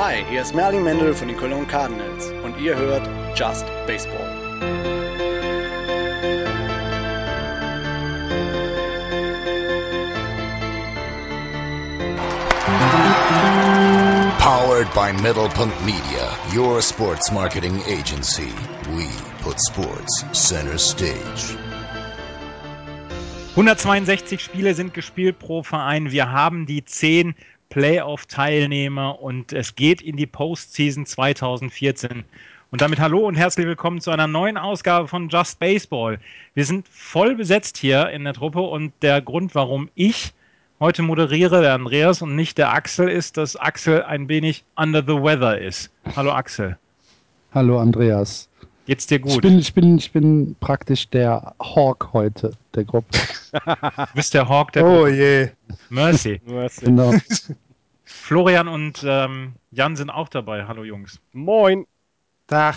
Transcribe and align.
Hi, 0.00 0.24
hier 0.30 0.42
ist 0.42 0.54
Merlin 0.54 0.84
Mendel 0.84 1.12
von 1.12 1.26
den 1.26 1.36
Cologne 1.36 1.66
Cardinals 1.66 2.30
und 2.44 2.56
ihr 2.60 2.76
hört 2.76 3.02
Just 3.36 3.66
Baseball. 3.84 4.28
Powered 14.38 14.86
by 14.94 15.12
Middlepunkт 15.20 15.84
Media, 15.84 16.30
your 16.54 16.80
sports 16.80 17.32
marketing 17.32 17.82
agency. 17.88 18.52
We 18.94 19.08
put 19.42 19.58
sports 19.60 20.24
center 20.32 20.78
stage. 20.78 21.56
162 23.56 24.40
Spiele 24.40 24.74
sind 24.76 24.94
gespielt 24.94 25.40
pro 25.40 25.64
Verein. 25.64 26.12
Wir 26.12 26.30
haben 26.30 26.66
die 26.66 26.84
10 26.84 27.34
Playoff-Teilnehmer 27.70 29.20
und 29.20 29.52
es 29.52 29.74
geht 29.74 30.00
in 30.00 30.16
die 30.16 30.26
Postseason 30.26 31.06
2014. 31.06 32.24
Und 32.70 32.80
damit 32.80 32.98
hallo 32.98 33.26
und 33.26 33.34
herzlich 33.34 33.66
willkommen 33.66 34.00
zu 34.00 34.10
einer 34.10 34.26
neuen 34.26 34.56
Ausgabe 34.56 35.08
von 35.08 35.28
Just 35.28 35.58
Baseball. 35.58 36.18
Wir 36.54 36.64
sind 36.64 36.86
voll 36.88 37.34
besetzt 37.34 37.78
hier 37.78 38.10
in 38.10 38.24
der 38.24 38.34
Truppe 38.34 38.60
und 38.60 38.92
der 39.02 39.20
Grund, 39.20 39.54
warum 39.54 39.88
ich 39.94 40.32
heute 40.80 41.02
moderiere, 41.02 41.60
der 41.60 41.74
Andreas 41.74 42.22
und 42.22 42.36
nicht 42.36 42.58
der 42.58 42.72
Axel, 42.72 43.08
ist, 43.08 43.36
dass 43.36 43.56
Axel 43.56 44.02
ein 44.02 44.28
wenig 44.28 44.64
under 44.76 45.02
the 45.02 45.14
weather 45.14 45.58
ist. 45.58 45.90
Hallo 46.16 46.32
Axel. 46.32 46.78
Hallo 47.52 47.80
Andreas. 47.80 48.48
Geht's 48.88 49.06
dir 49.06 49.18
gut? 49.18 49.34
Ich 49.34 49.40
bin, 49.42 49.58
ich 49.58 49.74
bin, 49.74 49.98
ich 49.98 50.12
bin 50.12 50.56
praktisch 50.60 51.10
der 51.10 51.54
Hawk 51.60 52.08
heute 52.14 52.52
der 52.74 52.84
Gruppe. 52.84 53.18
du 53.52 54.06
bist 54.14 54.32
der 54.32 54.48
Hawk 54.48 54.72
der 54.72 54.86
Oh 54.86 55.00
Gruppe. 55.04 55.14
je. 55.14 55.48
Mercy. 55.90 56.40
Mercy. 56.46 56.86
Genau. 56.86 57.12
Florian 58.06 58.66
und 58.66 59.04
ähm, 59.06 59.52
Jan 59.72 59.94
sind 59.94 60.08
auch 60.08 60.30
dabei. 60.30 60.64
Hallo 60.66 60.84
Jungs. 60.84 61.20
Moin. 61.34 61.84
Tag. 62.46 62.76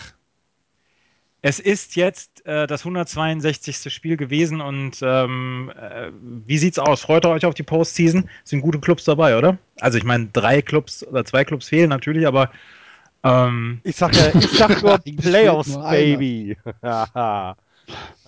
Es 1.41 1.61
ist 1.61 1.95
jetzt 1.95 2.45
äh, 2.45 2.67
das 2.67 2.81
162. 2.81 3.77
Spiel 3.93 4.17
gewesen 4.17 4.59
und 4.59 4.97
ähm, 5.01 5.71
äh, 5.79 6.11
wie 6.45 6.57
sieht's 6.57 6.77
aus? 6.77 7.03
Freut 7.03 7.25
ihr 7.25 7.29
euch 7.29 7.45
auf 7.45 7.53
die 7.53 7.63
Postseason? 7.63 8.29
Sind 8.43 8.59
gute 8.59 8.81
Clubs 8.81 9.05
dabei, 9.05 9.37
oder? 9.37 9.57
Also 9.79 9.97
ich 9.97 10.03
meine, 10.03 10.27
drei 10.33 10.61
Clubs 10.61 11.07
oder 11.07 11.23
zwei 11.23 11.45
Clubs 11.45 11.69
fehlen 11.69 11.87
natürlich, 11.89 12.27
aber 12.27 12.51
ähm, 13.23 13.81
Ich 13.83 13.95
sag, 13.95 14.15
ja, 14.15 14.27
ich 14.33 14.49
sag 14.51 14.81
nur 14.81 14.97
Playoffs, 15.17 15.73
nur. 15.75 15.89
Baby. 15.89 16.57
Haha. 16.83 17.55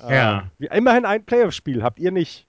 Ja. 0.10 0.44
Äh, 0.60 0.78
immerhin 0.78 1.06
ein 1.06 1.24
Playoff-Spiel, 1.24 1.82
habt 1.84 2.00
ihr 2.00 2.12
nicht? 2.12 2.46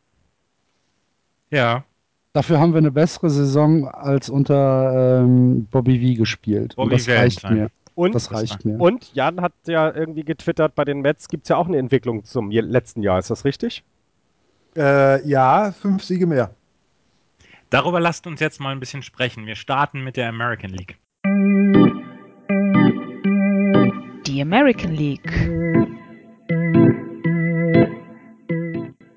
ja, 1.50 1.84
Dafür 2.32 2.58
haben 2.58 2.72
wir 2.72 2.78
eine 2.78 2.90
bessere 2.90 3.30
Saison 3.30 3.86
als 3.86 4.28
unter 4.28 5.20
ähm, 5.22 5.66
Bobby 5.70 6.14
V 6.14 6.18
gespielt. 6.18 6.74
Bobby 6.74 6.86
Und 6.86 6.92
das 6.94 7.06
Valentine. 7.06 7.22
reicht 7.22 7.50
mir. 7.50 7.70
Und, 7.94 8.14
Das 8.16 8.32
reicht 8.32 8.64
mir. 8.64 8.80
und 8.80 9.14
Jan 9.14 9.40
hat 9.40 9.52
ja 9.68 9.94
irgendwie 9.94 10.24
getwittert, 10.24 10.74
bei 10.74 10.84
den 10.84 11.00
Mets 11.02 11.28
gibt 11.28 11.44
es 11.44 11.50
ja 11.50 11.56
auch 11.56 11.68
eine 11.68 11.78
Entwicklung 11.78 12.24
zum 12.24 12.50
letzten 12.50 13.02
Jahr. 13.04 13.20
Ist 13.20 13.30
das 13.30 13.44
richtig? 13.44 13.84
Äh, 14.76 15.24
ja, 15.28 15.70
fünf 15.70 16.02
Siege 16.02 16.26
mehr. 16.26 16.50
darüber 17.70 18.00
lasst 18.00 18.26
uns 18.26 18.40
jetzt 18.40 18.60
mal 18.60 18.72
ein 18.72 18.80
bisschen 18.80 19.04
sprechen. 19.04 19.46
Wir 19.46 19.54
starten 19.54 20.02
mit 20.02 20.16
der 20.16 20.28
American 20.28 20.70
League. 20.70 20.98
Die 24.34 24.42
American 24.42 24.96
League. 24.96 25.32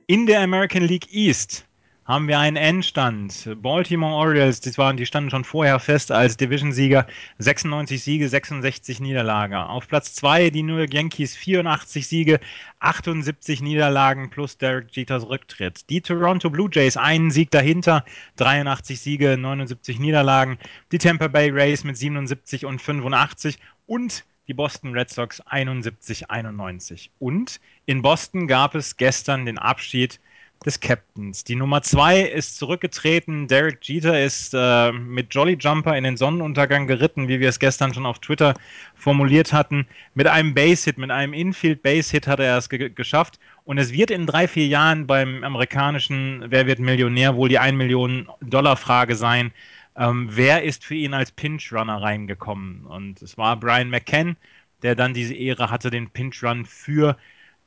In 0.05 0.27
der 0.27 0.41
American 0.41 0.83
League 0.83 1.11
East 1.11 1.65
haben 2.05 2.27
wir 2.27 2.37
einen 2.37 2.55
Endstand. 2.55 3.49
Baltimore 3.63 4.13
Orioles, 4.13 4.59
das 4.59 4.77
waren, 4.77 4.95
die 4.95 5.07
standen 5.07 5.31
schon 5.31 5.43
vorher 5.43 5.79
fest 5.79 6.11
als 6.11 6.37
Division-Sieger. 6.37 7.07
96 7.39 8.03
Siege, 8.03 8.29
66 8.29 8.99
Niederlagen. 8.99 9.55
Auf 9.55 9.87
Platz 9.87 10.13
2 10.13 10.51
die 10.51 10.61
New 10.61 10.77
York 10.77 10.93
Yankees, 10.93 11.35
84 11.35 12.07
Siege, 12.07 12.39
78 12.81 13.63
Niederlagen 13.63 14.29
plus 14.29 14.59
Derek 14.59 14.95
Jeters 14.95 15.27
Rücktritt. 15.27 15.89
Die 15.89 16.01
Toronto 16.01 16.51
Blue 16.51 16.69
Jays, 16.71 16.95
einen 16.95 17.31
Sieg 17.31 17.49
dahinter, 17.49 18.05
83 18.35 18.99
Siege, 18.99 19.35
79 19.35 19.97
Niederlagen. 19.97 20.59
Die 20.91 20.99
Tampa 20.99 21.27
Bay 21.27 21.49
Rays 21.49 21.83
mit 21.83 21.97
77 21.97 22.67
und 22.67 22.79
85 22.79 23.57
und 23.87 24.23
die 24.47 24.53
Boston 24.53 24.93
Red 24.93 25.09
Sox 25.09 25.41
71, 25.41 26.29
91. 26.29 27.11
Und 27.19 27.59
in 27.85 28.01
Boston 28.01 28.47
gab 28.47 28.75
es 28.75 28.97
gestern 28.97 29.45
den 29.45 29.57
Abschied 29.57 30.19
des 30.65 30.79
Captains. 30.79 31.43
Die 31.43 31.55
Nummer 31.55 31.81
2 31.81 32.21
ist 32.21 32.57
zurückgetreten. 32.57 33.47
Derek 33.47 33.79
Jeter 33.83 34.19
ist 34.19 34.53
äh, 34.55 34.91
mit 34.91 35.33
Jolly 35.33 35.53
Jumper 35.59 35.95
in 35.95 36.03
den 36.03 36.17
Sonnenuntergang 36.17 36.87
geritten, 36.87 37.27
wie 37.27 37.39
wir 37.39 37.49
es 37.49 37.59
gestern 37.59 37.93
schon 37.93 38.05
auf 38.05 38.19
Twitter 38.19 38.53
formuliert 38.95 39.53
hatten. 39.53 39.85
Mit 40.15 40.27
einem 40.27 40.53
Base-Hit, 40.53 40.97
mit 40.97 41.11
einem 41.11 41.33
Infield-Base-Hit 41.33 42.27
hat 42.27 42.39
er 42.39 42.57
es 42.57 42.69
ge 42.69 42.89
geschafft. 42.89 43.39
Und 43.65 43.77
es 43.77 43.91
wird 43.91 44.09
in 44.09 44.25
drei, 44.25 44.47
vier 44.47 44.67
Jahren 44.67 45.05
beim 45.05 45.43
amerikanischen 45.43 46.45
Wer 46.47 46.65
wird 46.65 46.79
Millionär 46.79 47.35
wohl 47.35 47.49
die 47.49 47.59
1 47.59 47.77
Million 47.77 48.27
Dollar 48.41 48.77
Frage 48.77 49.15
sein. 49.15 49.51
Ähm, 49.97 50.29
wer 50.31 50.63
ist 50.63 50.85
für 50.85 50.95
ihn 50.95 51.13
als 51.13 51.31
Pinch-Runner 51.31 52.01
reingekommen? 52.01 52.85
Und 52.85 53.21
es 53.21 53.37
war 53.37 53.59
Brian 53.59 53.89
McCann, 53.89 54.37
der 54.83 54.95
dann 54.95 55.13
diese 55.13 55.33
Ehre 55.33 55.71
hatte, 55.71 55.89
den 55.89 56.09
Pinch-Run 56.09 56.65
für 56.65 57.17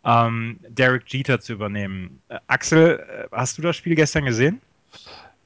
ähm, 0.05 0.61
Derek 0.69 1.13
Jeter 1.13 1.41
zu 1.41 1.55
übernehmen. 1.55 2.21
Äh, 2.29 2.39
Axel, 2.47 3.01
äh, 3.01 3.29
hast 3.33 3.59
du 3.59 3.63
das 3.63 3.77
Spiel 3.77 3.97
gestern 3.97 4.25
gesehen? 4.25 4.61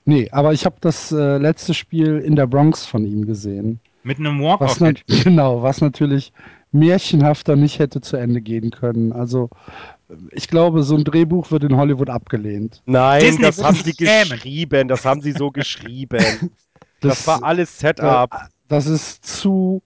Nee, 0.05 0.28
aber 0.31 0.53
ich 0.53 0.67
habe 0.67 0.77
das 0.81 1.11
äh, 1.11 1.39
letzte 1.39 1.72
Spiel 1.72 2.19
in 2.19 2.37
der 2.37 2.47
Bronx 2.47 2.84
von 2.84 3.06
ihm 3.06 3.27
gesehen. 3.27 3.81
Mit 4.03 4.19
einem 4.19 4.39
Was 4.43 4.78
Walk-Off. 4.81 4.95
genau, 5.06 5.62
was 5.62 5.81
natürlich 5.81 6.33
märchenhafter 6.72 7.56
nicht 7.56 7.78
hätte 7.78 8.03
zu 8.03 8.16
Ende 8.16 8.43
gehen 8.43 8.71
können. 8.71 9.12
Also 9.12 9.49
ich 10.33 10.49
glaube, 10.49 10.83
so 10.83 10.97
ein 10.97 11.05
Drehbuch 11.05 11.51
wird 11.51 11.65
in 11.65 11.77
Hollywood 11.77 12.11
abgelehnt. 12.11 12.83
Nein, 12.84 13.21
Disney 13.21 13.43
das 13.43 13.62
haben 13.62 13.77
sie 13.77 13.95
geschrieben. 13.95 14.89
Das 14.89 15.05
haben 15.05 15.22
sie 15.22 15.33
so 15.33 15.51
geschrieben. 15.51 16.51
Das, 17.09 17.26
war 17.26 17.42
alles 17.42 17.78
Setup. 17.78 18.32
Äh, 18.32 18.38
das 18.69 18.87
ist 18.87 19.25
zu, 19.25 19.82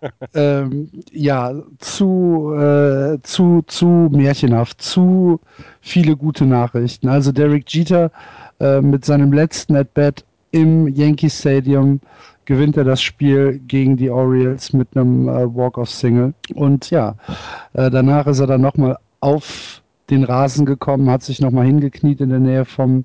ähm, 0.34 0.90
ja, 1.12 1.54
zu, 1.78 2.54
äh, 2.54 3.18
zu, 3.22 3.62
zu 3.66 4.08
märchenhaft, 4.12 4.80
zu 4.80 5.40
viele 5.80 6.16
gute 6.16 6.44
Nachrichten. 6.44 7.08
Also 7.08 7.32
Derek 7.32 7.72
Jeter 7.72 8.10
äh, 8.60 8.80
mit 8.80 9.04
seinem 9.04 9.32
letzten 9.32 9.76
At-Bat 9.76 10.24
im 10.50 10.88
Yankee 10.88 11.30
Stadium 11.30 12.00
gewinnt 12.44 12.78
er 12.78 12.84
das 12.84 13.02
Spiel 13.02 13.60
gegen 13.66 13.96
die 13.98 14.10
Orioles 14.10 14.72
mit 14.72 14.88
einem 14.96 15.28
äh, 15.28 15.54
Walk-Off-Single. 15.54 16.32
Und 16.54 16.88
ja, 16.88 17.14
äh, 17.74 17.90
danach 17.90 18.26
ist 18.26 18.40
er 18.40 18.46
dann 18.46 18.62
nochmal 18.62 18.96
auf 19.20 19.82
den 20.10 20.24
Rasen 20.24 20.66
gekommen, 20.66 21.10
hat 21.10 21.22
sich 21.22 21.40
nochmal 21.40 21.66
hingekniet 21.66 22.20
in 22.20 22.30
der 22.30 22.40
Nähe 22.40 22.64
vom 22.64 23.04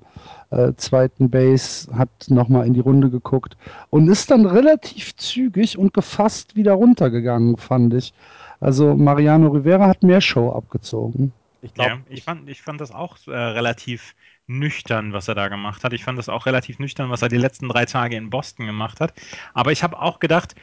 äh, 0.50 0.72
zweiten 0.76 1.30
Base, 1.30 1.88
hat 1.96 2.10
nochmal 2.28 2.66
in 2.66 2.74
die 2.74 2.80
Runde 2.80 3.10
geguckt 3.10 3.56
und 3.90 4.08
ist 4.08 4.30
dann 4.30 4.46
relativ 4.46 5.14
zügig 5.16 5.78
und 5.78 5.92
gefasst 5.94 6.56
wieder 6.56 6.72
runtergegangen, 6.74 7.56
fand 7.56 7.94
ich. 7.94 8.12
Also 8.60 8.94
Mariano 8.94 9.48
Rivera 9.48 9.86
hat 9.88 10.02
mehr 10.02 10.20
Show 10.20 10.50
abgezogen. 10.52 11.32
Ich 11.60 11.72
glaube, 11.74 11.96
Ja, 11.96 12.04
ich 12.08 12.22
fand, 12.24 12.48
ich 12.48 12.62
fand 12.62 12.80
das 12.80 12.90
auch 12.92 13.16
äh, 13.26 13.30
relativ 13.32 14.14
nüchtern, 14.46 15.12
was 15.12 15.28
er 15.28 15.34
da 15.34 15.48
gemacht 15.48 15.82
hat. 15.82 15.92
Ich 15.92 16.04
fand 16.04 16.18
das 16.18 16.28
auch 16.28 16.46
relativ 16.46 16.78
nüchtern, 16.78 17.10
was 17.10 17.22
er 17.22 17.28
die 17.28 17.38
letzten 17.38 17.68
drei 17.68 17.86
Tage 17.86 18.16
in 18.16 18.30
Boston 18.30 18.66
gemacht 18.66 19.00
hat. 19.00 19.14
Aber 19.54 19.72
ich 19.72 19.82
habe 19.82 19.98
auch 20.00 20.20
gedacht, 20.20 20.54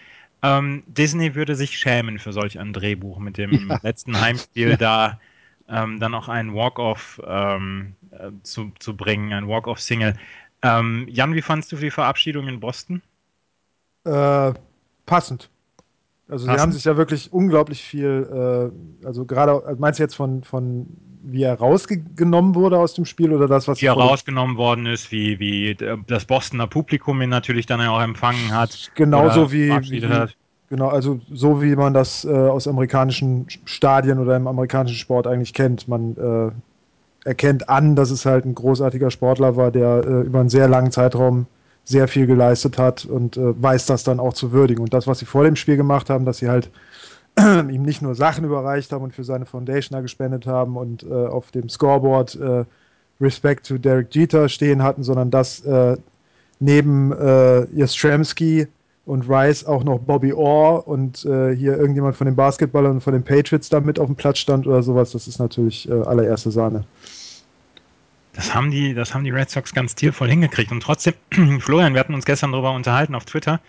ähm, 0.44 0.84
Disney 0.88 1.36
würde 1.36 1.56
sich 1.56 1.78
schämen 1.78 2.20
für 2.20 2.34
solch 2.34 2.60
ein 2.60 2.74
Drehbuch 2.74 3.20
mit 3.20 3.38
dem 3.38 3.78
Ja. 3.82 3.82
letzten 3.82 4.20
Heimspiel 4.22 4.78
da 4.78 5.20
ähm, 5.72 6.00
dann 6.00 6.14
auch 6.14 6.28
einen 6.28 6.54
Walk-Off 6.54 7.22
ähm, 7.26 7.96
äh, 8.12 8.32
zu, 8.44 8.72
zu 8.80 8.96
bringen, 8.96 9.34
ein 9.34 9.48
Walk-Off-Single. 9.48 10.16
Ähm, 10.62 11.08
Jan, 11.10 11.34
wie 11.34 11.42
fandst 11.42 11.72
du 11.72 11.78
die 11.78 11.92
Verabschiedung 11.92 12.48
in 12.48 12.60
Boston? 12.60 13.02
Äh, 14.04 14.54
passend. 15.06 15.50
Also 16.28 16.46
sie 16.46 16.52
haben 16.52 16.72
sich 16.72 16.86
ja 16.86 16.96
wirklich 16.96 17.34
unglaublich 17.34 17.82
viel, 17.84 18.72
äh, 19.04 19.06
also 19.06 19.26
gerade, 19.26 19.64
also 19.66 19.82
meinst 19.82 20.00
du 20.00 20.04
jetzt 20.04 20.16
von, 20.16 20.44
von 20.44 20.88
wie 21.24 21.44
er 21.44 21.56
rausgenommen 21.56 22.56
wurde 22.56 22.80
aus 22.80 22.94
dem 22.94 23.06
Spiel 23.06 23.34
oder 23.34 23.48
das, 23.48 23.68
was 23.68 23.82
Wie 23.82 23.86
er 23.86 23.94
rausgenommen 23.94 24.58
worden 24.58 24.86
ist, 24.86 25.12
wie, 25.12 25.40
wie 25.40 25.72
äh, 25.72 25.98
das 26.08 26.26
Bostoner 26.26 26.68
Publikum 26.68 27.22
ihn 27.22 27.30
natürlich 27.30 27.66
dann 27.66 27.82
auch 27.82 28.02
empfangen 28.02 28.54
hat. 28.54 28.92
Genauso 28.96 29.52
wie, 29.52 29.70
wie. 29.70 30.28
Genau, 30.72 30.88
also 30.88 31.20
so 31.32 31.62
wie 31.62 31.76
man 31.76 31.94
das 31.94 32.26
äh, 32.26 32.30
aus 32.30 32.68
amerikanischen 32.68 33.46
Stadien 33.66 34.18
oder 34.18 34.36
im 34.38 34.48
amerikanischen 34.48 34.96
Sport 34.96 35.28
eigentlich 35.28 35.54
kennt. 35.54 35.88
Man 35.88 36.16
äh, 36.18 37.28
erkennt 37.30 37.70
an, 37.70 37.96
dass 37.96 38.10
es 38.10 38.26
halt 38.26 38.46
ein 38.46 38.56
großartiger 38.56 39.12
Sportler 39.12 39.56
war, 39.58 39.70
der 39.70 40.04
äh, 40.04 40.22
über 40.22 40.40
einen 40.40 40.50
sehr 40.50 40.68
langen 40.68 40.92
Zeitraum 40.92 41.46
sehr 41.84 42.08
viel 42.08 42.26
geleistet 42.26 42.78
hat 42.78 43.06
und 43.06 43.38
äh, 43.38 43.62
weiß 43.62 43.86
das 43.86 44.04
dann 44.04 44.20
auch 44.20 44.34
zu 44.34 44.54
würdigen. 44.54 44.82
Und 44.82 44.94
das, 44.94 45.08
was 45.08 45.20
sie 45.20 45.26
vor 45.26 45.44
dem 45.44 45.58
Spiel 45.58 45.76
gemacht 45.76 46.10
haben, 46.10 46.26
dass 46.26 46.38
sie 46.38 46.50
halt 46.50 46.72
ihm 47.38 47.84
nicht 47.84 48.02
nur 48.02 48.16
Sachen 48.16 48.46
überreicht 48.46 48.94
haben 48.94 49.04
und 49.04 49.14
für 49.14 49.26
seine 49.26 49.46
Foundation 49.46 49.98
da 49.98 50.02
gespendet 50.02 50.48
haben 50.48 50.78
und 50.78 51.04
äh, 51.04 51.12
auf 51.12 51.52
dem 51.52 51.68
Scoreboard 51.68 52.36
äh, 52.36 52.64
Respect 53.20 53.68
to 53.68 53.78
Derek 53.78 54.16
Jeter 54.16 54.48
stehen 54.48 54.82
hatten, 54.82 55.04
sondern 55.04 55.32
dass 55.32 55.66
äh, 55.66 55.98
neben 56.60 57.12
äh, 57.12 57.66
Jastrzemski 57.76 58.68
und 59.06 59.28
Rice 59.28 59.66
auch 59.66 59.84
noch 59.84 60.00
Bobby 60.00 60.34
Orr 60.34 60.88
und 60.88 61.26
äh, 61.26 61.56
hier 61.56 61.78
irgendjemand 61.78 62.16
von 62.16 62.26
den 62.26 62.36
Basketballern 62.36 62.94
und 62.94 63.02
von 63.02 63.14
den 63.14 63.24
Patriots 63.24 63.70
da 63.70 63.80
mit 63.80 64.00
auf 64.00 64.08
dem 64.08 64.16
Platz 64.16 64.40
stand 64.40 64.68
oder 64.68 64.84
sowas, 64.84 65.12
das 65.12 65.28
ist 65.28 65.40
natürlich 65.40 65.90
äh, 65.90 65.94
allererste 65.94 66.52
Sahne. 66.52 66.86
Das 68.34 68.56
haben, 68.56 68.72
die, 68.72 68.94
das 68.94 69.14
haben 69.14 69.24
die 69.24 69.32
Red 69.32 69.50
Sox 69.50 69.74
ganz 69.74 69.92
stilvoll 69.92 70.30
hingekriegt. 70.30 70.72
Und 70.72 70.82
trotzdem, 70.82 71.16
Florian, 71.60 71.94
wir 71.94 72.00
hatten 72.00 72.14
uns 72.14 72.26
gestern 72.26 72.52
darüber 72.54 72.72
unterhalten 72.72 73.16
auf 73.16 73.26
Twitter. 73.26 73.60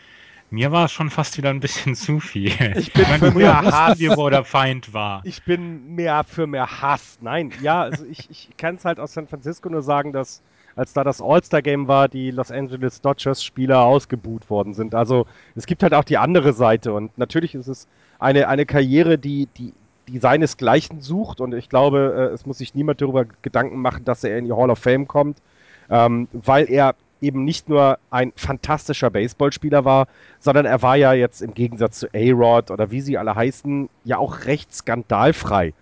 Mir 0.50 0.70
war 0.70 0.84
es 0.84 0.92
schon 0.92 1.10
fast 1.10 1.38
wieder 1.38 1.50
ein 1.50 1.60
bisschen 1.60 1.94
zu 1.96 2.20
viel. 2.20 2.52
Ich 2.76 2.92
bin 2.92 3.06
für 3.06 3.32
mehr 3.32 3.62
Hass. 3.62 3.98
wir, 3.98 4.16
wo 4.16 4.28
der 4.28 4.44
Feind 4.44 4.92
war. 4.92 5.22
Ich 5.24 5.42
bin 5.44 5.94
mehr 5.94 6.24
für 6.24 6.46
mehr 6.46 6.82
Hass. 6.82 7.18
Nein, 7.22 7.52
ja, 7.62 7.82
also 7.82 8.04
ich, 8.04 8.30
ich 8.30 8.50
kann 8.56 8.76
es 8.76 8.84
halt 8.84 9.00
aus 9.00 9.14
San 9.14 9.26
Francisco 9.26 9.68
nur 9.68 9.82
sagen, 9.82 10.12
dass 10.12 10.42
als 10.76 10.92
da 10.92 11.04
das 11.04 11.20
All-Star-Game 11.20 11.88
war, 11.88 12.08
die 12.08 12.30
Los 12.30 12.50
Angeles 12.50 13.00
Dodgers-Spieler 13.00 13.80
ausgebuht 13.80 14.48
worden 14.50 14.74
sind. 14.74 14.94
Also 14.94 15.26
es 15.54 15.66
gibt 15.66 15.82
halt 15.82 15.94
auch 15.94 16.04
die 16.04 16.18
andere 16.18 16.52
Seite 16.52 16.92
und 16.92 17.16
natürlich 17.18 17.54
ist 17.54 17.68
es 17.68 17.86
eine, 18.18 18.48
eine 18.48 18.66
Karriere, 18.66 19.18
die, 19.18 19.48
die, 19.56 19.72
die 20.08 20.18
seinesgleichen 20.18 21.00
sucht 21.00 21.40
und 21.40 21.54
ich 21.54 21.68
glaube, 21.68 22.30
äh, 22.30 22.34
es 22.34 22.46
muss 22.46 22.58
sich 22.58 22.74
niemand 22.74 23.00
darüber 23.00 23.24
Gedanken 23.42 23.80
machen, 23.80 24.04
dass 24.04 24.24
er 24.24 24.38
in 24.38 24.44
die 24.44 24.52
Hall 24.52 24.70
of 24.70 24.78
Fame 24.78 25.06
kommt, 25.06 25.38
ähm, 25.90 26.28
weil 26.32 26.70
er 26.70 26.94
eben 27.20 27.44
nicht 27.44 27.68
nur 27.68 27.98
ein 28.10 28.32
fantastischer 28.34 29.10
Baseballspieler 29.10 29.84
war, 29.84 30.08
sondern 30.40 30.66
er 30.66 30.82
war 30.82 30.96
ja 30.96 31.12
jetzt 31.12 31.40
im 31.40 31.54
Gegensatz 31.54 32.00
zu 32.00 32.08
A-Rod 32.12 32.70
oder 32.70 32.90
wie 32.90 33.00
sie 33.00 33.16
alle 33.16 33.34
heißen, 33.34 33.88
ja 34.04 34.18
auch 34.18 34.44
recht 34.44 34.74
skandalfrei 34.74 35.72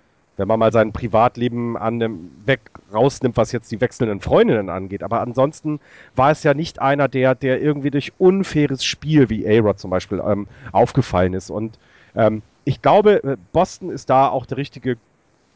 wenn 0.41 0.49
man 0.49 0.59
mal 0.59 0.73
sein 0.73 0.93
Privatleben 0.93 1.77
an 1.77 2.01
dem 2.01 2.31
weg 2.47 2.61
rausnimmt, 2.95 3.37
was 3.37 3.53
jetzt 3.53 3.71
die 3.71 3.81
wechselnden 3.81 4.21
Freundinnen 4.21 4.71
angeht. 4.71 5.03
Aber 5.03 5.21
ansonsten 5.21 5.81
war 6.17 6.31
es 6.31 6.43
ja 6.43 6.55
nicht 6.55 6.81
einer, 6.81 7.09
der, 7.09 7.35
der 7.35 7.61
irgendwie 7.61 7.91
durch 7.91 8.15
unfaires 8.17 8.83
Spiel 8.83 9.29
wie 9.29 9.47
A-Rod 9.47 9.79
zum 9.79 9.91
Beispiel 9.91 10.23
ähm, 10.27 10.49
aufgefallen 10.73 11.35
ist. 11.35 11.51
Und 11.51 11.79
ähm, 12.17 12.41
ich 12.65 12.81
glaube, 12.81 13.23
äh, 13.23 13.37
Boston 13.53 13.91
ist 13.91 14.09
da 14.09 14.29
auch 14.29 14.47
der 14.47 14.57
richtige 14.57 14.97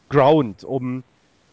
Ground, 0.09 0.63
um, 0.63 1.01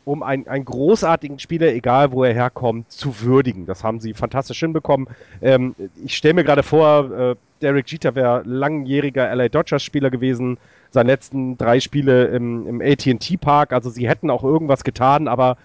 um 0.04 0.22
einen, 0.22 0.46
einen 0.46 0.66
großartigen 0.66 1.38
Spieler, 1.38 1.72
egal 1.72 2.12
wo 2.12 2.24
er 2.24 2.34
herkommt, 2.34 2.92
zu 2.92 3.22
würdigen. 3.22 3.64
Das 3.64 3.82
haben 3.82 3.98
sie 3.98 4.12
fantastisch 4.12 4.60
hinbekommen. 4.60 5.08
Ähm, 5.40 5.74
ich 6.04 6.18
stelle 6.18 6.34
mir 6.34 6.44
gerade 6.44 6.62
vor, 6.62 7.10
äh, 7.10 7.36
Derek 7.62 7.90
Jeter 7.90 8.14
wäre 8.14 8.42
langjähriger 8.44 9.34
LA 9.34 9.48
Dodgers-Spieler 9.48 10.10
gewesen, 10.10 10.58
seine 10.92 11.10
letzten 11.10 11.58
drei 11.58 11.80
Spiele 11.80 12.26
im, 12.26 12.66
im 12.66 12.80
AT&T 12.80 13.36
Park. 13.38 13.72
Also 13.72 13.90
sie 13.90 14.08
hätten 14.08 14.30
auch 14.30 14.44
irgendwas 14.44 14.84
getan, 14.84 15.26
aber 15.26 15.56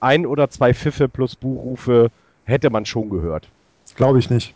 ein 0.00 0.26
oder 0.26 0.50
zwei 0.50 0.74
Pfiffe 0.74 1.08
plus 1.08 1.34
Buchrufe 1.34 2.10
hätte 2.44 2.70
man 2.70 2.86
schon 2.86 3.10
gehört. 3.10 3.48
Glaube 3.96 4.18
ich 4.18 4.30
nicht. 4.30 4.54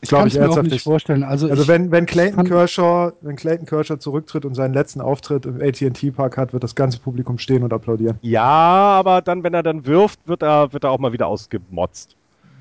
Ich 0.00 0.10
kann 0.10 0.28
es 0.28 0.34
mir 0.34 0.48
auch 0.48 0.62
nicht 0.62 0.84
vorstellen. 0.84 1.24
Also, 1.24 1.48
also 1.48 1.66
wenn, 1.66 1.90
wenn, 1.90 2.06
Clayton 2.06 2.44
Kershaw, 2.44 3.12
wenn 3.20 3.34
Clayton 3.34 3.66
Kershaw 3.66 3.98
zurücktritt 3.98 4.44
und 4.44 4.54
seinen 4.54 4.72
letzten 4.72 5.00
Auftritt 5.00 5.44
im 5.44 5.60
AT&T 5.60 6.12
Park 6.12 6.36
hat, 6.36 6.52
wird 6.52 6.62
das 6.62 6.76
ganze 6.76 7.00
Publikum 7.00 7.38
stehen 7.38 7.64
und 7.64 7.72
applaudieren. 7.72 8.16
Ja, 8.22 8.44
aber 8.44 9.22
dann, 9.22 9.42
wenn 9.42 9.54
er 9.54 9.64
dann 9.64 9.86
wirft, 9.86 10.20
wird 10.26 10.42
er, 10.42 10.72
wird 10.72 10.84
er 10.84 10.90
auch 10.90 11.00
mal 11.00 11.12
wieder 11.12 11.26
ausgemotzt. 11.26 12.14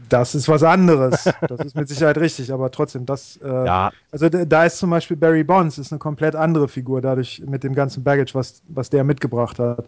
Das 0.09 0.35
ist 0.35 0.47
was 0.47 0.63
anderes. 0.63 1.29
Das 1.47 1.59
ist 1.65 1.75
mit 1.75 1.87
Sicherheit 1.89 2.17
richtig, 2.17 2.51
aber 2.51 2.71
trotzdem, 2.71 3.05
das. 3.05 3.37
Äh, 3.43 3.47
ja. 3.47 3.91
Also 4.11 4.29
da 4.29 4.65
ist 4.65 4.77
zum 4.77 4.89
Beispiel 4.89 5.17
Barry 5.17 5.43
Bonds, 5.43 5.77
ist 5.77 5.91
eine 5.91 5.99
komplett 5.99 6.35
andere 6.35 6.67
Figur, 6.67 7.01
dadurch 7.01 7.41
mit 7.45 7.63
dem 7.63 7.73
ganzen 7.73 8.03
Baggage, 8.03 8.33
was, 8.33 8.61
was 8.69 8.89
der 8.89 9.03
mitgebracht 9.03 9.59
hat. 9.59 9.85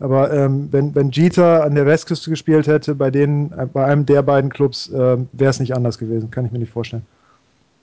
Aber 0.00 0.32
ähm, 0.32 0.68
wenn, 0.70 0.94
wenn 0.94 1.10
Jeter 1.10 1.64
an 1.64 1.74
der 1.74 1.86
Westküste 1.86 2.30
gespielt 2.30 2.66
hätte, 2.66 2.94
bei 2.94 3.10
denen, 3.10 3.52
äh, 3.52 3.66
bei 3.66 3.84
einem 3.84 4.06
der 4.06 4.22
beiden 4.22 4.50
Clubs, 4.50 4.88
äh, 4.88 5.18
wäre 5.32 5.50
es 5.50 5.60
nicht 5.60 5.74
anders 5.74 5.98
gewesen. 5.98 6.30
Kann 6.30 6.46
ich 6.46 6.52
mir 6.52 6.58
nicht 6.58 6.72
vorstellen. 6.72 7.04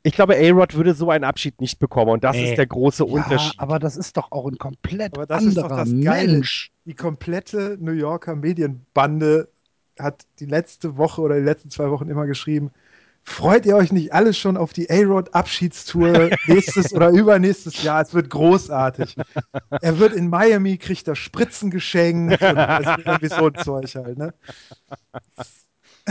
ich 0.03 0.13
glaube, 0.13 0.35
A-Rod 0.35 0.75
würde 0.75 0.93
so 0.93 1.09
einen 1.09 1.23
Abschied 1.23 1.59
nicht 1.59 1.79
bekommen 1.79 2.11
und 2.11 2.23
das 2.23 2.35
nee. 2.35 2.49
ist 2.49 2.57
der 2.57 2.67
große 2.67 3.05
ja, 3.05 3.11
Unterschied. 3.11 3.59
Aber 3.59 3.79
das 3.79 3.97
ist 3.97 4.15
doch 4.17 4.31
auch 4.31 4.47
ein 4.47 4.57
komplett 4.57 5.15
aber 5.15 5.25
das 5.25 5.43
anderer 5.43 5.65
ist 5.65 5.71
doch 5.71 5.77
das 5.77 5.89
Mensch. 5.89 6.71
Die 6.85 6.93
komplette 6.93 7.77
New 7.79 7.91
Yorker 7.91 8.35
Medienbande 8.35 9.49
hat 9.99 10.25
die 10.39 10.45
letzte 10.45 10.97
Woche 10.97 11.21
oder 11.21 11.35
die 11.35 11.45
letzten 11.45 11.69
zwei 11.69 11.89
Wochen 11.91 12.09
immer 12.09 12.25
geschrieben, 12.25 12.71
freut 13.23 13.65
ihr 13.65 13.75
euch 13.75 13.91
nicht 13.91 14.13
alle 14.13 14.33
schon 14.33 14.55
auf 14.55 14.71
die 14.71 14.89
A-Rod 14.89 15.33
Abschiedstour 15.33 16.29
nächstes 16.47 16.93
oder 16.93 17.09
übernächstes 17.09 17.83
Jahr? 17.83 18.01
Es 18.01 18.13
wird 18.13 18.29
großartig. 18.29 19.15
Er 19.81 19.99
wird 19.99 20.13
in 20.13 20.29
Miami, 20.29 20.77
kriegt 20.77 21.07
er 21.07 21.15
Spritzen 21.15 21.71
geschenkt 21.71 22.41
und 22.41 22.57
also 22.57 22.91
irgendwie 23.05 23.27
so 23.27 23.47
ein 23.47 23.55
Zeug 23.55 23.95
halt, 23.95 24.17
ne? 24.17 24.33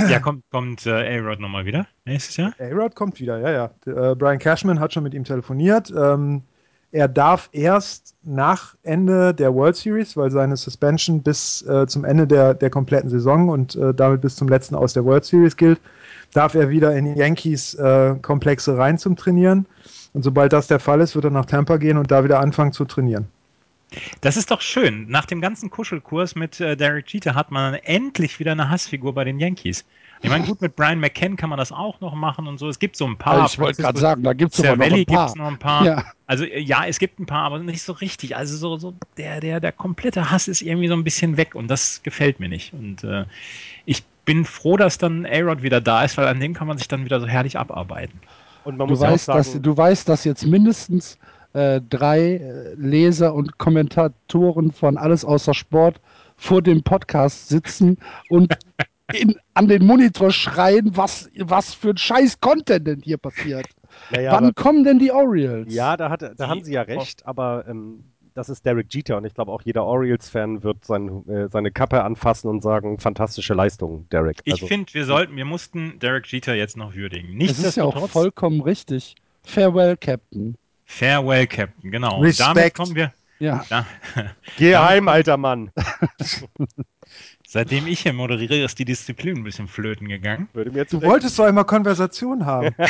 Ja, 0.08 0.20
kommt, 0.20 0.44
kommt 0.50 0.86
äh, 0.86 1.18
A-Rod 1.18 1.40
nochmal 1.40 1.64
wieder 1.64 1.86
nächstes 2.04 2.36
Jahr? 2.36 2.52
A-Rod 2.58 2.94
kommt 2.94 3.20
wieder, 3.20 3.38
ja, 3.38 3.50
ja. 3.86 4.10
Äh, 4.10 4.14
Brian 4.14 4.38
Cashman 4.38 4.78
hat 4.78 4.92
schon 4.92 5.02
mit 5.02 5.14
ihm 5.14 5.24
telefoniert. 5.24 5.92
Ähm, 5.96 6.42
er 6.90 7.08
darf 7.08 7.50
erst 7.52 8.14
nach 8.22 8.74
Ende 8.82 9.34
der 9.34 9.54
World 9.54 9.76
Series, 9.76 10.16
weil 10.16 10.30
seine 10.30 10.56
Suspension 10.56 11.22
bis 11.22 11.62
äh, 11.66 11.86
zum 11.86 12.04
Ende 12.04 12.26
der, 12.26 12.54
der 12.54 12.70
kompletten 12.70 13.10
Saison 13.10 13.50
und 13.50 13.76
äh, 13.76 13.92
damit 13.92 14.22
bis 14.22 14.36
zum 14.36 14.48
letzten 14.48 14.74
aus 14.74 14.94
der 14.94 15.04
World 15.04 15.24
Series 15.24 15.56
gilt, 15.56 15.80
darf 16.32 16.54
er 16.54 16.70
wieder 16.70 16.96
in 16.96 17.04
die 17.04 17.18
Yankees-Komplexe 17.18 18.72
äh, 18.72 18.76
rein 18.76 18.96
zum 18.96 19.16
Trainieren. 19.16 19.66
Und 20.14 20.22
sobald 20.22 20.52
das 20.52 20.66
der 20.66 20.80
Fall 20.80 21.00
ist, 21.00 21.14
wird 21.14 21.26
er 21.26 21.30
nach 21.30 21.44
Tampa 21.44 21.76
gehen 21.76 21.98
und 21.98 22.10
da 22.10 22.24
wieder 22.24 22.40
anfangen 22.40 22.72
zu 22.72 22.86
trainieren. 22.86 23.28
Das 24.20 24.36
ist 24.36 24.50
doch 24.50 24.60
schön. 24.60 25.06
Nach 25.08 25.24
dem 25.24 25.40
ganzen 25.40 25.70
Kuschelkurs 25.70 26.34
mit 26.34 26.60
äh, 26.60 26.76
Derek 26.76 27.12
Jeter 27.12 27.34
hat 27.34 27.50
man 27.50 27.74
endlich 27.74 28.38
wieder 28.38 28.52
eine 28.52 28.68
Hassfigur 28.68 29.14
bei 29.14 29.24
den 29.24 29.38
Yankees. 29.38 29.84
Ich 30.20 30.30
meine, 30.30 30.44
gut, 30.44 30.60
mit 30.60 30.74
Brian 30.74 30.98
McKenna 30.98 31.36
kann 31.36 31.48
man 31.48 31.58
das 31.58 31.70
auch 31.70 32.00
noch 32.00 32.14
machen 32.14 32.48
und 32.48 32.58
so. 32.58 32.68
Es 32.68 32.78
gibt 32.78 32.96
so 32.96 33.06
ein 33.06 33.16
paar. 33.16 33.42
Also 33.42 33.54
ich 33.54 33.58
wollte 33.60 33.82
gerade 33.82 34.00
sagen, 34.00 34.22
da 34.24 34.32
gibt 34.32 34.52
es 34.52 34.62
noch 34.62 34.78
ein 34.78 35.06
paar. 35.06 35.36
noch 35.36 35.46
ein 35.46 35.58
paar. 35.58 35.84
Ja. 35.84 36.04
Also 36.26 36.44
äh, 36.44 36.60
ja, 36.60 36.86
es 36.86 36.98
gibt 36.98 37.20
ein 37.20 37.26
paar, 37.26 37.44
aber 37.44 37.60
nicht 37.60 37.82
so 37.82 37.92
richtig. 37.92 38.36
Also 38.36 38.56
so, 38.56 38.76
so 38.78 38.94
der, 39.16 39.40
der, 39.40 39.60
der 39.60 39.72
komplette 39.72 40.30
Hass 40.30 40.48
ist 40.48 40.60
irgendwie 40.60 40.88
so 40.88 40.94
ein 40.94 41.04
bisschen 41.04 41.36
weg 41.36 41.54
und 41.54 41.68
das 41.68 42.02
gefällt 42.02 42.40
mir 42.40 42.48
nicht. 42.48 42.72
Und 42.72 43.04
äh, 43.04 43.24
ich 43.86 44.04
bin 44.24 44.44
froh, 44.44 44.76
dass 44.76 44.98
dann 44.98 45.24
A-Rod 45.24 45.62
wieder 45.62 45.80
da 45.80 46.04
ist, 46.04 46.18
weil 46.18 46.26
an 46.26 46.40
dem 46.40 46.52
kann 46.52 46.66
man 46.66 46.78
sich 46.78 46.88
dann 46.88 47.04
wieder 47.04 47.20
so 47.20 47.26
herrlich 47.26 47.58
abarbeiten. 47.58 48.20
Und 48.64 48.76
man 48.76 48.88
du 48.88 48.94
muss 48.94 49.00
weißt, 49.00 49.24
sagen, 49.26 49.38
dass, 49.38 49.62
du 49.62 49.76
weißt, 49.76 50.08
dass 50.08 50.24
jetzt 50.24 50.44
mindestens 50.44 51.16
äh, 51.52 51.80
drei 51.88 52.36
äh, 52.36 52.74
Leser 52.74 53.34
und 53.34 53.58
Kommentatoren 53.58 54.72
von 54.72 54.96
Alles 54.96 55.24
außer 55.24 55.54
Sport 55.54 56.00
vor 56.36 56.62
dem 56.62 56.82
Podcast 56.82 57.48
sitzen 57.48 57.98
und 58.28 58.56
in, 59.14 59.36
an 59.54 59.68
den 59.68 59.86
Monitor 59.86 60.30
schreien, 60.30 60.96
was, 60.96 61.30
was 61.38 61.74
für 61.74 61.90
ein 61.90 61.96
scheiß 61.96 62.40
Content 62.40 62.86
denn 62.86 63.00
hier 63.02 63.18
passiert. 63.18 63.66
Ja, 64.10 64.20
ja, 64.20 64.32
Wann 64.32 64.44
aber, 64.44 64.54
kommen 64.54 64.84
denn 64.84 64.98
die 64.98 65.10
Orioles? 65.10 65.74
Ja, 65.74 65.96
da, 65.96 66.10
hat, 66.10 66.22
da 66.22 66.48
haben 66.48 66.62
sie 66.62 66.74
ja 66.74 66.82
recht, 66.82 67.26
aber 67.26 67.64
ähm, 67.66 68.04
das 68.34 68.48
ist 68.48 68.64
Derek 68.64 68.86
Jeter 68.94 69.16
und 69.16 69.24
ich 69.24 69.34
glaube 69.34 69.50
auch 69.50 69.62
jeder 69.62 69.84
Orioles-Fan 69.84 70.62
wird 70.62 70.84
sein, 70.84 71.26
äh, 71.28 71.48
seine 71.48 71.72
Kappe 71.72 72.04
anfassen 72.04 72.48
und 72.48 72.62
sagen, 72.62 72.98
fantastische 73.00 73.54
Leistung, 73.54 74.08
Derek. 74.10 74.38
Also, 74.48 74.64
ich 74.64 74.68
finde, 74.68 74.94
wir 74.94 75.04
sollten, 75.04 75.36
wir 75.36 75.44
mussten 75.44 75.98
Derek 75.98 76.30
Jeter 76.30 76.54
jetzt 76.54 76.76
noch 76.76 76.94
würdigen. 76.94 77.38
Das 77.40 77.58
ist 77.58 77.76
ja 77.76 77.84
auch 77.84 78.08
vollkommen 78.08 78.60
richtig. 78.60 79.16
Farewell, 79.42 79.96
Captain. 79.96 80.56
Farewell, 80.90 81.46
Captain, 81.46 81.90
genau. 81.90 82.20
Respect. 82.20 82.48
Und 82.48 82.56
damit 82.56 82.74
kommen 82.74 82.94
wir. 82.96 83.12
Ja, 83.38 83.64
Da, 83.68 83.86
Geh 84.56 84.74
heim, 84.74 85.06
alter 85.06 85.36
Mann. 85.36 85.70
seitdem 87.46 87.86
ich 87.86 88.00
hier 88.00 88.12
moderiere, 88.12 88.64
ist 88.64 88.78
die 88.78 88.84
Disziplin 88.84 89.36
ein 89.36 89.44
bisschen 89.44 89.68
flöten 89.68 90.08
gegangen. 90.08 90.48
Würde 90.54 90.72
mir 90.72 90.78
jetzt 90.78 90.92
Du 90.92 91.02
wolltest 91.02 91.38
doch 91.38 91.44
einmal 91.44 91.64
Konversation 91.64 92.44
haben. 92.44 92.74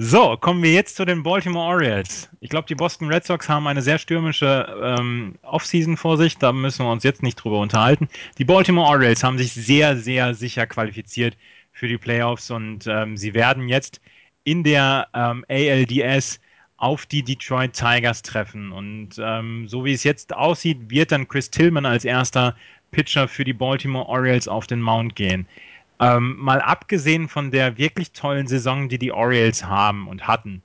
So, 0.00 0.36
kommen 0.36 0.62
wir 0.62 0.72
jetzt 0.72 0.94
zu 0.94 1.04
den 1.04 1.24
Baltimore 1.24 1.66
Orioles. 1.66 2.28
Ich 2.38 2.50
glaube, 2.50 2.68
die 2.68 2.76
Boston 2.76 3.08
Red 3.08 3.24
Sox 3.24 3.48
haben 3.48 3.66
eine 3.66 3.82
sehr 3.82 3.98
stürmische 3.98 4.68
ähm, 4.80 5.34
Offseason 5.42 5.96
vor 5.96 6.16
sich. 6.16 6.38
Da 6.38 6.52
müssen 6.52 6.86
wir 6.86 6.92
uns 6.92 7.02
jetzt 7.02 7.24
nicht 7.24 7.34
drüber 7.34 7.58
unterhalten. 7.58 8.08
Die 8.38 8.44
Baltimore 8.44 8.88
Orioles 8.88 9.24
haben 9.24 9.38
sich 9.38 9.52
sehr, 9.52 9.96
sehr 9.96 10.34
sicher 10.34 10.68
qualifiziert 10.68 11.36
für 11.72 11.88
die 11.88 11.98
Playoffs 11.98 12.48
und 12.52 12.86
ähm, 12.86 13.16
sie 13.16 13.34
werden 13.34 13.68
jetzt 13.68 14.00
in 14.50 14.64
der 14.64 15.08
ähm, 15.14 15.44
ALDS 15.48 16.40
auf 16.78 17.06
die 17.06 17.22
Detroit 17.22 17.72
Tigers 17.74 18.22
treffen. 18.22 18.72
Und 18.72 19.10
ähm, 19.18 19.68
so 19.68 19.84
wie 19.84 19.92
es 19.92 20.04
jetzt 20.04 20.34
aussieht, 20.34 20.78
wird 20.88 21.12
dann 21.12 21.28
Chris 21.28 21.50
Tillman 21.50 21.84
als 21.84 22.04
erster 22.04 22.56
Pitcher 22.90 23.28
für 23.28 23.44
die 23.44 23.52
Baltimore 23.52 24.06
Orioles 24.06 24.48
auf 24.48 24.66
den 24.66 24.80
Mount 24.80 25.16
gehen. 25.16 25.46
Ähm, 26.00 26.36
mal 26.38 26.60
abgesehen 26.60 27.28
von 27.28 27.50
der 27.50 27.76
wirklich 27.76 28.12
tollen 28.12 28.46
Saison, 28.46 28.88
die 28.88 28.98
die 28.98 29.12
Orioles 29.12 29.64
haben 29.64 30.06
und 30.08 30.26
hatten, 30.28 30.62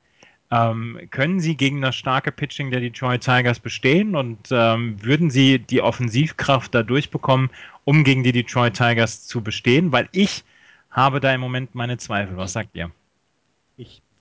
ähm, 0.52 1.00
können 1.10 1.40
sie 1.40 1.58
gegen 1.58 1.82
das 1.82 1.96
starke 1.96 2.32
Pitching 2.32 2.70
der 2.70 2.80
Detroit 2.80 3.22
Tigers 3.22 3.60
bestehen 3.60 4.16
und 4.16 4.50
ähm, 4.52 5.04
würden 5.04 5.32
sie 5.32 5.58
die 5.58 5.82
Offensivkraft 5.82 6.76
da 6.76 6.84
durchbekommen, 6.84 7.50
um 7.86 8.04
gegen 8.04 8.24
die 8.24 8.32
Detroit 8.32 8.76
Tigers 8.76 9.26
zu 9.26 9.42
bestehen? 9.42 9.92
Weil 9.92 10.08
ich 10.12 10.44
habe 10.92 11.20
da 11.20 11.34
im 11.34 11.42
Moment 11.42 11.74
meine 11.74 11.98
Zweifel. 11.98 12.38
Was 12.38 12.54
sagt 12.54 12.76
ihr? 12.76 12.92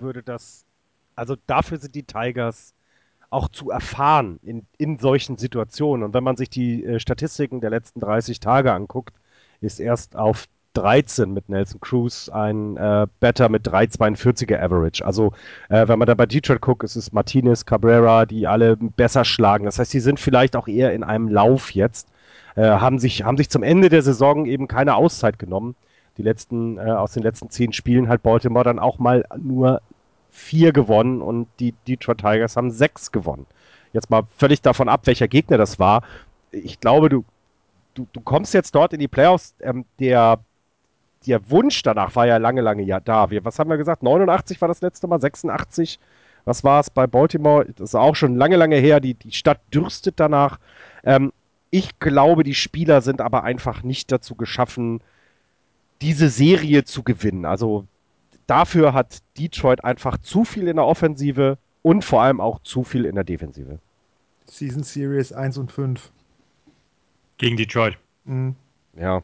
Würde 0.03 0.23
das, 0.23 0.65
also 1.17 1.37
dafür 1.47 1.79
sind 1.79 1.95
die 1.95 2.03
Tigers 2.03 2.75
auch 3.31 3.49
zu 3.49 3.71
erfahren 3.71 4.39
in, 4.43 4.67
in 4.77 4.99
solchen 4.99 5.39
Situationen. 5.39 6.05
Und 6.05 6.15
wenn 6.15 6.25
man 6.25 6.37
sich 6.37 6.51
die 6.51 6.85
äh, 6.85 7.01
Statistiken 7.01 7.61
der 7.61 7.71
letzten 7.71 8.01
30 8.01 8.41
Tage 8.41 8.73
anguckt, 8.73 9.15
ist 9.61 9.81
erst 9.81 10.17
auf 10.17 10.47
13 10.75 11.33
mit 11.33 11.49
Nelson 11.49 11.81
Cruz 11.81 12.29
ein 12.29 12.77
äh, 12.77 13.07
Better 13.21 13.49
mit 13.49 13.67
3,42er 13.67 14.61
Average. 14.61 15.05
Also 15.05 15.33
äh, 15.69 15.87
wenn 15.89 15.99
man 15.99 16.07
da 16.07 16.15
bei 16.15 16.27
Detroit 16.27 16.61
guckt, 16.61 16.85
ist 16.85 16.97
es 16.97 17.13
Martinez, 17.13 17.67
Cabrera, 17.67 18.27
die 18.27 18.47
alle 18.47 18.77
besser 18.77 19.25
schlagen. 19.25 19.65
Das 19.65 19.79
heißt, 19.79 19.93
die 19.93 20.01
sind 20.01 20.21
vielleicht 20.21 20.57
auch 20.57 20.69
eher 20.69 20.93
in 20.93 21.05
einem 21.05 21.29
Lauf 21.29 21.71
jetzt, 21.73 22.09
äh, 22.55 22.63
haben, 22.63 22.99
sich, 22.99 23.25
haben 23.25 23.37
sich 23.37 23.51
zum 23.51 23.63
Ende 23.63 23.89
der 23.89 24.03
Saison 24.03 24.47
eben 24.47 24.69
keine 24.69 24.95
Auszeit 24.95 25.39
genommen. 25.39 25.75
Die 26.19 26.23
letzten, 26.23 26.79
äh, 26.79 26.83
aus 26.83 27.13
den 27.13 27.23
letzten 27.23 27.51
zehn 27.51 27.73
Spielen 27.73 28.09
hat 28.09 28.23
Baltimore 28.23 28.65
dann 28.65 28.79
auch 28.79 28.99
mal 28.99 29.25
nur 29.39 29.81
vier 30.33 30.73
gewonnen 30.73 31.21
und 31.23 31.47
die 31.61 31.75
Detroit 31.87 32.19
Tigers 32.19 32.57
haben 32.57 32.71
sechs 32.71 33.13
gewonnen. 33.13 33.47
Jetzt 33.93 34.11
mal 34.11 34.23
völlig 34.37 34.63
davon 34.63 34.89
ab, 34.89 35.03
welcher 35.05 35.29
Gegner 35.29 35.59
das 35.59 35.79
war. 35.79 36.03
Ich 36.51 36.81
glaube, 36.81 37.11
du, 37.11 37.25
du, 37.95 38.09
du 38.13 38.21
kommst 38.21 38.55
jetzt 38.55 38.75
dort 38.75 38.95
in 38.95 39.01
die 39.01 39.09
Playoffs. 39.09 39.55
Ähm, 39.61 39.85
der, 40.01 40.41
der 41.27 41.51
Wunsch 41.51 41.83
danach 41.83 42.17
war 42.17 42.27
ja 42.27 42.39
lange, 42.39 42.63
lange 42.63 42.83
ja 42.83 42.99
da. 42.99 43.31
Wir, 43.31 43.45
was 43.45 43.59
haben 43.59 43.69
wir 43.69 43.77
gesagt? 43.77 44.03
89 44.03 44.61
war 44.61 44.69
das 44.69 44.81
letzte 44.81 45.07
Mal, 45.07 45.21
86. 45.21 46.01
Was 46.45 46.65
war 46.65 46.81
es 46.81 46.89
bei 46.89 47.07
Baltimore? 47.07 47.67
Das 47.77 47.91
ist 47.91 47.95
auch 47.95 48.17
schon 48.17 48.37
lange, 48.37 48.57
lange 48.57 48.77
her. 48.77 49.01
Die, 49.01 49.15
die 49.15 49.33
Stadt 49.33 49.61
dürstet 49.73 50.19
danach. 50.19 50.59
Ähm, 51.05 51.33
ich 51.71 51.99
glaube, 51.99 52.43
die 52.43 52.55
Spieler 52.55 53.03
sind 53.03 53.21
aber 53.21 53.45
einfach 53.45 53.83
nicht 53.83 54.11
dazu 54.11 54.35
geschaffen, 54.35 55.03
diese 56.01 56.31
Serie 56.31 56.85
zu 56.85 57.03
gewinnen. 57.03 57.45
Also 57.45 57.87
dafür 58.53 58.93
hat 58.93 59.21
Detroit 59.39 59.83
einfach 59.83 60.19
zu 60.19 60.45
viel 60.45 60.69
in 60.69 60.77
der 60.77 60.85
Offensive 60.85 61.57
und 61.81 62.05
vor 62.05 62.21
allem 62.23 62.39
auch 62.41 62.61
zu 62.63 62.85
viel 62.85 63.07
in 63.07 63.15
der 63.15 63.25
Defensive. 63.25 63.79
Season 64.47 64.83
Series 64.83 65.33
1 65.33 65.57
und 65.57 65.73
5. 65.73 66.13
Gegen 67.39 67.57
Detroit. 67.57 67.97
Mhm. 68.27 68.55
Ja. 68.97 69.23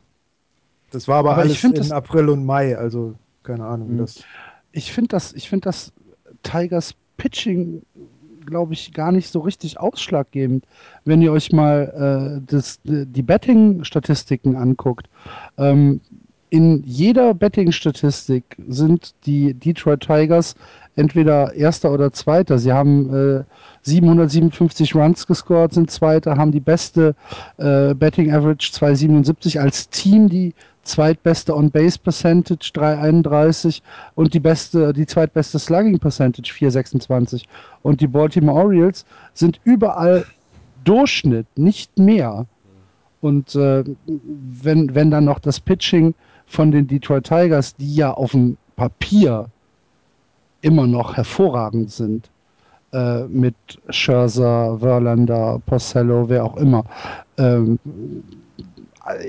Das 0.90 1.06
war 1.08 1.18
aber, 1.18 1.32
Aber 1.32 1.44
ich 1.44 1.62
alles 1.62 1.64
in 1.64 1.74
das- 1.74 1.92
April 1.92 2.30
und 2.30 2.46
Mai, 2.46 2.76
also 2.76 3.14
keine 3.42 3.66
Ahnung, 3.66 3.88
wie 3.90 3.92
Mhm. 3.94 3.98
das. 3.98 4.24
ich 4.72 4.92
finde 4.92 5.08
das, 5.08 5.34
ich 5.34 5.48
finde 5.48 5.64
das 5.64 5.92
Tigers 6.42 6.94
Pitching, 7.18 7.82
glaube 8.46 8.72
ich, 8.72 8.92
gar 8.94 9.12
nicht 9.12 9.28
so 9.28 9.40
richtig 9.40 9.78
ausschlaggebend. 9.78 10.64
Wenn 11.04 11.20
ihr 11.20 11.32
euch 11.32 11.52
mal 11.52 12.40
äh, 12.40 12.46
das, 12.50 12.80
die 12.84 13.22
Betting-Statistiken 13.22 14.56
anguckt, 14.56 15.08
ähm, 15.58 16.00
in 16.50 16.82
jeder 16.84 17.34
Betting-Statistik 17.34 18.56
sind 18.68 19.14
die 19.26 19.54
Detroit 19.54 20.00
Tigers 20.00 20.54
entweder 20.96 21.54
Erster 21.54 21.92
oder 21.92 22.12
Zweiter. 22.12 22.58
Sie 22.58 22.72
haben 22.72 23.14
äh, 23.14 23.44
757 23.82 24.94
Runs 24.94 25.26
gescored, 25.26 25.72
sind 25.72 25.90
Zweiter, 25.90 26.36
haben 26.36 26.50
die 26.52 26.60
beste 26.60 27.14
äh, 27.56 27.94
Betting 27.94 28.32
Average 28.32 28.72
277 28.72 29.60
als 29.60 29.88
Team, 29.90 30.28
die 30.28 30.54
zweitbeste 30.82 31.54
On-Base 31.54 31.98
Percentage 31.98 32.70
331 32.72 33.82
und 34.14 34.34
die 34.34 34.40
beste, 34.40 34.92
die 34.92 35.06
zweitbeste 35.06 35.58
Slugging 35.58 35.98
Percentage 35.98 36.52
426. 36.52 37.46
Und 37.82 38.00
die 38.00 38.08
Baltimore 38.08 38.58
Orioles 38.58 39.04
sind 39.34 39.60
überall 39.64 40.24
Durchschnitt, 40.84 41.46
nicht 41.56 41.98
mehr. 41.98 42.46
Und 43.20 43.54
äh, 43.54 43.84
wenn, 44.06 44.94
wenn 44.94 45.10
dann 45.10 45.24
noch 45.24 45.38
das 45.38 45.60
Pitching 45.60 46.14
von 46.48 46.70
den 46.70 46.86
Detroit 46.86 47.24
Tigers, 47.24 47.74
die 47.76 47.94
ja 47.94 48.12
auf 48.12 48.32
dem 48.32 48.56
Papier 48.76 49.46
immer 50.62 50.86
noch 50.86 51.16
hervorragend 51.16 51.90
sind, 51.92 52.30
äh, 52.92 53.24
mit 53.24 53.54
Scherzer, 53.90 54.78
Verlander, 54.78 55.60
Porcello, 55.66 56.28
wer 56.28 56.44
auch 56.44 56.56
immer, 56.56 56.84
ähm, 57.36 57.78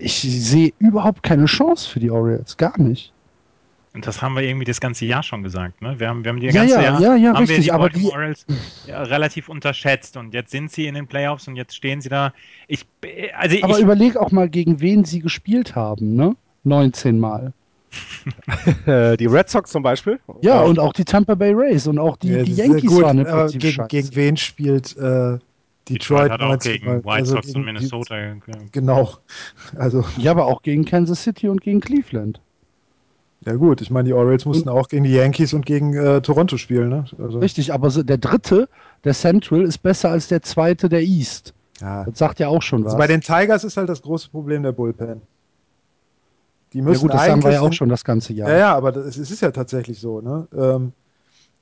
ich 0.02 0.14
sehe 0.22 0.74
überhaupt 0.80 1.24
keine 1.24 1.46
Chance 1.46 1.90
für 1.90 2.00
die 2.00 2.12
Orioles, 2.12 2.58
gar 2.58 2.78
nicht. 2.80 3.14
Und 3.94 4.06
das 4.06 4.22
haben 4.22 4.36
wir 4.36 4.44
irgendwie 4.44 4.66
das 4.66 4.80
ganze 4.80 5.06
Jahr 5.06 5.24
schon 5.24 5.42
gesagt. 5.42 5.82
Ne? 5.82 6.00
Wir, 6.00 6.10
haben, 6.10 6.24
wir 6.24 6.30
haben 6.30 6.40
die 6.40 6.48
Ja, 6.48 6.52
ganze 6.54 6.76
ja, 6.76 6.82
Jahr 6.82 7.02
ja, 7.02 7.16
ja, 7.16 7.30
haben 7.34 7.36
wir 7.36 7.50
richtig, 7.50 7.66
die 7.66 7.72
aber 7.72 7.84
Baltimore 7.86 8.12
die- 8.12 8.16
Orioles 8.18 8.46
ja, 8.88 9.02
relativ 9.04 9.50
unterschätzt 9.50 10.16
und 10.16 10.34
jetzt 10.34 10.52
sind 10.52 10.72
sie 10.72 10.86
in 10.86 10.96
den 10.96 11.08
Playoffs 11.08 11.48
und 11.48 11.56
jetzt 11.56 11.76
stehen 11.76 12.00
sie 12.02 12.10
da. 12.10 12.34
Ich, 12.68 12.86
also 13.36 13.58
Aber 13.64 13.78
ich, 13.78 13.84
überleg 13.84 14.16
auch 14.18 14.32
mal, 14.32 14.48
gegen 14.50 14.80
wen 14.80 15.06
sie 15.06 15.20
gespielt 15.20 15.76
haben, 15.76 16.16
ne? 16.16 16.36
19 16.64 17.20
Mal. 17.20 17.54
Äh, 18.86 19.18
die 19.18 19.26
Red 19.26 19.50
Sox 19.50 19.72
zum 19.72 19.82
Beispiel. 19.82 20.20
Ja, 20.42 20.64
Äh, 20.64 20.68
und 20.68 20.80
auch 20.80 20.94
die 20.94 21.06
Tampa 21.06 21.36
Bay 21.36 21.54
Rays 21.54 21.88
und 21.88 21.98
auch 21.98 22.18
die, 22.18 22.30
Ja, 22.30 22.44
die 22.44 22.54
Yankees 22.54 22.90
gut, 22.92 23.02
waren 23.04 23.18
im 23.18 23.26
Prinzip 23.26 23.62
gegen, 23.62 23.88
gegen 23.88 24.16
wen 24.16 24.38
spielt 24.38 24.96
äh, 24.98 25.00
Detroit 25.00 25.40
Detroit, 25.90 26.32
hat 26.32 26.42
auch 26.42 26.50
90 26.50 26.74
gegen 26.74 26.86
Mal? 26.86 27.04
White 27.04 27.10
Also 27.12 27.32
Sox 27.34 27.48
gegen 27.48 27.60
und 27.60 27.66
Minnesota. 27.66 28.16
Die, 28.16 28.72
genau. 28.72 29.14
Also, 29.76 30.06
Ja, 30.18 30.32
aber 30.32 30.46
auch 30.46 30.62
gegen 30.62 30.86
Kansas 30.86 31.24
City 31.24 31.50
und 31.50 31.62
gegen 31.62 31.80
Cleveland. 31.80 32.40
ja 33.46 33.54
gut, 33.56 33.82
ich 33.82 33.90
meine, 33.90 34.06
die 34.08 34.14
Orioles 34.14 34.46
mussten 34.46 34.70
auch 34.70 34.88
gegen 34.88 35.04
die 35.06 35.14
Yankees 35.14 35.54
und 35.54 35.66
gegen 35.66 35.96
äh, 35.96 36.22
Toronto 36.22 36.58
spielen, 36.58 36.90
ne? 36.90 37.06
Also, 37.18 37.40
Richtig, 37.40 37.74
aber 37.74 37.90
so 37.90 38.04
der 38.04 38.18
dritte, 38.20 38.70
der 39.04 39.16
Central, 39.16 39.64
ist 39.64 39.80
besser 39.80 40.10
als 40.12 40.28
der 40.28 40.44
zweite, 40.44 40.90
der 40.90 41.02
East. 41.02 41.54
ja. 41.82 42.04
Das 42.04 42.20
sagt 42.20 42.40
ja 42.40 42.50
auch 42.50 42.62
schon 42.62 42.82
was. 42.84 42.94
Also 42.94 42.98
bei 43.00 43.08
den 43.08 43.22
Tigers 43.22 43.64
ist 43.64 43.78
halt 43.78 43.90
das 43.90 44.02
große 44.04 44.30
Problem 44.30 44.62
der 44.62 44.74
Bullpen. 44.74 45.22
Die 46.74 46.80
ja 46.80 46.84
müssen 46.84 47.02
gut, 47.02 47.14
das 47.14 47.26
sagen 47.26 47.44
wir 47.44 47.52
ja 47.52 47.62
auch 47.62 47.74
schon 47.74 47.90
das 47.90 48.04
ganze 48.04 48.34
Jahr. 48.34 48.50
Ja, 48.50 48.58
ja, 48.58 48.76
aber 48.76 48.92
das, 48.92 49.18
es 49.18 49.32
ist 49.32 49.42
ja 49.42 49.52
tatsächlich 49.52 50.00
so, 50.00 50.22
ne? 50.22 50.48
Ähm, 50.56 50.94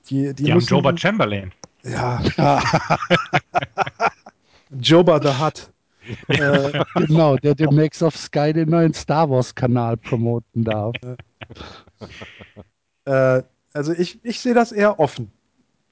die, 0.10 0.34
die, 0.34 0.44
Die 0.44 0.52
haben 0.52 0.58
müssen, 0.58 0.70
Joba 0.70 0.96
Chamberlain. 0.98 1.52
Ja. 1.84 2.22
Joba 4.82 5.22
the 5.22 5.30
Hutt. 5.30 5.70
äh, 6.28 6.84
Genau, 6.96 7.36
der 7.38 7.56
demnächst 7.56 8.04
auf 8.04 8.16
Sky 8.18 8.54
den 8.54 8.70
neuen 8.70 8.94
Star 8.94 9.30
Wars-Kanal 9.30 9.98
promoten 9.98 10.64
darf. 10.64 10.96
äh, 13.06 13.44
also 13.74 13.94
ich, 13.94 14.20
ich 14.24 14.40
sehe 14.40 14.54
das 14.54 14.72
eher 14.72 15.00
offen. 15.00 15.32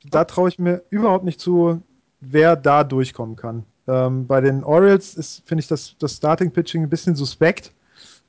Da 0.10 0.26
traue 0.26 0.50
ich 0.50 0.60
mir 0.60 0.84
überhaupt 0.90 1.26
nicht 1.26 1.40
zu, 1.40 1.82
wer 2.20 2.56
da 2.56 2.84
durchkommen 2.84 3.36
kann. 3.36 3.64
Ähm, 3.88 4.28
bei 4.28 4.42
den 4.42 4.64
Orioles 4.64 5.14
ist, 5.16 5.44
finde 5.48 5.62
ich, 5.62 5.68
das, 5.68 5.96
das 6.00 6.14
Starting-Pitching 6.16 6.84
ein 6.84 6.90
bisschen 6.90 7.16
suspekt. 7.16 7.72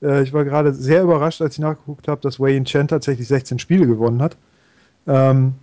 Äh, 0.03 0.23
ich 0.23 0.33
war 0.33 0.45
gerade 0.45 0.73
sehr 0.73 1.03
überrascht, 1.03 1.41
als 1.43 1.55
ich 1.55 1.61
nachgeguckt 1.61 2.09
habe, 2.09 2.21
dass 2.21 2.41
Wayne 2.41 2.65
Chen 2.65 2.89
tatsächlich 2.89 3.29
16 3.29 3.59
Spiele 3.59 3.87
gewonnen 3.87 4.23
hat. 4.23 4.37
Ähm, 5.07 5.55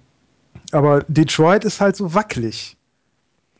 aber 0.72 1.04
Detroit 1.08 1.66
ist 1.66 1.82
halt 1.82 1.96
so 1.96 2.13
wackelig. 2.13 2.78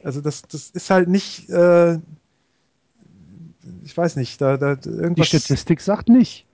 Also 0.03 0.22
das, 0.22 0.42
das 0.44 0.70
ist 0.72 0.89
halt 0.89 1.08
nicht, 1.08 1.50
äh, 1.50 1.94
ich 3.84 3.96
weiß 3.96 4.15
nicht, 4.15 4.42
da, 4.42 4.58
da 4.58 4.75
Die 4.75 4.89
irgendwas. 4.89 5.27
Statistik 5.27 5.82
sagt 5.82 6.10
nicht. 6.10 6.46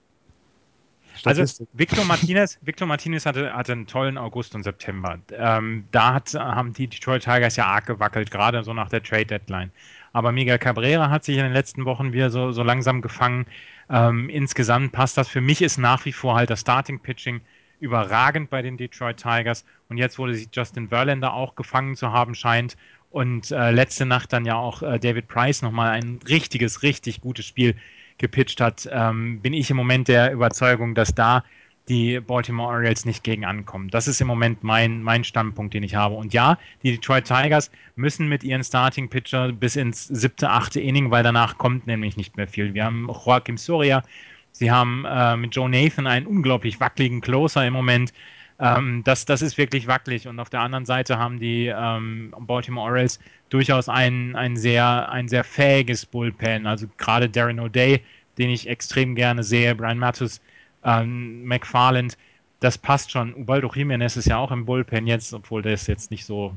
Also 1.24 1.42
Statistik. 1.42 1.68
Victor 1.72 2.04
Martinez, 2.04 2.58
Victor 2.62 2.86
Martinez 2.86 3.26
hatte, 3.26 3.52
hatte 3.52 3.72
einen 3.72 3.86
tollen 3.86 4.16
August 4.16 4.54
und 4.54 4.62
September. 4.62 5.18
Ähm, 5.32 5.84
da 5.90 6.14
hat, 6.14 6.34
haben 6.34 6.72
die 6.72 6.86
Detroit 6.86 7.24
Tigers 7.24 7.56
ja 7.56 7.66
arg 7.66 7.86
gewackelt, 7.86 8.30
gerade 8.30 8.62
so 8.64 8.72
nach 8.72 8.88
der 8.88 9.02
Trade 9.02 9.26
Deadline. 9.26 9.70
Aber 10.12 10.32
Miguel 10.32 10.58
Cabrera 10.58 11.10
hat 11.10 11.24
sich 11.24 11.36
in 11.36 11.44
den 11.44 11.52
letzten 11.52 11.84
Wochen 11.84 12.12
wieder 12.12 12.30
so, 12.30 12.52
so 12.52 12.62
langsam 12.62 13.02
gefangen. 13.02 13.46
Ähm, 13.90 14.28
insgesamt 14.28 14.92
passt 14.92 15.16
das. 15.16 15.28
Für 15.28 15.40
mich 15.40 15.62
ist 15.62 15.78
nach 15.78 16.04
wie 16.04 16.12
vor 16.12 16.36
halt 16.36 16.50
das 16.50 16.60
Starting 16.60 17.00
Pitching 17.00 17.40
überragend 17.80 18.50
bei 18.50 18.62
den 18.62 18.76
Detroit 18.76 19.16
Tigers. 19.16 19.64
Und 19.88 19.96
jetzt, 19.96 20.18
wo 20.18 20.30
sich 20.30 20.48
Justin 20.52 20.88
Verlander 20.88 21.34
auch 21.34 21.54
gefangen 21.54 21.96
zu 21.96 22.12
haben 22.12 22.34
scheint 22.34 22.76
und 23.10 23.50
äh, 23.50 23.70
letzte 23.72 24.06
Nacht 24.06 24.32
dann 24.32 24.44
ja 24.44 24.54
auch 24.54 24.82
äh, 24.82 24.98
David 24.98 25.26
Price 25.26 25.62
nochmal 25.62 25.90
ein 25.90 26.20
richtiges, 26.28 26.82
richtig 26.82 27.20
gutes 27.20 27.46
Spiel 27.46 27.74
gepitcht 28.18 28.60
hat, 28.60 28.88
ähm, 28.92 29.40
bin 29.40 29.54
ich 29.54 29.70
im 29.70 29.76
Moment 29.76 30.06
der 30.06 30.32
Überzeugung, 30.32 30.94
dass 30.94 31.14
da 31.14 31.42
die 31.90 32.20
Baltimore 32.20 32.68
Orioles 32.68 33.04
nicht 33.04 33.24
gegen 33.24 33.44
ankommen. 33.44 33.90
Das 33.90 34.06
ist 34.06 34.20
im 34.20 34.28
Moment 34.28 34.62
mein, 34.62 35.02
mein 35.02 35.24
Standpunkt, 35.24 35.74
den 35.74 35.82
ich 35.82 35.96
habe. 35.96 36.14
Und 36.14 36.32
ja, 36.32 36.56
die 36.84 36.92
Detroit 36.92 37.24
Tigers 37.24 37.70
müssen 37.96 38.28
mit 38.28 38.44
ihren 38.44 38.62
Starting 38.62 39.10
Pitcher 39.10 39.50
bis 39.52 39.74
ins 39.74 40.06
siebte, 40.06 40.48
achte 40.48 40.80
Inning, 40.80 41.10
weil 41.10 41.24
danach 41.24 41.58
kommt 41.58 41.88
nämlich 41.88 42.16
nicht 42.16 42.36
mehr 42.36 42.46
viel. 42.46 42.74
Wir 42.74 42.84
haben 42.84 43.08
Joaquim 43.08 43.58
Soria, 43.58 44.04
sie 44.52 44.70
haben 44.70 45.04
äh, 45.04 45.36
mit 45.36 45.54
Joe 45.54 45.68
Nathan 45.68 46.06
einen 46.06 46.26
unglaublich 46.26 46.78
wackeligen 46.78 47.20
Closer 47.20 47.66
im 47.66 47.72
Moment. 47.72 48.12
Ähm, 48.60 49.02
das, 49.04 49.24
das 49.24 49.42
ist 49.42 49.58
wirklich 49.58 49.88
wackelig. 49.88 50.28
Und 50.28 50.38
auf 50.38 50.48
der 50.48 50.60
anderen 50.60 50.86
Seite 50.86 51.18
haben 51.18 51.40
die 51.40 51.66
ähm, 51.66 52.32
Baltimore 52.38 52.86
Orioles 52.86 53.18
durchaus 53.48 53.88
ein, 53.88 54.36
ein, 54.36 54.56
sehr, 54.56 55.10
ein 55.10 55.26
sehr 55.26 55.42
fähiges 55.42 56.06
Bullpen. 56.06 56.68
Also 56.68 56.86
gerade 56.98 57.28
Darren 57.28 57.58
O'Day, 57.58 58.00
den 58.38 58.50
ich 58.50 58.68
extrem 58.68 59.16
gerne 59.16 59.42
sehe, 59.42 59.74
Brian 59.74 59.98
Matthews, 59.98 60.40
ähm, 60.84 61.44
McFarland, 61.44 62.16
das 62.60 62.78
passt 62.78 63.10
schon. 63.10 63.34
Ubaldo 63.34 63.68
Jiménez 63.68 64.16
ist 64.16 64.26
ja 64.26 64.38
auch 64.38 64.50
im 64.50 64.66
Bullpen 64.66 65.06
jetzt, 65.06 65.32
obwohl 65.32 65.62
der 65.62 65.72
jetzt 65.72 66.10
nicht 66.10 66.24
so 66.24 66.56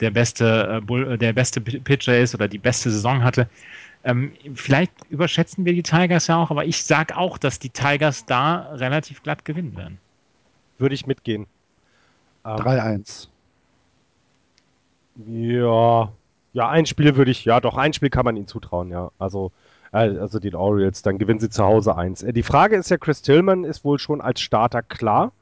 der 0.00 0.10
beste, 0.10 0.76
äh, 0.76 0.80
Bull, 0.80 1.12
äh, 1.12 1.18
der 1.18 1.32
beste 1.32 1.60
Pitcher 1.60 2.18
ist 2.18 2.34
oder 2.34 2.48
die 2.48 2.58
beste 2.58 2.90
Saison 2.90 3.22
hatte. 3.22 3.48
Ähm, 4.04 4.32
vielleicht 4.54 4.92
überschätzen 5.08 5.64
wir 5.64 5.72
die 5.72 5.82
Tigers 5.82 6.26
ja 6.26 6.36
auch, 6.36 6.50
aber 6.50 6.64
ich 6.64 6.84
sage 6.84 7.16
auch, 7.16 7.38
dass 7.38 7.58
die 7.58 7.70
Tigers 7.70 8.24
da 8.26 8.72
relativ 8.74 9.22
glatt 9.22 9.44
gewinnen 9.44 9.76
werden. 9.76 9.98
Würde 10.78 10.94
ich 10.94 11.06
mitgehen. 11.06 11.46
Ähm, 12.44 12.56
3-1. 12.56 13.28
Ja, 15.26 16.12
ja, 16.52 16.68
ein 16.68 16.86
Spiel 16.86 17.16
würde 17.16 17.30
ich, 17.30 17.44
ja, 17.44 17.60
doch, 17.60 17.76
ein 17.76 17.92
Spiel 17.92 18.10
kann 18.10 18.24
man 18.24 18.36
ihnen 18.36 18.46
zutrauen, 18.46 18.90
ja. 18.90 19.10
Also, 19.18 19.50
also 19.96 20.38
den 20.38 20.54
Orioles, 20.54 21.02
dann 21.02 21.18
gewinnen 21.18 21.40
sie 21.40 21.50
zu 21.50 21.64
Hause 21.64 21.96
eins. 21.96 22.22
Äh, 22.22 22.32
die 22.32 22.42
Frage 22.42 22.76
ist 22.76 22.90
ja, 22.90 22.96
Chris 22.96 23.22
Tillman 23.22 23.64
ist 23.64 23.84
wohl 23.84 23.98
schon 23.98 24.20
als 24.20 24.40
Starter 24.40 24.82
klar 24.82 25.32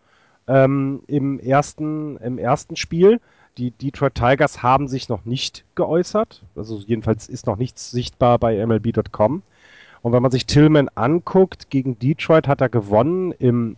ähm, 0.46 1.02
im, 1.06 1.38
ersten, 1.38 2.16
im 2.18 2.38
ersten 2.38 2.76
Spiel. 2.76 3.20
Die 3.56 3.70
Detroit 3.70 4.14
Tigers 4.14 4.62
haben 4.62 4.88
sich 4.88 5.08
noch 5.08 5.25
nicht 5.25 5.64
geäußert. 5.75 6.42
Also 6.56 6.78
jedenfalls 6.78 7.28
ist 7.28 7.46
noch 7.46 7.56
nichts 7.56 7.90
sichtbar 7.90 8.38
bei 8.38 8.64
MLB.com. 8.64 9.42
Und 10.02 10.12
wenn 10.12 10.23
man 10.23 10.32
sich 10.32 10.46
Tillman 10.46 10.90
anguckt, 10.94 11.70
gegen 11.70 11.99
Detroit 11.99 12.49
hat 12.49 12.61
er 12.61 12.68
gewonnen 12.68 13.32
im 13.32 13.76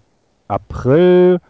April 0.49 1.41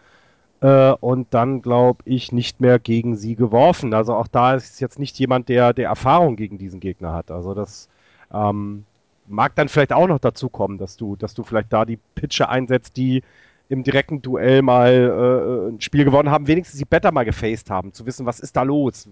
äh, 0.61 0.91
und 0.91 1.33
dann, 1.33 1.61
glaube 1.61 2.03
ich, 2.05 2.31
nicht 2.31 2.59
mehr 2.61 2.79
gegen 2.79 3.15
sie 3.15 3.35
geworfen. 3.35 3.93
Also 3.93 4.13
auch 4.13 4.27
da 4.27 4.55
ist 4.55 4.79
jetzt 4.81 4.99
nicht 4.99 5.17
jemand, 5.19 5.49
der, 5.49 5.73
der 5.73 5.87
Erfahrung 5.87 6.35
gegen 6.35 6.57
diesen 6.57 6.79
Gegner 6.79 7.13
hat. 7.13 7.31
Also 7.31 7.53
das 7.53 7.89
ähm, 8.31 8.85
mag 9.27 9.55
dann 9.55 9.69
vielleicht 9.69 9.93
auch 9.93 10.07
noch 10.07 10.19
dazu 10.19 10.49
kommen, 10.49 10.77
dass 10.77 10.97
du, 10.97 11.15
dass 11.15 11.33
du 11.33 11.43
vielleicht 11.43 11.71
da 11.71 11.85
die 11.85 11.99
Pitcher 12.15 12.49
einsetzt, 12.49 12.97
die 12.97 13.23
im 13.69 13.83
direkten 13.83 14.21
Duell 14.21 14.61
mal 14.61 14.91
äh, 14.91 15.69
ein 15.71 15.81
Spiel 15.81 16.05
gewonnen 16.05 16.31
haben, 16.31 16.47
wenigstens 16.47 16.79
die 16.79 16.85
Better 16.85 17.11
mal 17.11 17.25
gefaced 17.25 17.69
haben, 17.69 17.93
zu 17.93 18.05
wissen, 18.05 18.25
was 18.25 18.39
ist 18.39 18.55
da 18.55 18.63
los, 18.63 19.09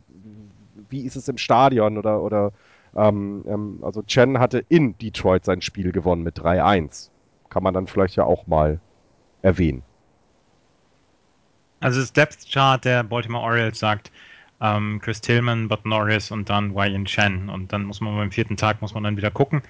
wie 0.90 1.02
ist 1.02 1.16
es 1.16 1.28
im 1.28 1.38
Stadion 1.38 1.98
oder, 1.98 2.22
oder 2.22 2.54
ähm, 2.96 3.44
ähm, 3.48 3.80
also 3.82 4.02
Chen 4.04 4.40
hatte 4.40 4.64
in 4.70 4.98
Detroit 4.98 5.44
sein 5.44 5.62
Spiel 5.62 5.92
gewonnen 5.92 6.24
mit 6.24 6.40
3-1. 6.40 7.10
Kann 7.50 7.64
man 7.64 7.74
dann 7.74 7.88
vielleicht 7.88 8.16
ja 8.16 8.24
auch 8.24 8.48
mal 8.48 8.80
erwähnen. 9.42 9.84
Also 11.82 12.00
das 12.00 12.14
Depth 12.14 12.50
Chart 12.52 12.84
der 12.84 13.04
Baltimore 13.04 13.44
Orioles 13.44 13.80
sagt 13.80 14.12
ähm, 14.62 15.00
Chris 15.02 15.22
Tillman, 15.22 15.68
Bud 15.68 15.86
Norris 15.86 16.32
und 16.32 16.50
dann 16.50 16.74
Wyan 16.74 17.06
Chen. 17.06 17.50
Und 17.50 17.74
dann 17.74 17.84
muss 17.84 18.02
man 18.02 18.16
beim 18.16 18.32
vierten 18.32 18.58
Tag 18.58 18.82
muss 18.82 18.94
man 18.94 19.04
dann 19.04 19.18
wieder 19.18 19.32
gucken. 19.32 19.62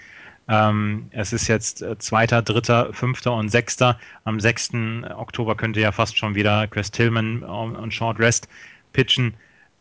Ähm, 0.47 1.07
es 1.11 1.33
ist 1.33 1.47
jetzt 1.47 1.81
äh, 1.81 1.97
zweiter, 1.97 2.41
dritter, 2.41 2.93
fünfter 2.93 3.33
und 3.33 3.49
sechster. 3.49 3.99
Am 4.25 4.39
6. 4.39 4.71
Oktober 5.15 5.55
könnte 5.55 5.79
ja 5.79 5.91
fast 5.91 6.17
schon 6.17 6.35
wieder 6.35 6.67
Chris 6.67 6.91
Tillman 6.91 7.43
und, 7.43 7.75
und 7.75 7.93
Short 7.93 8.19
Rest 8.19 8.47
pitchen. 8.93 9.33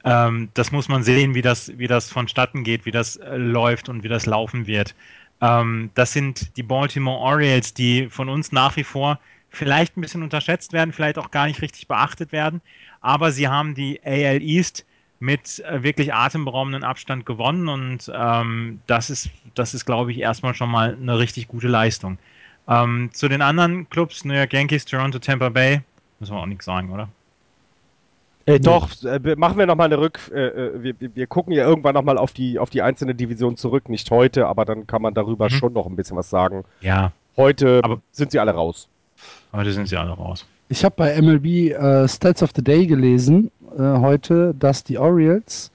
Ähm, 0.05 0.49
das 0.55 0.73
muss 0.73 0.89
man 0.89 1.03
sehen, 1.03 1.35
wie 1.35 1.43
das, 1.43 1.77
wie 1.79 1.87
das 1.87 2.11
vonstatten 2.11 2.65
geht, 2.65 2.87
wie 2.87 2.91
das 2.91 3.17
äh, 3.17 3.37
läuft 3.37 3.89
und 3.89 4.03
wie 4.03 4.09
das 4.09 4.27
laufen 4.27 4.67
wird. 4.67 4.95
Ähm, 5.41 5.91
das 5.95 6.13
sind 6.13 6.57
die 6.57 6.63
Baltimore 6.63 7.19
Orioles, 7.19 7.75
die 7.75 8.09
von 8.09 8.29
uns 8.29 8.53
nach 8.53 8.77
wie 8.77 8.85
vor 8.85 9.19
vielleicht 9.51 9.97
ein 9.97 10.01
bisschen 10.01 10.23
unterschätzt 10.23 10.73
werden, 10.73 10.93
vielleicht 10.93 11.19
auch 11.19 11.31
gar 11.31 11.47
nicht 11.47 11.63
richtig 11.63 11.89
beachtet 11.89 12.33
werden. 12.33 12.61
Aber 13.01 13.33
sie 13.33 13.49
haben 13.49 13.75
die 13.75 14.01
AL 14.05 14.43
East 14.43 14.85
mit 15.21 15.61
äh, 15.61 15.83
wirklich 15.83 16.13
atemberaubenden 16.13 16.85
Abstand 16.85 17.27
gewonnen 17.27 17.69
und 17.69 18.11
ähm, 18.15 18.81
das 18.87 19.11
ist, 19.11 19.31
das 19.55 19.75
ist, 19.75 19.85
glaube 19.85 20.13
ich, 20.13 20.19
erstmal 20.19 20.55
schon 20.55 20.71
mal 20.71 20.97
eine 21.01 21.19
richtig 21.19 21.49
gute 21.49 21.69
Leistung. 21.69 22.19
Ähm, 22.67 23.11
zu 23.13 23.29
den 23.29 23.43
anderen 23.43 23.89
Clubs, 23.91 24.25
New 24.25 24.35
York 24.35 24.53
Yankees, 24.53 24.85
Toronto, 24.85 25.19
Tampa 25.19 25.49
Bay, 25.49 25.83
müssen 26.21 26.35
wir 26.35 26.41
auch 26.41 26.47
nichts 26.47 26.65
sagen, 26.65 26.91
oder? 26.91 27.09
Äh, 28.47 28.61
doch, 28.61 28.91
äh, 29.05 29.37
machen 29.37 29.59
wir 29.59 29.67
nochmal 29.67 29.87
eine 29.87 29.99
Rück. 29.99 30.31
Äh, 30.35 30.47
äh, 30.49 30.83
wir, 30.83 30.95
wir 31.15 31.27
gucken 31.27 31.53
ja 31.55 31.67
irgendwann 31.67 31.95
nochmal 31.95 32.19
auf 32.19 32.33
die, 32.33 32.59
auf 32.59 32.69
die 32.69 32.83
einzelne 32.83 33.15
Division 33.15 33.57
zurück. 33.57 33.89
Nicht 33.89 34.11
heute, 34.11 34.47
aber 34.47 34.65
dann 34.65 34.87
kann 34.87 35.01
man 35.01 35.15
darüber 35.15 35.47
mhm. 35.47 35.51
schon 35.51 35.73
noch 35.73 35.87
ein 35.87 35.97
bisschen 35.97 36.17
was 36.17 36.29
sagen. 36.29 36.65
Ja. 36.81 37.13
Heute 37.37 37.81
aber 37.83 38.01
sind 38.13 38.31
sie 38.33 38.39
alle 38.39 38.53
raus. 38.53 38.89
Heute 39.53 39.73
sind 39.73 39.89
sie 39.89 39.97
alle 39.97 40.11
raus. 40.11 40.47
Ich 40.69 40.85
habe 40.85 40.95
bei 40.97 41.21
MLB 41.21 41.73
äh, 41.73 42.09
Stats 42.09 42.43
of 42.43 42.51
the 42.55 42.63
Day 42.63 42.87
gelesen 42.87 43.51
äh, 43.79 43.99
heute, 43.99 44.55
dass 44.59 44.85
die 44.85 44.99
Orioles 44.99 45.71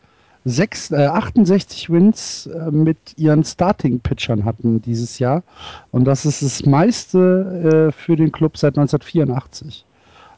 sechs, 0.46 0.92
äh, 0.92 1.06
68 1.06 1.90
Wins 1.90 2.48
äh, 2.48 2.72
mit 2.72 2.98
ihren 3.18 3.44
Starting-Pitchern 3.44 4.46
hatten 4.46 4.82
dieses 4.82 5.20
Jahr. 5.20 5.44
Und 5.92 6.06
das 6.06 6.26
ist 6.26 6.42
das 6.42 6.66
meiste 6.66 7.90
äh, 7.90 7.92
für 7.92 8.16
den 8.16 8.32
Club 8.32 8.58
seit 8.58 8.78
1984. 8.78 9.86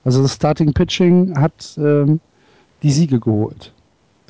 Also 0.03 0.21
das 0.21 0.33
Starting-Pitching 0.33 1.37
hat 1.37 1.77
ähm, 1.77 2.19
die 2.83 2.91
Siege 2.91 3.19
geholt. 3.19 3.73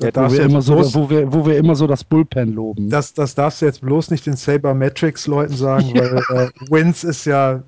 Ja, 0.00 0.10
wo, 0.14 0.32
wir 0.32 0.42
immer 0.42 0.62
so, 0.62 0.76
wo, 0.94 1.08
wir, 1.08 1.32
wo 1.32 1.46
wir 1.46 1.56
immer 1.56 1.74
so 1.74 1.86
das 1.86 2.02
Bullpen 2.02 2.54
loben. 2.54 2.90
Das, 2.90 3.14
das 3.14 3.34
darfst 3.34 3.62
du 3.62 3.66
jetzt 3.66 3.80
bloß 3.80 4.10
nicht 4.10 4.26
den 4.26 4.36
Sabermetrics-Leuten 4.36 5.54
sagen, 5.54 5.86
ja. 5.94 6.02
weil 6.28 6.46
äh, 6.46 6.50
Wins 6.70 7.04
ist 7.04 7.24
ja 7.24 7.62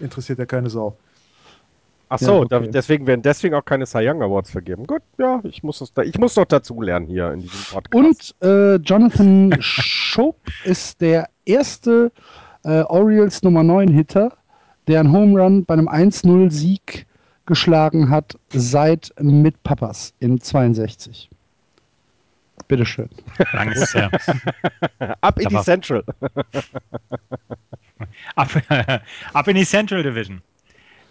interessiert 0.00 0.38
ja 0.38 0.46
keine 0.46 0.70
Sau. 0.70 0.96
Ach 2.08 2.18
so, 2.18 2.32
ja, 2.32 2.38
okay. 2.38 2.48
da, 2.48 2.60
deswegen 2.60 3.06
werden 3.06 3.22
deswegen 3.22 3.54
auch 3.54 3.64
keine 3.64 3.84
Cy 3.84 4.08
Young 4.08 4.22
Awards 4.22 4.50
vergeben. 4.50 4.86
Gut, 4.86 5.02
ja, 5.18 5.40
ich 5.44 5.62
muss, 5.62 5.80
das 5.80 5.92
da, 5.92 6.02
ich 6.02 6.18
muss 6.18 6.34
doch 6.34 6.44
dazu 6.44 6.80
lernen 6.80 7.06
hier 7.06 7.32
in 7.32 7.40
diesem 7.40 7.60
Podcast. 7.72 8.34
Und 8.42 8.48
äh, 8.48 8.76
Jonathan 8.76 9.56
Schopp 9.60 10.36
ist 10.64 11.00
der 11.00 11.28
erste 11.44 12.12
äh, 12.64 12.82
Orioles 12.82 13.42
Nummer 13.42 13.64
9 13.64 13.88
Hitter, 13.88 14.32
der 14.86 15.00
einen 15.00 15.12
Home 15.12 15.40
Run 15.40 15.64
bei 15.64 15.74
einem 15.74 15.88
1-0-Sieg 15.88 17.06
geschlagen 17.46 18.10
hat 18.10 18.36
seit 18.50 19.12
mit 19.20 19.62
Papas 19.62 20.14
in 20.20 20.40
62. 20.40 21.30
Bitteschön. 22.68 23.08
Lange 23.52 23.74
ist 23.74 23.94
her. 23.94 24.10
Ab 25.20 25.38
in 25.40 25.48
die 25.48 25.60
Central. 25.60 26.02
ab, 28.34 28.48
ab 29.32 29.48
in 29.48 29.56
die 29.56 29.64
Central 29.64 30.02
Division. 30.02 30.42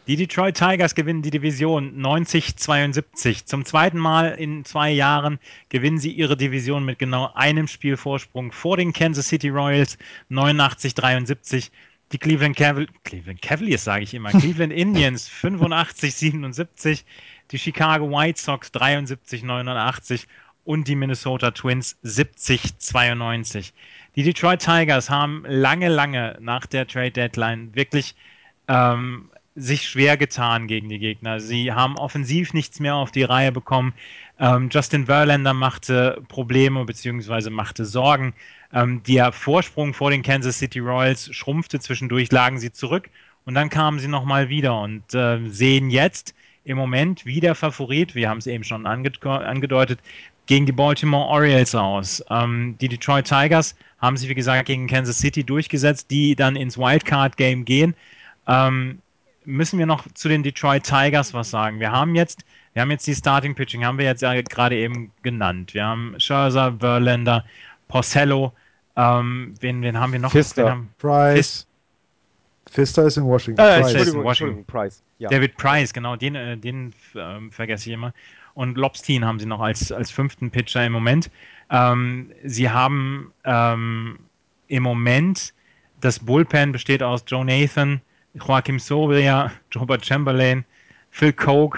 Die 0.08 0.18
Detroit 0.18 0.56
Tigers 0.56 0.94
gewinnen 0.94 1.24
die 1.24 1.32
Division 1.32 2.00
90-72. 2.00 3.46
Zum 3.46 3.66
zweiten 3.66 3.98
Mal 3.98 4.34
in 4.34 4.64
zwei 4.64 4.92
Jahren 4.92 5.40
gewinnen 5.70 5.98
sie 5.98 6.12
ihre 6.12 6.38
Division 6.38 6.86
mit 6.86 7.00
genau 7.00 7.32
einem 7.34 7.68
Spielvorsprung 7.68 8.52
vor 8.52 8.78
den 8.78 8.94
Kansas 8.94 9.30
City 9.30 9.50
Royals 9.50 9.98
89-73. 10.30 11.72
Die 12.12 12.20
Cleveland, 12.20 12.56
Caval 12.56 12.86
Cleveland 13.04 13.42
Cavaliers, 13.42 13.84
sage 13.84 14.04
ich 14.04 14.14
immer, 14.14 14.30
Cleveland 14.30 14.72
Indians 14.76 15.28
85-77. 15.28 17.04
Die 17.50 17.58
Chicago 17.58 18.08
White 18.08 18.40
Sox 18.40 18.72
73-89 18.74 20.28
und 20.66 20.88
die 20.88 20.96
Minnesota 20.96 21.50
Twins 21.50 21.98
70-92. 22.04 23.72
Die 24.16 24.22
Detroit 24.22 24.62
Tigers 24.62 25.10
haben 25.10 25.46
lange, 25.48 25.90
lange 25.90 26.38
nach 26.40 26.68
der 26.68 26.86
Trade 26.86 27.12
Deadline 27.12 27.74
wirklich 27.74 28.14
ähm, 28.68 29.32
sich 29.56 29.88
schwer 29.88 30.18
getan 30.18 30.68
gegen 30.68 30.90
die 30.90 31.00
Gegner. 31.00 31.40
Sie 31.40 31.72
haben 31.72 31.98
offensiv 31.98 32.54
nichts 32.54 32.80
mehr 32.80 32.96
auf 32.96 33.12
die 33.12 33.24
Reihe 33.24 33.52
bekommen. 33.52 33.94
Ähm, 34.38 34.70
Justin 34.72 35.06
Verlander 35.06 35.54
machte 35.54 36.22
Probleme 36.28 36.84
bzw. 36.84 37.50
machte 37.50 37.86
Sorgen. 37.86 38.34
Ähm, 38.74 39.02
der 39.04 39.32
Vorsprung 39.32 39.94
vor 39.94 40.12
den 40.12 40.24
Kansas 40.24 40.60
City 40.60 40.80
Royals 40.80 41.34
schrumpfte 41.34 41.80
zwischendurch, 41.80 42.32
lagen 42.32 42.60
sie 42.60 42.74
zurück 42.74 43.10
und 43.46 43.54
dann 43.56 43.70
kamen 43.70 44.00
sie 44.00 44.10
nochmal 44.10 44.50
wieder 44.50 44.80
und 44.82 45.14
äh, 45.14 45.40
sehen 45.50 45.90
jetzt 45.90 46.36
im 46.66 46.78
Moment 46.78 47.26
wie 47.26 47.40
der 47.40 47.56
Favorit, 47.56 48.16
wir 48.16 48.28
haben 48.28 48.40
es 48.40 48.48
eben 48.48 48.64
schon 48.64 48.86
ange 48.86 49.12
angedeutet, 49.24 50.00
gegen 50.48 50.66
die 50.66 50.72
Baltimore 50.72 51.28
Orioles 51.28 51.74
aus. 51.74 52.24
Ähm, 52.30 52.76
die 52.82 52.90
Detroit 52.90 53.26
Tigers 53.26 53.76
haben 54.00 54.18
sich, 54.18 54.30
wie 54.30 54.36
gesagt, 54.36 54.66
gegen 54.66 54.88
Kansas 54.88 55.20
City 55.20 55.44
durchgesetzt, 55.44 56.12
die 56.12 56.36
dann 56.36 56.56
ins 56.56 56.78
Wildcard-Game 56.78 57.66
gehen. 57.66 57.96
Ähm, 58.48 59.00
müssen 59.46 59.80
wir 59.80 59.86
noch 59.86 60.06
zu 60.14 60.28
den 60.28 60.44
Detroit 60.44 60.84
Tigers 60.84 61.34
was 61.34 61.50
sagen. 61.50 61.80
Wir 61.80 61.92
haben 61.92 62.16
jetzt, 62.16 62.46
wir 62.74 62.82
haben 62.82 62.92
jetzt 62.92 63.08
die 63.08 63.16
Starting 63.16 63.56
Pitching, 63.56 63.86
haben 63.86 63.98
wir 63.98 64.06
jetzt 64.06 64.22
ja 64.22 64.40
gerade 64.42 64.76
eben 64.76 65.12
genannt. 65.24 65.74
Wir 65.74 65.86
haben 65.86 66.16
Scherzer, 66.20 66.76
Verlander, 66.80 67.46
Porcello, 67.88 68.54
ähm, 68.96 69.54
wen, 69.60 69.82
wen 69.82 70.00
haben 70.00 70.14
wir 70.14 70.20
noch? 70.20 70.32
Fister. 70.32 70.72
Haben, 70.72 70.90
Price. 70.98 71.68
Fister 72.70 73.06
ist 73.06 73.18
in 73.18 73.26
Washington. 73.26 73.62
Äh, 73.62 73.82
Price. 73.82 73.94
Entschuldigung. 73.94 73.98
Entschuldigung, 73.98 74.30
Entschuldigung, 74.30 74.66
Price. 74.66 75.04
Ja. 75.20 75.30
David 75.30 75.58
Price, 75.58 75.94
genau, 75.94 76.16
den, 76.16 76.36
äh, 76.36 76.58
den 76.58 76.94
ähm, 77.16 77.52
vergesse 77.52 77.90
ich 77.90 77.94
immer. 77.94 78.14
Und 78.54 78.78
Lobstein 78.78 79.26
haben 79.26 79.40
sie 79.40 79.46
noch 79.46 79.60
als, 79.60 79.92
als 79.92 80.12
fünften 80.12 80.50
Pitcher 80.50 80.86
im 80.86 80.94
Moment. 80.94 81.30
Ähm, 81.70 82.32
sie 82.44 82.70
haben 82.70 83.34
ähm, 83.44 84.20
im 84.68 84.84
Moment 84.84 85.54
das 86.02 86.20
Bullpen 86.20 86.72
besteht 86.72 87.04
aus 87.04 87.24
Joe 87.28 87.46
Nathan, 87.46 88.02
Joaquim 88.36 88.80
Soria, 88.80 89.52
Robert 89.76 90.06
Chamberlain, 90.06 90.66
Phil 91.12 91.34
Koch. 91.34 91.78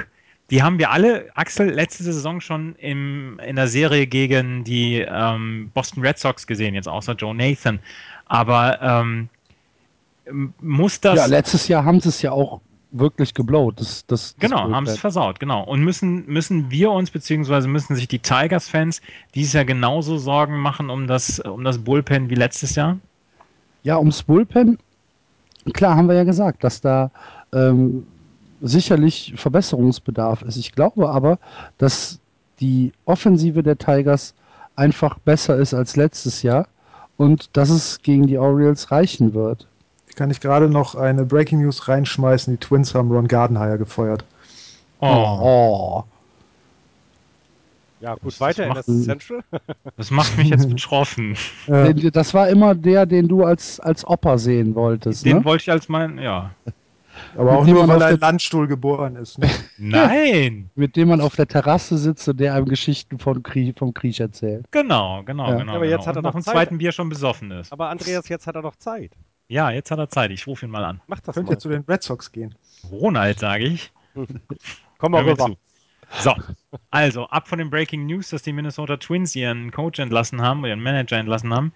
Die 0.50 0.63
haben 0.63 0.80
wir 0.80 0.91
alle, 0.91 1.30
Axel, 1.36 1.70
letzte 1.70 2.04
Saison 2.04 2.39
schon 2.39 2.76
im, 2.76 3.39
in 3.46 3.58
der 3.58 3.67
Serie 3.67 4.08
gegen 4.08 4.63
die 4.63 5.06
ähm, 5.08 5.72
Boston 5.74 6.06
Red 6.06 6.17
Sox 6.17 6.48
gesehen, 6.48 6.74
jetzt 6.74 6.88
außer 6.88 7.13
Joe 7.13 7.36
Nathan. 7.36 7.80
Aber 8.26 8.82
ähm, 8.82 9.30
muss 10.62 11.00
das. 11.02 11.17
Ja, 11.17 11.26
letztes 11.26 11.67
Jahr 11.67 11.84
haben 11.84 12.00
sie 12.00 12.10
es 12.10 12.22
ja 12.22 12.32
auch 12.32 12.62
wirklich 12.91 13.34
geblowt. 13.34 13.80
Das, 13.80 14.06
das, 14.06 14.36
das 14.36 14.39
Genau, 14.39 14.72
haben 14.72 14.86
es 14.86 14.98
versaut, 14.98 15.39
genau. 15.39 15.63
Und 15.63 15.82
müssen, 15.82 16.26
müssen 16.26 16.72
wir 16.72 16.91
uns, 16.91 17.12
beziehungsweise 17.12 17.67
müssen 17.67 17.96
sich 17.96 18.08
die 18.08 18.20
Tigers-Fans 18.20 19.02
dieses 19.36 19.54
Jahr 19.54 19.65
genauso 19.65 20.17
Sorgen 20.17 20.58
machen 20.58 20.89
um 20.89 21.08
das, 21.08 21.39
um 21.39 21.63
das 21.63 21.78
Bullpen 21.78 22.30
wie 22.30 22.36
letztes 22.36 22.76
Jahr? 22.76 22.98
Ja, 23.84 23.98
ums 24.00 24.24
Bullpen, 24.24 24.78
klar 25.73 25.95
haben 25.95 26.08
wir 26.08 26.15
ja 26.15 26.23
gesagt, 26.23 26.63
dass 26.63 26.82
da 26.82 27.12
ähm, 27.53 28.06
sicherlich 28.62 29.34
Verbesserungsbedarf 29.36 30.41
ist. 30.41 30.58
Ich 30.58 30.71
glaube 30.71 31.10
aber, 31.10 31.39
dass 31.77 32.19
die 32.60 32.91
Offensive 33.06 33.63
der 33.63 33.77
Tigers 33.77 34.34
einfach 34.75 35.19
besser 35.19 35.58
ist 35.58 35.73
als 35.73 35.95
letztes 35.95 36.41
Jahr 36.43 36.67
und 37.17 37.56
dass 37.56 37.69
es 37.69 38.01
gegen 38.01 38.27
die 38.27 38.38
Orioles 38.38 38.91
reichen 38.91 39.34
wird. 39.34 39.67
Kann 40.15 40.32
ich 40.32 40.39
gerade 40.39 40.69
noch 40.69 40.95
eine 40.95 41.25
Breaking 41.25 41.62
News 41.62 41.88
reinschmeißen? 41.88 42.53
Die 42.53 42.60
Twins 42.60 42.95
haben 42.95 43.12
Ron 43.12 43.27
Gardenhire 43.27 43.77
gefeuert. 43.77 44.25
Oh. 44.99 46.03
Ja, 48.08 48.13
gut, 48.15 48.28
Das 48.28 48.39
weiter 48.39 48.63
in 48.63 48.70
macht- 48.70 48.88
das 48.88 49.04
Central. 49.04 49.39
Das 49.98 50.12
macht 50.12 50.38
mich 50.38 50.50
jetzt 50.50 50.70
betroffen. 50.76 51.36
Äh, 51.67 51.93
Das 52.12 52.34
war 52.34 52.48
immer 52.50 52.74
der, 52.74 53.06
den 53.06 53.28
du 53.28 53.43
als, 53.43 53.80
als 53.80 54.08
Opa 54.08 54.38
sehen 54.38 54.76
wolltest. 54.76 55.26
Den 55.26 55.38
Ne? 55.39 55.46
wollte 55.46 55.63
ich 55.63 55.72
als 55.72 55.89
mein, 55.89 56.17
ja. 56.20 56.52
aber 57.36 57.52
auch 57.58 57.65
mit 57.65 57.74
nur, 57.74 57.86
man 57.86 58.00
weil 58.00 58.02
er 58.10 58.10
im 58.12 58.20
Landstuhl 58.20 58.67
geboren 58.67 59.15
ist. 59.17 59.39
Ne? 59.39 59.50
Nein! 59.78 60.70
Mit 60.76 60.96
dem 60.96 61.10
man 61.10 61.20
auf 61.20 61.36
der 61.36 61.48
Terrasse 61.48 61.98
sitzt 61.98 62.28
und 62.30 62.39
der 62.39 62.54
einem 62.54 62.67
Geschichten 62.67 63.20
von 63.20 63.41
Krieg, 63.43 63.78
vom 63.78 63.93
Krieg 63.93 64.20
erzählt. 64.20 64.65
Genau, 64.72 65.24
genau, 65.24 65.50
Ja. 65.50 65.56
genau. 65.58 65.76
Aber 65.76 65.86
jetzt 65.86 66.06
genau. 66.06 66.06
hat 66.08 66.15
er 66.15 66.20
Und 66.20 66.24
nach 66.24 66.34
noch 66.34 66.39
dem 66.41 66.43
zweiten 66.43 66.78
Bier 66.78 66.91
schon 66.93 67.10
besoffen 67.10 67.52
ist. 67.52 67.74
Aber 67.74 67.89
Andreas, 67.89 68.30
jetzt 68.30 68.48
hat 68.48 68.56
er 68.56 68.62
doch 68.62 68.76
Zeit. 68.78 69.12
Ja, 69.50 69.72
jetzt 69.72 69.91
hat 69.91 69.98
er 70.00 70.10
Zeit. 70.10 70.32
Ich 70.32 70.46
rufe 70.48 70.65
ihn 70.65 70.72
mal 70.72 70.84
an. 70.86 71.02
Mach 71.08 71.20
das 71.22 71.36
Könnt 71.36 71.48
mal. 71.48 71.54
ihr 71.56 71.60
zu 71.60 71.70
den 71.70 71.84
Red 71.88 72.04
Sox 72.04 72.32
gehen? 72.32 72.54
Ronald, 72.91 73.39
sage 73.39 73.65
ich. 73.65 73.91
Komm 74.98 75.12
mal 75.12 75.24
rüber. 75.24 75.46
zu. 75.48 75.58
So, 76.20 76.34
also 76.89 77.26
ab 77.28 77.48
von 77.48 77.60
den 77.60 77.70
Breaking 77.70 78.06
News, 78.06 78.30
dass 78.30 78.41
die 78.41 78.54
Minnesota 78.54 78.98
Twins 78.98 79.36
ihren 79.36 79.72
Coach 79.72 80.00
entlassen 80.00 80.41
haben, 80.41 80.65
ihren 80.65 80.82
Manager 80.82 81.17
entlassen 81.17 81.54
haben, 81.54 81.74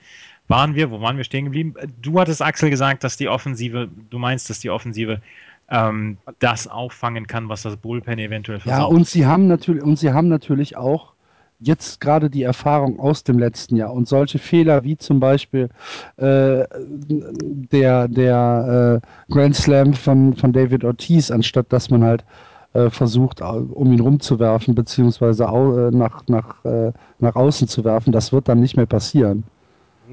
waren 0.48 0.76
wir, 0.76 0.92
wo 0.92 1.02
waren 1.02 1.18
wir 1.18 1.24
stehen 1.24 1.46
geblieben? 1.46 1.76
Du 2.02 2.20
hattest 2.20 2.42
Axel 2.42 2.70
gesagt, 2.70 3.04
dass 3.04 3.18
die 3.18 3.28
Offensive, 3.30 3.90
du 4.10 4.20
meinst, 4.20 4.50
dass 4.50 4.60
die 4.60 4.70
Offensive 4.70 5.22
ähm, 5.70 6.18
das 6.40 6.68
auffangen 6.68 7.28
kann, 7.28 7.50
was 7.50 7.62
das 7.62 7.78
Bullpen 7.78 8.20
eventuell 8.20 8.60
Ja, 8.66 8.84
versaut. 8.84 8.92
und 8.92 9.08
sie 9.08 9.26
haben 9.26 9.48
natürlich, 9.48 9.84
und 9.84 9.98
sie 9.98 10.12
haben 10.12 10.28
natürlich 10.28 10.76
auch 10.78 11.14
jetzt 11.60 12.02
gerade 12.02 12.30
die 12.30 12.44
Erfahrung 12.44 13.00
aus 13.00 13.24
dem 13.24 13.38
letzten 13.38 13.76
Jahr 13.76 13.94
und 13.94 14.08
solche 14.08 14.40
Fehler 14.40 14.84
wie 14.84 14.98
zum 14.98 15.20
Beispiel 15.20 15.70
äh, 16.18 16.66
der, 17.08 18.08
der 18.08 19.02
äh, 19.04 19.32
Grand 19.32 19.56
Slam 19.56 19.94
von, 19.94 20.36
von 20.36 20.52
David 20.54 20.84
Ortiz, 20.84 21.30
anstatt 21.32 21.72
dass 21.72 21.90
man 21.90 22.04
halt 22.04 22.26
äh, 22.74 22.90
versucht, 22.90 23.42
um 23.42 23.92
ihn 23.92 24.00
rumzuwerfen, 24.00 24.76
beziehungsweise 24.76 25.44
äh, 25.44 25.92
nach, 25.92 26.28
nach, 26.28 26.64
äh, 26.66 26.94
nach 27.20 27.36
außen 27.36 27.68
zu 27.68 27.84
werfen, 27.84 28.12
das 28.12 28.32
wird 28.32 28.48
dann 28.48 28.60
nicht 28.60 28.78
mehr 28.78 28.86
passieren. 28.86 29.44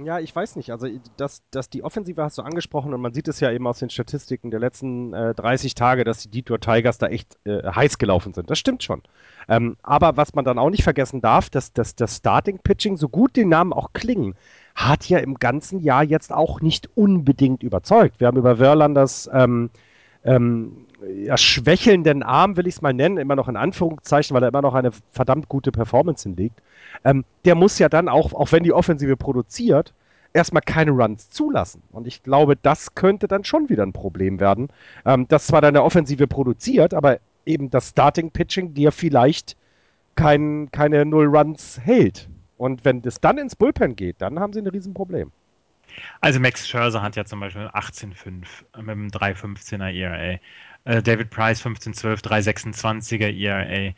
Ja, 0.05 0.21
ich 0.21 0.35
weiß 0.35 0.57
nicht. 0.57 0.71
Also, 0.71 0.87
dass, 1.17 1.43
dass 1.51 1.71
die 1.71 1.83
Offensive 1.83 2.23
hast 2.23 2.39
du 2.39 2.43
angesprochen 2.43 2.95
und 2.95 3.01
man 3.01 3.13
sieht 3.13 3.29
es 3.29 3.41
ja 3.41 3.51
eben 3.51 3.67
aus 3.67 3.79
den 3.79 3.91
Statistiken 3.91 4.51
der 4.51 4.61
letzten 4.61 5.13
äh, 5.13 5.35
30 5.35 5.75
Tage, 5.75 6.05
dass 6.05 6.23
die 6.23 6.31
Detroit 6.31 6.63
Tigers 6.63 6.99
da 6.99 7.07
echt 7.09 7.37
äh, 7.45 7.63
heiß 7.65 7.99
gelaufen 7.99 8.35
sind. 8.35 8.51
Das 8.51 8.59
stimmt 8.59 8.83
schon. 8.83 9.03
Ähm, 9.49 9.77
aber 9.83 10.17
was 10.17 10.35
man 10.35 10.45
dann 10.45 10.59
auch 10.59 10.71
nicht 10.71 10.85
vergessen 10.85 11.21
darf, 11.21 11.51
dass, 11.51 11.73
dass 11.73 11.95
das 11.97 12.17
Starting 12.17 12.59
Pitching, 12.59 12.97
so 12.97 13.09
gut 13.09 13.37
die 13.37 13.45
Namen 13.45 13.73
auch 13.73 13.93
klingen, 13.93 14.35
hat 14.75 15.09
ja 15.09 15.19
im 15.19 15.35
ganzen 15.35 15.81
Jahr 15.81 16.05
jetzt 16.05 16.33
auch 16.33 16.61
nicht 16.61 16.89
unbedingt 16.95 17.63
überzeugt. 17.63 18.21
Wir 18.21 18.29
haben 18.29 18.39
über 18.39 18.57
Verlanders 18.57 19.29
ähm, 19.33 19.71
ähm, 20.25 20.87
ja, 21.07 21.37
schwächelnden 21.37 22.23
Arm, 22.23 22.57
will 22.57 22.67
ich 22.67 22.77
es 22.77 22.83
mal 22.83 22.93
nennen, 22.93 23.19
immer 23.19 23.37
noch 23.37 23.49
in 23.49 23.57
Anführungszeichen, 23.57 24.35
weil 24.35 24.43
er 24.43 24.49
immer 24.49 24.63
noch 24.63 24.75
eine 24.75 24.91
verdammt 25.13 25.49
gute 25.49 25.73
Performance 25.73 26.29
hinlegt. 26.29 26.61
Ähm, 27.05 27.25
der 27.45 27.55
muss 27.55 27.79
ja 27.79 27.89
dann 27.89 28.09
auch, 28.09 28.33
auch 28.33 28.53
wenn 28.53 28.63
die 28.63 28.73
Offensive 28.73 29.17
produziert, 29.17 29.95
erstmal 30.33 30.63
keine 30.63 30.91
Runs 30.91 31.31
zulassen. 31.31 31.83
Und 31.93 32.07
ich 32.07 32.23
glaube, 32.23 32.57
das 32.57 32.95
könnte 32.95 33.29
dann 33.29 33.45
schon 33.45 33.69
wieder 33.69 33.85
ein 33.85 33.93
Problem 33.93 34.41
werden. 34.41 34.69
Ähm, 35.05 35.27
dass 35.29 35.47
zwar 35.47 35.61
deine 35.61 35.83
Offensive 35.83 36.27
produziert, 36.27 36.95
aber 36.95 37.19
eben 37.47 37.71
das 37.71 37.91
Starting 37.91 38.31
Pitching 38.31 38.75
dir 38.75 38.93
vielleicht 38.93 39.57
kein, 40.15 40.69
keine 40.73 41.05
Null 41.05 41.27
Runs 41.27 41.81
hält. 41.83 42.29
Und 42.57 42.85
wenn 42.85 43.03
das 43.03 43.21
dann 43.21 43.39
ins 43.39 43.55
Bullpen 43.55 43.95
geht, 43.95 44.17
dann 44.19 44.41
haben 44.41 44.53
sie 44.53 44.61
ein 44.61 44.67
Riesenproblem. 44.67 45.31
Also 46.21 46.41
Max 46.41 46.69
Scherzer 46.69 47.03
hat 47.03 47.17
ja 47.17 47.25
zum 47.25 47.41
Beispiel 47.41 47.67
18,5 47.69 48.27
mit 48.79 48.89
einem 48.89 49.09
3,15er 49.09 49.93
ERA. 49.93 50.39
Äh, 50.89 51.03
David 51.03 51.31
Price 51.31 51.61
15,12, 51.65 52.23
3,26er 52.25 53.31
ERA. 53.39 53.95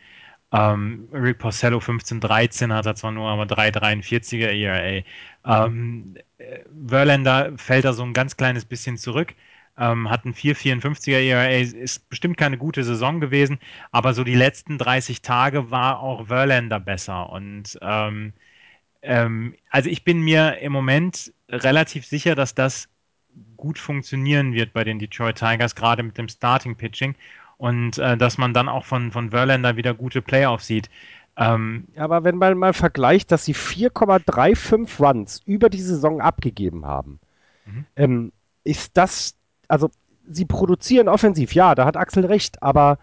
Ähm, 0.52 1.08
Rick 1.12 1.38
Porcello 1.38 1.78
15,13 1.78 2.74
hat 2.74 2.86
er 2.86 2.96
zwar 2.96 3.12
nur, 3.12 3.28
aber 3.30 3.44
3,43er 3.44 4.50
ERA. 4.50 5.04
Ähm, 5.46 6.16
äh, 6.38 6.60
Verlander 6.88 7.52
fällt 7.56 7.84
da 7.84 7.92
so 7.92 8.02
ein 8.02 8.12
ganz 8.12 8.36
kleines 8.36 8.64
bisschen 8.64 8.98
zurück. 8.98 9.34
Ähm, 9.78 10.10
hat 10.10 10.24
ein 10.24 10.34
4,54er 10.34 11.20
ERA, 11.20 11.48
ist 11.48 12.08
bestimmt 12.10 12.36
keine 12.36 12.58
gute 12.58 12.82
Saison 12.84 13.20
gewesen, 13.20 13.60
aber 13.92 14.12
so 14.14 14.24
die 14.24 14.34
letzten 14.34 14.76
30 14.78 15.22
Tage 15.22 15.70
war 15.70 16.00
auch 16.00 16.26
Verlander 16.26 16.80
besser 16.80 17.30
und 17.30 17.78
ähm, 17.80 18.32
ähm, 19.02 19.56
also 19.70 19.88
ich 19.90 20.04
bin 20.04 20.20
mir 20.22 20.58
im 20.58 20.72
Moment 20.72 21.32
relativ 21.48 22.06
sicher, 22.06 22.34
dass 22.34 22.54
das 22.54 22.89
gut 23.60 23.78
funktionieren 23.78 24.52
wird 24.54 24.72
bei 24.72 24.84
den 24.84 24.98
Detroit 24.98 25.36
Tigers, 25.38 25.76
gerade 25.76 26.02
mit 26.02 26.18
dem 26.18 26.28
Starting 26.28 26.76
Pitching 26.76 27.14
und 27.58 27.98
äh, 27.98 28.16
dass 28.16 28.38
man 28.38 28.54
dann 28.54 28.68
auch 28.68 28.84
von, 28.86 29.12
von 29.12 29.30
Verlander 29.30 29.76
wieder 29.76 29.94
gute 29.94 30.22
Playoffs 30.22 30.66
sieht. 30.66 30.90
Ähm, 31.36 31.88
Aber 31.96 32.24
wenn 32.24 32.36
man 32.36 32.58
mal 32.58 32.72
vergleicht, 32.72 33.32
dass 33.32 33.44
sie 33.44 33.54
4,35 33.54 35.00
Runs 35.02 35.42
über 35.44 35.68
die 35.70 35.80
Saison 35.82 36.20
abgegeben 36.20 36.86
haben, 36.86 37.20
Mhm. 37.66 37.86
ähm, 37.96 38.32
ist 38.64 38.96
das, 38.96 39.36
also 39.68 39.90
sie 40.28 40.46
produzieren 40.46 41.08
offensiv, 41.08 41.54
ja, 41.54 41.74
da 41.74 41.84
hat 41.86 41.96
Axel 41.96 42.26
recht, 42.26 42.62
aber 42.62 42.98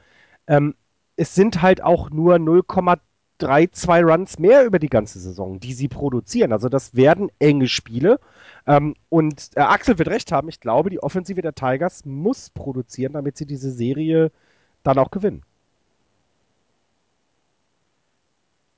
ähm, 0.47 0.75
es 1.15 1.35
sind 1.35 1.61
halt 1.61 1.83
auch 1.83 2.09
nur 2.11 2.39
0,32 3.39 4.03
Runs 4.03 4.39
mehr 4.39 4.65
über 4.65 4.79
die 4.79 4.89
ganze 4.89 5.19
Saison, 5.19 5.59
die 5.59 5.73
sie 5.73 5.87
produzieren. 5.87 6.51
Also 6.51 6.69
das 6.69 6.95
werden 6.95 7.29
enge 7.39 7.67
Spiele. 7.67 8.19
Ähm, 8.65 8.95
und 9.09 9.49
äh, 9.55 9.61
Axel 9.61 9.97
wird 9.97 10.09
recht 10.09 10.31
haben, 10.31 10.49
ich 10.49 10.59
glaube, 10.59 10.89
die 10.89 11.01
Offensive 11.01 11.41
der 11.41 11.53
Tigers 11.53 12.05
muss 12.05 12.49
produzieren, 12.49 13.13
damit 13.13 13.37
sie 13.37 13.45
diese 13.45 13.71
Serie 13.71 14.31
dann 14.83 14.97
auch 14.97 15.11
gewinnen. 15.11 15.43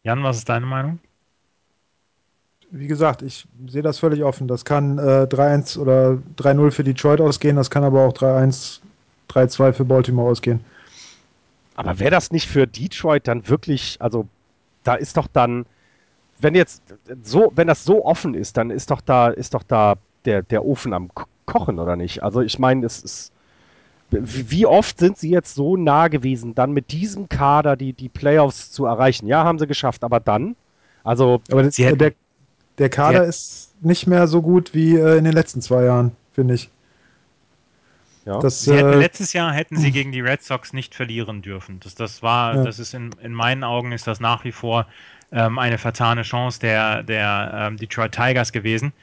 Jan, 0.03 0.23
was 0.23 0.37
ist 0.37 0.49
deine 0.49 0.65
Meinung? 0.65 0.99
Wie 2.71 2.87
gesagt, 2.87 3.21
ich 3.23 3.47
sehe 3.67 3.81
das 3.81 3.99
völlig 3.99 4.23
offen. 4.23 4.47
Das 4.47 4.63
kann 4.63 4.99
äh, 4.99 5.27
3-1 5.29 5.79
oder 5.79 6.19
3-0 6.37 6.71
für 6.71 6.83
Detroit 6.83 7.19
ausgehen, 7.19 7.55
das 7.55 7.71
kann 7.71 7.83
aber 7.83 8.05
auch 8.05 8.13
3-1, 8.13 8.79
3-2 9.29 9.73
für 9.73 9.85
Baltimore 9.85 10.29
ausgehen. 10.29 10.63
Aber 11.75 11.97
wäre 11.99 12.11
das 12.11 12.31
nicht 12.31 12.47
für 12.47 12.67
Detroit 12.67 13.27
dann 13.27 13.47
wirklich, 13.47 13.97
also 13.99 14.27
da 14.83 14.95
ist 14.95 15.17
doch 15.17 15.27
dann, 15.27 15.65
wenn 16.39 16.55
jetzt 16.55 16.81
so, 17.23 17.51
wenn 17.55 17.67
das 17.67 17.83
so 17.83 18.05
offen 18.05 18.33
ist, 18.33 18.57
dann 18.57 18.69
ist 18.71 18.91
doch 18.91 19.01
da, 19.01 19.29
ist 19.29 19.53
doch 19.53 19.63
da 19.63 19.95
der, 20.25 20.43
der 20.43 20.65
Ofen 20.65 20.93
am 20.93 21.13
Ko- 21.13 21.25
Kochen, 21.45 21.79
oder 21.79 21.95
nicht? 21.95 22.23
Also 22.23 22.41
ich 22.41 22.59
meine, 22.59 22.85
es 22.85 22.99
ist. 23.01 23.31
Wie 24.11 24.65
oft 24.65 24.97
sind 24.97 25.17
sie 25.19 25.29
jetzt 25.29 25.53
so 25.53 25.77
nah 25.77 26.07
gewesen, 26.07 26.55
dann 26.55 26.71
mit 26.71 26.91
diesem 26.91 27.29
Kader 27.29 27.75
die, 27.75 27.93
die 27.93 28.09
Playoffs 28.09 28.71
zu 28.71 28.85
erreichen? 28.85 29.27
Ja, 29.27 29.43
haben 29.43 29.59
sie 29.59 29.67
geschafft, 29.67 30.03
aber 30.03 30.19
dann? 30.19 30.55
Also, 31.03 31.41
Aber 31.51 31.61
das, 31.61 31.77
hätten- 31.77 31.99
der, 31.99 32.13
der 32.79 32.89
Kader 32.89 33.25
ist 33.25 33.75
nicht 33.81 34.07
mehr 34.07 34.27
so 34.27 34.41
gut 34.41 34.73
wie 34.73 34.95
äh, 34.95 35.17
in 35.17 35.25
den 35.25 35.33
letzten 35.33 35.61
zwei 35.61 35.83
Jahren, 35.83 36.13
finde 36.33 36.55
ich. 36.55 36.71
Ja. 38.29 38.39
Das, 38.39 38.61
Sie 38.63 38.75
hätten, 38.75 38.93
äh, 38.93 38.97
letztes 38.97 39.33
Jahr 39.33 39.51
hätten 39.53 39.77
sie 39.77 39.91
gegen 39.91 40.11
die 40.11 40.21
Red 40.21 40.43
Sox 40.43 40.71
nicht 40.73 40.93
verlieren 40.93 41.41
dürfen. 41.41 41.79
Das, 41.79 41.95
das 41.95 42.21
war, 42.21 42.55
Ja. 42.55 42.63
das 42.63 42.77
ist 42.79 42.93
in, 42.93 43.09
in 43.21 43.33
meinen 43.33 43.63
Augen 43.63 43.91
ist 43.91 44.05
das 44.07 44.19
nach 44.19 44.43
wie 44.43 44.51
vor 44.51 44.85
ähm, 45.31 45.57
eine 45.59 45.77
vertane 45.77 46.21
Chance 46.21 46.59
der, 46.59 47.03
der 47.03 47.51
ähm, 47.53 47.77
Detroit 47.77 48.11
Tigers 48.11 48.51
gewesen. 48.51 48.93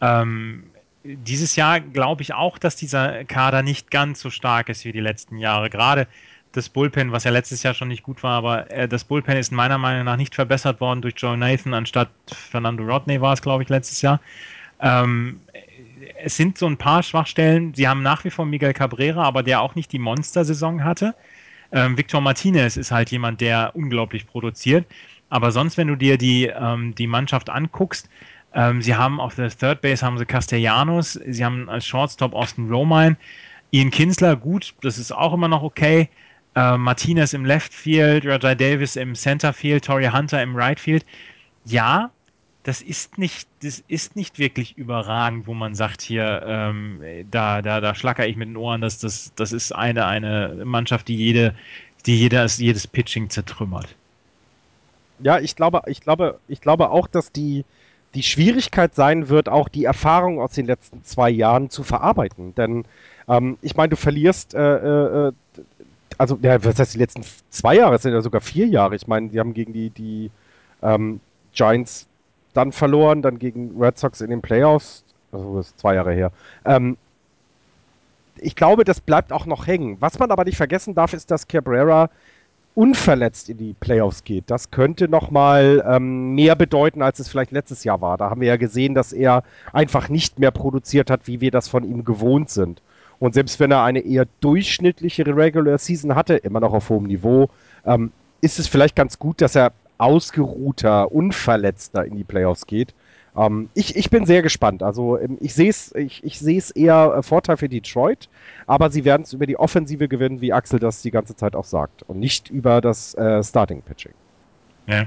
Ähm, 0.00 0.64
dieses 1.04 1.56
Jahr 1.56 1.80
glaube 1.80 2.22
ich 2.22 2.34
auch, 2.34 2.58
dass 2.58 2.76
dieser 2.76 3.24
Kader 3.24 3.62
nicht 3.62 3.90
ganz 3.90 4.20
so 4.20 4.30
stark 4.30 4.68
ist 4.68 4.84
wie 4.84 4.92
die 4.92 5.00
letzten 5.00 5.38
Jahre. 5.38 5.70
Gerade 5.70 6.06
das 6.52 6.68
Bullpen, 6.68 7.12
was 7.12 7.24
ja 7.24 7.30
letztes 7.30 7.62
Jahr 7.62 7.74
schon 7.74 7.88
nicht 7.88 8.02
gut 8.02 8.22
war, 8.22 8.32
aber 8.32 8.70
äh, 8.70 8.88
das 8.88 9.04
Bullpen 9.04 9.36
ist 9.36 9.52
meiner 9.52 9.78
Meinung 9.78 10.04
nach 10.04 10.16
nicht 10.16 10.34
verbessert 10.34 10.80
worden 10.80 11.00
durch 11.02 11.14
Joe 11.16 11.36
Nathan 11.36 11.74
anstatt 11.74 12.10
Fernando 12.26 12.82
Rodney 12.84 13.20
war 13.20 13.34
es, 13.34 13.42
glaube 13.42 13.62
ich, 13.62 13.68
letztes 13.68 14.02
Jahr. 14.02 14.20
Ähm, 14.80 15.40
es 16.22 16.36
sind 16.36 16.58
so 16.58 16.66
ein 16.66 16.76
paar 16.76 17.02
Schwachstellen. 17.02 17.74
Sie 17.74 17.88
haben 17.88 18.02
nach 18.02 18.24
wie 18.24 18.30
vor 18.30 18.46
Miguel 18.46 18.72
Cabrera, 18.72 19.22
aber 19.22 19.42
der 19.42 19.60
auch 19.60 19.74
nicht 19.74 19.92
die 19.92 19.98
Monster-Saison 19.98 20.84
hatte. 20.84 21.14
Ähm, 21.72 21.96
Victor 21.96 22.20
Martinez 22.20 22.76
ist 22.76 22.90
halt 22.90 23.10
jemand, 23.10 23.40
der 23.40 23.72
unglaublich 23.74 24.26
produziert. 24.26 24.86
Aber 25.28 25.52
sonst, 25.52 25.76
wenn 25.76 25.88
du 25.88 25.96
dir 25.96 26.18
die, 26.18 26.46
ähm, 26.46 26.94
die 26.94 27.06
Mannschaft 27.06 27.50
anguckst, 27.50 28.08
ähm, 28.52 28.82
sie 28.82 28.96
haben 28.96 29.20
auf 29.20 29.36
der 29.36 29.50
Third 29.50 29.80
Base 29.80 30.04
haben 30.04 30.18
sie 30.18 30.26
Castellanos, 30.26 31.12
sie 31.12 31.44
haben 31.44 31.68
als 31.68 31.86
Shortstop 31.86 32.34
Austin 32.34 32.68
Romine, 32.68 33.16
Ian 33.70 33.90
Kinsler, 33.90 34.34
gut, 34.34 34.74
das 34.82 34.98
ist 34.98 35.12
auch 35.12 35.32
immer 35.32 35.46
noch 35.46 35.62
okay. 35.62 36.08
Äh, 36.56 36.76
Martinez 36.76 37.32
im 37.32 37.44
Left 37.44 37.72
Field, 37.72 38.26
Rajai 38.26 38.56
Davis 38.56 38.96
im 38.96 39.14
Center 39.14 39.52
Field, 39.52 39.84
Torrey 39.84 40.08
Hunter 40.08 40.42
im 40.42 40.56
Right 40.56 40.80
Field. 40.80 41.06
Ja, 41.64 42.10
das 42.62 42.82
ist 42.82 43.16
nicht, 43.16 43.48
das 43.62 43.82
ist 43.88 44.16
nicht 44.16 44.38
wirklich 44.38 44.76
überragend, 44.76 45.46
wo 45.46 45.54
man 45.54 45.74
sagt, 45.74 46.02
hier, 46.02 46.42
ähm, 46.46 47.00
da, 47.30 47.62
da, 47.62 47.80
da 47.80 47.94
schlacker 47.94 48.26
ich 48.26 48.36
mit 48.36 48.48
den 48.48 48.56
Ohren, 48.56 48.80
dass 48.82 48.98
das, 48.98 49.32
das 49.34 49.52
ist 49.52 49.72
eine, 49.72 50.06
eine 50.06 50.62
Mannschaft, 50.64 51.08
die 51.08 51.16
jede, 51.16 51.54
die 52.06 52.18
jedes, 52.18 52.58
jedes 52.58 52.86
Pitching 52.86 53.30
zertrümmert. 53.30 53.94
Ja, 55.20 55.38
ich 55.38 55.56
glaube, 55.56 55.82
ich 55.86 56.00
glaube, 56.00 56.38
ich 56.48 56.60
glaube 56.60 56.90
auch, 56.90 57.06
dass 57.06 57.32
die, 57.32 57.64
die 58.14 58.22
Schwierigkeit 58.22 58.94
sein 58.94 59.28
wird, 59.28 59.48
auch 59.48 59.68
die 59.68 59.84
Erfahrung 59.84 60.40
aus 60.40 60.52
den 60.52 60.66
letzten 60.66 61.02
zwei 61.04 61.30
Jahren 61.30 61.70
zu 61.70 61.82
verarbeiten. 61.82 62.54
Denn 62.54 62.84
ähm, 63.28 63.56
ich 63.62 63.74
meine, 63.76 63.90
du 63.90 63.96
verlierst, 63.96 64.54
äh, 64.54 65.28
äh, 65.28 65.32
also 66.18 66.38
ja, 66.42 66.62
was 66.62 66.78
heißt 66.78 66.94
die 66.94 66.98
letzten 66.98 67.22
zwei 67.48 67.76
Jahre, 67.76 67.96
es 67.96 68.02
sind 68.02 68.12
ja 68.12 68.20
sogar 68.20 68.42
vier 68.42 68.66
Jahre. 68.66 68.96
Ich 68.96 69.06
meine, 69.06 69.28
die 69.28 69.38
haben 69.40 69.54
gegen 69.54 69.72
die, 69.72 69.90
die 69.90 70.30
ähm, 70.82 71.20
Giants 71.54 72.06
dann 72.54 72.72
verloren, 72.72 73.22
dann 73.22 73.38
gegen 73.38 73.80
Red 73.80 73.98
Sox 73.98 74.20
in 74.20 74.30
den 74.30 74.42
Playoffs. 74.42 75.04
Also 75.32 75.56
das 75.56 75.68
ist 75.68 75.80
zwei 75.80 75.94
Jahre 75.94 76.12
her. 76.12 76.32
Ähm, 76.64 76.96
ich 78.36 78.56
glaube, 78.56 78.84
das 78.84 79.00
bleibt 79.00 79.32
auch 79.32 79.46
noch 79.46 79.66
hängen. 79.66 79.96
Was 80.00 80.18
man 80.18 80.30
aber 80.30 80.44
nicht 80.44 80.56
vergessen 80.56 80.94
darf, 80.94 81.12
ist, 81.12 81.30
dass 81.30 81.46
Cabrera 81.46 82.10
unverletzt 82.74 83.50
in 83.50 83.58
die 83.58 83.74
Playoffs 83.74 84.24
geht. 84.24 84.44
Das 84.46 84.70
könnte 84.70 85.08
nochmal 85.08 85.84
ähm, 85.86 86.34
mehr 86.34 86.54
bedeuten, 86.54 87.02
als 87.02 87.18
es 87.18 87.28
vielleicht 87.28 87.50
letztes 87.50 87.84
Jahr 87.84 88.00
war. 88.00 88.16
Da 88.16 88.30
haben 88.30 88.40
wir 88.40 88.48
ja 88.48 88.56
gesehen, 88.56 88.94
dass 88.94 89.12
er 89.12 89.42
einfach 89.72 90.08
nicht 90.08 90.38
mehr 90.38 90.50
produziert 90.50 91.10
hat, 91.10 91.26
wie 91.26 91.40
wir 91.40 91.50
das 91.50 91.68
von 91.68 91.84
ihm 91.84 92.04
gewohnt 92.04 92.50
sind. 92.50 92.80
Und 93.18 93.34
selbst 93.34 93.60
wenn 93.60 93.70
er 93.70 93.82
eine 93.82 94.00
eher 94.00 94.26
durchschnittlichere 94.40 95.36
Regular 95.36 95.76
Season 95.78 96.14
hatte, 96.14 96.36
immer 96.36 96.60
noch 96.60 96.72
auf 96.72 96.88
hohem 96.88 97.04
Niveau, 97.04 97.50
ähm, 97.84 98.12
ist 98.40 98.58
es 98.58 98.66
vielleicht 98.66 98.96
ganz 98.96 99.18
gut, 99.18 99.42
dass 99.42 99.54
er 99.54 99.72
ausgeruhter, 100.00 101.12
unverletzter 101.12 102.04
in 102.04 102.16
die 102.16 102.24
Playoffs 102.24 102.66
geht. 102.66 102.94
Ähm, 103.36 103.68
ich, 103.74 103.96
ich 103.96 104.10
bin 104.10 104.26
sehr 104.26 104.42
gespannt. 104.42 104.82
Also 104.82 105.18
ähm, 105.18 105.38
ich 105.40 105.54
sehe 105.54 105.70
es 105.70 105.94
ich, 105.94 106.24
ich 106.24 106.38
seh's 106.38 106.70
eher 106.70 107.14
äh, 107.18 107.22
Vorteil 107.22 107.56
für 107.56 107.68
Detroit, 107.68 108.28
aber 108.66 108.90
sie 108.90 109.04
werden 109.04 109.22
es 109.22 109.32
über 109.32 109.46
die 109.46 109.56
Offensive 109.56 110.08
gewinnen, 110.08 110.40
wie 110.40 110.52
Axel 110.52 110.78
das 110.78 111.02
die 111.02 111.10
ganze 111.10 111.36
Zeit 111.36 111.54
auch 111.54 111.64
sagt. 111.64 112.02
Und 112.04 112.18
nicht 112.18 112.50
über 112.50 112.80
das 112.80 113.14
äh, 113.14 113.42
Starting 113.42 113.82
Pitching. 113.82 114.14
Ja. 114.86 115.04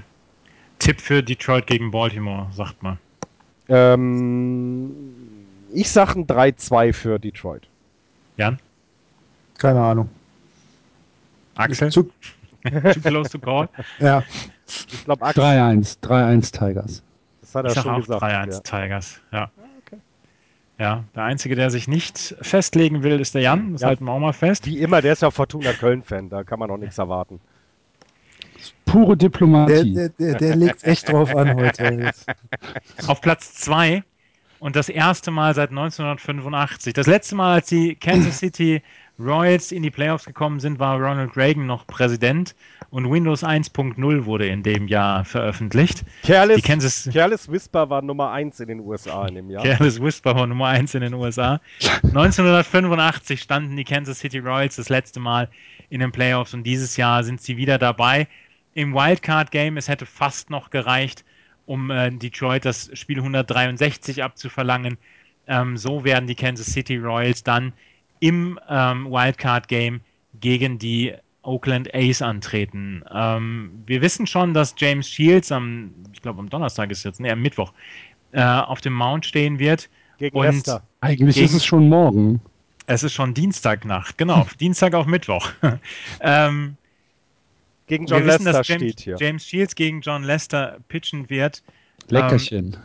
Tipp 0.79 1.01
für 1.01 1.21
Detroit 1.21 1.67
gegen 1.67 1.91
Baltimore, 1.91 2.47
sagt 2.51 2.81
man. 2.81 2.97
Ähm, 3.69 4.91
ich 5.73 5.89
sage 5.89 6.19
ein 6.19 6.27
3-2 6.27 6.93
für 6.93 7.19
Detroit. 7.19 7.67
Jan? 8.37 8.59
keine 9.57 9.81
Ahnung. 9.81 10.09
Axel? 11.55 11.91
Zu, 11.91 12.09
Too 12.63 13.01
close 13.01 13.29
to 13.29 13.39
call? 13.39 13.69
ja, 13.99 14.23
Ich 14.67 15.03
glaube, 15.05 15.25
Axel, 15.25 15.43
3-1, 15.43 15.97
3-1 16.01 16.51
Tigers. 16.51 17.03
das 17.41 17.55
hat 17.55 17.65
er 17.65 17.71
Ich 17.71 17.79
schon 17.79 17.91
auch 17.91 17.99
gesagt. 17.99 18.23
3-1 18.23 18.53
Ja. 18.53 18.59
Tigers. 18.61 19.21
Ja. 19.31 19.51
Ja, 20.79 21.03
der 21.15 21.23
Einzige, 21.23 21.55
der 21.55 21.69
sich 21.69 21.87
nicht 21.87 22.35
festlegen 22.41 23.03
will, 23.03 23.19
ist 23.19 23.35
der 23.35 23.43
Jan. 23.43 23.73
Das 23.73 23.81
Ja. 23.83 23.89
halten 23.89 24.05
wir 24.05 24.11
auch 24.11 24.19
mal 24.19 24.33
fest. 24.33 24.65
Wie 24.65 24.79
immer, 24.79 25.01
der 25.01 25.13
ist 25.13 25.21
ja 25.21 25.29
Fortuna 25.29 25.71
Köln-Fan, 25.71 26.29
da 26.29 26.43
kann 26.43 26.57
man 26.59 26.67
noch 26.67 26.77
nichts 26.77 26.97
erwarten. 26.97 27.39
Pure 28.85 29.15
der, 29.17 29.29
Diplomatie. 29.29 29.93
der, 29.93 30.09
der, 30.09 30.35
der 30.35 30.55
legt 30.55 30.83
echt 30.83 31.09
drauf 31.11 31.35
an 31.35 31.55
heute. 31.55 32.11
Auf 33.07 33.21
Platz 33.21 33.53
2 33.55 34.03
und 34.59 34.75
das 34.75 34.89
erste 34.89 35.29
Mal 35.31 35.53
seit 35.55 35.69
1985. 35.69 36.93
Das 36.93 37.07
letzte 37.07 37.35
Mal, 37.35 37.55
als 37.55 37.67
die 37.67 37.95
Kansas 37.95 38.39
City 38.39 38.81
Royals 39.19 39.71
in 39.71 39.83
die 39.83 39.91
Playoffs 39.91 40.25
gekommen 40.25 40.59
sind, 40.59 40.79
war 40.79 40.99
Ronald 40.99 41.37
Reagan 41.37 41.67
noch 41.67 41.85
Präsident 41.85 42.55
und 42.89 43.09
Windows 43.11 43.43
1.0 43.43 44.25
wurde 44.25 44.47
in 44.47 44.63
dem 44.63 44.87
Jahr 44.87 45.23
veröffentlicht. 45.23 46.03
Careless, 46.23 46.57
Die 46.57 46.61
Kansas 46.61 47.09
Careless 47.13 47.49
Whisper 47.51 47.89
war 47.89 48.01
Nummer 48.01 48.31
1 48.31 48.59
in 48.61 48.67
den 48.69 48.79
USA 48.79 49.27
in 49.27 49.35
dem 49.35 49.49
Jahr. 49.51 49.63
Careless 49.63 50.01
Whisper 50.01 50.35
war 50.35 50.47
Nummer 50.47 50.67
1 50.67 50.95
in 50.95 51.01
den 51.01 51.13
USA. 51.13 51.61
1985 52.03 53.39
standen 53.39 53.77
die 53.77 53.83
Kansas 53.83 54.19
City 54.19 54.39
Royals 54.39 54.77
das 54.77 54.89
letzte 54.89 55.19
Mal 55.19 55.47
in 55.89 55.99
den 55.99 56.11
Playoffs 56.11 56.53
und 56.55 56.63
dieses 56.63 56.97
Jahr 56.97 57.23
sind 57.23 57.39
sie 57.41 57.55
wieder 57.55 57.77
dabei. 57.77 58.27
Im 58.73 58.95
Wildcard 58.95 59.51
Game, 59.51 59.77
es 59.77 59.87
hätte 59.87 60.07
fast 60.07 60.49
noch 60.49 60.71
gereicht, 60.71 61.23
um 61.67 61.91
äh, 61.91 62.09
Detroit 62.09 62.65
das 62.65 62.89
Spiel 62.93 63.19
163 63.19 64.23
abzuverlangen. 64.23 64.97
Ähm, 65.45 65.77
so 65.77 66.03
werden 66.03 66.25
die 66.25 66.35
Kansas 66.35 66.67
City 66.67 66.97
Royals 66.97 67.43
dann 67.43 67.73
im 68.23 68.57
ähm, 68.69 69.11
Wildcard 69.11 69.67
Game 69.67 69.99
gegen 70.39 70.79
die 70.79 71.13
Oakland 71.41 71.93
A's 71.93 72.21
antreten. 72.21 73.03
Ähm, 73.13 73.83
wir 73.85 74.01
wissen 74.01 74.25
schon, 74.25 74.53
dass 74.53 74.73
James 74.77 75.09
Shields 75.09 75.51
am, 75.51 75.91
ich 76.13 76.21
glaube 76.21 76.39
am 76.39 76.49
Donnerstag 76.49 76.89
ist 76.89 77.03
jetzt, 77.03 77.19
nee, 77.19 77.29
am 77.29 77.41
Mittwoch, 77.41 77.73
äh, 78.31 78.41
auf 78.41 78.79
dem 78.79 78.93
Mount 78.93 79.25
stehen 79.25 79.59
wird. 79.59 79.89
Gegen 80.19 80.37
Und- 80.37 80.45
Leicester. 80.45 80.83
Eigentlich 81.01 81.35
Gegen- 81.35 81.47
ist 81.47 81.53
es 81.53 81.65
schon 81.65 81.89
morgen. 81.89 82.39
Es 82.85 83.03
ist 83.03 83.13
schon 83.13 83.33
Dienstagnacht, 83.33 84.17
genau, 84.17 84.47
Dienstag 84.59 84.93
auf 84.93 85.05
Mittwoch. 85.05 85.49
ähm, 86.21 86.77
Gegen 87.87 88.05
John 88.05 88.19
wir 88.21 88.27
wissen, 88.27 88.45
Lester 88.45 88.59
dass 88.59 88.67
James, 88.69 88.81
steht 88.83 88.99
hier. 89.01 89.15
James 89.19 89.45
Shields 89.45 89.75
gegen 89.75 89.99
John 89.99 90.23
Lester 90.23 90.77
pitchen 90.87 91.29
wird. 91.29 91.61
Leckerchen. 92.07 92.77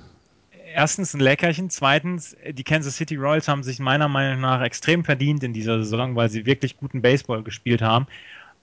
Erstens 0.74 1.14
ein 1.14 1.20
Leckerchen, 1.20 1.70
zweitens, 1.70 2.36
die 2.50 2.64
Kansas 2.64 2.96
City 2.96 3.16
Royals 3.16 3.48
haben 3.48 3.62
sich 3.62 3.78
meiner 3.78 4.08
Meinung 4.08 4.40
nach 4.40 4.62
extrem 4.62 5.04
verdient 5.04 5.42
in 5.42 5.52
dieser 5.52 5.78
Saison, 5.78 6.14
weil 6.14 6.28
sie 6.28 6.46
wirklich 6.46 6.76
guten 6.76 7.02
Baseball 7.02 7.42
gespielt 7.42 7.82
haben. 7.82 8.06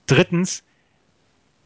Drittens, 0.06 0.63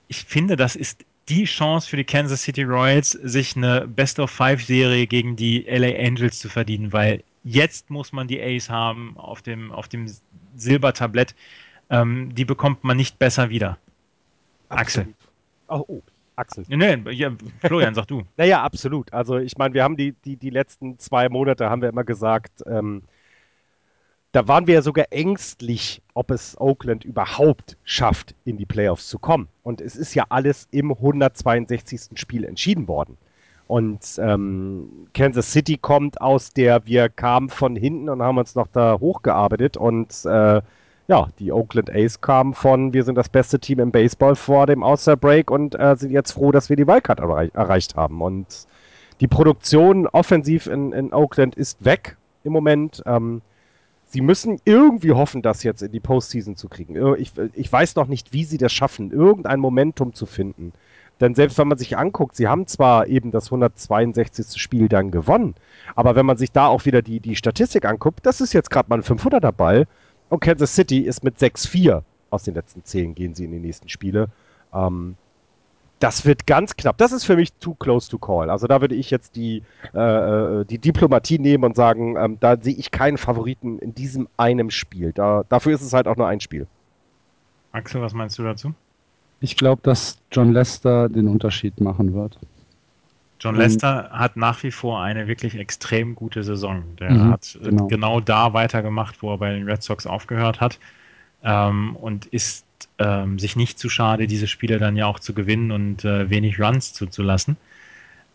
ich 0.08 0.24
finde, 0.24 0.56
das 0.56 0.76
ist 0.76 1.06
die 1.30 1.46
Chance 1.46 1.90
für 1.90 1.98
die 1.98 2.04
Kansas 2.04 2.42
City 2.42 2.64
Royals, 2.64 3.12
sich 3.12 3.56
eine 3.56 3.88
Best-of-Five-Serie 3.88 5.08
gegen 5.08 5.36
die 5.36 5.62
LA 5.62 5.96
Angels 6.00 6.40
zu 6.40 6.50
verdienen, 6.50 6.92
weil 6.92 7.24
jetzt 7.44 7.90
muss 7.90 8.12
man 8.12 8.28
die 8.28 8.42
Ace 8.42 8.70
haben 8.70 9.16
auf 9.18 9.42
dem, 9.42 9.72
auf 9.72 9.88
dem 9.88 10.12
Silbertablett. 10.56 11.36
Ähm, 11.90 12.34
die 12.34 12.46
bekommt 12.46 12.84
man 12.84 12.98
nicht 12.98 13.20
besser 13.20 13.50
wieder. 13.50 13.78
Axel. 14.70 15.08
Oh, 15.68 15.84
oh, 15.88 16.02
Axel. 16.40 16.64
Nee, 16.68 16.98
nee, 16.98 17.12
ja, 17.12 17.32
Florian, 17.60 17.94
sag 17.94 18.08
du. 18.08 18.24
Naja, 18.38 18.64
absolut. 18.64 19.14
Also 19.14 19.38
ich 19.38 19.58
meine, 19.58 19.74
wir 19.74 19.84
haben 19.84 19.98
die, 19.98 20.14
die, 20.26 20.38
die 20.38 20.50
letzten 20.50 20.98
zwei 20.98 21.30
Monate, 21.30 21.70
haben 21.70 21.82
wir 21.82 21.90
immer 21.90 22.04
gesagt, 22.04 22.64
ähm, 22.66 23.04
da 24.32 24.48
waren 24.48 24.68
wir 24.68 24.76
ja 24.76 24.82
sogar 24.82 25.08
ängstlich, 25.10 26.02
ob 26.14 26.32
es 26.32 26.60
Oakland 26.60 27.04
überhaupt 27.04 27.78
schafft, 27.84 28.36
in 28.46 28.58
die 28.58 28.66
Playoffs 28.66 29.08
zu 29.08 29.18
kommen. 29.18 29.48
Und 29.64 29.82
es 29.82 29.96
ist 29.96 30.14
ja 30.14 30.26
alles 30.30 30.68
im 30.72 30.92
162. 30.92 32.18
Spiel 32.20 32.44
entschieden 32.46 32.88
worden. 32.88 33.18
Und 33.68 34.20
ähm, 34.20 35.08
Kansas 35.14 35.52
City 35.52 35.78
kommt 35.78 36.22
aus 36.22 36.54
der, 36.54 36.86
wir 36.86 37.10
kamen 37.10 37.50
von 37.50 37.76
hinten 37.76 38.10
und 38.10 38.22
haben 38.22 38.38
uns 38.38 38.56
noch 38.56 38.68
da 38.68 39.00
hochgearbeitet. 39.00 39.78
Und 39.78 40.26
äh, 40.26 40.62
ja, 41.10 41.28
die 41.40 41.52
Oakland 41.52 41.90
A's 41.94 42.22
kamen 42.22 42.54
von, 42.54 42.94
wir 42.94 43.04
sind 43.04 43.16
das 43.16 43.30
beste 43.30 43.60
Team 43.60 43.80
im 43.80 43.92
Baseball 43.92 44.36
vor 44.36 44.68
dem 44.68 44.84
All-Star-Break 44.84 45.50
und 45.50 45.74
äh, 45.74 45.96
sind 45.98 46.12
jetzt 46.12 46.34
froh, 46.34 46.52
dass 46.52 46.70
wir 46.70 46.76
die 46.76 46.86
Wildcard 46.88 47.20
erreich 47.20 47.50
erreicht 47.56 47.96
haben. 47.96 48.22
Und 48.22 48.68
die 49.20 49.28
Produktion 49.28 50.06
offensiv 50.08 50.68
in, 50.68 50.94
in 50.94 51.12
Oakland 51.12 51.56
ist 51.56 51.84
weg 51.84 52.16
im 52.44 52.54
Moment. 52.54 53.02
Ähm, 53.08 53.42
sie 54.06 54.22
müssen 54.22 54.62
irgendwie 54.66 55.12
hoffen, 55.14 55.42
das 55.42 55.64
jetzt 55.64 55.82
in 55.82 55.92
die 55.92 56.00
Postseason 56.00 56.56
zu 56.56 56.70
kriegen. 56.70 56.96
Ir- 56.96 57.18
Ich, 57.18 57.32
ich 57.54 57.72
weiß 57.72 57.96
noch 57.96 58.08
nicht, 58.08 58.32
wie 58.32 58.44
sie 58.44 58.60
das 58.60 58.72
schaffen, 58.72 59.12
irgendein 59.12 59.60
Momentum 59.60 60.14
zu 60.14 60.28
finden. 60.28 60.74
Denn 61.20 61.34
selbst 61.36 61.58
wenn 61.58 61.68
man 61.68 61.78
sich 61.80 61.98
anguckt, 61.98 62.36
sie 62.36 62.48
haben 62.48 62.66
zwar 62.68 63.08
eben 63.08 63.32
das 63.32 63.48
162. 63.48 64.62
Spiel 64.62 64.88
dann 64.88 65.12
gewonnen, 65.12 65.56
aber 65.96 66.16
wenn 66.16 66.26
man 66.26 66.38
sich 66.38 66.52
da 66.52 66.68
auch 66.68 66.86
wieder 66.86 67.02
die, 67.02 67.20
die 67.20 67.36
Statistik 67.36 67.84
anguckt, 67.86 68.20
das 68.26 68.40
ist 68.42 68.54
jetzt 68.54 68.70
gerade 68.70 68.88
mal 68.90 69.00
ein 69.00 69.04
500er 69.04 69.52
Ball. 69.52 69.86
Und 70.30 70.40
Kansas 70.40 70.76
City 70.76 71.00
ist 71.00 71.24
mit 71.24 71.38
6-4 71.38 72.04
aus 72.30 72.44
den 72.44 72.54
letzten 72.54 72.84
10 72.84 73.16
gehen 73.16 73.34
sie 73.34 73.46
in 73.46 73.52
die 73.52 73.60
nächsten 73.60 73.90
Spiele. 73.90 74.30
Ähm, 74.74 75.16
das 76.00 76.26
wird 76.26 76.48
ganz 76.48 76.78
knapp. 76.78 76.98
Das 76.98 77.12
ist 77.12 77.26
für 77.26 77.36
mich 77.36 77.52
too 77.54 77.74
close 77.76 78.10
to 78.10 78.18
call. 78.18 78.50
Also 78.50 78.68
da 78.68 78.80
würde 78.80 78.96
ich 78.96 79.12
jetzt 79.12 79.36
die, 79.36 79.64
äh, 79.94 80.00
äh, 80.62 80.66
die 80.66 80.78
Diplomatie 80.78 81.40
nehmen 81.40 81.66
und 81.66 81.76
sagen, 81.76 82.16
ähm, 82.16 82.38
da 82.40 82.56
sehe 82.58 82.76
ich 82.76 82.92
keinen 82.92 83.18
Favoriten 83.18 83.80
in 83.80 83.94
diesem 83.94 84.30
einem 84.38 84.70
Spiel. 84.70 85.12
Da, 85.12 85.44
dafür 85.50 85.74
ist 85.74 85.82
es 85.82 85.94
halt 85.94 86.08
auch 86.08 86.16
nur 86.16 86.28
ein 86.28 86.40
Spiel. 86.40 86.68
Axel, 87.72 88.02
was 88.02 88.14
meinst 88.14 88.40
du 88.40 88.44
dazu? 88.44 88.74
Ich 89.42 89.58
glaube, 89.58 89.82
dass 89.84 90.18
John 90.32 90.54
Lester 90.54 91.10
den 91.10 91.28
Unterschied 91.28 91.80
machen 91.82 92.14
wird. 92.14 92.38
John 93.40 93.56
Ähm, 93.56 93.58
Lester 93.58 94.10
hat 94.12 94.38
nach 94.38 94.64
wie 94.64 94.72
vor 94.72 95.02
eine 95.02 95.28
wirklich 95.28 95.56
extrem 95.56 96.16
gute 96.16 96.44
Saison. 96.44 96.96
Der 96.98 97.10
Mhm, 97.10 97.30
hat 97.30 97.58
äh, 97.62 97.70
genau. 97.70 97.88
genau. 97.88 98.20
da 98.20 98.54
weitergemacht, 98.54 99.22
wo 99.24 99.32
er 99.34 99.38
bei 99.38 99.54
den 99.54 99.64
Red 99.70 99.84
Sox 99.84 100.06
aufgehört 100.08 100.62
hat. 100.62 100.80
Ähm, 101.44 101.96
und 101.96 102.26
ist 102.28 102.66
ähm, 103.00 103.40
sich 103.40 103.56
nicht 103.56 103.80
zu 103.80 103.90
schade, 103.90 104.28
diese 104.28 104.48
Spiele 104.48 104.80
dann 104.80 104.96
ja 104.98 105.08
auch 105.08 105.20
zu 105.20 105.34
gewinnen 105.34 105.72
und 105.72 106.06
äh, 106.06 106.30
wenig 106.30 106.60
Runs 106.60 106.94
zuzulassen. 106.94 107.58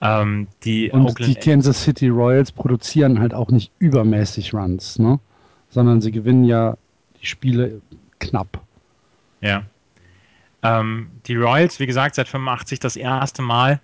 Ähm, 0.01 0.49
die 0.65 0.93
Und 0.93 1.01
Oakland 1.03 1.27
die 1.27 1.35
Kansas 1.37 1.83
City 1.85 2.09
Royals 2.09 2.53
produzieren 2.53 3.21
halt 3.21 3.35
auch 3.35 3.51
nicht 3.51 3.73
übermäßig 3.79 4.55
Runs, 4.55 4.99
ne? 4.99 5.21
Sondern 5.71 6.01
sie 6.01 6.13
gewinnen 6.13 6.45
ja 6.45 6.77
die 7.21 7.27
Spiele 7.27 7.81
knapp. 8.19 8.63
Ja. 9.41 9.65
Ähm, 10.63 11.11
die 11.27 11.37
Royals, 11.37 11.79
wie 11.81 11.87
gesagt, 11.87 12.15
seit 12.15 12.29
85 12.29 12.81
das 12.81 12.97
erste 12.97 13.43
Mal 13.43 13.81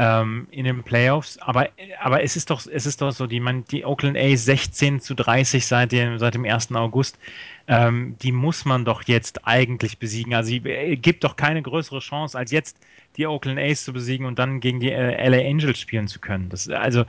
ähm, 0.00 0.46
in 0.50 0.64
den 0.64 0.82
Playoffs, 0.82 1.36
aber, 1.36 1.68
aber 2.00 2.22
es 2.22 2.34
ist 2.34 2.48
doch, 2.48 2.66
es 2.66 2.86
ist 2.86 3.02
doch 3.02 3.12
so, 3.12 3.26
die, 3.26 3.38
man, 3.38 3.66
die 3.66 3.84
Oakland 3.84 4.16
A's 4.16 4.46
16 4.46 5.00
zu 5.00 5.14
30 5.14 5.66
seit 5.66 5.92
dem, 5.92 6.18
seit 6.18 6.32
dem 6.32 6.46
1. 6.46 6.74
August, 6.74 7.18
ähm, 7.68 8.16
die 8.22 8.32
muss 8.32 8.64
man 8.64 8.86
doch 8.86 9.02
jetzt 9.02 9.46
eigentlich 9.46 9.98
besiegen. 9.98 10.32
Also 10.32 10.54
äh, 10.54 10.96
gibt 10.96 11.22
doch 11.22 11.36
keine 11.36 11.60
größere 11.60 11.98
Chance, 11.98 12.38
als 12.38 12.50
jetzt 12.50 12.78
die 13.18 13.26
Oakland 13.26 13.58
A's 13.58 13.84
zu 13.84 13.92
besiegen 13.92 14.24
und 14.24 14.38
dann 14.38 14.60
gegen 14.60 14.80
die 14.80 14.90
äh, 14.90 15.28
LA 15.28 15.46
Angels 15.46 15.78
spielen 15.78 16.08
zu 16.08 16.18
können. 16.18 16.48
Das, 16.48 16.66
also 16.70 17.04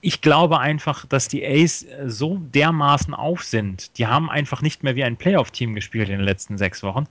ich 0.00 0.20
glaube 0.20 0.58
einfach, 0.58 1.06
dass 1.06 1.28
die 1.28 1.46
A's 1.46 1.84
äh, 1.84 2.10
so 2.10 2.38
dermaßen 2.38 3.14
auf 3.14 3.44
sind. 3.44 3.96
Die 3.98 4.08
haben 4.08 4.28
einfach 4.28 4.62
nicht 4.62 4.82
mehr 4.82 4.96
wie 4.96 5.04
ein 5.04 5.16
Playoff-Team 5.16 5.76
gespielt 5.76 6.08
in 6.08 6.16
den 6.16 6.24
letzten 6.24 6.58
sechs 6.58 6.82
Wochen, 6.82 7.06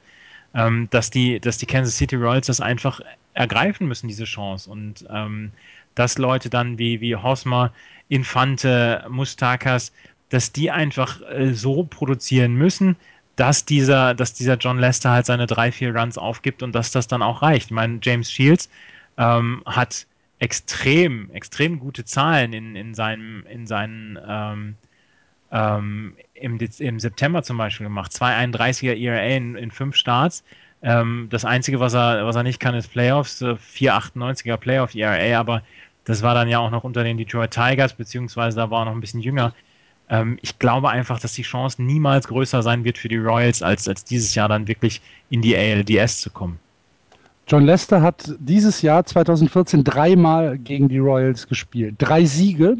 ähm, 0.53 0.87
dass, 0.91 1.09
die, 1.09 1.39
dass 1.39 1.57
die 1.57 1.65
Kansas 1.65 1.97
City 1.97 2.15
Royals 2.15 2.47
das 2.47 2.61
einfach 2.61 3.01
ergreifen 3.33 3.87
müssen, 3.87 4.07
diese 4.07 4.25
Chance. 4.25 4.69
Und 4.69 5.05
ähm, 5.09 5.51
dass 5.95 6.17
Leute 6.17 6.49
dann 6.49 6.77
wie, 6.77 7.01
wie 7.01 7.15
Hosmer, 7.15 7.71
Infante, 8.09 9.05
Mustakas, 9.09 9.91
dass 10.29 10.51
die 10.51 10.71
einfach 10.71 11.21
äh, 11.29 11.53
so 11.53 11.83
produzieren 11.83 12.55
müssen, 12.55 12.95
dass 13.35 13.65
dieser, 13.65 14.13
dass 14.13 14.33
dieser 14.33 14.55
John 14.55 14.79
Lester 14.79 15.11
halt 15.11 15.25
seine 15.25 15.47
drei, 15.47 15.71
vier 15.71 15.95
Runs 15.95 16.17
aufgibt 16.17 16.61
und 16.61 16.73
dass 16.73 16.91
das 16.91 17.07
dann 17.07 17.21
auch 17.21 17.41
reicht. 17.41 17.67
Ich 17.67 17.71
meine, 17.71 17.99
James 18.01 18.31
Shields 18.31 18.69
ähm, 19.17 19.63
hat 19.65 20.05
extrem, 20.39 21.29
extrem 21.31 21.79
gute 21.79 22.05
Zahlen 22.05 22.53
in, 22.53 22.75
in 22.75 22.93
seinem, 22.93 23.45
in 23.47 23.67
seinen 23.67 24.19
ähm, 24.27 24.75
ähm, 25.51 26.15
im, 26.33 26.59
im 26.79 26.99
September 26.99 27.43
zum 27.43 27.57
Beispiel 27.57 27.85
gemacht. 27.85 28.11
2,31er 28.11 28.95
ERA 28.95 29.35
in, 29.35 29.55
in 29.55 29.71
fünf 29.71 29.95
Starts. 29.95 30.43
Ähm, 30.81 31.27
das 31.29 31.45
Einzige, 31.45 31.79
was 31.79 31.93
er, 31.93 32.25
was 32.25 32.35
er 32.35 32.43
nicht 32.43 32.59
kann, 32.59 32.75
ist 32.75 32.89
Playoffs, 32.89 33.41
äh, 33.41 33.55
4,98er 33.55 34.57
Playoff 34.57 34.95
ERA, 34.95 35.39
aber 35.39 35.61
das 36.05 36.21
war 36.21 36.33
dann 36.33 36.47
ja 36.47 36.59
auch 36.59 36.71
noch 36.71 36.83
unter 36.83 37.03
den 37.03 37.17
Detroit 37.17 37.51
Tigers, 37.51 37.93
beziehungsweise 37.93 38.57
da 38.57 38.71
war 38.71 38.81
er 38.81 38.85
noch 38.85 38.93
ein 38.93 39.01
bisschen 39.01 39.19
jünger. 39.19 39.53
Ähm, 40.09 40.39
ich 40.41 40.57
glaube 40.57 40.89
einfach, 40.89 41.19
dass 41.19 41.33
die 41.33 41.43
Chance 41.43 41.83
niemals 41.83 42.27
größer 42.27 42.63
sein 42.63 42.83
wird 42.83 42.97
für 42.97 43.09
die 43.09 43.17
Royals, 43.17 43.61
als, 43.61 43.87
als 43.87 44.03
dieses 44.03 44.33
Jahr 44.35 44.47
dann 44.47 44.67
wirklich 44.67 45.01
in 45.29 45.41
die 45.41 45.55
ALDS 45.55 46.21
zu 46.21 46.29
kommen. 46.29 46.59
John 47.47 47.65
Lester 47.65 48.01
hat 48.01 48.35
dieses 48.39 48.81
Jahr 48.81 49.05
2014 49.05 49.83
dreimal 49.83 50.57
gegen 50.57 50.87
die 50.87 50.99
Royals 50.99 51.47
gespielt. 51.47 51.95
Drei 51.97 52.23
Siege, 52.23 52.77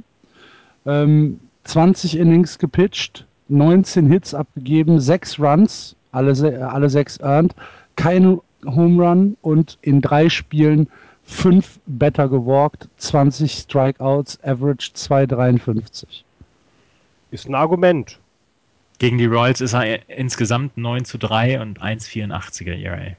ähm, 0.85 1.39
20 1.69 2.17
Innings 2.17 2.57
gepitcht, 2.57 3.27
19 3.47 4.07
Hits 4.07 4.33
abgegeben, 4.33 4.99
6 4.99 5.39
Runs, 5.39 5.95
alle, 6.11 6.67
alle 6.67 6.89
6 6.89 7.19
earned, 7.19 7.53
kein 7.95 8.39
Home 8.65 9.03
Run 9.03 9.37
und 9.43 9.77
in 9.83 10.01
drei 10.01 10.29
Spielen 10.29 10.89
5 11.25 11.79
Better 11.85 12.27
gewalkt, 12.27 12.89
20 12.97 13.51
Strikeouts, 13.53 14.43
Average 14.43 14.93
2,53. 14.95 16.23
Ist 17.29 17.47
ein 17.47 17.53
Argument. 17.53 18.19
Gegen 18.97 19.19
die 19.19 19.27
Royals 19.27 19.61
ist 19.61 19.73
er 19.73 20.09
insgesamt 20.09 20.75
9 20.75 21.05
zu 21.05 21.19
3 21.19 21.61
und 21.61 21.83
1,84er 21.83 22.73
ERA. 22.73 23.15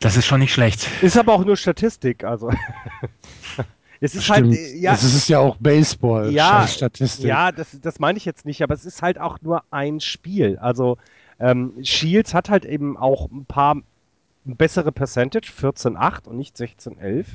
Das 0.00 0.16
ist 0.16 0.26
schon 0.26 0.40
nicht 0.40 0.52
schlecht. 0.52 0.88
Ist 1.02 1.16
aber 1.16 1.34
auch 1.34 1.44
nur 1.44 1.56
Statistik, 1.56 2.24
also. 2.24 2.50
es 4.00 4.14
ist 4.14 4.28
halt, 4.30 4.46
Stimmt. 4.46 4.54
äh, 4.56 4.76
ja, 4.76 4.92
Es 4.94 5.02
ist 5.04 5.28
ja 5.28 5.38
auch 5.38 5.56
Baseball, 5.58 6.30
Ja, 6.30 6.66
Statistik. 6.66 7.26
Ja, 7.26 7.52
das, 7.52 7.78
das 7.80 7.98
meine 7.98 8.18
ich 8.18 8.24
jetzt 8.24 8.44
nicht, 8.44 8.62
aber 8.62 8.74
es 8.74 8.84
ist 8.84 9.02
halt 9.02 9.18
auch 9.18 9.38
nur 9.42 9.62
ein 9.70 10.00
Spiel. 10.00 10.58
Also 10.58 10.98
ähm, 11.40 11.72
Shields 11.82 12.34
hat 12.34 12.48
halt 12.50 12.64
eben 12.64 12.96
auch 12.96 13.30
ein 13.30 13.44
paar 13.44 13.76
bessere 14.44 14.92
Percentage, 14.92 15.50
14,8 15.60 16.26
und 16.28 16.36
nicht 16.38 16.56
16,11. 16.56 17.26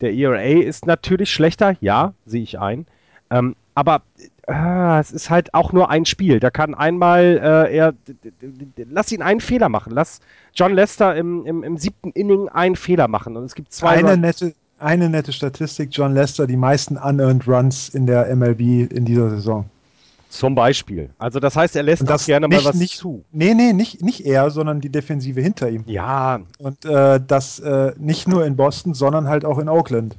Der 0.00 0.14
ERA 0.14 0.40
ist 0.40 0.86
natürlich 0.86 1.30
schlechter, 1.30 1.76
ja, 1.80 2.14
sehe 2.26 2.42
ich 2.42 2.58
ein. 2.58 2.86
Ähm, 3.30 3.54
aber 3.74 4.02
äh, 4.48 4.98
es 4.98 5.12
ist 5.12 5.30
halt 5.30 5.54
auch 5.54 5.72
nur 5.72 5.90
ein 5.90 6.04
Spiel. 6.04 6.40
Da 6.40 6.50
kann 6.50 6.74
einmal 6.74 7.38
äh, 7.70 7.76
er, 7.76 7.94
lass 8.90 9.12
ihn 9.12 9.22
einen 9.22 9.40
Fehler 9.40 9.68
machen. 9.68 9.92
Lass 9.94 10.20
John 10.54 10.74
Lester 10.74 11.14
im, 11.16 11.46
im, 11.46 11.62
im 11.62 11.76
siebten 11.76 12.10
Inning 12.10 12.48
einen 12.48 12.76
Fehler 12.76 13.06
machen. 13.08 13.36
Und 13.36 13.44
es 13.44 13.54
gibt 13.54 13.72
zwei 13.72 13.90
Eine 13.98 14.12
Run- 14.12 14.20
nette, 14.20 14.54
eine 14.80 15.08
nette 15.08 15.32
Statistik: 15.32 15.90
John 15.92 16.14
Lester, 16.14 16.46
die 16.46 16.56
meisten 16.56 16.96
unearned 16.96 17.46
Runs 17.46 17.88
in 17.90 18.06
der 18.06 18.34
MLB 18.34 18.60
in 18.92 19.04
dieser 19.04 19.30
Saison. 19.30 19.64
zum 20.30 20.54
Beispiel. 20.54 21.10
Also 21.18 21.40
das 21.40 21.56
heißt, 21.56 21.74
er 21.74 21.82
lässt 21.82 22.08
das 22.08 22.24
gerne 22.26 22.46
mal 22.46 22.56
nicht- 22.56 22.64
was 22.66 22.76
nicht- 22.76 22.96
zu. 22.96 23.24
Nee, 23.32 23.52
nee, 23.54 23.72
nicht, 23.72 24.00
nicht 24.02 24.24
er, 24.24 24.50
sondern 24.50 24.80
die 24.80 24.88
Defensive 24.88 25.40
hinter 25.40 25.68
ihm. 25.68 25.82
Ja, 25.86 26.38
Und 26.58 26.84
äh, 26.84 27.20
das 27.26 27.58
äh, 27.58 27.92
nicht 27.98 28.28
nur 28.28 28.44
in 28.46 28.54
Boston, 28.56 28.94
sondern 28.94 29.26
halt 29.26 29.44
auch 29.44 29.58
in 29.58 29.68
Oakland. 29.68 30.16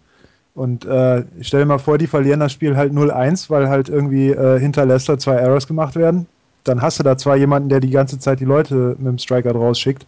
Und 0.54 0.84
äh, 0.84 1.22
ich 1.40 1.48
stell 1.48 1.62
dir 1.62 1.66
mal 1.66 1.78
vor, 1.80 1.98
die 1.98 2.08
verlieren 2.08 2.42
das 2.42 2.52
Spiel 2.52 2.76
halt 2.76 2.92
0-1, 2.92 3.50
weil 3.50 3.70
halt 3.70 3.88
irgendwie 3.88 4.32
äh, 4.32 4.60
hinter 4.60 4.86
Leicester 4.86 5.18
zwei 5.18 5.36
Errors 5.36 5.66
gemacht 5.66 5.96
werden. 5.96 6.28
Dann 6.66 6.82
hast 6.82 7.00
du 7.00 7.04
da 7.04 7.18
zwar 7.18 7.38
jemanden, 7.38 7.70
der 7.70 7.80
die 7.80 7.90
ganze 7.90 8.20
Zeit 8.20 8.42
die 8.42 8.46
Leute 8.46 8.96
mit 9.00 9.08
dem 9.08 9.18
Striker 9.18 9.54
rausschickt, 9.54 10.06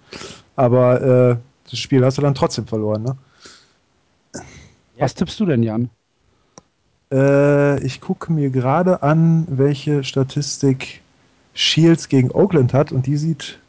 aber 0.58 1.02
äh, 1.32 1.36
das 1.72 1.80
Spiel 1.80 2.04
hast 2.04 2.18
du 2.18 2.22
dann 2.22 2.36
trotzdem 2.36 2.68
verloren. 2.68 3.04
Ne? 3.04 3.16
Was 4.98 5.16
tippst 5.16 5.40
du 5.40 5.46
denn, 5.46 5.64
Jan? 5.64 5.90
Äh, 7.12 7.84
ich 7.84 8.02
gucke 8.02 8.32
mir 8.32 8.50
gerade 8.50 9.04
an, 9.04 9.46
welche 9.50 10.04
Statistik 10.04 11.02
Shields 11.54 12.10
gegen 12.10 12.32
Oakland 12.32 12.74
hat 12.74 12.92
und 12.92 13.06
die 13.06 13.18
sieht 13.18 13.60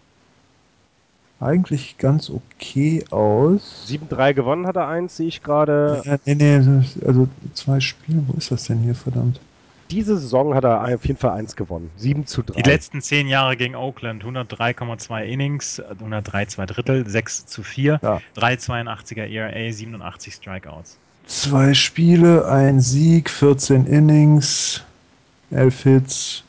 eigentlich 1.40 1.98
ganz 1.98 2.30
okay 2.30 3.04
aus. 3.10 3.86
7-3 3.88 4.32
gewonnen 4.32 4.66
hat 4.66 4.76
er 4.76 4.88
eins, 4.88 5.16
sehe 5.16 5.28
ich 5.28 5.42
gerade. 5.42 6.02
Ja, 6.04 6.16
nee, 6.24 6.34
nee, 6.34 6.84
also 7.06 7.28
zwei 7.52 7.80
Spiele, 7.80 8.22
wo 8.26 8.38
ist 8.38 8.50
das 8.50 8.64
denn 8.64 8.78
hier, 8.78 8.94
verdammt? 8.94 9.40
Diese 9.90 10.16
Saison 10.16 10.54
hat 10.54 10.64
er 10.64 10.82
auf 10.94 11.04
jeden 11.06 11.18
Fall 11.18 11.32
eins 11.32 11.54
gewonnen. 11.54 11.90
7 11.96 12.26
zu 12.26 12.42
3. 12.42 12.62
Die 12.62 12.70
letzten 12.70 13.02
zehn 13.02 13.28
Jahre 13.28 13.56
gegen 13.56 13.74
Oakland, 13.74 14.24
103,2 14.24 15.24
Innings, 15.24 15.78
103 15.80 16.46
zwei 16.46 16.64
Drittel, 16.64 17.06
6 17.06 17.46
zu 17.46 17.62
4, 17.62 18.00
Ja. 18.02 18.20
3,82er 18.36 19.26
ERA, 19.26 19.70
87 19.72 20.34
Strikeouts. 20.34 20.98
Zwei 21.26 21.72
Spiele, 21.74 22.46
ein 22.46 22.80
Sieg, 22.80 23.30
14 23.30 23.86
Innings, 23.86 24.82
11 25.50 25.82
Hits, 25.82 26.42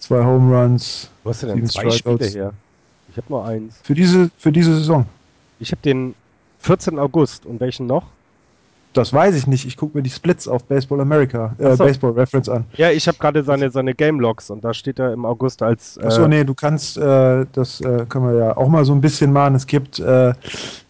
zwei 0.00 0.24
Home 0.24 0.54
Runs. 0.56 1.08
Wo 1.22 1.30
hast 1.30 1.42
du 1.42 1.46
denn 1.48 1.66
zwei 1.66 1.90
Spiele 1.90 2.26
her? 2.26 2.52
Ich 3.10 3.16
habe 3.16 3.26
nur 3.28 3.44
eins. 3.44 3.78
Für 3.82 3.94
diese, 3.94 4.30
für 4.38 4.50
diese 4.50 4.74
Saison. 4.74 5.06
Ich 5.60 5.70
habe 5.70 5.82
den 5.82 6.14
14. 6.60 6.98
August. 6.98 7.46
Und 7.46 7.60
welchen 7.60 7.86
noch? 7.86 8.06
Das 8.92 9.12
weiß 9.12 9.34
ich 9.36 9.46
nicht. 9.46 9.66
Ich 9.66 9.76
gucke 9.76 9.96
mir 9.96 10.02
die 10.02 10.10
Splits 10.10 10.46
auf 10.46 10.64
Baseball 10.64 11.00
America, 11.00 11.54
äh, 11.58 11.66
Ach 11.66 11.76
so. 11.76 11.84
Baseball 11.84 12.12
Reference 12.12 12.48
an. 12.48 12.64
Ja, 12.74 12.90
ich 12.90 13.08
habe 13.08 13.18
gerade 13.18 13.42
seine, 13.42 13.70
seine 13.70 13.94
Game 13.94 14.20
Logs 14.20 14.50
und 14.50 14.64
da 14.64 14.74
steht 14.74 14.98
er 14.98 15.12
im 15.12 15.24
August 15.24 15.62
als. 15.62 15.96
Äh, 15.96 16.06
Achso, 16.06 16.28
nee, 16.28 16.44
du 16.44 16.54
kannst, 16.54 16.98
äh, 16.98 17.46
das 17.52 17.80
äh, 17.80 18.04
können 18.08 18.26
wir 18.26 18.34
ja 18.34 18.56
auch 18.56 18.68
mal 18.68 18.84
so 18.84 18.92
ein 18.92 19.00
bisschen 19.00 19.32
machen. 19.32 19.54
Es 19.54 19.66
gibt 19.66 19.98
äh, 19.98 20.32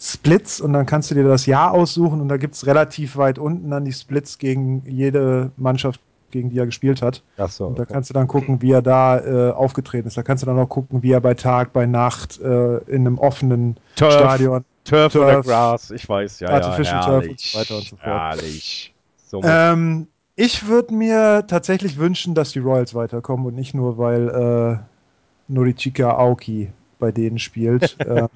Splits 0.01 0.61
und 0.61 0.73
dann 0.73 0.87
kannst 0.87 1.11
du 1.11 1.15
dir 1.15 1.25
das 1.25 1.47
Jahr 1.47 1.73
aussuchen 1.73 2.21
und 2.21 2.29
da 2.29 2.37
gibt 2.37 2.55
es 2.55 2.67
relativ 2.67 3.17
weit 3.17 3.39
unten 3.39 3.71
dann 3.71 3.85
die 3.85 3.93
Splits 3.93 4.39
gegen 4.39 4.83
jede 4.87 5.51
Mannschaft, 5.57 6.01
gegen 6.33 6.51
die 6.51 6.59
er 6.59 6.67
gespielt 6.67 7.03
hat. 7.03 7.23
Achso. 7.37 7.67
Und 7.67 7.79
da 7.79 7.85
kannst 7.85 8.11
du 8.11 8.15
dann 8.15 8.27
gucken, 8.27 8.63
wie 8.63 8.73
er 8.73 8.83
da 8.83 9.19
äh, 9.19 9.53
aufgetreten 9.53 10.09
ist. 10.09 10.17
Da 10.17 10.23
kannst 10.23 10.43
du 10.43 10.47
dann 10.47 10.59
auch 10.59 10.69
gucken, 10.69 11.03
wie 11.03 11.13
er 11.13 11.21
bei 11.21 11.35
Tag, 11.35 11.73
bei 11.73 11.87
Nacht 11.87 12.41
äh, 12.41 12.79
in 12.89 13.07
einem 13.07 13.19
offenen 13.19 13.77
Turf, 13.97 14.13
Stadion. 14.15 14.65
Turf, 14.85 15.15
oder 15.15 15.35
Turf, 15.35 15.47
Gras, 15.47 15.91
ich 15.91 16.09
weiß, 16.09 16.41
ja. 16.41 16.49
Artificial 16.49 17.01
ja, 17.01 17.07
Turf 17.07 17.29
und 17.29 17.41
so 17.41 17.59
weiter 17.59 17.77
und 17.77 17.85
so 17.85 17.97
fort. 17.97 18.07
Herrlich. 18.07 18.95
So, 19.29 19.41
Ähm, 19.45 20.09
Ich 20.35 20.67
würde 20.67 20.95
mir 20.95 21.45
tatsächlich 21.47 21.99
wünschen, 21.99 22.35
dass 22.35 22.53
die 22.53 22.59
Royals 22.59 22.95
weiterkommen 22.95 23.47
und 23.47 23.55
nicht 23.55 23.75
nur, 23.75 23.99
weil 23.99 24.29
äh, 24.29 25.53
Norichika 25.53 26.11
Aoki 26.17 26.71
bei 26.99 27.13
denen 27.13 27.39
spielt. 27.39 27.97
ähm, 28.07 28.29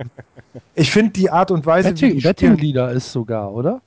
ich 0.74 0.90
finde 0.90 1.12
die 1.12 1.30
Art 1.30 1.50
und 1.50 1.64
Weise, 1.66 1.90
Betting, 1.90 2.10
wie 2.10 2.14
die 2.16 2.20
Betting 2.20 2.52
spielen, 2.52 2.58
Leader 2.58 2.90
ist 2.92 3.12
sogar, 3.12 3.52
oder? 3.52 3.80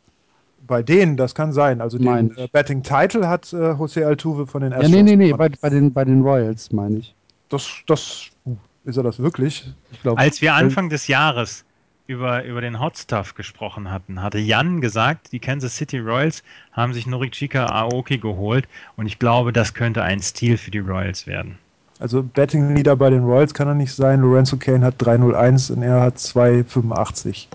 bei 0.69 0.83
denen, 0.83 1.17
das 1.17 1.35
kann 1.35 1.51
sein. 1.51 1.81
Also 1.81 1.97
Mein 1.99 2.29
den 2.29 2.37
äh, 2.37 2.47
Betting 2.49 2.83
Title 2.83 3.27
hat 3.27 3.51
äh, 3.51 3.71
Jose 3.73 4.05
Altuve 4.05 4.47
von 4.47 4.61
den 4.61 4.71
Ja, 4.71 4.77
Astros. 4.77 4.91
nee, 4.91 5.03
nee, 5.03 5.15
nee, 5.15 5.31
gewonnen. 5.31 5.51
bei, 5.59 5.69
bei, 5.69 5.69
den, 5.69 5.91
bei 5.91 6.05
den 6.05 6.21
Royals 6.21 6.71
meine 6.71 6.99
ich. 6.99 7.15
Das, 7.49 7.67
das, 7.87 8.27
uh, 8.45 8.55
ist 8.85 8.95
er 8.95 9.03
das 9.03 9.19
wirklich? 9.19 9.73
ich 9.91 10.01
glaub, 10.01 10.17
Als 10.17 10.41
wir 10.41 10.53
Anfang 10.53 10.89
des 10.89 11.07
Jahres 11.07 11.65
über, 12.09 12.43
über 12.43 12.59
den 12.59 12.79
Hot 12.79 12.97
Stuff 12.97 13.35
gesprochen 13.35 13.91
hatten, 13.91 14.21
hatte 14.23 14.39
Jan 14.39 14.81
gesagt, 14.81 15.31
die 15.31 15.37
Kansas 15.37 15.75
City 15.75 15.99
Royals 15.99 16.41
haben 16.71 16.91
sich 16.91 17.05
Norichika 17.05 17.67
Aoki 17.67 18.17
geholt 18.17 18.67
und 18.97 19.05
ich 19.05 19.19
glaube, 19.19 19.53
das 19.53 19.75
könnte 19.75 20.01
ein 20.01 20.19
Stil 20.19 20.57
für 20.57 20.71
die 20.71 20.79
Royals 20.79 21.27
werden. 21.27 21.59
Also 21.99 22.23
Betting 22.23 22.73
Leader 22.75 22.95
bei 22.95 23.11
den 23.11 23.23
Royals 23.23 23.53
kann 23.53 23.67
er 23.67 23.75
nicht 23.75 23.93
sein. 23.93 24.21
Lorenzo 24.21 24.57
Kane 24.57 24.83
hat 24.83 24.95
301 24.97 25.69
und 25.69 25.83
er 25.83 26.01
hat 26.01 26.17
285. 26.17 27.47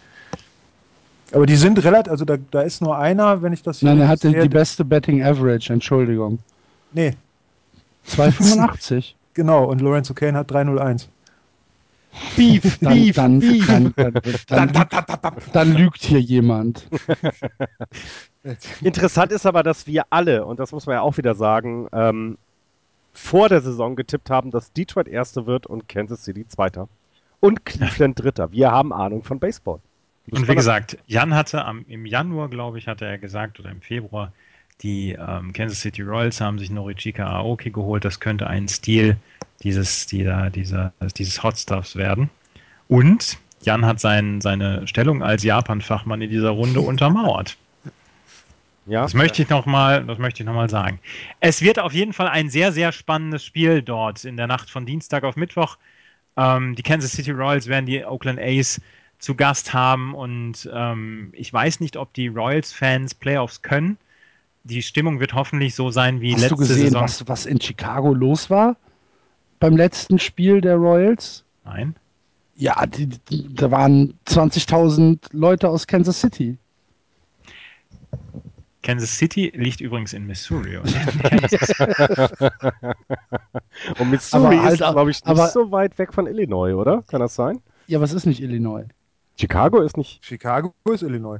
Aber 1.32 1.46
die 1.46 1.56
sind 1.56 1.82
relativ, 1.82 2.12
also 2.12 2.24
da, 2.24 2.36
da 2.52 2.60
ist 2.60 2.80
nur 2.80 2.96
einer, 2.96 3.42
wenn 3.42 3.52
ich 3.52 3.62
das 3.62 3.82
Nein, 3.82 4.00
er 4.00 4.06
hatte 4.06 4.30
die 4.30 4.48
beste 4.48 4.84
Betting 4.84 5.24
Average, 5.24 5.72
Entschuldigung. 5.72 6.38
Nee, 6.92 7.14
285. 8.04 9.16
genau. 9.34 9.64
Und 9.64 9.80
Lorenzo 9.80 10.14
Kane 10.14 10.38
hat 10.38 10.48
301. 10.52 11.08
Beef, 12.36 12.78
Dann, 12.80 12.94
Beef, 12.94 13.16
dann, 13.16 13.38
Beef. 13.40 13.66
dann, 13.66 13.92
dann, 13.96 14.12
dann, 14.48 14.68
lügt, 14.68 15.54
dann 15.54 15.74
lügt 15.74 16.02
hier 16.02 16.20
jemand. 16.20 16.86
Interessant 18.82 19.32
ist 19.32 19.46
aber, 19.46 19.62
dass 19.62 19.86
wir 19.86 20.04
alle, 20.10 20.44
und 20.44 20.60
das 20.60 20.72
muss 20.72 20.86
man 20.86 20.94
ja 20.94 21.00
auch 21.00 21.16
wieder 21.16 21.34
sagen, 21.34 21.88
ähm, 21.92 22.38
vor 23.12 23.48
der 23.48 23.60
Saison 23.60 23.96
getippt 23.96 24.30
haben, 24.30 24.50
dass 24.50 24.72
Detroit 24.72 25.08
Erste 25.08 25.46
wird 25.46 25.66
und 25.66 25.88
Kansas 25.88 26.24
City 26.24 26.46
Zweiter. 26.46 26.88
Und 27.40 27.64
Cleveland 27.64 28.22
Dritter. 28.22 28.52
Wir 28.52 28.70
haben 28.70 28.92
Ahnung 28.92 29.22
von 29.22 29.38
Baseball. 29.38 29.80
Und 30.30 30.48
wie 30.48 30.54
gesagt, 30.54 30.98
Jan 31.06 31.34
hatte 31.34 31.64
am, 31.64 31.84
im 31.88 32.06
Januar, 32.06 32.48
glaube 32.48 32.78
ich, 32.78 32.88
hatte 32.88 33.04
er 33.04 33.18
gesagt, 33.18 33.60
oder 33.60 33.70
im 33.70 33.82
Februar, 33.82 34.32
die 34.82 35.12
ähm, 35.12 35.52
Kansas 35.52 35.80
City 35.80 36.02
Royals 36.02 36.40
haben 36.40 36.58
sich 36.58 36.70
Norichika 36.70 37.26
Aoki 37.26 37.70
geholt. 37.70 38.04
Das 38.04 38.20
könnte 38.20 38.46
ein 38.46 38.68
Stil 38.68 39.16
dieses, 39.62 40.06
dieser, 40.06 40.50
dieser, 40.50 40.92
dieses 41.16 41.42
Hot 41.42 41.58
Stuffs 41.58 41.96
werden. 41.96 42.30
Und 42.88 43.38
Jan 43.62 43.86
hat 43.86 44.00
sein, 44.00 44.40
seine 44.40 44.86
Stellung 44.86 45.22
als 45.22 45.42
Japan-Fachmann 45.42 46.20
in 46.20 46.30
dieser 46.30 46.50
Runde 46.50 46.80
untermauert. 46.80 47.56
Ja, 48.86 49.02
Das 49.02 49.14
möchte 49.14 49.40
ich 49.42 49.48
noch 49.48 49.64
mal, 49.64 50.04
das 50.04 50.18
möchte 50.18 50.42
ich 50.42 50.46
noch 50.46 50.54
mal 50.54 50.68
sagen. 50.68 51.00
Es 51.40 51.62
wird 51.62 51.78
auf 51.78 51.94
jeden 51.94 52.12
Fall 52.12 52.28
ein 52.28 52.50
sehr, 52.50 52.70
sehr 52.72 52.92
spannendes 52.92 53.42
Spiel 53.42 53.80
dort 53.80 54.24
in 54.24 54.36
der 54.36 54.46
Nacht 54.46 54.68
von 54.68 54.84
Dienstag 54.84 55.24
auf 55.24 55.36
Mittwoch. 55.36 55.78
Ähm, 56.36 56.74
die 56.74 56.82
Kansas 56.82 57.12
City 57.12 57.30
Royals 57.30 57.66
werden 57.66 57.86
die 57.86 58.04
Oakland 58.04 58.38
A's 58.38 58.80
zu 59.18 59.34
Gast 59.34 59.72
haben 59.72 60.14
und 60.14 60.68
ähm, 60.70 61.30
ich 61.32 61.50
weiß 61.50 61.80
nicht, 61.80 61.96
ob 61.96 62.12
die 62.12 62.28
Royals-Fans 62.28 63.14
Playoffs 63.14 63.62
können. 63.62 63.96
Die 64.64 64.82
Stimmung 64.82 65.20
wird 65.20 65.34
hoffentlich 65.34 65.74
so 65.74 65.90
sein 65.90 66.20
wie 66.22 66.32
Hast 66.32 66.40
letzte 66.40 66.54
du 66.54 66.60
gesehen, 66.60 66.84
Saison. 66.86 67.02
was, 67.02 67.28
was 67.28 67.46
in 67.46 67.60
Chicago 67.60 68.12
los 68.14 68.48
war? 68.50 68.76
Beim 69.60 69.76
letzten 69.76 70.18
Spiel 70.18 70.60
der 70.60 70.76
Royals? 70.76 71.44
Nein. 71.64 71.94
Ja, 72.56 72.86
die, 72.86 73.06
die, 73.08 73.54
da 73.54 73.70
waren 73.70 74.14
20.000 74.26 75.18
Leute 75.32 75.68
aus 75.68 75.86
Kansas 75.86 76.20
City. 76.20 76.56
Kansas 78.82 79.16
City 79.18 79.50
liegt 79.54 79.80
übrigens 79.80 80.12
in 80.12 80.26
Missouri. 80.26 80.76
und 83.98 84.10
Missouri 84.10 84.56
Aber 84.56 84.62
halt 84.62 84.74
ist, 84.74 84.82
auch- 84.82 84.92
glaube 84.92 85.10
ich, 85.10 85.16
nicht 85.16 85.26
aber- 85.26 85.48
so 85.48 85.70
weit 85.70 85.98
weg 85.98 86.12
von 86.12 86.26
Illinois, 86.26 86.74
oder? 86.74 87.02
Kann 87.08 87.20
das 87.20 87.34
sein? 87.34 87.60
Ja, 87.86 88.00
was 88.00 88.12
ist 88.12 88.26
nicht 88.26 88.40
Illinois? 88.40 88.84
Chicago 89.38 89.80
ist 89.80 89.96
nicht. 89.96 90.24
Chicago 90.24 90.72
ist 90.92 91.02
Illinois. 91.02 91.38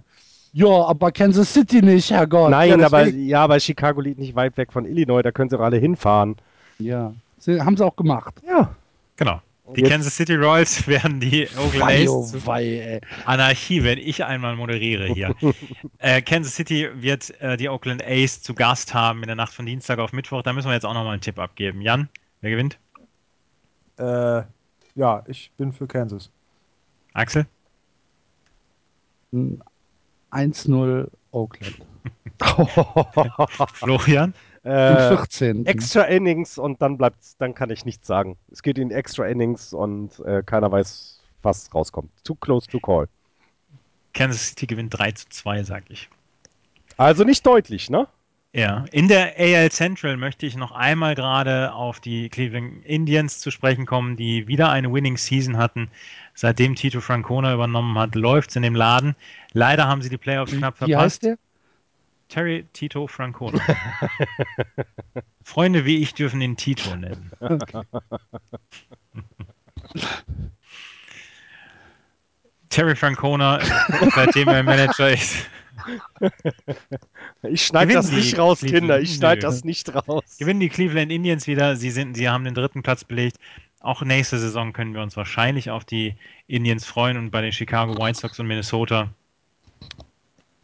Ja, 0.54 0.84
aber 0.86 1.10
Kansas 1.10 1.52
City 1.52 1.82
nicht, 1.82 2.12
Herrgott. 2.12 2.50
Nein, 2.50 2.78
ja, 2.78 2.86
aber 2.86 3.08
ja, 3.08 3.42
aber 3.42 3.58
Chicago 3.58 4.00
liegt 4.00 4.20
nicht 4.20 4.36
weit 4.36 4.56
weg 4.56 4.72
von 4.72 4.86
Illinois, 4.86 5.20
da 5.20 5.32
können 5.32 5.50
sie 5.50 5.58
auch 5.58 5.64
alle 5.64 5.78
hinfahren. 5.78 6.36
Ja, 6.78 7.12
sie, 7.38 7.60
haben 7.60 7.76
sie 7.76 7.84
auch 7.84 7.96
gemacht. 7.96 8.34
Ja. 8.46 8.72
genau. 9.16 9.40
Die 9.74 9.80
jetzt- 9.80 9.90
Kansas 9.90 10.14
City 10.14 10.36
Royals 10.36 10.86
werden 10.86 11.18
die 11.18 11.48
Oakland 11.56 11.80
Wei, 11.80 12.04
A's 12.04 12.34
oh 12.34 12.46
wei, 12.46 12.62
ey. 12.62 13.00
Anarchie, 13.24 13.82
wenn 13.82 13.98
ich 13.98 14.24
einmal 14.24 14.54
moderiere 14.54 15.06
hier. 15.06 15.34
äh, 15.98 16.22
Kansas 16.22 16.54
City 16.54 16.88
wird 16.94 17.30
äh, 17.40 17.56
die 17.56 17.68
Oakland 17.68 18.04
A's 18.06 18.40
zu 18.40 18.54
Gast 18.54 18.94
haben 18.94 19.22
in 19.22 19.26
der 19.26 19.36
Nacht 19.36 19.54
von 19.54 19.66
Dienstag 19.66 19.98
auf 19.98 20.12
Mittwoch. 20.12 20.42
Da 20.42 20.52
müssen 20.52 20.68
wir 20.68 20.74
jetzt 20.74 20.86
auch 20.86 20.94
nochmal 20.94 21.14
einen 21.14 21.22
Tipp 21.22 21.40
abgeben. 21.40 21.80
Jan, 21.80 22.08
wer 22.42 22.50
gewinnt? 22.50 22.78
Äh, 23.98 24.42
ja, 24.94 25.24
ich 25.26 25.50
bin 25.56 25.72
für 25.72 25.88
Kansas. 25.88 26.30
Axel? 27.12 27.46
1-0 30.34 31.08
Oakland. 31.30 31.76
Florian? 33.74 34.34
Äh, 34.64 35.08
14. 35.08 35.66
extra 35.66 36.02
Innings 36.04 36.56
und 36.56 36.80
dann 36.80 36.96
bleibt's, 36.96 37.36
dann 37.36 37.54
kann 37.54 37.70
ich 37.70 37.84
nichts 37.84 38.06
sagen. 38.06 38.38
Es 38.50 38.62
geht 38.62 38.78
in 38.78 38.90
extra 38.90 39.26
Innings 39.26 39.74
und 39.74 40.18
äh, 40.20 40.42
keiner 40.42 40.72
weiß, 40.72 41.20
was 41.42 41.72
rauskommt. 41.74 42.10
Too 42.24 42.34
close 42.36 42.66
to 42.68 42.80
call. 42.80 43.06
Kansas 44.14 44.48
City 44.48 44.66
gewinnt 44.66 44.96
3 44.96 45.12
zu 45.12 45.28
2, 45.28 45.64
sag 45.64 45.84
ich. 45.90 46.08
Also 46.96 47.24
nicht 47.24 47.44
deutlich, 47.44 47.90
ne? 47.90 48.08
Ja, 48.56 48.84
in 48.92 49.08
der 49.08 49.34
AL 49.36 49.72
Central 49.72 50.16
möchte 50.16 50.46
ich 50.46 50.56
noch 50.56 50.70
einmal 50.70 51.16
gerade 51.16 51.72
auf 51.72 51.98
die 51.98 52.28
Cleveland 52.28 52.84
Indians 52.86 53.40
zu 53.40 53.50
sprechen 53.50 53.84
kommen, 53.84 54.16
die 54.16 54.46
wieder 54.46 54.70
eine 54.70 54.92
Winning 54.92 55.16
Season 55.16 55.56
hatten. 55.56 55.90
Seitdem 56.34 56.76
Tito 56.76 57.00
Francona 57.00 57.52
übernommen 57.52 57.98
hat, 57.98 58.14
läuft 58.14 58.50
es 58.50 58.56
in 58.56 58.62
dem 58.62 58.76
Laden. 58.76 59.16
Leider 59.52 59.88
haben 59.88 60.02
sie 60.02 60.08
die 60.08 60.18
Playoffs 60.18 60.52
knapp 60.52 60.76
Wie 60.86 60.94
heißt 60.94 61.22
verpasst. 61.22 61.24
der? 61.24 61.36
Terry 62.28 62.64
Tito 62.72 63.08
Francona. 63.08 63.60
Freunde 65.42 65.84
wie 65.84 65.96
ich 65.98 66.14
dürfen 66.14 66.40
ihn 66.40 66.56
Tito 66.56 66.94
nennen. 66.94 67.32
Terry 72.68 72.94
Francona, 72.94 73.58
seitdem 74.14 74.46
er 74.48 74.62
Manager 74.62 75.10
ist, 75.10 75.48
Ich 77.42 77.66
schneide 77.66 77.94
das 77.94 78.10
nicht 78.10 78.38
raus, 78.38 78.60
Cleveland- 78.60 78.80
Kinder. 78.80 79.00
Ich 79.00 79.14
schneide 79.14 79.42
das 79.42 79.64
nicht 79.64 79.94
raus. 79.94 80.36
gewinnen 80.38 80.60
die 80.60 80.68
Cleveland 80.68 81.12
Indians 81.12 81.46
wieder. 81.46 81.76
Sie, 81.76 81.90
sind, 81.90 82.14
sie 82.16 82.28
haben 82.28 82.44
den 82.44 82.54
dritten 82.54 82.82
Platz 82.82 83.04
belegt. 83.04 83.38
Auch 83.80 84.02
nächste 84.02 84.38
Saison 84.38 84.72
können 84.72 84.94
wir 84.94 85.02
uns 85.02 85.16
wahrscheinlich 85.16 85.70
auf 85.70 85.84
die 85.84 86.14
Indians 86.46 86.86
freuen 86.86 87.18
und 87.18 87.30
bei 87.30 87.42
den 87.42 87.52
Chicago 87.52 87.96
White 87.98 88.18
Sox 88.18 88.38
und 88.40 88.46
Minnesota. 88.46 89.10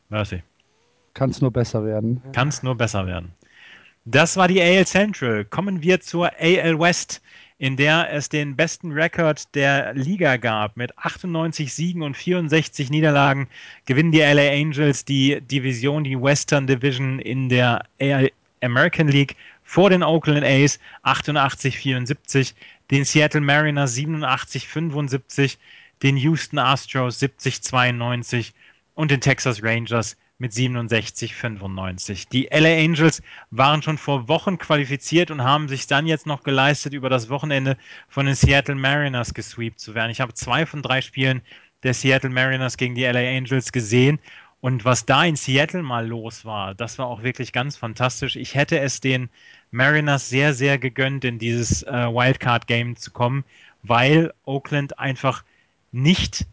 Mercy. 0.08 0.42
Kann 1.14 1.30
es 1.30 1.40
nur 1.40 1.50
besser 1.50 1.84
werden. 1.84 2.22
Kann 2.32 2.48
es 2.48 2.62
nur 2.62 2.74
besser 2.76 3.06
werden. 3.06 3.32
Das 4.06 4.36
war 4.36 4.48
die 4.48 4.60
AL 4.60 4.86
Central. 4.86 5.44
Kommen 5.44 5.82
wir 5.82 6.00
zur 6.00 6.30
AL 6.40 6.78
West, 6.80 7.20
in 7.60 7.76
der 7.76 8.10
es 8.10 8.30
den 8.30 8.56
besten 8.56 8.90
Rekord 8.90 9.54
der 9.54 9.92
Liga 9.92 10.38
gab. 10.38 10.78
Mit 10.78 10.96
98 10.96 11.72
Siegen 11.74 12.00
und 12.00 12.16
64 12.16 12.88
Niederlagen 12.88 13.48
gewinnen 13.84 14.12
die 14.12 14.20
LA 14.20 14.48
Angels 14.50 15.04
die 15.04 15.42
Division, 15.42 16.02
die 16.02 16.18
Western 16.18 16.66
Division 16.66 17.18
in 17.18 17.50
der 17.50 17.84
American 18.62 19.08
League 19.08 19.36
vor 19.62 19.90
den 19.90 20.02
Oakland 20.02 20.42
A's 20.42 20.80
88-74, 21.04 22.54
den 22.90 23.04
Seattle 23.04 23.42
Mariners 23.42 23.94
87-75, 23.94 25.58
den 26.02 26.16
Houston 26.16 26.58
Astros 26.58 27.20
70-92 27.20 28.52
und 28.94 29.10
den 29.10 29.20
Texas 29.20 29.62
Rangers 29.62 30.16
mit 30.40 30.52
67-95. 30.52 32.28
Die 32.30 32.48
LA 32.50 32.82
Angels 32.82 33.22
waren 33.50 33.82
schon 33.82 33.98
vor 33.98 34.26
Wochen 34.26 34.58
qualifiziert 34.58 35.30
und 35.30 35.44
haben 35.44 35.68
sich 35.68 35.86
dann 35.86 36.06
jetzt 36.06 36.26
noch 36.26 36.42
geleistet, 36.42 36.94
über 36.94 37.10
das 37.10 37.28
Wochenende 37.28 37.76
von 38.08 38.26
den 38.26 38.34
Seattle 38.34 38.74
Mariners 38.74 39.34
gesweept 39.34 39.78
zu 39.78 39.94
werden. 39.94 40.10
Ich 40.10 40.20
habe 40.20 40.32
zwei 40.32 40.64
von 40.64 40.82
drei 40.82 41.02
Spielen 41.02 41.42
der 41.82 41.94
Seattle 41.94 42.30
Mariners 42.30 42.78
gegen 42.78 42.94
die 42.94 43.04
LA 43.04 43.36
Angels 43.36 43.70
gesehen. 43.70 44.18
Und 44.62 44.84
was 44.84 45.06
da 45.06 45.24
in 45.24 45.36
Seattle 45.36 45.82
mal 45.82 46.06
los 46.06 46.44
war, 46.44 46.74
das 46.74 46.98
war 46.98 47.06
auch 47.06 47.22
wirklich 47.22 47.52
ganz 47.52 47.76
fantastisch. 47.76 48.36
Ich 48.36 48.54
hätte 48.54 48.78
es 48.80 49.00
den 49.00 49.28
Mariners 49.70 50.28
sehr, 50.28 50.54
sehr 50.54 50.78
gegönnt, 50.78 51.24
in 51.24 51.38
dieses 51.38 51.82
äh, 51.82 51.90
Wildcard-Game 51.90 52.96
zu 52.96 53.10
kommen, 53.10 53.44
weil 53.82 54.32
Oakland 54.44 54.98
einfach 54.98 55.44
nicht 55.92 56.46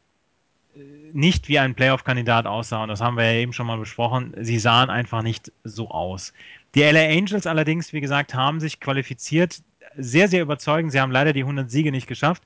nicht 1.14 1.48
wie 1.48 1.60
ein 1.60 1.76
Playoff-Kandidat 1.76 2.46
aussah. 2.46 2.84
Und 2.84 2.90
das 2.90 3.02
haben 3.02 3.18
wir 3.18 3.26
ja 3.26 3.40
eben 3.40 3.54
schon 3.54 3.68
mal 3.68 3.78
besprochen. 3.78 4.34
Sie 4.40 4.60
sahen 4.60 4.90
einfach 4.90 5.22
nicht 5.22 5.52
so 5.64 5.90
aus. 5.90 6.34
Die 6.76 6.82
LA 6.82 7.08
Angels 7.10 7.48
allerdings, 7.48 7.94
wie 7.94 8.02
gesagt, 8.02 8.34
haben 8.34 8.60
sich 8.60 8.80
qualifiziert. 8.80 9.62
Sehr, 9.98 10.28
sehr 10.28 10.42
überzeugend. 10.42 10.92
Sie 10.92 11.00
haben 11.00 11.12
leider 11.12 11.34
die 11.34 11.42
100 11.42 11.70
Siege 11.72 11.92
nicht 11.92 12.08
geschafft. 12.08 12.44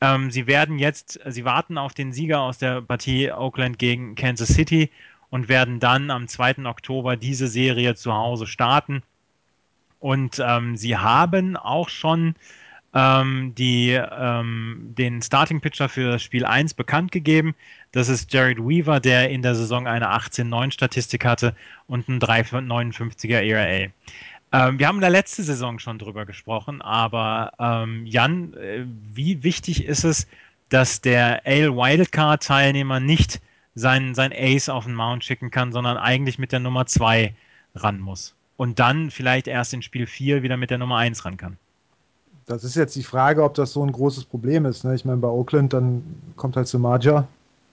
Ähm, 0.00 0.30
sie 0.30 0.46
werden 0.46 0.78
jetzt, 0.78 1.20
sie 1.26 1.44
warten 1.44 1.78
auf 1.78 1.94
den 1.94 2.12
Sieger 2.12 2.40
aus 2.40 2.58
der 2.58 2.82
Partie 2.82 3.32
Oakland 3.32 3.78
gegen 3.78 4.14
Kansas 4.14 4.48
City. 4.48 4.90
Und 5.28 5.48
werden 5.48 5.80
dann 5.80 6.10
am 6.12 6.28
2. 6.28 6.64
Oktober 6.66 7.16
diese 7.16 7.48
Serie 7.48 7.96
zu 7.96 8.14
Hause 8.14 8.46
starten. 8.46 9.02
Und 9.98 10.40
ähm, 10.44 10.76
sie 10.76 10.96
haben 10.96 11.56
auch 11.56 11.88
schon 11.88 12.36
ähm, 12.96 13.54
die, 13.54 13.90
ähm, 13.90 14.94
den 14.96 15.20
Starting 15.20 15.60
Pitcher 15.60 15.90
für 15.90 16.18
Spiel 16.18 16.46
1 16.46 16.72
bekannt 16.72 17.12
gegeben. 17.12 17.54
Das 17.92 18.08
ist 18.08 18.32
Jared 18.32 18.58
Weaver, 18.58 19.00
der 19.00 19.28
in 19.28 19.42
der 19.42 19.54
Saison 19.54 19.86
eine 19.86 20.10
18-9 20.12 20.70
Statistik 20.70 21.26
hatte 21.26 21.54
und 21.88 22.08
ein 22.08 22.20
3,59er 22.20 23.42
ERA. 23.42 23.90
Ähm, 24.52 24.78
wir 24.78 24.88
haben 24.88 24.96
in 24.96 25.02
der 25.02 25.10
letzten 25.10 25.42
Saison 25.42 25.78
schon 25.78 25.98
drüber 25.98 26.24
gesprochen, 26.24 26.80
aber 26.80 27.52
ähm, 27.58 28.06
Jan, 28.06 28.54
äh, 28.54 28.86
wie 29.12 29.42
wichtig 29.42 29.84
ist 29.84 30.04
es, 30.04 30.26
dass 30.70 31.02
der 31.02 31.42
Ale 31.44 31.76
Wildcard-Teilnehmer 31.76 32.98
nicht 32.98 33.42
sein, 33.74 34.14
sein 34.14 34.32
Ace 34.34 34.70
auf 34.70 34.84
den 34.84 34.94
Mount 34.94 35.22
schicken 35.22 35.50
kann, 35.50 35.70
sondern 35.70 35.98
eigentlich 35.98 36.38
mit 36.38 36.50
der 36.50 36.60
Nummer 36.60 36.86
2 36.86 37.34
ran 37.74 38.00
muss? 38.00 38.34
Und 38.56 38.78
dann 38.78 39.10
vielleicht 39.10 39.48
erst 39.48 39.74
in 39.74 39.82
Spiel 39.82 40.06
4 40.06 40.42
wieder 40.42 40.56
mit 40.56 40.70
der 40.70 40.78
Nummer 40.78 40.96
1 40.96 41.26
ran 41.26 41.36
kann. 41.36 41.58
Das 42.46 42.62
ist 42.62 42.76
jetzt 42.76 42.94
die 42.94 43.02
Frage, 43.02 43.42
ob 43.42 43.54
das 43.54 43.72
so 43.72 43.82
ein 43.82 43.90
großes 43.90 44.24
Problem 44.24 44.66
ist. 44.66 44.84
Ne? 44.84 44.94
Ich 44.94 45.04
meine, 45.04 45.18
bei 45.18 45.28
Oakland, 45.28 45.72
dann 45.72 46.02
kommt 46.36 46.56
halt 46.56 46.68
Samaja 46.68 47.26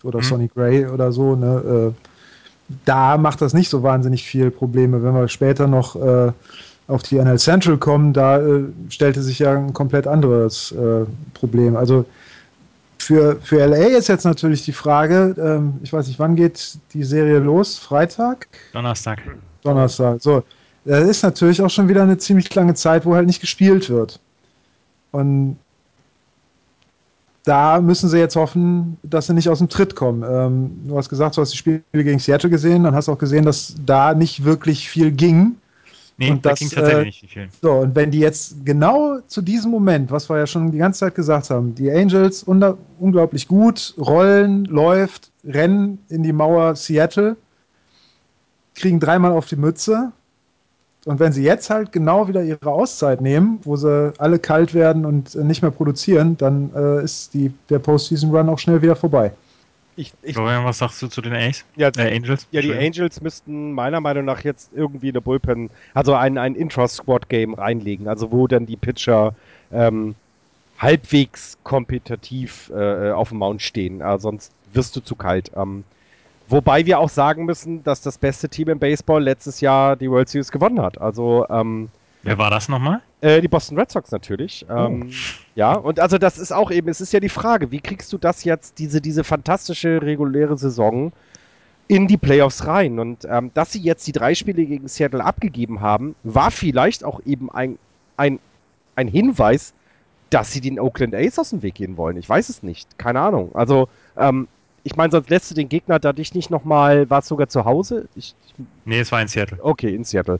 oder 0.03 0.19
mhm. 0.19 0.23
Sonny 0.23 0.47
Gray 0.47 0.87
oder 0.87 1.11
so. 1.11 1.35
Ne? 1.35 1.93
Äh, 1.93 2.73
da 2.85 3.17
macht 3.17 3.41
das 3.41 3.53
nicht 3.53 3.69
so 3.69 3.83
wahnsinnig 3.83 4.23
viel 4.23 4.49
Probleme. 4.49 5.03
Wenn 5.03 5.13
wir 5.13 5.27
später 5.27 5.67
noch 5.67 5.95
äh, 5.95 6.31
auf 6.87 7.03
die 7.03 7.17
NL 7.17 7.37
Central 7.37 7.77
kommen, 7.77 8.13
da 8.13 8.39
äh, 8.39 8.63
stellte 8.89 9.21
sich 9.21 9.39
ja 9.39 9.53
ein 9.53 9.73
komplett 9.73 10.07
anderes 10.07 10.71
äh, 10.71 11.05
Problem. 11.35 11.75
Also 11.75 12.05
für, 12.97 13.37
für 13.41 13.65
LA 13.65 13.97
ist 13.97 14.07
jetzt 14.07 14.23
natürlich 14.23 14.63
die 14.65 14.71
Frage, 14.71 15.35
ähm, 15.37 15.73
ich 15.83 15.93
weiß 15.93 16.07
nicht, 16.07 16.19
wann 16.19 16.35
geht 16.35 16.77
die 16.93 17.03
Serie 17.03 17.39
los? 17.39 17.77
Freitag? 17.77 18.47
Donnerstag. 18.71 19.21
Donnerstag. 19.61 20.21
So, 20.21 20.43
das 20.85 21.07
ist 21.07 21.23
natürlich 21.23 21.61
auch 21.61 21.69
schon 21.69 21.87
wieder 21.89 22.03
eine 22.03 22.17
ziemlich 22.17 22.53
lange 22.55 22.73
Zeit, 22.73 23.05
wo 23.05 23.13
halt 23.13 23.27
nicht 23.27 23.41
gespielt 23.41 23.89
wird. 23.89 24.19
Und 25.13 25.57
da 27.43 27.79
müssen 27.79 28.09
sie 28.09 28.17
jetzt 28.17 28.35
hoffen, 28.35 28.97
dass 29.03 29.27
sie 29.27 29.33
nicht 29.33 29.47
aus 29.47 29.59
dem 29.59 29.69
Tritt 29.69 29.95
kommen. 29.95 30.23
Ähm, 30.27 30.71
du 30.87 30.97
hast 30.97 31.09
gesagt, 31.09 31.37
du 31.37 31.41
hast 31.41 31.53
die 31.53 31.57
Spiele 31.57 31.83
gegen 31.91 32.19
Seattle 32.19 32.49
gesehen, 32.49 32.83
dann 32.83 32.95
hast 32.95 33.07
du 33.07 33.11
auch 33.11 33.17
gesehen, 33.17 33.45
dass 33.45 33.75
da 33.85 34.13
nicht 34.13 34.43
wirklich 34.43 34.89
viel 34.89 35.11
ging. 35.11 35.55
Nee, 36.17 36.31
und 36.31 36.45
da 36.45 36.51
das, 36.51 36.59
ging 36.59 36.69
tatsächlich 36.69 37.21
äh, 37.21 37.25
nicht 37.25 37.33
viel. 37.33 37.49
So, 37.61 37.71
und 37.73 37.95
wenn 37.95 38.11
die 38.11 38.19
jetzt 38.19 38.65
genau 38.65 39.19
zu 39.27 39.41
diesem 39.41 39.71
Moment, 39.71 40.11
was 40.11 40.29
wir 40.29 40.37
ja 40.37 40.47
schon 40.47 40.71
die 40.71 40.77
ganze 40.77 41.01
Zeit 41.01 41.15
gesagt 41.15 41.49
haben, 41.49 41.75
die 41.75 41.91
Angels 41.91 42.43
unglaublich 42.43 43.47
gut, 43.47 43.93
rollen, 43.97 44.65
läuft, 44.65 45.31
rennen 45.43 45.99
in 46.09 46.23
die 46.23 46.33
Mauer 46.33 46.75
Seattle, 46.75 47.35
kriegen 48.75 48.99
dreimal 48.99 49.31
auf 49.31 49.47
die 49.47 49.55
Mütze 49.55 50.11
und 51.05 51.19
wenn 51.19 51.33
sie 51.33 51.43
jetzt 51.43 51.69
halt 51.69 51.91
genau 51.91 52.27
wieder 52.27 52.43
ihre 52.43 52.71
Auszeit 52.71 53.21
nehmen, 53.21 53.59
wo 53.63 53.75
sie 53.75 54.13
alle 54.17 54.39
kalt 54.39 54.73
werden 54.73 55.05
und 55.05 55.35
nicht 55.35 55.61
mehr 55.61 55.71
produzieren, 55.71 56.37
dann 56.37 56.71
äh, 56.75 57.03
ist 57.03 57.33
die, 57.33 57.51
der 57.69 57.79
Postseason-Run 57.79 58.49
auch 58.49 58.59
schnell 58.59 58.81
wieder 58.81 58.95
vorbei. 58.95 59.31
Ich, 59.95 60.11
ich, 60.23 60.33
Florian, 60.33 60.65
was 60.65 60.79
sagst 60.79 61.01
du 61.01 61.07
zu 61.07 61.21
den 61.21 61.33
Ace? 61.33 61.65
Ja, 61.75 61.89
äh, 61.97 62.15
Angels? 62.15 62.47
Ja, 62.51 62.61
die 62.61 62.73
Angels 62.73 63.21
müssten 63.21 63.73
meiner 63.73 64.01
Meinung 64.01 64.25
nach 64.25 64.43
jetzt 64.43 64.71
irgendwie 64.73 65.09
eine 65.09 65.21
Bullpen, 65.21 65.69
also 65.93 66.15
ein, 66.15 66.37
ein 66.37 66.55
Intra-Squad-Game 66.55 67.53
reinlegen, 67.53 68.07
also 68.07 68.31
wo 68.31 68.47
dann 68.47 68.65
die 68.65 68.77
Pitcher 68.77 69.35
ähm, 69.71 70.15
halbwegs 70.79 71.57
kompetitiv 71.63 72.71
äh, 72.73 73.11
auf 73.11 73.29
dem 73.29 73.39
Mount 73.39 73.61
stehen, 73.61 74.01
äh, 74.01 74.17
sonst 74.17 74.51
wirst 74.73 74.95
du 74.95 74.99
zu 75.01 75.15
kalt. 75.15 75.51
Ähm, 75.55 75.83
Wobei 76.49 76.85
wir 76.85 76.99
auch 76.99 77.09
sagen 77.09 77.45
müssen, 77.45 77.83
dass 77.83 78.01
das 78.01 78.17
beste 78.17 78.49
Team 78.49 78.69
im 78.69 78.79
Baseball 78.79 79.23
letztes 79.23 79.61
Jahr 79.61 79.95
die 79.95 80.09
World 80.09 80.29
Series 80.29 80.51
gewonnen 80.51 80.81
hat. 80.81 80.99
Also, 80.99 81.45
ähm, 81.49 81.89
Wer 82.23 82.37
war 82.37 82.49
das 82.49 82.69
nochmal? 82.69 83.01
Äh, 83.21 83.41
die 83.41 83.47
Boston 83.47 83.77
Red 83.77 83.91
Sox 83.91 84.11
natürlich. 84.11 84.65
Ähm, 84.69 85.09
oh. 85.09 85.13
Ja, 85.55 85.73
und 85.73 85.99
also 85.99 86.17
das 86.17 86.37
ist 86.37 86.51
auch 86.53 86.71
eben, 86.71 86.89
es 86.89 87.01
ist 87.01 87.13
ja 87.13 87.19
die 87.19 87.29
Frage, 87.29 87.71
wie 87.71 87.81
kriegst 87.81 88.11
du 88.13 88.17
das 88.17 88.43
jetzt, 88.43 88.79
diese, 88.79 89.01
diese 89.01 89.23
fantastische 89.23 90.01
reguläre 90.01 90.57
Saison 90.57 91.11
in 91.87 92.07
die 92.07 92.17
Playoffs 92.17 92.65
rein? 92.65 92.99
Und 92.99 93.25
ähm, 93.29 93.51
dass 93.53 93.73
sie 93.73 93.81
jetzt 93.81 94.07
die 94.07 94.13
drei 94.13 94.35
Spiele 94.35 94.65
gegen 94.65 94.87
Seattle 94.87 95.23
abgegeben 95.23 95.81
haben, 95.81 96.15
war 96.23 96.51
vielleicht 96.51 97.03
auch 97.03 97.19
eben 97.25 97.51
ein, 97.51 97.77
ein, 98.15 98.39
ein 98.95 99.07
Hinweis, 99.07 99.73
dass 100.29 100.51
sie 100.51 100.61
den 100.61 100.79
Oakland 100.79 101.13
A's 101.13 101.37
aus 101.37 101.51
dem 101.51 101.61
Weg 101.61 101.75
gehen 101.75 101.97
wollen. 101.97 102.17
Ich 102.17 102.27
weiß 102.27 102.49
es 102.49 102.63
nicht. 102.63 102.97
Keine 102.97 103.19
Ahnung. 103.19 103.53
Also, 103.53 103.89
ähm, 104.17 104.47
ich 104.83 104.95
meine, 104.95 105.11
sonst 105.11 105.29
lässt 105.29 105.49
du 105.49 105.55
den 105.55 105.69
Gegner 105.69 105.99
da 105.99 106.13
dich 106.13 106.33
nicht 106.33 106.49
nochmal, 106.49 107.09
war 107.09 107.19
es 107.19 107.27
sogar 107.27 107.47
zu 107.47 107.65
Hause? 107.65 108.07
Ich, 108.15 108.35
ich, 108.45 108.53
nee, 108.85 108.99
es 108.99 109.11
war 109.11 109.21
in 109.21 109.27
Seattle. 109.27 109.57
Okay, 109.61 109.93
in 109.95 110.03
Seattle. 110.03 110.39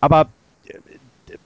Aber 0.00 0.28
äh, 0.66 0.74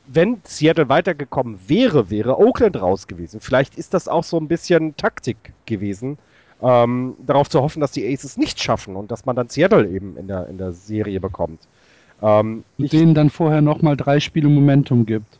wenn 0.07 0.41
Seattle 0.45 0.88
weitergekommen 0.88 1.59
wäre, 1.66 2.11
wäre 2.11 2.38
Oakland 2.38 2.80
raus 2.80 3.07
gewesen. 3.07 3.41
Vielleicht 3.41 3.76
ist 3.76 3.95
das 3.95 4.09
auch 4.09 4.24
so 4.24 4.38
ein 4.38 4.49
bisschen 4.49 4.97
Taktik 4.97 5.53
gewesen, 5.66 6.18
ähm, 6.62 7.14
darauf 7.26 7.49
zu 7.49 7.61
hoffen, 7.61 7.80
dass 7.80 7.93
die 7.93 8.11
Aces 8.11 8.36
nicht 8.36 8.62
schaffen 8.62 8.97
und 8.97 9.11
dass 9.11 9.26
man 9.26 9.36
dann 9.36 9.49
Seattle 9.49 9.88
eben 9.88 10.16
in 10.16 10.28
der, 10.28 10.47
in 10.49 10.59
der 10.59 10.72
Serie 10.72 11.20
bekommt. 11.20 11.61
Ähm, 12.22 12.64
und 12.78 12.93
denen 12.93 13.14
dann 13.14 13.30
vorher 13.30 13.61
nochmal 13.62 13.97
drei 13.97 14.20
Spiele 14.20 14.49
Momentum 14.49 15.07
gibt. 15.07 15.39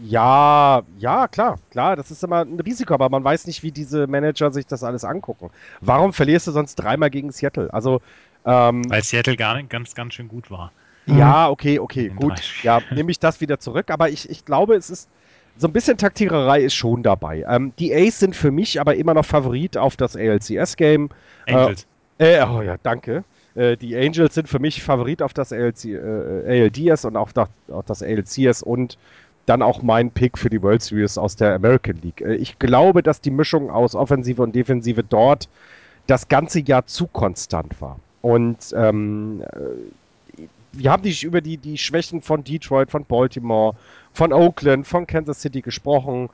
Ja, 0.00 0.82
ja, 0.98 1.28
klar, 1.28 1.58
klar, 1.70 1.96
das 1.96 2.10
ist 2.10 2.24
immer 2.24 2.44
ein 2.44 2.58
Risiko, 2.60 2.94
aber 2.94 3.08
man 3.10 3.22
weiß 3.22 3.46
nicht, 3.46 3.62
wie 3.62 3.72
diese 3.72 4.06
Manager 4.06 4.50
sich 4.50 4.66
das 4.66 4.82
alles 4.82 5.04
angucken. 5.04 5.50
Warum 5.80 6.12
verlierst 6.12 6.46
du 6.46 6.52
sonst 6.52 6.76
dreimal 6.76 7.10
gegen 7.10 7.30
Seattle? 7.30 7.72
Also, 7.72 8.00
ähm, 8.46 8.88
Weil 8.88 9.02
Seattle 9.02 9.36
gar 9.36 9.56
nicht 9.56 9.68
ganz, 9.68 9.94
ganz 9.94 10.14
schön 10.14 10.28
gut 10.28 10.50
war. 10.50 10.72
Ja, 11.06 11.50
okay, 11.50 11.78
okay, 11.78 12.08
gut. 12.08 12.40
Ja, 12.62 12.80
nehme 12.90 13.10
ich 13.10 13.18
das 13.18 13.40
wieder 13.40 13.58
zurück, 13.58 13.90
aber 13.90 14.08
ich, 14.08 14.30
ich 14.30 14.44
glaube, 14.44 14.76
es 14.76 14.88
ist 14.88 15.08
so 15.56 15.66
ein 15.66 15.72
bisschen 15.72 15.98
Taktiererei 15.98 16.62
ist 16.62 16.74
schon 16.74 17.02
dabei. 17.02 17.44
Ähm, 17.48 17.72
die 17.78 17.94
Ace 17.94 18.20
sind 18.20 18.34
für 18.34 18.50
mich 18.50 18.80
aber 18.80 18.94
immer 18.94 19.14
noch 19.14 19.24
Favorit 19.24 19.76
auf 19.76 19.96
das 19.96 20.16
ALCS-Game. 20.16 21.10
Angels. 21.46 21.86
Äh, 22.18 22.36
äh, 22.36 22.46
oh 22.46 22.62
ja, 22.62 22.76
danke. 22.82 23.24
Äh, 23.54 23.76
die 23.76 23.96
Angels 23.96 24.34
sind 24.34 24.48
für 24.48 24.58
mich 24.58 24.82
Favorit 24.82 25.20
auf 25.22 25.34
das 25.34 25.52
ALC, 25.52 25.84
äh, 25.84 26.62
ALDS 26.62 27.04
und 27.04 27.16
auch 27.16 27.32
das, 27.32 27.48
auf 27.70 27.84
das 27.84 28.02
ALCS 28.02 28.62
und 28.62 28.96
dann 29.46 29.62
auch 29.62 29.82
mein 29.82 30.10
Pick 30.10 30.38
für 30.38 30.50
die 30.50 30.62
World 30.62 30.82
Series 30.82 31.18
aus 31.18 31.36
der 31.36 31.54
American 31.54 31.98
League. 32.02 32.20
Äh, 32.20 32.36
ich 32.36 32.58
glaube, 32.58 33.02
dass 33.02 33.20
die 33.20 33.30
Mischung 33.30 33.70
aus 33.70 33.94
Offensive 33.94 34.42
und 34.42 34.54
Defensive 34.54 35.02
dort 35.02 35.48
das 36.06 36.28
ganze 36.28 36.60
Jahr 36.60 36.86
zu 36.86 37.06
konstant 37.06 37.80
war. 37.80 37.98
Und 38.20 38.72
ähm, 38.76 39.42
äh, 39.52 40.42
wir 40.72 40.90
haben 40.90 41.02
nicht 41.02 41.22
über 41.22 41.40
die, 41.40 41.56
die 41.56 41.76
Schwächen 41.76 42.22
von 42.22 42.44
Detroit, 42.44 42.90
von 42.90 43.04
Baltimore, 43.04 43.74
von 44.12 44.32
Oakland, 44.32 44.86
von 44.86 45.06
Kansas 45.06 45.40
City 45.40 45.60
gesprochen. 45.60 46.30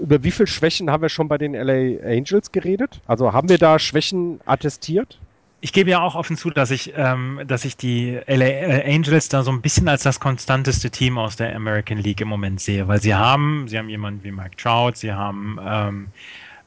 Über 0.00 0.22
wie 0.22 0.30
viele 0.30 0.46
Schwächen 0.46 0.90
haben 0.90 1.02
wir 1.02 1.08
schon 1.08 1.28
bei 1.28 1.36
den 1.38 1.54
LA 1.54 2.00
Angels 2.06 2.52
geredet? 2.52 3.00
Also 3.06 3.32
haben 3.32 3.48
wir 3.48 3.58
da 3.58 3.78
Schwächen 3.78 4.40
attestiert? 4.46 5.18
Ich 5.60 5.72
gebe 5.72 5.90
ja 5.90 6.00
auch 6.00 6.14
offen 6.14 6.36
zu, 6.36 6.50
dass 6.50 6.70
ich, 6.70 6.92
ähm, 6.96 7.40
dass 7.46 7.64
ich 7.64 7.76
die 7.76 8.18
LA 8.26 8.46
äh, 8.46 8.94
Angels 8.94 9.28
da 9.28 9.42
so 9.42 9.50
ein 9.50 9.62
bisschen 9.62 9.88
als 9.88 10.02
das 10.02 10.20
konstanteste 10.20 10.90
Team 10.90 11.18
aus 11.18 11.36
der 11.36 11.54
American 11.56 11.98
League 11.98 12.20
im 12.20 12.28
Moment 12.28 12.60
sehe, 12.60 12.86
weil 12.88 13.00
sie 13.00 13.14
haben, 13.14 13.66
sie 13.68 13.78
haben 13.78 13.88
jemanden 13.88 14.22
wie 14.22 14.32
Mike 14.32 14.56
Trout, 14.56 14.92
sie 14.96 15.12
haben 15.12 15.58
ähm, 15.64 16.08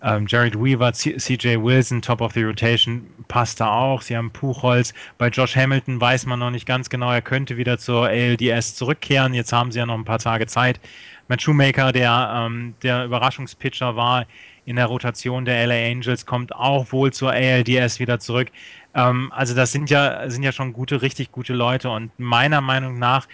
ähm, 0.02 0.26
Jared 0.28 0.56
Weaver, 0.56 0.94
CJ 0.94 1.58
Wilson, 1.62 2.02
Top 2.02 2.22
of 2.22 2.34
the 2.34 2.44
Rotation, 2.44 3.06
passt 3.28 3.60
da 3.60 3.70
auch. 3.70 4.02
Sie 4.02 4.16
haben 4.16 4.32
Puchholz. 4.32 4.94
Bei 5.18 5.28
Josh 5.28 5.56
Hamilton 5.56 6.00
weiß 6.00 6.26
man 6.26 6.40
noch 6.40 6.52
nicht 6.52 6.66
ganz 6.66 6.90
genau, 6.90 7.12
er 7.12 7.22
könnte 7.22 7.58
wieder 7.58 7.78
zur 7.78 8.08
ALDS 8.08 8.76
zurückkehren. 8.76 9.34
Jetzt 9.34 9.52
haben 9.52 9.72
sie 9.72 9.80
ja 9.80 9.86
noch 9.86 9.96
ein 9.96 10.06
paar 10.06 10.20
Tage 10.20 10.48
Zeit. 10.48 10.80
Matt 11.28 11.42
Shoemaker, 11.42 11.92
der, 11.92 12.48
ähm, 12.48 12.74
der 12.82 13.06
Überraschungspitcher 13.06 13.96
war 13.96 14.26
in 14.70 14.76
der 14.76 14.86
Rotation 14.86 15.46
der 15.46 15.66
LA 15.66 15.92
Angels, 15.92 16.28
kommt 16.28 16.54
auch 16.54 16.92
wohl 16.92 17.12
zur 17.12 17.32
ALDS 17.32 18.00
wieder 18.00 18.20
zurück. 18.20 18.50
Ähm, 18.94 19.32
also 19.36 19.56
das 19.56 19.72
sind 19.72 19.90
ja, 19.90 20.30
sind 20.30 20.44
ja 20.44 20.52
schon 20.52 20.74
gute, 20.74 21.02
richtig 21.02 21.32
gute 21.32 21.54
Leute 21.54 21.90
und 21.90 22.12
meiner 22.20 22.62
Meinung 22.62 23.00
nach 23.00 23.28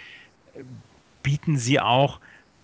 bieten 1.22 1.58
sie 1.58 1.78
auch 1.78 2.20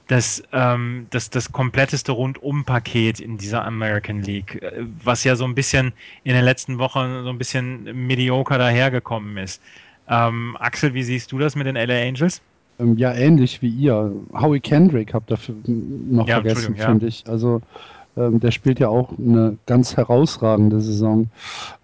das, 0.09 0.43
ähm, 0.53 1.07
das, 1.11 1.29
das 1.29 1.53
kompletteste 1.53 2.13
Rundum-Paket 2.13 3.21
in 3.21 3.37
dieser 3.37 3.65
American 3.65 4.23
League, 4.23 4.63
äh, 4.63 4.85
was 5.05 5.23
ja 5.25 5.37
so 5.37 5.45
ein 5.45 5.55
bisschen 5.55 5.93
in 6.25 6.35
den 6.35 6.45
letzten 6.45 6.79
Wochen 6.79 7.25
so 7.25 7.29
ein 7.29 7.39
bisschen 7.39 8.07
mediocre 8.07 8.57
dahergekommen 8.57 9.37
ist. 9.37 9.61
Ähm, 10.09 10.57
Axel, 10.59 10.95
wie 10.95 11.03
siehst 11.03 11.31
du 11.31 11.39
das 11.39 11.57
mit 11.57 11.67
den 11.67 11.77
LA 11.77 12.09
Angels? 12.09 12.41
Ähm, 12.81 12.97
ja, 12.97 13.13
ähnlich 13.13 13.61
wie 13.61 13.69
ihr. 13.69 14.13
Howie 14.33 14.61
Kendrick 14.61 15.13
habt 15.13 15.31
dafür 15.31 15.57
noch 15.67 16.27
ja, 16.27 16.37
vergessen, 16.37 16.75
finde 16.75 17.07
ja. 17.07 17.09
ich. 17.09 17.25
Also 17.29 17.61
ähm, 18.17 18.41
der 18.41 18.51
spielt 18.51 18.79
ja 18.79 18.89
auch 18.89 19.11
eine 19.19 19.57
ganz 19.67 19.97
herausragende 19.97 20.81
Saison 20.81 21.29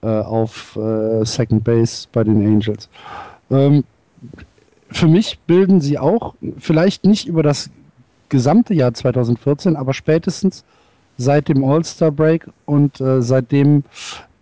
äh, 0.02 0.06
auf 0.08 0.76
äh, 0.76 1.24
Second 1.24 1.64
Base 1.64 2.06
bei 2.12 2.24
den 2.24 2.44
Angels. 2.46 2.88
Ähm, 3.50 3.84
für 4.90 5.06
mich 5.08 5.38
bilden 5.46 5.80
sie 5.80 5.98
auch, 5.98 6.34
vielleicht 6.58 7.04
nicht 7.04 7.26
über 7.26 7.42
das 7.42 7.70
gesamte 8.28 8.74
Jahr 8.74 8.92
2014, 8.94 9.76
aber 9.76 9.94
spätestens 9.94 10.64
seit 11.16 11.48
dem 11.48 11.64
All-Star 11.64 12.10
Break 12.10 12.46
und 12.64 13.00
äh, 13.00 13.20
seitdem 13.22 13.84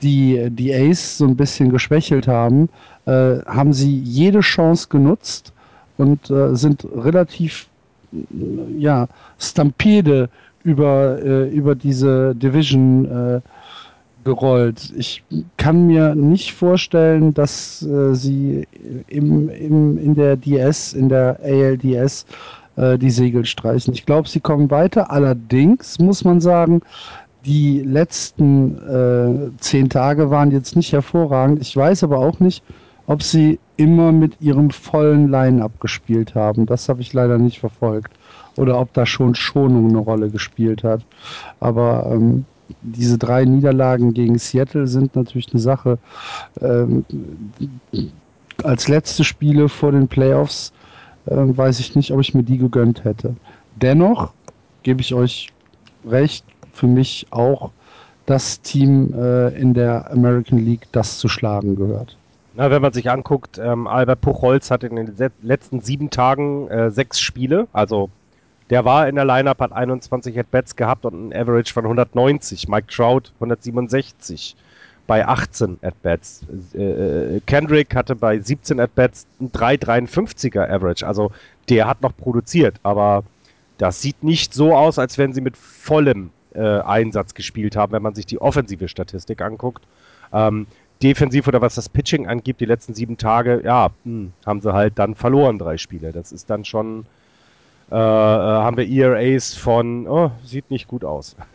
die, 0.02 0.48
die 0.50 0.74
Ace 0.74 1.18
so 1.18 1.24
ein 1.24 1.36
bisschen 1.36 1.70
geschwächelt 1.70 2.28
haben, 2.28 2.68
äh, 3.06 3.38
haben 3.46 3.72
sie 3.72 3.98
jede 4.00 4.40
Chance 4.40 4.88
genutzt 4.88 5.52
und 5.96 6.30
äh, 6.30 6.54
sind 6.54 6.86
relativ 6.94 7.68
ja, 8.78 9.08
Stampede 9.38 10.28
über, 10.66 11.22
äh, 11.22 11.48
über 11.48 11.74
diese 11.76 12.34
Division 12.34 13.04
äh, 13.04 13.40
gerollt. 14.24 14.92
Ich 14.96 15.22
kann 15.56 15.86
mir 15.86 16.16
nicht 16.16 16.52
vorstellen, 16.52 17.32
dass 17.32 17.82
äh, 17.82 18.12
sie 18.14 18.66
im, 19.06 19.48
im, 19.48 19.96
in 19.96 20.14
der 20.16 20.36
DS, 20.36 20.92
in 20.92 21.08
der 21.08 21.38
ALDS 21.40 22.26
äh, 22.74 22.98
die 22.98 23.10
Segel 23.10 23.44
streichen. 23.44 23.94
Ich 23.94 24.04
glaube, 24.04 24.28
sie 24.28 24.40
kommen 24.40 24.68
weiter. 24.68 25.12
Allerdings 25.12 26.00
muss 26.00 26.24
man 26.24 26.40
sagen, 26.40 26.80
die 27.44 27.82
letzten 27.82 28.76
äh, 28.88 29.50
zehn 29.60 29.88
Tage 29.88 30.30
waren 30.30 30.50
jetzt 30.50 30.74
nicht 30.74 30.92
hervorragend. 30.92 31.62
Ich 31.62 31.76
weiß 31.76 32.02
aber 32.02 32.18
auch 32.18 32.40
nicht, 32.40 32.64
ob 33.06 33.22
sie 33.22 33.60
immer 33.76 34.10
mit 34.10 34.40
ihrem 34.40 34.70
vollen 34.70 35.30
Line-up 35.30 35.78
gespielt 35.78 36.34
haben. 36.34 36.66
Das 36.66 36.88
habe 36.88 37.00
ich 37.02 37.12
leider 37.12 37.38
nicht 37.38 37.60
verfolgt. 37.60 38.12
Oder 38.56 38.80
ob 38.80 38.92
da 38.94 39.06
schon 39.06 39.34
Schonung 39.34 39.88
eine 39.88 39.98
Rolle 39.98 40.30
gespielt 40.30 40.82
hat. 40.82 41.02
Aber 41.60 42.10
ähm, 42.10 42.44
diese 42.82 43.18
drei 43.18 43.44
Niederlagen 43.44 44.14
gegen 44.14 44.38
Seattle 44.38 44.86
sind 44.86 45.14
natürlich 45.14 45.52
eine 45.52 45.60
Sache. 45.60 45.98
Ähm, 46.60 47.04
als 48.64 48.88
letzte 48.88 49.24
Spiele 49.24 49.68
vor 49.68 49.92
den 49.92 50.08
Playoffs 50.08 50.72
äh, 51.26 51.34
weiß 51.36 51.80
ich 51.80 51.94
nicht, 51.94 52.12
ob 52.12 52.20
ich 52.20 52.34
mir 52.34 52.42
die 52.42 52.58
gegönnt 52.58 53.04
hätte. 53.04 53.36
Dennoch 53.76 54.32
gebe 54.82 55.00
ich 55.00 55.14
euch 55.14 55.48
recht, 56.06 56.44
für 56.72 56.86
mich 56.86 57.26
auch 57.30 57.70
das 58.26 58.60
Team 58.60 59.14
äh, 59.14 59.48
in 59.58 59.74
der 59.74 60.10
American 60.10 60.58
League, 60.58 60.86
das 60.92 61.18
zu 61.18 61.28
schlagen 61.28 61.76
gehört. 61.76 62.16
Na, 62.54 62.70
wenn 62.70 62.82
man 62.82 62.92
sich 62.92 63.10
anguckt, 63.10 63.58
ähm, 63.58 63.86
Albert 63.86 64.22
Puchholz 64.22 64.70
hat 64.70 64.82
in 64.82 64.96
den 64.96 65.12
letzten 65.42 65.80
sieben 65.80 66.10
Tagen 66.10 66.68
äh, 66.68 66.90
sechs 66.90 67.20
Spiele, 67.20 67.68
also 67.72 68.08
der 68.70 68.84
war 68.84 69.08
in 69.08 69.14
der 69.14 69.24
Lineup, 69.24 69.60
hat 69.60 69.72
21 69.72 70.38
At-Bats 70.38 70.76
gehabt 70.76 71.04
und 71.04 71.28
ein 71.28 71.32
Average 71.32 71.72
von 71.72 71.84
190. 71.84 72.68
Mike 72.68 72.88
Trout 72.88 73.32
167 73.34 74.56
bei 75.06 75.26
18 75.26 75.78
At-Bats. 75.82 76.44
Äh, 76.74 77.36
äh, 77.36 77.40
Kendrick 77.46 77.94
hatte 77.94 78.16
bei 78.16 78.38
17 78.38 78.80
At-Bats 78.80 79.26
ein 79.40 79.52
3,53er 79.52 80.68
Average. 80.68 81.06
Also 81.06 81.30
der 81.68 81.86
hat 81.86 82.02
noch 82.02 82.16
produziert, 82.16 82.76
aber 82.82 83.22
das 83.78 84.02
sieht 84.02 84.24
nicht 84.24 84.54
so 84.54 84.74
aus, 84.74 84.98
als 84.98 85.18
wenn 85.18 85.32
sie 85.32 85.40
mit 85.40 85.56
vollem 85.56 86.30
äh, 86.54 86.80
Einsatz 86.80 87.34
gespielt 87.34 87.76
haben, 87.76 87.92
wenn 87.92 88.02
man 88.02 88.14
sich 88.14 88.26
die 88.26 88.40
offensive 88.40 88.88
Statistik 88.88 89.42
anguckt. 89.42 89.84
Ähm, 90.32 90.66
defensiv 91.02 91.46
oder 91.46 91.60
was 91.60 91.74
das 91.74 91.88
Pitching 91.88 92.26
angibt, 92.26 92.60
die 92.60 92.64
letzten 92.64 92.94
sieben 92.94 93.18
Tage, 93.18 93.60
ja, 93.64 93.90
mh, 94.04 94.12
hm, 94.12 94.32
haben 94.44 94.60
sie 94.60 94.72
halt 94.72 94.98
dann 94.98 95.14
verloren, 95.14 95.58
drei 95.58 95.76
Spiele. 95.76 96.12
Das 96.12 96.32
ist 96.32 96.48
dann 96.50 96.64
schon 96.64 97.06
äh, 97.90 97.94
äh, 97.94 97.98
haben 97.98 98.76
wir 98.76 98.88
ERAs 98.88 99.54
von, 99.54 100.08
oh, 100.08 100.30
sieht 100.44 100.70
nicht 100.70 100.88
gut 100.88 101.04
aus. 101.04 101.36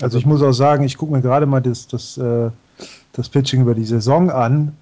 Also 0.00 0.18
ich 0.18 0.26
muss 0.26 0.42
auch 0.42 0.52
sagen, 0.52 0.82
ich 0.82 0.98
gucke 0.98 1.12
mir 1.12 1.20
gerade 1.20 1.46
mal 1.46 1.60
das, 1.60 1.86
das, 1.86 2.18
äh, 2.18 2.50
das 3.12 3.28
Pitching 3.28 3.62
über 3.62 3.72
die 3.72 3.84
Saison 3.84 4.30
an. 4.30 4.76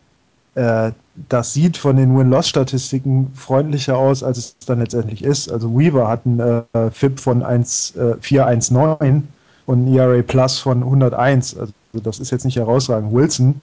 Äh, 0.55 0.93
das 1.29 1.53
sieht 1.53 1.77
von 1.77 1.97
den 1.97 2.17
Win-Loss-Statistiken 2.17 3.31
freundlicher 3.35 3.99
aus, 3.99 4.23
als 4.23 4.39
es 4.39 4.57
dann 4.65 4.79
letztendlich 4.79 5.23
ist. 5.23 5.53
Also 5.53 5.79
Weaver 5.79 6.09
hat 6.09 6.25
einen 6.25 6.41
äh, 6.73 6.91
FIP 6.91 7.21
von 7.21 7.43
419 7.43 9.29
und 9.67 9.85
ein 9.85 9.95
ERA 9.95 10.23
Plus 10.23 10.59
von 10.59 10.83
101. 10.83 11.59
Also 11.59 11.73
das 11.93 12.19
ist 12.19 12.31
jetzt 12.31 12.47
nicht 12.47 12.57
herausragend. 12.57 13.13
Wilson, 13.13 13.61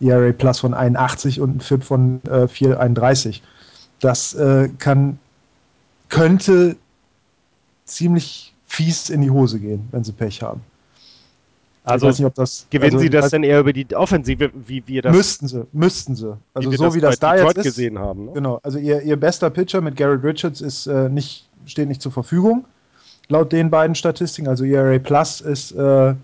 ERA 0.00 0.30
Plus 0.30 0.60
von 0.60 0.74
81 0.74 1.40
und 1.40 1.56
ein 1.56 1.60
FIP 1.60 1.82
von 1.82 2.20
431. 2.46 3.42
Das 3.98 4.36
kann 4.78 5.18
könnte 6.10 6.76
ziemlich 7.86 8.54
fies 8.66 9.08
in 9.10 9.22
die 9.22 9.30
Hose 9.30 9.58
gehen, 9.58 9.88
wenn 9.90 10.04
sie 10.04 10.12
Pech 10.12 10.42
haben. 10.42 10.60
Also 11.82 12.08
nicht, 12.08 12.38
das, 12.38 12.66
gewinnen 12.68 12.96
also, 12.96 13.02
Sie 13.02 13.10
das 13.10 13.30
denn 13.30 13.42
eher 13.42 13.60
über 13.60 13.72
die 13.72 13.86
Offensive, 13.96 14.50
wie 14.66 14.82
wir 14.86 15.00
das 15.00 15.16
müssten 15.16 15.48
sie, 15.48 15.66
müssten 15.72 16.14
sie. 16.14 16.36
Also 16.52 16.70
wie 16.70 16.76
so 16.76 16.94
wie 16.94 17.00
das 17.00 17.18
da 17.18 17.36
jetzt 17.36 17.56
ist, 17.56 17.64
gesehen 17.64 17.98
haben. 17.98 18.26
Ne? 18.26 18.32
Genau. 18.34 18.60
Also 18.62 18.78
ihr, 18.78 19.00
ihr 19.00 19.16
bester 19.16 19.48
Pitcher 19.48 19.80
mit 19.80 19.96
Garrett 19.96 20.22
Richards 20.22 20.60
ist 20.60 20.86
äh, 20.86 21.08
nicht 21.08 21.48
steht 21.64 21.88
nicht 21.88 22.02
zur 22.02 22.12
Verfügung 22.12 22.66
laut 23.30 23.52
den 23.52 23.70
beiden 23.70 23.94
Statistiken. 23.94 24.48
Also 24.48 24.64
ERA 24.64 24.98
Plus 24.98 25.40
ist 25.40 25.72
äh, 25.72 26.14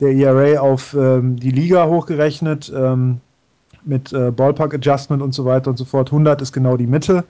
der 0.00 0.12
ERA 0.12 0.60
auf 0.60 0.94
ähm, 0.94 1.36
die 1.36 1.50
Liga 1.50 1.86
hochgerechnet 1.86 2.72
ähm, 2.74 3.20
mit 3.84 4.12
äh, 4.12 4.30
Ballpark 4.30 4.74
Adjustment 4.74 5.22
und 5.22 5.32
so 5.32 5.44
weiter 5.44 5.70
und 5.70 5.76
so 5.76 5.84
fort. 5.84 6.08
100 6.08 6.40
ist 6.40 6.52
genau 6.52 6.76
die 6.76 6.86
Mitte. 6.86 7.24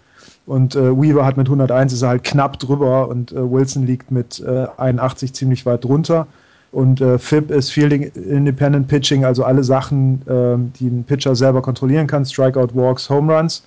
Und 0.47 0.76
äh, 0.76 0.95
Weaver 0.95 1.24
hat 1.24 1.36
mit 1.36 1.47
101 1.47 1.92
ist 1.92 2.03
er 2.03 2.09
halt 2.11 2.24
knapp 2.24 2.59
drüber 2.59 3.09
und 3.09 3.32
äh, 3.32 3.51
Wilson 3.51 3.86
liegt 3.86 4.11
mit 4.11 4.40
äh, 4.40 4.66
81 4.76 5.32
ziemlich 5.32 5.64
weit 5.64 5.84
drunter. 5.84 6.26
Und 6.70 7.01
äh, 7.01 7.18
FIP 7.18 7.51
ist 7.51 7.70
Fielding 7.70 8.03
Independent 8.14 8.88
Pitching, 8.88 9.24
also 9.24 9.45
alle 9.45 9.62
Sachen, 9.62 10.20
ähm, 10.28 10.72
die 10.78 10.88
ein 10.88 11.05
Pitcher 11.05 11.34
selber 11.36 11.62
kontrollieren 11.62 12.07
kann: 12.07 12.24
Strikeout, 12.26 12.74
Walks, 12.74 13.09
Home 13.09 13.34
Runs, 13.34 13.64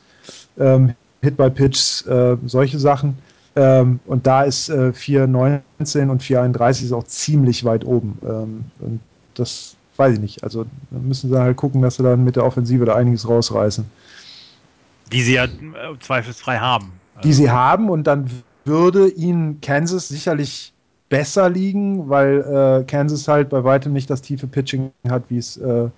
ähm, 0.60 0.94
Hit 1.22 1.38
by 1.38 1.50
Pitch, 1.50 2.06
äh, 2.06 2.36
solche 2.46 2.78
Sachen. 2.78 3.18
Ähm, 3.56 4.00
und 4.06 4.28
da 4.28 4.44
ist 4.44 4.70
äh, 4.70 4.92
4,19 4.94 6.10
und 6.10 6.22
4,31 6.22 6.84
ist 6.84 6.92
auch 6.92 7.06
ziemlich 7.06 7.64
weit 7.64 7.86
oben. 7.86 8.20
Ähm, 8.24 8.66
und 8.80 9.00
das 9.34 9.76
weiß 9.96 10.16
ich 10.16 10.20
nicht. 10.20 10.44
Also 10.44 10.66
da 10.92 11.00
müssen 11.00 11.30
sie 11.30 11.40
halt 11.40 11.58
gucken, 11.58 11.82
dass 11.82 11.96
sie 11.96 12.04
dann 12.04 12.24
mit 12.24 12.36
der 12.36 12.46
Offensive 12.46 12.86
da 12.86 12.96
einiges 12.96 13.28
rausreißen. 13.28 13.86
Die 15.12 15.22
sie 15.22 15.36
ja 15.36 15.46
äh, 15.46 15.50
zweifelsfrei 16.00 16.58
haben. 16.58 16.92
Die 17.24 17.34
sie 17.34 17.50
haben 17.50 17.90
und 17.90 18.06
dann 18.06 18.30
würde 18.66 19.10
ihnen 19.10 19.62
Kansas 19.62 20.08
sicherlich 20.08 20.74
besser 21.10 21.50
liegen, 21.50 22.10
weil 22.10 22.82
äh, 22.82 22.84
Kansas 22.84 23.28
halt 23.28 23.50
bei 23.50 23.64
weitem 23.64 23.94
nicht 23.94 24.10
das 24.10 24.22
tiefe 24.22 24.48
Pitching 24.48 24.92
hat, 25.10 25.24
wie 25.30 25.38
es 25.38 25.58
äh, 25.58 25.90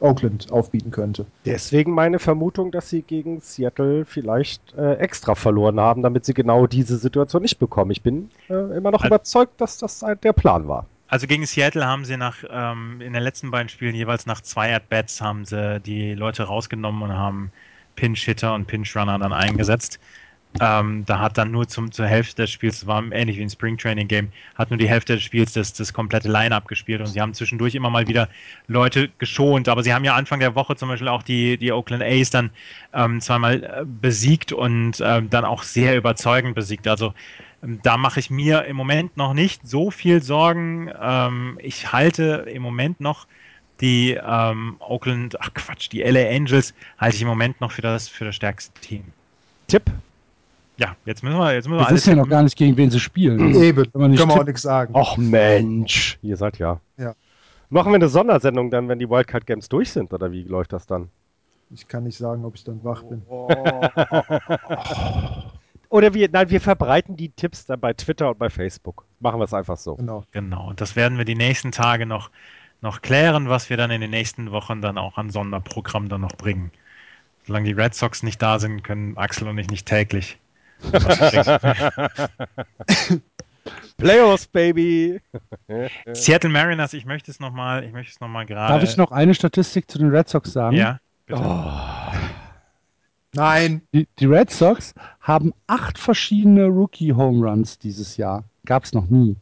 Oakland 0.00 0.50
aufbieten 0.52 0.90
könnte. 0.90 1.26
Deswegen 1.44 1.92
meine 1.92 2.18
Vermutung, 2.18 2.70
dass 2.70 2.88
sie 2.88 3.02
gegen 3.02 3.40
Seattle 3.40 4.04
vielleicht 4.04 4.74
äh, 4.76 4.94
extra 4.94 5.34
verloren 5.34 5.80
haben, 5.80 6.02
damit 6.02 6.24
sie 6.24 6.34
genau 6.34 6.66
diese 6.66 6.98
Situation 6.98 7.42
nicht 7.42 7.58
bekommen. 7.58 7.90
Ich 7.90 8.02
bin 8.02 8.30
äh, 8.48 8.54
immer 8.76 8.90
noch 8.90 9.02
also, 9.02 9.08
überzeugt, 9.08 9.60
dass 9.60 9.78
das 9.78 10.04
der 10.22 10.32
Plan 10.32 10.68
war. 10.68 10.86
Also 11.08 11.26
gegen 11.26 11.46
Seattle 11.46 11.86
haben 11.86 12.04
sie 12.04 12.16
nach 12.16 12.36
ähm, 12.48 13.00
in 13.00 13.12
den 13.12 13.22
letzten 13.22 13.50
beiden 13.50 13.68
Spielen 13.68 13.94
jeweils 13.94 14.26
nach 14.26 14.40
zwei 14.40 14.74
At-Bats 14.74 15.20
haben 15.20 15.44
sie 15.44 15.80
die 15.80 16.14
Leute 16.14 16.44
rausgenommen 16.44 17.02
und 17.02 17.16
haben 17.16 17.50
Pinch-Hitter 17.98 18.54
und 18.54 18.66
Pinch-Runner 18.66 19.18
dann 19.18 19.32
eingesetzt. 19.32 19.98
Ähm, 20.60 21.04
da 21.04 21.18
hat 21.20 21.36
dann 21.36 21.50
nur 21.50 21.68
zum, 21.68 21.92
zur 21.92 22.06
Hälfte 22.06 22.42
des 22.42 22.50
Spiels, 22.50 22.86
war 22.86 23.04
ähnlich 23.12 23.36
wie 23.36 23.42
ein 23.42 23.50
Spring 23.50 23.76
Training 23.76 24.08
Game, 24.08 24.28
hat 24.54 24.70
nur 24.70 24.78
die 24.78 24.88
Hälfte 24.88 25.14
des 25.14 25.22
Spiels 25.22 25.52
das, 25.52 25.72
das 25.72 25.92
komplette 25.92 26.28
Line-Up 26.28 26.66
gespielt 26.66 27.00
und 27.00 27.06
sie 27.06 27.20
haben 27.20 27.34
zwischendurch 27.34 27.74
immer 27.74 27.90
mal 27.90 28.08
wieder 28.08 28.28
Leute 28.66 29.10
geschont, 29.18 29.68
aber 29.68 29.82
sie 29.82 29.92
haben 29.92 30.04
ja 30.04 30.14
Anfang 30.14 30.40
der 30.40 30.54
Woche 30.54 30.74
zum 30.74 30.88
Beispiel 30.88 31.08
auch 31.08 31.22
die, 31.22 31.58
die 31.58 31.70
Oakland 31.70 32.02
A's 32.02 32.30
dann 32.30 32.50
ähm, 32.92 33.20
zweimal 33.20 33.62
äh, 33.62 33.84
besiegt 33.84 34.52
und 34.52 35.00
ähm, 35.00 35.28
dann 35.30 35.44
auch 35.44 35.62
sehr 35.62 35.96
überzeugend 35.96 36.54
besiegt. 36.54 36.88
Also 36.88 37.12
ähm, 37.62 37.80
da 37.82 37.96
mache 37.96 38.18
ich 38.18 38.30
mir 38.30 38.64
im 38.64 38.76
Moment 38.76 39.16
noch 39.16 39.34
nicht 39.34 39.66
so 39.68 39.90
viel 39.90 40.22
Sorgen. 40.22 40.90
Ähm, 41.00 41.58
ich 41.62 41.92
halte 41.92 42.46
im 42.52 42.62
Moment 42.62 43.00
noch 43.00 43.26
die 43.80 44.18
ähm, 44.20 44.76
Oakland, 44.80 45.40
ach 45.40 45.54
Quatsch, 45.54 45.88
die 45.92 46.02
LA 46.02 46.28
Angels 46.28 46.74
halte 46.98 47.16
ich 47.16 47.22
im 47.22 47.28
Moment 47.28 47.60
noch 47.60 47.72
für 47.72 47.82
das, 47.82 48.08
für 48.08 48.24
das 48.24 48.34
stärkste 48.34 48.78
Team. 48.80 49.04
Tipp? 49.66 49.82
Ja, 50.76 50.96
jetzt 51.04 51.24
müssen 51.24 51.38
wir, 51.38 51.54
jetzt 51.54 51.68
müssen 51.68 51.80
wir 51.80 51.86
alles. 51.86 52.02
wissen 52.02 52.10
ja 52.10 52.16
noch 52.16 52.28
gar 52.28 52.42
nicht, 52.42 52.56
gegen 52.56 52.76
wen 52.76 52.90
sie 52.90 53.00
spielen. 53.00 53.54
Eben, 53.54 53.90
können 53.92 54.16
wir 54.16 54.30
auch 54.30 54.44
nichts 54.44 54.62
sagen. 54.62 54.94
Ach 54.96 55.16
Mensch, 55.16 56.18
ihr 56.22 56.36
seid 56.36 56.58
ja. 56.58 56.80
Ja. 56.96 57.14
Machen 57.68 57.92
wir 57.92 57.96
eine 57.96 58.08
Sondersendung 58.08 58.70
dann, 58.70 58.88
wenn 58.88 58.98
die 58.98 59.10
Wildcard 59.10 59.46
Games 59.46 59.68
durch 59.68 59.90
sind, 59.90 60.12
oder 60.12 60.32
wie 60.32 60.44
läuft 60.44 60.72
das 60.72 60.86
dann? 60.86 61.08
Ich 61.70 61.86
kann 61.86 62.04
nicht 62.04 62.16
sagen, 62.16 62.44
ob 62.44 62.54
ich 62.54 62.64
dann 62.64 62.82
wach 62.82 63.02
bin. 63.02 63.22
Oh. 63.28 63.48
Oder 65.90 66.12
wir, 66.12 66.28
nein, 66.30 66.50
wir 66.50 66.60
verbreiten 66.60 67.16
die 67.16 67.30
Tipps 67.30 67.66
dann 67.66 67.80
bei 67.80 67.94
Twitter 67.94 68.30
und 68.30 68.38
bei 68.38 68.50
Facebook. 68.50 69.04
Machen 69.20 69.40
wir 69.40 69.44
es 69.44 69.54
einfach 69.54 69.78
so. 69.78 69.96
Genau. 69.96 70.24
Genau. 70.32 70.68
Und 70.68 70.80
das 70.80 70.96
werden 70.96 71.18
wir 71.18 71.24
die 71.24 71.34
nächsten 71.34 71.72
Tage 71.72 72.04
noch 72.04 72.30
noch 72.80 73.02
klären, 73.02 73.48
was 73.48 73.70
wir 73.70 73.76
dann 73.76 73.90
in 73.90 74.00
den 74.00 74.10
nächsten 74.10 74.50
Wochen 74.50 74.80
dann 74.80 74.98
auch 74.98 75.18
an 75.18 75.30
Sonderprogramm 75.30 76.08
dann 76.08 76.20
noch 76.20 76.36
bringen. 76.36 76.70
Solange 77.46 77.66
die 77.66 77.72
Red 77.72 77.94
Sox 77.94 78.22
nicht 78.22 78.40
da 78.42 78.58
sind, 78.58 78.84
können 78.84 79.16
Axel 79.16 79.48
und 79.48 79.58
ich 79.58 79.68
nicht 79.68 79.86
täglich. 79.86 80.38
Playoffs, 83.96 84.46
Baby! 84.46 85.20
Seattle 86.12 86.50
Mariners, 86.50 86.92
ich 86.92 87.04
möchte 87.04 87.30
es 87.30 87.40
nochmal, 87.40 87.84
ich 87.84 87.92
möchte 87.92 88.12
es 88.12 88.20
nochmal 88.20 88.46
gerade. 88.46 88.74
Darf 88.74 88.82
ich 88.82 88.96
noch 88.96 89.10
eine 89.10 89.34
Statistik 89.34 89.90
zu 89.90 89.98
den 89.98 90.10
Red 90.10 90.28
Sox 90.28 90.52
sagen? 90.52 90.76
Ja, 90.76 91.00
bitte. 91.26 91.42
Oh. 91.42 91.72
Nein. 93.34 93.82
Die, 93.92 94.06
die, 94.18 94.26
Red 94.26 94.50
Sox 94.50 94.94
haben 95.20 95.52
acht 95.66 95.98
verschiedene 95.98 96.66
Rookie-Home 96.66 97.46
Runs 97.46 97.78
dieses 97.78 98.16
Jahr. 98.16 98.44
Gab 98.64 98.84
es 98.84 98.92
noch 98.92 99.08
nie. 99.08 99.36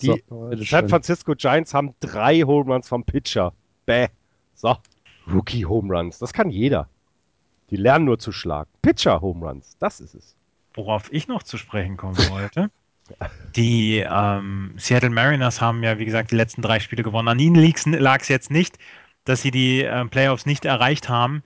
Die 0.00 0.22
so, 0.28 0.52
San 0.56 0.88
Francisco 0.88 1.34
Giants 1.34 1.74
haben 1.74 1.94
drei 2.00 2.40
Home 2.42 2.72
Runs 2.72 2.88
vom 2.88 3.04
Pitcher. 3.04 3.52
Bäh. 3.86 4.08
So, 4.54 4.76
Rookie 5.26 5.64
Home 5.64 5.92
Runs, 5.94 6.18
das 6.18 6.32
kann 6.32 6.50
jeder. 6.50 6.88
Die 7.70 7.76
lernen 7.76 8.04
nur 8.04 8.18
zu 8.18 8.32
schlagen. 8.32 8.70
Pitcher 8.82 9.20
Home 9.20 9.46
Runs, 9.46 9.76
das 9.78 10.00
ist 10.00 10.14
es. 10.14 10.36
Worauf 10.74 11.12
ich 11.12 11.28
noch 11.28 11.42
zu 11.42 11.56
sprechen 11.56 11.96
kommen 11.96 12.16
wollte. 12.30 12.70
Die 13.56 14.04
ähm, 14.08 14.74
Seattle 14.76 15.10
Mariners 15.10 15.60
haben 15.60 15.82
ja, 15.82 15.98
wie 15.98 16.04
gesagt, 16.04 16.30
die 16.30 16.36
letzten 16.36 16.62
drei 16.62 16.78
Spiele 16.78 17.02
gewonnen. 17.02 17.26
An 17.26 17.40
ihnen 17.40 17.56
lag 17.98 18.20
es 18.20 18.28
jetzt 18.28 18.52
nicht, 18.52 18.78
dass 19.24 19.42
sie 19.42 19.50
die 19.50 19.82
äh, 19.82 20.04
Playoffs 20.04 20.46
nicht 20.46 20.64
erreicht 20.64 21.08
haben. 21.08 21.42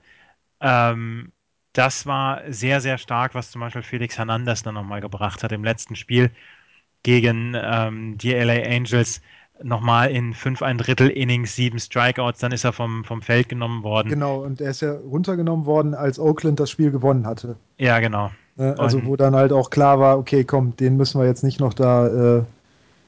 Ähm, 0.60 1.32
das 1.72 2.04
war 2.04 2.42
sehr, 2.48 2.82
sehr 2.82 2.98
stark, 2.98 3.34
was 3.34 3.50
zum 3.50 3.62
Beispiel 3.62 3.82
Felix 3.82 4.18
Hernandez 4.18 4.62
dann 4.62 4.74
nochmal 4.74 5.00
gebracht 5.00 5.42
hat 5.42 5.52
im 5.52 5.64
letzten 5.64 5.96
Spiel 5.96 6.30
gegen 7.04 7.56
ähm, 7.56 8.18
die 8.18 8.32
LA 8.32 8.64
Angels. 8.64 9.20
Nochmal 9.62 10.10
in 10.10 10.34
fünf 10.34 10.62
ein 10.62 10.78
Drittel 10.78 11.08
Innings, 11.08 11.54
sieben 11.54 11.78
Strikeouts, 11.78 12.40
dann 12.40 12.50
ist 12.50 12.64
er 12.64 12.72
vom, 12.72 13.04
vom 13.04 13.22
Feld 13.22 13.48
genommen 13.48 13.84
worden. 13.84 14.08
Genau, 14.08 14.42
und 14.42 14.60
er 14.60 14.70
ist 14.72 14.82
ja 14.82 14.92
runtergenommen 14.94 15.64
worden, 15.64 15.94
als 15.94 16.18
Oakland 16.18 16.58
das 16.58 16.70
Spiel 16.70 16.90
gewonnen 16.90 17.24
hatte. 17.24 17.54
Ja, 17.78 18.00
genau. 18.00 18.32
Ne? 18.56 18.74
Also 18.78 18.98
Und- 18.98 19.06
wo 19.06 19.14
dann 19.16 19.36
halt 19.36 19.52
auch 19.52 19.70
klar 19.70 20.00
war, 20.00 20.18
okay, 20.18 20.42
komm, 20.42 20.76
den 20.76 20.96
müssen 20.96 21.20
wir 21.20 21.26
jetzt 21.26 21.44
nicht 21.44 21.60
noch 21.60 21.72
da 21.72 22.38
äh, 22.38 22.42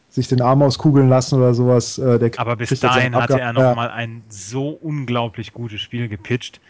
sich 0.09 0.28
den 0.28 0.40
Arm 0.40 0.62
auskugeln 0.62 1.09
lassen 1.09 1.36
oder 1.36 1.53
sowas. 1.53 1.99
Äh, 1.99 2.20
der 2.20 2.30
Aber 2.36 2.55
bis 2.57 2.78
dahin 2.78 3.14
hatte 3.16 3.40
er 3.40 3.49
Abgang. 3.49 3.62
Ja. 3.64 3.68
nochmal 3.70 3.90
ein 3.90 4.22
so 4.28 4.68
unglaublich 4.70 5.53
gutes 5.53 5.80
Spiel 5.80 6.09
gepitcht. 6.09 6.61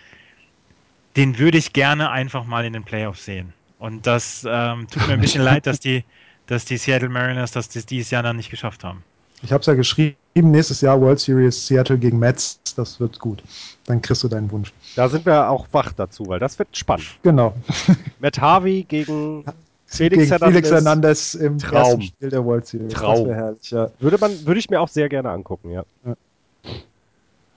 Den 1.17 1.39
würde 1.39 1.59
ich 1.59 1.73
gerne 1.73 2.11
einfach 2.11 2.45
mal 2.45 2.65
in 2.65 2.73
den 2.73 2.85
Playoffs 2.85 3.25
sehen. 3.27 3.53
Und 3.79 4.07
das 4.07 4.47
ähm, 4.49 4.87
tut 4.91 5.07
mir 5.07 5.15
ein 5.15 5.21
bisschen 5.21 5.43
leid, 5.45 5.67
dass 5.67 5.81
die, 5.81 6.03
dass 6.47 6.65
die 6.65 6.77
Seattle 6.77 7.09
Mariners 7.09 7.51
das 7.53 7.69
dies- 7.69 7.87
dieses 7.87 8.11
Jahr 8.11 8.23
dann 8.23 8.37
nicht 8.37 8.51
geschafft 8.51 8.85
haben. 8.85 9.03
Ich 9.43 9.53
habe 9.53 9.61
es 9.61 9.67
ja 9.67 9.75
geschrieben, 9.75 10.17
nächstes 10.35 10.81
Jahr 10.81 11.01
World 11.01 11.21
Series 11.21 11.67
Seattle 11.67 11.99
gegen 11.99 12.19
Mets, 12.19 12.59
das 12.75 12.99
wird 13.01 13.19
gut. 13.19 13.43
Dann 13.85 14.01
kriegst 14.01 14.25
du 14.25 14.29
deinen 14.29 14.51
Wunsch. 14.51 14.73
Da 14.97 15.09
sind 15.09 15.27
wir 15.27 15.51
auch 15.51 15.67
wach 15.73 15.93
dazu, 15.93 16.27
weil 16.27 16.39
das 16.41 16.59
wird 16.59 16.75
spannend. 16.77 17.07
Genau. 17.23 17.55
Matt 18.21 18.41
Harvey 18.41 18.85
gegen 18.89 19.45
Felix 19.87 20.17
gegen 20.23 20.29
Hernandez. 20.31 20.55
Felix 20.55 20.71
Hernandez 20.73 21.35
im 21.35 21.59
Traum. 21.59 21.75
ersten 21.75 22.03
Spiel 22.03 22.31
der 22.31 22.45
World 22.45 22.67
Series. 22.67 22.93
Traum. 22.95 23.29
Herrlich, 23.29 23.71
ja. 23.71 23.91
Würde, 24.01 24.19
man, 24.19 24.47
würde 24.47 24.59
ich 24.59 24.71
mir 24.71 24.81
auch 24.81 24.89
sehr 24.89 25.09
gerne 25.09 25.31
angucken, 25.31 25.71
ja. 25.71 25.85
Ja. 26.05 26.15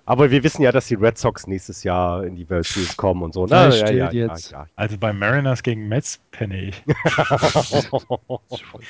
Aber 0.10 0.32
wir 0.32 0.44
wissen 0.44 0.64
ja, 0.64 0.72
dass 0.72 0.88
die 0.88 0.96
Red 0.96 1.20
Sox 1.20 1.46
nächstes 1.46 1.84
Jahr 1.84 2.24
in 2.24 2.36
die 2.36 2.50
World 2.50 2.66
Series 2.66 2.98
kommen 2.98 3.22
und 3.22 3.34
so. 3.36 3.46
ne? 3.46 3.52
Wer 3.52 3.66
Ja, 3.66 3.72
steht 3.72 3.90
ja, 3.90 4.12
ja, 4.12 4.28
jetzt? 4.28 4.50
ja, 4.52 4.66
Also 4.76 4.98
bei 4.98 5.14
Mariners 5.14 5.62
gegen 5.62 5.88
Mets 5.88 6.20
penne 6.32 6.60
ich. 6.64 6.84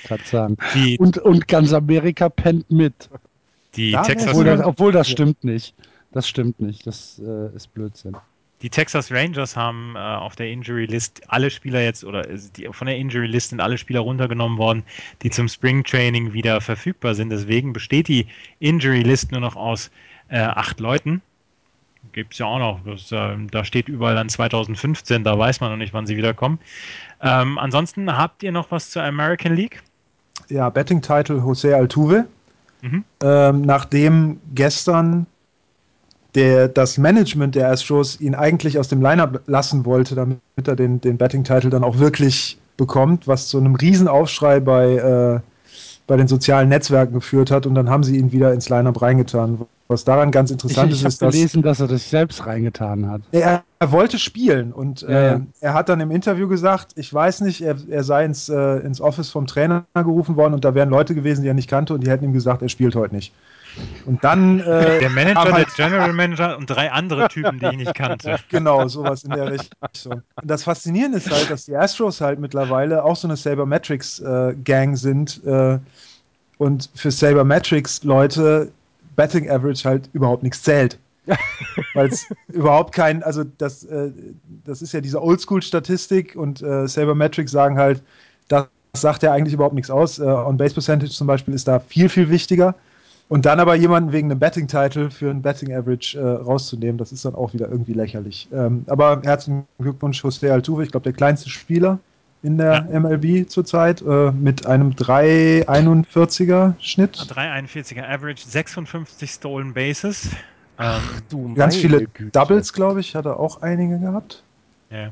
Kann 0.07 0.20
sagen. 0.24 0.57
Die, 0.74 0.97
Und, 0.97 1.17
und 1.17 1.47
ganz 1.49 1.74
Amerika 1.74 2.30
pennt 2.30 2.72
mit. 2.72 3.09
die, 3.76 3.91
Ja, 3.91 4.01
Texas, 4.01 4.30
Obwohl 4.30 4.45
das, 4.45 4.61
obwohl 4.61 4.91
das 4.93 5.09
stimmt 5.09 5.43
nicht. 5.43 5.76
Das 6.13 6.26
stimmt 6.26 6.61
nicht. 6.61 6.88
Das 6.88 7.22
äh, 7.24 7.53
ist 7.53 7.74
Blödsinn. 7.74 8.15
die 8.61 8.70
Texas 8.70 9.11
Rangers 9.11 9.57
haben 9.57 9.95
äh, 9.95 9.99
auf 9.99 10.38
der 10.38 10.47
Injury 10.49 10.86
List 10.86 11.22
alle 11.28 11.49
Spieler 11.49 11.82
jetzt, 11.82 12.05
oder 12.05 12.30
äh, 12.30 12.39
die, 12.55 12.67
von 12.72 12.88
der 12.88 12.95
Injury 12.97 13.28
List 13.28 13.49
sind 13.49 13.59
alle 13.59 13.78
Spieler 13.78 13.99
runtergenommen 13.99 14.57
worden, 14.57 14.84
die 15.22 15.30
zum 15.30 15.49
Spring 15.49 15.84
Training 15.84 16.32
wieder 16.34 16.61
verfügbar 16.61 17.13
sind. 17.13 17.30
Deswegen 17.30 17.74
besteht 17.74 18.07
die 18.07 18.28
Injury 18.59 19.01
List 19.01 19.32
nur 19.34 19.41
noch 19.41 19.57
aus 19.57 19.91
äh, 20.30 20.39
acht 20.39 20.80
Leuten. 20.80 21.21
Gibt 22.11 22.34
es 22.34 22.39
ja 22.39 22.45
auch 22.45 22.59
noch. 22.59 22.80
Das, 22.86 23.11
ähm, 23.11 23.51
da 23.51 23.63
steht 23.65 23.88
überall 23.89 24.15
dann 24.15 24.30
2015, 24.30 25.23
da 25.23 25.38
weiß 25.38 25.59
man 25.59 25.71
noch 25.71 25.77
nicht, 25.77 25.93
wann 25.93 26.07
sie 26.07 26.17
wiederkommen. 26.17 26.59
Ähm, 27.21 27.57
ansonsten 27.57 28.15
habt 28.17 28.41
ihr 28.41 28.51
noch 28.51 28.71
was 28.71 28.89
zur 28.89 29.03
American 29.03 29.53
League? 29.53 29.84
Ja, 30.47 30.69
Betting 30.69 31.01
Title 31.01 31.38
José 31.38 31.73
Altuve. 31.73 32.25
Mhm. 32.82 33.03
Ähm, 33.21 33.61
nachdem 33.61 34.39
gestern 34.55 35.27
der, 36.36 36.67
das 36.67 36.97
Management 36.97 37.55
der 37.55 37.69
Astros 37.69 38.19
ihn 38.21 38.36
eigentlich 38.36 38.77
aus 38.80 38.88
dem 38.88 39.01
Lineup 39.01 39.41
lassen 39.47 39.86
wollte, 39.86 40.15
damit 40.15 40.39
er 40.65 40.75
den, 40.75 41.01
den 41.01 41.17
Betting 41.17 41.43
Title 41.43 41.69
dann 41.69 41.84
auch 41.84 41.97
wirklich 41.97 42.57
bekommt, 42.77 43.27
was 43.27 43.49
zu 43.49 43.57
einem 43.57 43.75
Riesenaufschrei 43.75 44.59
bei, 44.59 44.93
äh, 44.93 45.39
bei 46.10 46.18
den 46.18 46.28
sozialen 46.28 46.70
Netzwerken 46.70 47.14
geführt 47.14 47.51
hat 47.51 47.68
und 47.68 47.76
dann 47.76 47.89
haben 47.89 48.03
sie 48.03 48.18
ihn 48.18 48.32
wieder 48.32 48.51
ins 48.51 48.68
Lineup 48.68 48.99
reingetan. 49.01 49.62
Was 49.88 50.03
daran 50.05 50.32
ganz 50.32 50.49
Ich, 50.49 50.53
interessant 50.55 50.91
ich 50.91 51.03
ist, 51.03 51.03
habe 51.03 51.14
ist, 51.14 51.22
dass 51.22 51.34
gelesen, 51.34 51.62
dass 51.62 51.80
er 51.80 51.88
das 51.88 52.10
selbst 52.10 52.45
reingetan 52.47 53.10
hat. 53.10 53.22
er, 53.32 53.64
er 53.80 53.91
wollte 53.91 54.18
spielen 54.20 54.74
und 54.74 55.03
Ja, 55.07 55.10
äh, 55.10 55.28
ja. 55.34 55.41
er 55.62 55.74
hat 55.74 55.88
dann 55.89 55.99
im 55.99 56.12
Interview 56.12 56.47
gesagt, 56.47 56.93
ich 56.95 57.14
weiß 57.14 57.41
nicht, 57.41 57.62
er, 57.62 57.76
er 57.89 58.03
sei 58.03 58.26
ins, 58.26 58.49
äh, 58.49 58.78
ins 58.80 59.01
Office 59.01 59.30
vom 59.30 59.45
Trainer 59.47 59.86
gerufen 59.93 60.36
worden 60.36 60.55
und 60.55 60.66
da 60.66 60.74
wären 60.76 60.89
Leute 60.89 61.14
gewesen, 61.16 61.43
die 61.43 61.47
er 61.47 61.53
nicht 61.53 61.70
kannte 61.70 61.93
und 61.93 62.03
die 62.03 62.10
hätten 62.10 62.26
ihm 62.26 62.34
gesagt, 62.34 62.62
er 62.64 62.70
spielt 62.70 62.95
heute 62.95 63.16
nicht. 63.16 63.34
Und 64.05 64.23
dann, 64.23 64.59
äh, 64.59 64.99
Der 64.99 65.09
Manager, 65.09 65.39
Aber- 65.39 65.51
der 65.53 65.65
General 65.75 66.13
Manager 66.13 66.57
und 66.57 66.69
drei 66.69 66.91
andere 66.91 67.27
Typen, 67.27 67.59
die 67.59 67.65
ich 67.67 67.77
nicht 67.77 67.95
kannte. 67.95 68.38
genau, 68.49 68.88
sowas 68.88 69.23
in 69.23 69.32
der 69.32 69.51
Richtung. 69.51 70.21
Und 70.41 70.49
das 70.49 70.63
Faszinierende 70.63 71.17
ist 71.17 71.30
halt, 71.30 71.49
dass 71.49 71.65
die 71.65 71.75
Astros 71.75 72.21
halt 72.21 72.39
mittlerweile 72.39 73.03
auch 73.03 73.15
so 73.15 73.27
eine 73.27 73.38
Sabermetrics-Gang 73.38 74.97
sind 74.97 75.41
äh, 75.45 75.80
und 76.57 76.89
für 76.95 77.11
Sabermetrics-Leute 77.11 78.71
Betting 79.15 79.49
Average 79.49 79.88
halt 79.88 80.09
überhaupt 80.13 80.43
nichts 80.43 80.63
zählt. 80.63 80.97
Weil 81.93 82.07
es 82.07 82.25
überhaupt 82.47 82.93
kein, 82.93 83.21
also 83.21 83.43
das, 83.59 83.84
äh, 83.84 84.09
das 84.65 84.82
ist 84.82 84.93
ja 84.93 85.01
diese 85.01 85.21
Oldschool-Statistik 85.21 86.36
und 86.36 86.61
äh, 86.61 86.88
Sabermetrics 86.88 87.51
sagen 87.51 87.77
halt, 87.77 88.01
das 88.47 88.65
sagt 88.93 89.21
ja 89.23 89.32
eigentlich 89.32 89.53
überhaupt 89.53 89.75
nichts 89.75 89.91
aus. 89.91 90.17
Äh, 90.17 90.23
On-Base 90.23 90.73
Percentage 90.73 91.11
zum 91.11 91.27
Beispiel 91.27 91.53
ist 91.53 91.67
da 91.67 91.80
viel, 91.80 92.09
viel 92.09 92.30
wichtiger. 92.30 92.73
Und 93.30 93.45
dann 93.45 93.59
aber 93.59 93.75
jemanden 93.75 94.11
wegen 94.11 94.30
einem 94.30 94.39
Betting-Title 94.39 95.11
für 95.11 95.30
ein 95.30 95.43
Betting-Average 95.43 96.19
äh, 96.19 96.23
rauszunehmen, 96.23 96.97
das 96.97 97.11
ist 97.11 97.23
dann 97.25 97.36
auch 97.36 97.53
wieder 97.53 97.69
irgendwie 97.69 97.93
lächerlich. 97.93 98.49
Ähm, 98.51 98.84
aber 98.88 99.21
herzlichen 99.23 99.65
Glückwunsch, 99.77 100.23
José 100.23 100.49
Altuve, 100.49 100.84
ich 100.84 100.91
glaube, 100.91 101.03
der 101.03 101.13
kleinste 101.13 101.47
Spieler 101.47 101.99
in 102.41 102.57
der 102.57 102.88
MLB 102.91 103.47
zurzeit 103.47 104.01
äh, 104.01 104.32
mit 104.32 104.65
einem 104.65 104.91
3,41er 104.91 106.73
Schnitt. 106.80 107.17
341er 107.17 108.03
Average, 108.03 108.47
56 108.47 109.30
Stolen 109.30 109.73
Bases. 109.73 110.32
Ähm, 110.80 111.01
Du 111.30 111.53
Ganz 111.53 111.75
viele 111.75 112.07
Güte. 112.07 112.32
Doubles, 112.32 112.73
glaube 112.73 113.01
ich, 113.01 113.13
hat 113.15 113.25
er 113.25 113.39
auch 113.39 113.61
einige 113.61 113.99
gehabt. 113.99 114.43
ja. 114.89 115.11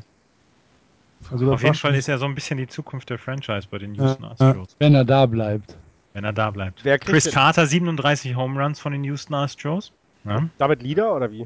Also 1.30 1.52
Auf 1.52 1.62
jeden 1.62 1.76
Fall 1.76 1.94
ist 1.96 2.08
er 2.08 2.18
so 2.20 2.26
ein 2.26 2.36
bisschen 2.36 2.58
die 2.58 2.68
Zukunft 2.68 3.10
der 3.10 3.18
Franchise 3.18 3.68
bei 3.70 3.80
den 3.80 3.94
Houston 3.96 4.24
Ja, 4.24 4.32
Astros, 4.32 4.76
Wenn 4.80 4.96
er 4.96 5.04
da 5.04 5.26
bleibt. 5.26 5.76
Wenn 6.18 6.24
er 6.24 6.34
da 6.34 6.50
bleibt. 6.50 6.80
Wer 6.84 6.98
Chris 6.98 7.26
denn- 7.26 7.34
Carter, 7.34 7.68
37 7.68 8.36
Home 8.36 8.60
Runs 8.60 8.80
von 8.80 8.92
den 8.92 9.04
Houston 9.04 9.36
Astros. 9.36 9.92
Ja. 10.26 10.50
David 10.58 10.82
Lieder 10.82 11.16
oder 11.16 11.32
wie? 11.32 11.46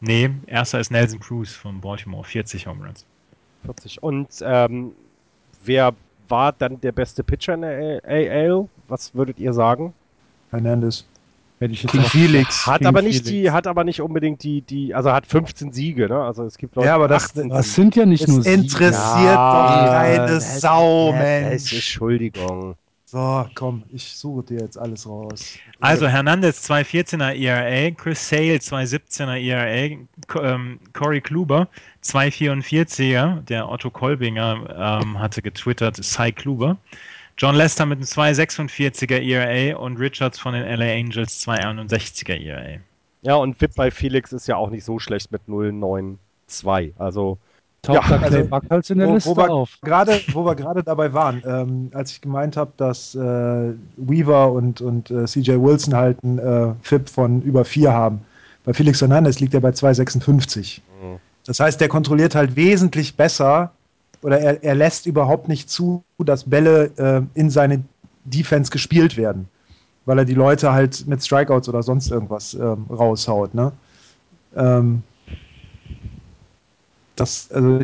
Nee, 0.00 0.30
erster 0.46 0.80
ist 0.80 0.90
Nelson 0.90 1.20
Cruz 1.20 1.52
von 1.52 1.82
Baltimore, 1.82 2.24
40 2.24 2.66
Home 2.66 2.86
Runs. 2.86 3.04
40. 3.66 4.02
Und 4.02 4.28
ähm, 4.40 4.92
wer 5.64 5.92
war 6.30 6.52
dann 6.52 6.80
der 6.80 6.92
beste 6.92 7.22
Pitcher 7.22 7.52
in 7.54 7.60
der 7.60 8.00
AL? 8.06 8.66
Was 8.88 9.14
würdet 9.14 9.38
ihr 9.38 9.52
sagen? 9.52 9.92
Hernandez. 10.50 11.04
Hätte 11.58 11.74
ich 11.74 11.82
jetzt 11.82 11.92
King 11.92 12.04
Felix. 12.04 12.66
Hat 12.66 12.78
King 12.78 12.86
aber 12.86 13.02
nicht 13.02 13.26
Felix. 13.26 13.28
die, 13.28 13.50
hat 13.50 13.66
aber 13.66 13.84
nicht 13.84 14.00
unbedingt 14.00 14.42
die, 14.42 14.62
die, 14.62 14.94
also 14.94 15.12
hat 15.12 15.26
15 15.26 15.72
Siege, 15.74 16.08
ne? 16.08 16.22
Also 16.24 16.44
es 16.44 16.56
gibt 16.56 16.74
Leute, 16.74 16.88
Ja, 16.88 16.94
aber 16.94 17.06
das- 17.06 17.24
18 17.26 17.50
Das 17.50 17.74
sind 17.74 17.94
ja 17.96 18.06
nicht 18.06 18.22
Es 18.22 18.28
nur 18.28 18.42
Siege. 18.42 18.54
interessiert 18.54 19.24
Ja, 19.26 19.92
doch 19.92 19.92
keine 19.92 20.40
Sau, 20.40 21.12
Mensch. 21.12 21.70
Entschuldigung. 21.74 22.76
So, 23.10 23.44
komm, 23.56 23.82
ich 23.92 24.04
suche 24.04 24.44
dir 24.44 24.60
jetzt 24.60 24.78
alles 24.78 25.04
raus. 25.04 25.58
Also 25.80 26.06
Hernandez 26.06 26.70
214er 26.70 27.34
ERA, 27.34 27.90
Chris 27.90 28.28
Sale 28.28 28.58
217er 28.58 29.36
ERA, 29.36 29.98
ähm, 30.40 30.78
Corey 30.92 31.20
Kluber 31.20 31.66
244er, 32.04 33.40
der 33.40 33.68
Otto 33.68 33.90
Kolbinger 33.90 35.00
ähm, 35.02 35.18
hatte 35.18 35.42
getwittert, 35.42 35.96
Cy 35.96 36.30
Kluber. 36.30 36.76
John 37.36 37.56
Lester 37.56 37.84
mit 37.84 37.98
einem 37.98 38.06
246er 38.06 39.18
ERA 39.20 39.76
und 39.76 39.96
Richards 39.96 40.38
von 40.38 40.54
den 40.54 40.62
LA 40.62 40.92
Angels 40.92 41.44
261er 41.44 42.40
ERA. 42.40 42.78
Ja, 43.22 43.34
und 43.34 43.60
VIP 43.60 43.74
bei 43.74 43.90
Felix 43.90 44.32
ist 44.32 44.46
ja 44.46 44.54
auch 44.54 44.70
nicht 44.70 44.84
so 44.84 45.00
schlecht 45.00 45.32
mit 45.32 45.42
092. 45.48 46.94
Also, 46.96 47.38
Taucht 47.82 48.10
Ja, 48.10 48.18
da 48.18 48.24
also, 48.24 48.28
Clay 48.28 48.42
Buchholz 48.44 48.90
in 48.90 48.98
der 48.98 49.08
wo, 49.08 49.14
Liste 49.14 49.30
wo 49.30 49.36
wir 49.36 49.50
auf. 49.50 49.78
gerade, 49.82 50.20
wo 50.32 50.44
wir 50.44 50.54
gerade 50.54 50.82
dabei 50.82 51.12
waren, 51.12 51.42
ähm, 51.46 51.90
als 51.94 52.12
ich 52.12 52.20
gemeint 52.20 52.56
habe, 52.56 52.72
dass 52.76 53.14
äh, 53.14 53.72
Weaver 53.96 54.52
und, 54.52 54.80
und 54.80 55.10
äh, 55.10 55.24
CJ 55.24 55.52
Wilson 55.52 55.94
halt 55.94 56.22
ein 56.22 56.38
äh, 56.38 56.74
FIP 56.82 57.08
von 57.08 57.42
über 57.42 57.64
4 57.64 57.92
haben. 57.92 58.20
Bei 58.64 58.74
Felix 58.74 59.00
Hernandez 59.00 59.40
liegt 59.40 59.54
er 59.54 59.60
bei 59.60 59.70
2,56. 59.70 60.80
Das 61.46 61.58
heißt, 61.58 61.80
der 61.80 61.88
kontrolliert 61.88 62.34
halt 62.34 62.54
wesentlich 62.54 63.16
besser 63.16 63.72
oder 64.22 64.38
er, 64.38 64.62
er 64.62 64.74
lässt 64.74 65.06
überhaupt 65.06 65.48
nicht 65.48 65.70
zu, 65.70 66.04
dass 66.18 66.44
Bälle 66.44 66.90
äh, 66.98 67.22
in 67.38 67.48
seine 67.48 67.82
Defense 68.24 68.70
gespielt 68.70 69.16
werden, 69.16 69.48
weil 70.04 70.18
er 70.18 70.24
die 70.26 70.34
Leute 70.34 70.72
halt 70.72 71.06
mit 71.06 71.24
Strikeouts 71.24 71.68
oder 71.70 71.82
sonst 71.82 72.10
irgendwas 72.10 72.52
ähm, 72.52 72.84
raushaut. 72.90 73.54
Ne? 73.54 73.72
Ähm, 74.54 75.02
das, 77.20 77.50
also, 77.52 77.80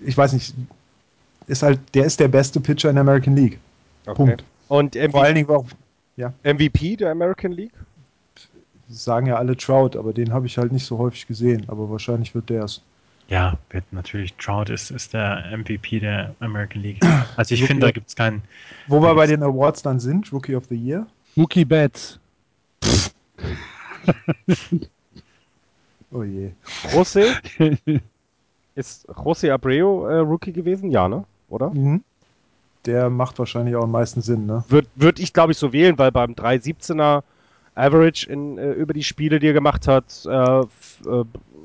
ich 0.00 0.16
weiß 0.16 0.32
nicht, 0.32 0.54
ist 1.46 1.62
halt, 1.62 1.80
der 1.94 2.04
ist 2.04 2.20
der 2.20 2.28
beste 2.28 2.60
Pitcher 2.60 2.90
in 2.90 2.96
der 2.96 3.02
American 3.02 3.36
League. 3.36 3.58
okay. 4.06 4.14
Punkt. 4.14 4.44
Und 4.68 4.96
Vor 4.96 5.22
allen 5.22 5.32
MVP, 5.32 5.34
Dingen 5.34 5.50
auch 5.50 5.66
MVP 6.44 6.96
der 6.96 7.10
American 7.10 7.52
League? 7.52 7.72
sagen 8.90 9.26
ja 9.26 9.36
alle 9.36 9.56
Trout, 9.56 9.96
aber 9.96 10.12
den 10.12 10.32
habe 10.32 10.46
ich 10.46 10.56
halt 10.56 10.72
nicht 10.72 10.86
so 10.86 10.98
häufig 10.98 11.26
gesehen. 11.26 11.64
Aber 11.68 11.90
wahrscheinlich 11.90 12.34
wird 12.34 12.50
der 12.50 12.64
es. 12.64 12.82
Ja, 13.28 13.58
wird 13.70 13.84
natürlich. 13.92 14.34
Trout 14.34 14.72
ist, 14.72 14.90
ist 14.90 15.12
der 15.12 15.44
MVP 15.56 16.00
der 16.00 16.34
American 16.40 16.82
League. 16.82 17.04
Also 17.36 17.54
ich 17.54 17.64
finde, 17.64 17.86
da 17.86 17.92
gibt 17.92 18.08
es 18.08 18.16
keinen. 18.16 18.42
Wo 18.86 19.00
wir 19.00 19.14
bei 19.14 19.26
den 19.26 19.42
Awards 19.42 19.82
dann 19.82 20.00
sind, 20.00 20.32
Rookie 20.32 20.56
of 20.56 20.64
the 20.70 20.76
Year. 20.76 21.06
Mookie 21.36 21.64
Betts. 21.64 22.18
Oh 26.10 26.22
je. 26.22 26.52
José? 26.90 27.36
ist 28.78 29.08
José 29.10 29.50
Abreu 29.52 30.06
äh, 30.08 30.18
Rookie 30.20 30.52
gewesen? 30.52 30.90
Ja, 30.90 31.08
ne? 31.08 31.24
Oder? 31.48 31.70
Mhm. 31.70 32.02
Der 32.86 33.10
macht 33.10 33.38
wahrscheinlich 33.38 33.74
auch 33.76 33.82
am 33.84 33.90
meisten 33.90 34.22
Sinn, 34.22 34.46
ne? 34.46 34.64
Würde 34.68 34.88
würd 34.94 35.18
ich, 35.18 35.32
glaube 35.32 35.52
ich, 35.52 35.58
so 35.58 35.72
wählen, 35.72 35.98
weil 35.98 36.12
beim 36.12 36.32
317er 36.32 37.22
Average 37.74 38.30
in, 38.30 38.56
äh, 38.58 38.72
über 38.72 38.92
die 38.94 39.02
Spiele, 39.04 39.38
die 39.40 39.48
er 39.48 39.52
gemacht 39.52 39.86
hat, 39.88 40.24
äh, 40.26 40.60
f- 40.60 41.00
äh, 41.06 41.24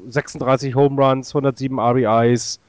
36 0.09 0.75
Home 0.75 1.01
Runs, 1.01 1.33
107 1.33 1.79
RBIs, 1.79 2.59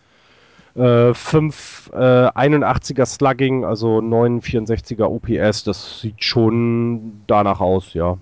äh, 0.77 1.13
5 1.15 1.91
äh, 1.95 1.97
81er 1.97 3.07
Slugging, 3.07 3.65
also 3.65 3.99
964er 3.99 5.05
OPS, 5.05 5.65
das 5.65 6.01
sieht 6.01 6.23
schon 6.23 7.23
danach 7.27 7.61
aus, 7.61 7.93
ja. 7.95 8.17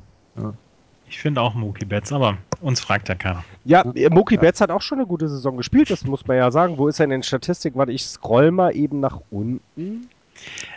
Ich 1.12 1.20
finde 1.20 1.42
auch 1.42 1.52
Mookie 1.52 1.84
Betts, 1.84 2.10
aber 2.10 2.38
uns 2.62 2.80
fragt 2.80 3.10
ja 3.10 3.14
keiner. 3.14 3.44
Ja, 3.66 3.82
äh, 3.94 4.08
Mookie 4.08 4.38
Betts 4.38 4.62
hat 4.62 4.70
auch 4.70 4.80
schon 4.80 4.96
eine 4.96 5.06
gute 5.06 5.28
Saison 5.28 5.58
gespielt, 5.58 5.90
das 5.90 6.06
muss 6.06 6.26
man 6.26 6.38
ja 6.38 6.50
sagen. 6.50 6.78
Wo 6.78 6.88
ist 6.88 7.00
er 7.00 7.04
in 7.04 7.10
den 7.10 7.22
Statistiken? 7.22 7.78
Warte, 7.78 7.92
ich 7.92 8.02
scroll 8.02 8.50
mal 8.50 8.74
eben 8.74 8.98
nach 9.00 9.20
unten. 9.30 10.08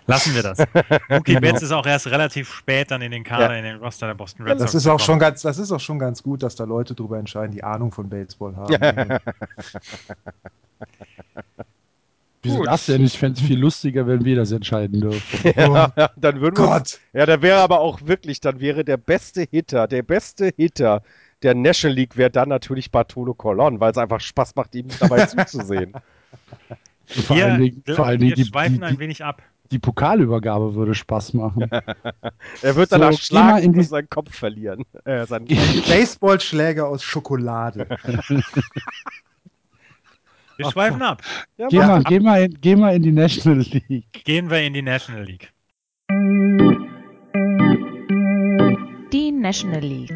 Lassen 0.07 0.35
wir 0.35 0.43
das. 0.43 0.57
Mookie 1.09 1.39
Betts 1.39 1.61
ist 1.61 1.71
auch 1.71 1.85
erst 1.85 2.07
relativ 2.07 2.53
spät 2.53 2.91
dann 2.91 3.01
in 3.01 3.11
den 3.11 3.23
Kader, 3.23 3.57
in 3.57 3.63
den 3.63 3.77
Roster 3.77 4.07
der 4.07 4.15
Boston 4.15 4.45
Red 4.45 4.59
Sox. 4.59 4.73
Das 4.73 4.75
ist 4.75 4.87
auch 4.87 4.99
schon 4.99 5.19
ganz, 5.19 5.41
das 5.41 5.57
ist 5.57 5.71
auch 5.71 5.79
schon 5.79 5.99
ganz 5.99 6.21
gut, 6.21 6.43
dass 6.43 6.55
da 6.55 6.65
Leute 6.65 6.95
drüber 6.95 7.17
entscheiden, 7.17 7.53
die 7.53 7.63
Ahnung 7.63 7.93
von 7.93 8.09
Baseball 8.09 8.57
haben. 8.57 9.19
Wieso 12.45 12.63
das 12.63 12.85
denn? 12.85 13.03
Ich 13.03 13.17
fände 13.17 13.39
es 13.39 13.45
viel 13.45 13.59
lustiger, 13.59 14.07
wenn 14.07 14.23
wir 14.25 14.35
das 14.35 14.51
entscheiden 14.51 15.01
dürfen. 15.01 15.51
Ja, 15.55 15.91
dann 16.17 16.41
würden 16.41 16.57
wir 16.57 16.67
Gott! 16.67 16.99
Ja, 17.13 17.25
da 17.25 17.41
wäre 17.41 17.59
aber 17.59 17.79
auch 17.79 18.01
wirklich, 18.05 18.39
dann 18.41 18.59
wäre 18.59 18.83
der 18.85 18.97
beste 18.97 19.43
Hitter, 19.49 19.87
der 19.87 20.03
beste 20.03 20.51
Hitter 20.55 21.01
der 21.43 21.53
National 21.55 21.95
League 21.95 22.17
wäre 22.17 22.31
dann 22.31 22.49
natürlich 22.49 22.91
Bartolo 22.91 23.33
Colon, 23.33 23.79
weil 23.79 23.91
es 23.91 23.97
einfach 23.97 24.19
Spaß 24.21 24.55
macht, 24.55 24.73
ihm 24.75 24.87
dabei 24.99 25.25
zuzusehen. 25.25 25.93
Vor 27.05 27.37
Wir, 27.37 27.45
allen 27.45 27.59
Dingen, 27.61 27.83
vor 27.91 28.05
allen 28.05 28.19
wir 28.21 28.29
Dingen 28.29 28.35
die, 28.35 28.45
schweifen 28.45 28.81
die, 28.81 28.83
ein 28.83 28.99
wenig 28.99 29.23
ab. 29.23 29.41
die 29.71 29.79
Pokalübergabe 29.79 30.75
würde 30.75 30.95
Spaß 30.95 31.33
machen. 31.33 31.69
Er 32.61 32.75
wird 32.75 32.89
So, 32.89 32.97
danach 32.97 33.13
schlagen 33.17 33.59
in 33.63 33.73
die- 33.73 33.79
und 33.79 33.85
seinen 33.85 34.09
Kopf 34.09 34.33
verlieren. 34.35 34.85
Äh, 35.05 35.25
seinen 35.25 35.45
Baseballschläger 35.47 36.87
aus 36.87 37.03
Schokolade. 37.03 37.87
Wir 40.57 40.71
schweifen 40.71 41.01
ab. 41.01 41.21
ja, 41.57 41.67
Geh 41.67 41.79
mal, 41.79 42.03
geh, 42.03 42.19
mal 42.19 42.43
in, 42.43 42.57
geh 42.61 42.75
mal 42.75 42.95
in 42.95 43.03
die 43.03 43.11
National 43.11 43.59
League. 43.59 44.23
Gehen 44.23 44.49
wir 44.49 44.61
in 44.61 44.73
die 44.73 44.81
National 44.81 45.23
League. 45.23 45.51
Die 49.11 49.31
National 49.31 49.81
League. 49.81 50.11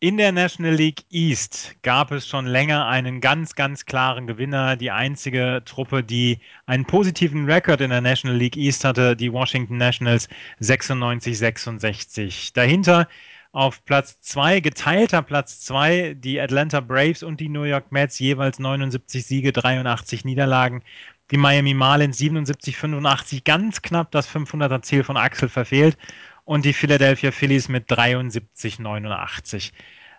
In 0.00 0.18
der 0.18 0.30
National 0.30 0.74
League 0.74 1.04
East 1.10 1.74
gab 1.82 2.12
es 2.12 2.28
schon 2.28 2.46
länger 2.46 2.86
einen 2.86 3.20
ganz, 3.20 3.54
ganz 3.54 3.86
klaren 3.86 4.26
Gewinner. 4.26 4.76
Die 4.76 4.90
einzige 4.90 5.62
Truppe, 5.64 6.04
die 6.04 6.38
einen 6.66 6.84
positiven 6.84 7.50
Rekord 7.50 7.80
in 7.80 7.90
der 7.90 8.02
National 8.02 8.36
League 8.36 8.56
East 8.56 8.84
hatte, 8.84 9.16
die 9.16 9.32
Washington 9.32 9.78
Nationals 9.78 10.28
96-66. 10.60 12.52
Dahinter 12.54 13.08
auf 13.56 13.82
Platz 13.86 14.20
2, 14.20 14.60
geteilter 14.60 15.22
Platz 15.22 15.60
2, 15.60 16.12
die 16.18 16.38
Atlanta 16.38 16.80
Braves 16.80 17.22
und 17.22 17.40
die 17.40 17.48
New 17.48 17.62
York 17.62 17.90
Mets, 17.90 18.18
jeweils 18.18 18.58
79 18.58 19.24
Siege, 19.24 19.50
83 19.50 20.26
Niederlagen. 20.26 20.82
Die 21.30 21.38
Miami 21.38 21.72
Marlins 21.72 22.20
77-85, 22.20 23.44
ganz 23.44 23.80
knapp 23.80 24.10
das 24.10 24.28
500er 24.28 24.82
Ziel 24.82 25.04
von 25.04 25.16
Axel 25.16 25.48
verfehlt. 25.48 25.96
Und 26.44 26.66
die 26.66 26.74
Philadelphia 26.74 27.32
Phillies 27.32 27.70
mit 27.70 27.90
73-89. 27.90 29.72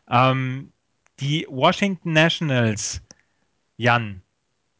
Ähm, 0.09 0.71
die 1.19 1.45
Washington 1.47 2.13
Nationals, 2.13 3.03
Jan, 3.77 4.23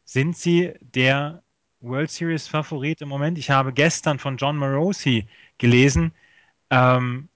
sind 0.04 0.36
sie 0.36 0.72
der 0.80 1.44
World 1.80 2.10
Series 2.10 2.48
Favorit 2.48 3.02
im 3.02 3.08
Moment? 3.08 3.38
Ich 3.38 3.50
habe 3.50 3.72
gestern 3.72 4.18
von 4.18 4.36
John 4.36 4.56
Morosi 4.56 5.28
gelesen, 5.58 6.10
ähm, 6.70 7.28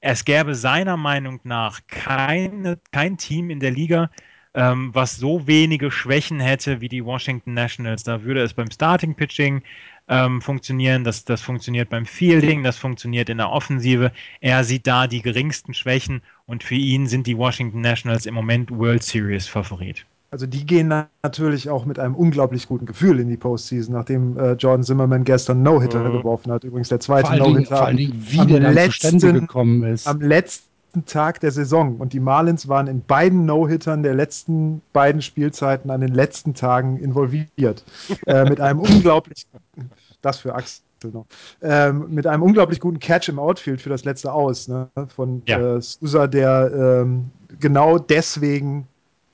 es 0.00 0.24
gäbe 0.24 0.54
seiner 0.54 0.96
Meinung 0.96 1.40
nach 1.44 1.80
keine, 1.88 2.78
kein 2.92 3.16
Team 3.18 3.50
in 3.50 3.60
der 3.60 3.70
Liga, 3.70 4.10
ähm, 4.54 4.90
was 4.94 5.16
so 5.16 5.46
wenige 5.46 5.90
Schwächen 5.90 6.40
hätte 6.40 6.80
wie 6.80 6.88
die 6.88 7.04
Washington 7.04 7.54
Nationals. 7.54 8.04
Da 8.04 8.22
würde 8.22 8.42
es 8.42 8.54
beim 8.54 8.70
Starting 8.70 9.14
Pitching 9.14 9.62
ähm, 10.08 10.40
funktionieren, 10.40 11.04
das, 11.04 11.24
das 11.24 11.42
funktioniert 11.42 11.90
beim 11.90 12.06
Fielding, 12.06 12.62
das 12.62 12.78
funktioniert 12.78 13.28
in 13.28 13.38
der 13.38 13.50
Offensive. 13.50 14.12
Er 14.40 14.64
sieht 14.64 14.86
da 14.86 15.06
die 15.06 15.22
geringsten 15.22 15.74
Schwächen 15.74 16.22
und 16.46 16.64
für 16.64 16.76
ihn 16.76 17.06
sind 17.06 17.26
die 17.26 17.36
Washington 17.36 17.80
Nationals 17.80 18.26
im 18.26 18.34
Moment 18.34 18.70
World 18.70 19.02
Series 19.02 19.46
Favorit. 19.46 20.06
Also 20.30 20.46
die 20.46 20.66
gehen 20.66 20.88
na- 20.88 21.08
natürlich 21.22 21.70
auch 21.70 21.86
mit 21.86 21.98
einem 21.98 22.14
unglaublich 22.14 22.68
guten 22.68 22.84
Gefühl 22.84 23.18
in 23.20 23.28
die 23.28 23.36
Postseason, 23.38 23.94
nachdem 23.94 24.36
äh, 24.38 24.52
Jordan 24.52 24.84
Zimmerman 24.84 25.24
gestern 25.24 25.62
No-Hitter 25.62 26.00
Mhm. 26.06 26.18
geworfen 26.18 26.52
hat. 26.52 26.64
Übrigens 26.64 26.88
der 26.90 27.00
zweite 27.00 27.34
No-Hitter 27.36 27.76
vor 27.76 27.86
allen 27.86 27.96
Dingen, 27.96 28.26
wie 28.28 28.40
am 28.40 28.48
der 28.48 28.60
dann 28.60 28.74
letzten- 28.74 29.18
zustande 29.20 29.40
gekommen 29.40 29.82
ist. 29.84 30.06
am 30.06 30.20
letzten 30.20 30.66
Tag 31.06 31.40
der 31.40 31.50
Saison. 31.50 31.96
Und 31.96 32.12
die 32.12 32.20
Marlins 32.20 32.68
waren 32.68 32.88
in 32.88 33.02
beiden 33.02 33.46
No-Hittern 33.46 34.02
der 34.02 34.14
letzten 34.14 34.82
beiden 34.92 35.22
Spielzeiten 35.22 35.90
an 35.90 36.00
den 36.02 36.12
letzten 36.14 36.52
Tagen 36.54 36.98
involviert. 36.98 37.84
äh, 38.26 38.44
mit 38.44 38.60
einem 38.60 38.80
unglaublich, 38.80 39.46
das 40.22 40.38
für 40.38 40.54
Axel 40.54 40.82
noch, 41.12 41.26
ähm, 41.62 42.06
mit 42.10 42.26
einem 42.26 42.42
unglaublich 42.42 42.80
guten 42.80 42.98
Catch 42.98 43.28
im 43.30 43.38
Outfield 43.38 43.80
für 43.80 43.88
das 43.88 44.04
letzte 44.04 44.30
Aus 44.32 44.68
ne? 44.68 44.88
von 45.14 45.42
Ja. 45.46 45.76
äh, 45.76 45.80
Sousa, 45.80 46.26
der 46.26 47.02
ähm, 47.02 47.30
genau 47.60 47.98
deswegen 47.98 48.86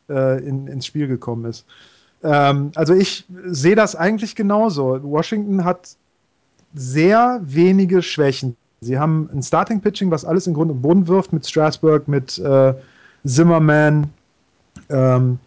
äh, 0.09 0.45
in, 0.45 0.67
ins 0.67 0.87
Spiel 0.87 1.09
gekommen 1.09 1.45
ist. 1.47 1.65
Ähm, 2.23 2.73
also 2.75 2.95
ich 2.95 3.25
sehe 3.47 3.77
das 3.77 3.97
eigentlich 3.97 4.35
genauso. 4.35 5.01
Washington 5.03 5.65
hat 5.65 5.97
sehr 6.75 7.41
wenige 7.43 8.03
Schwächen. 8.03 8.57
Sie 8.81 8.99
haben 8.99 9.31
ein 9.33 9.43
Starting 9.43 9.81
Pitching, 9.81 10.11
was 10.11 10.25
alles 10.25 10.47
in 10.47 10.55
Grund 10.55 10.71
und 10.71 10.83
Boden 10.83 11.07
wirft, 11.07 11.33
mit 11.33 11.47
Strasburg, 11.47 12.09
mit 12.09 12.39
äh, 12.39 12.75
Zimmerman, 13.25 14.11
ähm, 14.91 15.39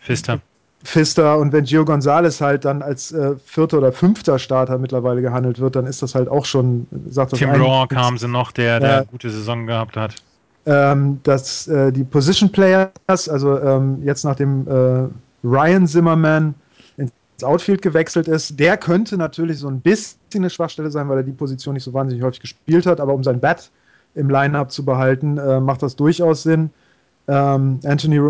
Pfister. 0.00 0.40
Pfister 0.84 1.38
und 1.38 1.52
wenn 1.52 1.64
Gio 1.64 1.84
Gonzalez 1.84 2.40
halt 2.40 2.64
dann 2.64 2.82
als 2.82 3.12
äh, 3.12 3.34
vierter 3.44 3.78
oder 3.78 3.92
fünfter 3.92 4.38
Starter 4.38 4.78
mittlerweile 4.78 5.20
gehandelt 5.20 5.58
wird, 5.58 5.76
dann 5.76 5.86
ist 5.86 6.02
das 6.02 6.14
halt 6.14 6.28
auch 6.28 6.44
schon, 6.44 6.86
sagt 7.10 7.34
Tim 7.34 7.50
Raw 7.50 7.86
kam 7.88 8.16
sie 8.16 8.28
noch, 8.28 8.52
der, 8.52 8.78
der 8.78 8.88
Ja. 8.88 9.02
gute 9.02 9.28
Saison 9.30 9.66
gehabt 9.66 9.96
hat. 9.96 10.14
Ähm, 10.66 11.20
dass 11.22 11.66
äh, 11.68 11.92
die 11.92 12.04
Position 12.04 12.50
Players, 12.50 13.28
also 13.28 13.58
ähm, 13.60 14.02
jetzt 14.04 14.24
nachdem 14.24 14.66
äh, 14.66 15.08
Ryan 15.44 15.86
Zimmerman 15.86 16.54
ins 16.96 17.12
Outfield 17.42 17.82
gewechselt 17.82 18.28
ist, 18.28 18.58
der 18.58 18.76
könnte 18.76 19.16
natürlich 19.16 19.58
so 19.58 19.68
ein 19.68 19.80
bisschen 19.80 20.18
eine 20.34 20.50
Schwachstelle 20.50 20.90
sein, 20.90 21.08
weil 21.08 21.18
er 21.18 21.22
die 21.22 21.32
Position 21.32 21.74
nicht 21.74 21.84
so 21.84 21.92
wahnsinnig 21.94 22.22
häufig 22.22 22.40
gespielt 22.40 22.86
hat, 22.86 23.00
aber 23.00 23.14
um 23.14 23.24
sein 23.24 23.40
Bat 23.40 23.70
im 24.14 24.28
Line-Up 24.28 24.70
zu 24.70 24.84
behalten, 24.84 25.38
äh, 25.38 25.60
macht 25.60 25.82
das 25.82 25.96
durchaus 25.96 26.42
Sinn. 26.42 26.70
Ähm, 27.28 27.78
Anthony, 27.84 28.20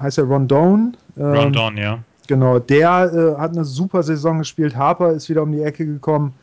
heißt 0.00 0.18
er 0.18 0.24
Rondone? 0.24 0.92
Ähm, 1.16 1.24
Rondon, 1.24 1.76
ja. 1.76 1.98
Genau, 2.26 2.58
der 2.58 3.36
äh, 3.36 3.40
hat 3.40 3.52
eine 3.52 3.64
super 3.64 4.02
Saison 4.02 4.38
gespielt. 4.38 4.76
Harper 4.76 5.12
ist 5.12 5.28
wieder 5.28 5.42
um 5.42 5.52
die 5.52 5.62
Ecke 5.62 5.86
gekommen. 5.86 6.34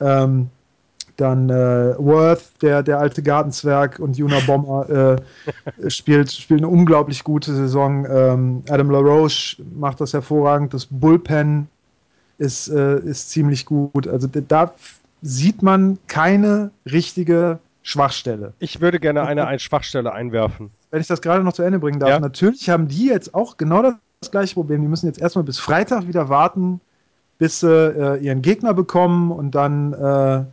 Ähm, 0.00 0.48
dann 1.16 1.48
äh, 1.50 1.94
Worth, 1.98 2.62
der, 2.62 2.82
der 2.82 2.98
alte 2.98 3.22
Gartenzwerg 3.22 3.98
und 3.98 4.16
Juna 4.16 4.38
Bomber 4.46 5.18
äh, 5.78 5.90
spielt, 5.90 6.30
spielt 6.32 6.60
eine 6.60 6.68
unglaublich 6.68 7.24
gute 7.24 7.54
Saison. 7.54 8.06
Ähm, 8.10 8.62
Adam 8.68 8.90
LaRoche 8.90 9.62
macht 9.74 10.00
das 10.00 10.12
hervorragend. 10.12 10.74
Das 10.74 10.86
Bullpen 10.86 11.68
ist, 12.38 12.68
äh, 12.68 12.98
ist 13.00 13.30
ziemlich 13.30 13.64
gut. 13.66 14.06
Also 14.06 14.28
da 14.28 14.72
sieht 15.22 15.62
man 15.62 15.98
keine 16.06 16.70
richtige 16.90 17.58
Schwachstelle. 17.82 18.52
Ich 18.58 18.80
würde 18.80 18.98
gerne 19.00 19.22
eine, 19.22 19.46
eine 19.46 19.58
Schwachstelle 19.58 20.12
einwerfen. 20.12 20.70
Wenn 20.90 21.00
ich 21.00 21.06
das 21.06 21.22
gerade 21.22 21.42
noch 21.44 21.52
zu 21.52 21.62
Ende 21.62 21.78
bringen 21.78 22.00
darf, 22.00 22.10
Ja. 22.10 22.20
natürlich 22.20 22.68
haben 22.68 22.88
die 22.88 23.06
jetzt 23.06 23.34
auch 23.34 23.56
genau 23.56 23.82
das, 23.82 23.94
das 24.20 24.30
gleiche 24.30 24.54
Problem. 24.54 24.82
Die 24.82 24.88
müssen 24.88 25.06
jetzt 25.06 25.20
erstmal 25.20 25.44
bis 25.44 25.58
Freitag 25.58 26.06
wieder 26.08 26.28
warten, 26.28 26.80
bis 27.38 27.60
sie 27.60 27.68
äh, 27.68 28.16
ihren 28.24 28.42
Gegner 28.42 28.74
bekommen 28.74 29.30
und 29.30 29.54
dann 29.54 29.92
äh, 29.92 30.44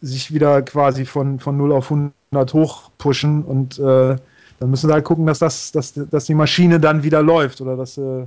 sich 0.00 0.32
wieder 0.32 0.62
quasi 0.62 1.04
von, 1.04 1.40
von 1.40 1.56
0 1.56 1.72
auf 1.72 1.90
100 1.90 2.54
hochpushen 2.54 3.44
und 3.44 3.78
äh, 3.78 4.16
dann 4.58 4.70
müssen 4.70 4.88
sie 4.88 4.92
halt 4.92 5.04
gucken, 5.04 5.26
dass, 5.26 5.38
das, 5.38 5.72
dass, 5.72 5.92
dass 5.94 6.24
die 6.24 6.34
Maschine 6.34 6.80
dann 6.80 7.02
wieder 7.02 7.22
läuft 7.22 7.60
oder 7.60 7.76
dass, 7.76 7.98
äh, 7.98 8.26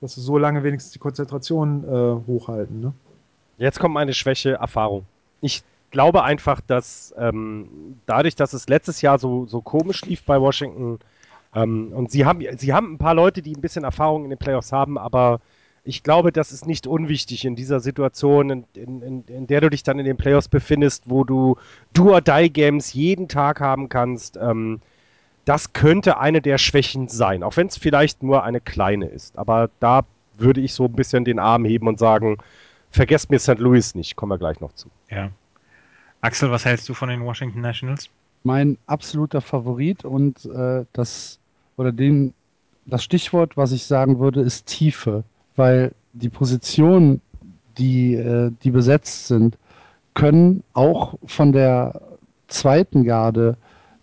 dass 0.00 0.14
sie 0.14 0.20
so 0.20 0.38
lange 0.38 0.62
wenigstens 0.62 0.92
die 0.92 0.98
Konzentration 0.98 1.84
äh, 1.84 2.26
hochhalten. 2.26 2.80
Ne? 2.80 2.92
Jetzt 3.58 3.78
kommt 3.78 3.94
meine 3.94 4.14
Schwäche, 4.14 4.52
Erfahrung. 4.52 5.04
Ich 5.40 5.62
glaube 5.90 6.24
einfach, 6.24 6.60
dass 6.60 7.14
ähm, 7.18 7.98
dadurch, 8.06 8.34
dass 8.34 8.52
es 8.52 8.68
letztes 8.68 9.02
Jahr 9.02 9.18
so, 9.18 9.46
so 9.46 9.60
komisch 9.60 10.02
lief 10.02 10.24
bei 10.24 10.40
Washington, 10.40 10.98
ähm, 11.54 11.92
und 11.92 12.10
sie 12.10 12.24
haben, 12.24 12.40
sie 12.56 12.72
haben 12.72 12.94
ein 12.94 12.98
paar 12.98 13.14
Leute, 13.14 13.42
die 13.42 13.54
ein 13.54 13.60
bisschen 13.60 13.84
Erfahrung 13.84 14.24
in 14.24 14.30
den 14.30 14.38
Playoffs 14.38 14.72
haben, 14.72 14.98
aber 14.98 15.40
ich 15.84 16.02
glaube, 16.02 16.30
das 16.32 16.52
ist 16.52 16.66
nicht 16.66 16.86
unwichtig 16.86 17.44
in 17.44 17.56
dieser 17.56 17.80
Situation, 17.80 18.50
in, 18.50 18.64
in, 18.74 19.24
in 19.26 19.46
der 19.46 19.60
du 19.60 19.70
dich 19.70 19.82
dann 19.82 19.98
in 19.98 20.04
den 20.04 20.16
Playoffs 20.16 20.48
befindest, 20.48 21.04
wo 21.06 21.24
du 21.24 21.56
Do-or-Die-Games 21.92 22.92
jeden 22.92 23.28
Tag 23.28 23.60
haben 23.60 23.88
kannst. 23.88 24.36
Ähm, 24.36 24.80
das 25.44 25.72
könnte 25.72 26.18
eine 26.18 26.40
der 26.40 26.58
Schwächen 26.58 27.08
sein, 27.08 27.42
auch 27.42 27.56
wenn 27.56 27.66
es 27.66 27.76
vielleicht 27.76 28.22
nur 28.22 28.44
eine 28.44 28.60
kleine 28.60 29.06
ist. 29.06 29.36
Aber 29.36 29.70
da 29.80 30.02
würde 30.38 30.60
ich 30.60 30.72
so 30.72 30.84
ein 30.84 30.92
bisschen 30.92 31.24
den 31.24 31.40
Arm 31.40 31.64
heben 31.64 31.88
und 31.88 31.98
sagen, 31.98 32.38
vergesst 32.92 33.30
mir 33.30 33.40
St. 33.40 33.58
Louis 33.58 33.96
nicht, 33.96 34.14
kommen 34.14 34.30
wir 34.30 34.38
gleich 34.38 34.60
noch 34.60 34.72
zu. 34.74 34.88
Ja. 35.10 35.30
Axel, 36.20 36.52
was 36.52 36.64
hältst 36.64 36.88
du 36.88 36.94
von 36.94 37.08
den 37.08 37.24
Washington 37.24 37.60
Nationals? 37.60 38.08
Mein 38.44 38.78
absoluter 38.86 39.40
Favorit 39.40 40.04
und 40.04 40.44
äh, 40.44 40.84
das 40.92 41.40
oder 41.76 41.90
den 41.90 42.34
das 42.84 43.04
Stichwort, 43.04 43.56
was 43.56 43.72
ich 43.72 43.84
sagen 43.84 44.18
würde, 44.18 44.40
ist 44.40 44.66
Tiefe, 44.66 45.24
weil 45.56 45.92
die 46.12 46.28
Positionen, 46.28 47.20
die, 47.78 48.14
äh, 48.14 48.50
die 48.62 48.70
besetzt 48.70 49.28
sind, 49.28 49.56
können 50.14 50.62
auch 50.74 51.14
von 51.26 51.52
der 51.52 52.00
zweiten 52.48 53.04
Garde 53.04 53.56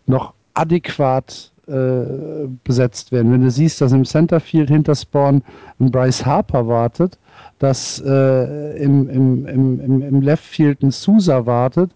noch 0.08 0.34
adäquat 0.56 1.52
äh, 1.68 2.48
besetzt 2.64 3.12
werden. 3.12 3.32
Wenn 3.32 3.44
du 3.44 3.52
siehst, 3.52 3.80
dass 3.82 3.92
im 3.92 4.06
Centerfield 4.06 4.70
hinter 4.70 4.96
Spawn 4.96 5.44
ein 5.80 5.92
Bryce 5.92 6.26
Harper 6.26 6.68
wartet, 6.68 7.20
dass 7.60 8.02
äh, 8.06 8.84
im, 8.84 9.08
im, 9.10 9.46
im, 9.46 10.02
im 10.02 10.22
Left 10.22 10.44
Field 10.44 10.82
ein 10.82 10.92
Sousa 10.92 11.46
wartet, 11.46 11.92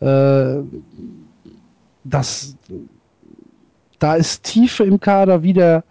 äh, 0.00 0.62
dass 2.04 2.56
da 3.98 4.14
ist 4.14 4.44
Tiefe 4.44 4.84
im 4.84 4.98
Kader, 5.00 5.42
wie 5.42 5.52
der 5.52 5.84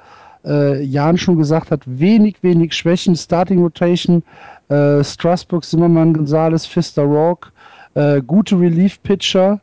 äh, 0.48 0.82
Jan 0.82 1.18
schon 1.18 1.38
gesagt 1.38 1.72
hat, 1.72 1.82
wenig, 1.86 2.42
wenig 2.42 2.74
Schwächen. 2.74 3.16
Starting 3.16 3.60
Rotation, 3.62 4.24
äh, 4.70 5.04
Strasburg, 5.04 5.64
Zimmermann, 5.64 6.14
Gonzalez, 6.14 6.66
Pfister, 6.66 7.04
Rock, 7.04 7.52
äh, 7.96 8.22
gute 8.22 8.60
Relief-Pitcher, 8.60 9.60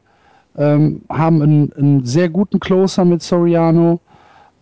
ähm, 0.56 1.02
haben 1.08 1.42
einen, 1.42 1.72
einen, 1.72 2.04
sehr 2.04 2.28
guten 2.28 2.60
Closer 2.60 3.04
mit 3.04 3.22
Soriano. 3.22 4.00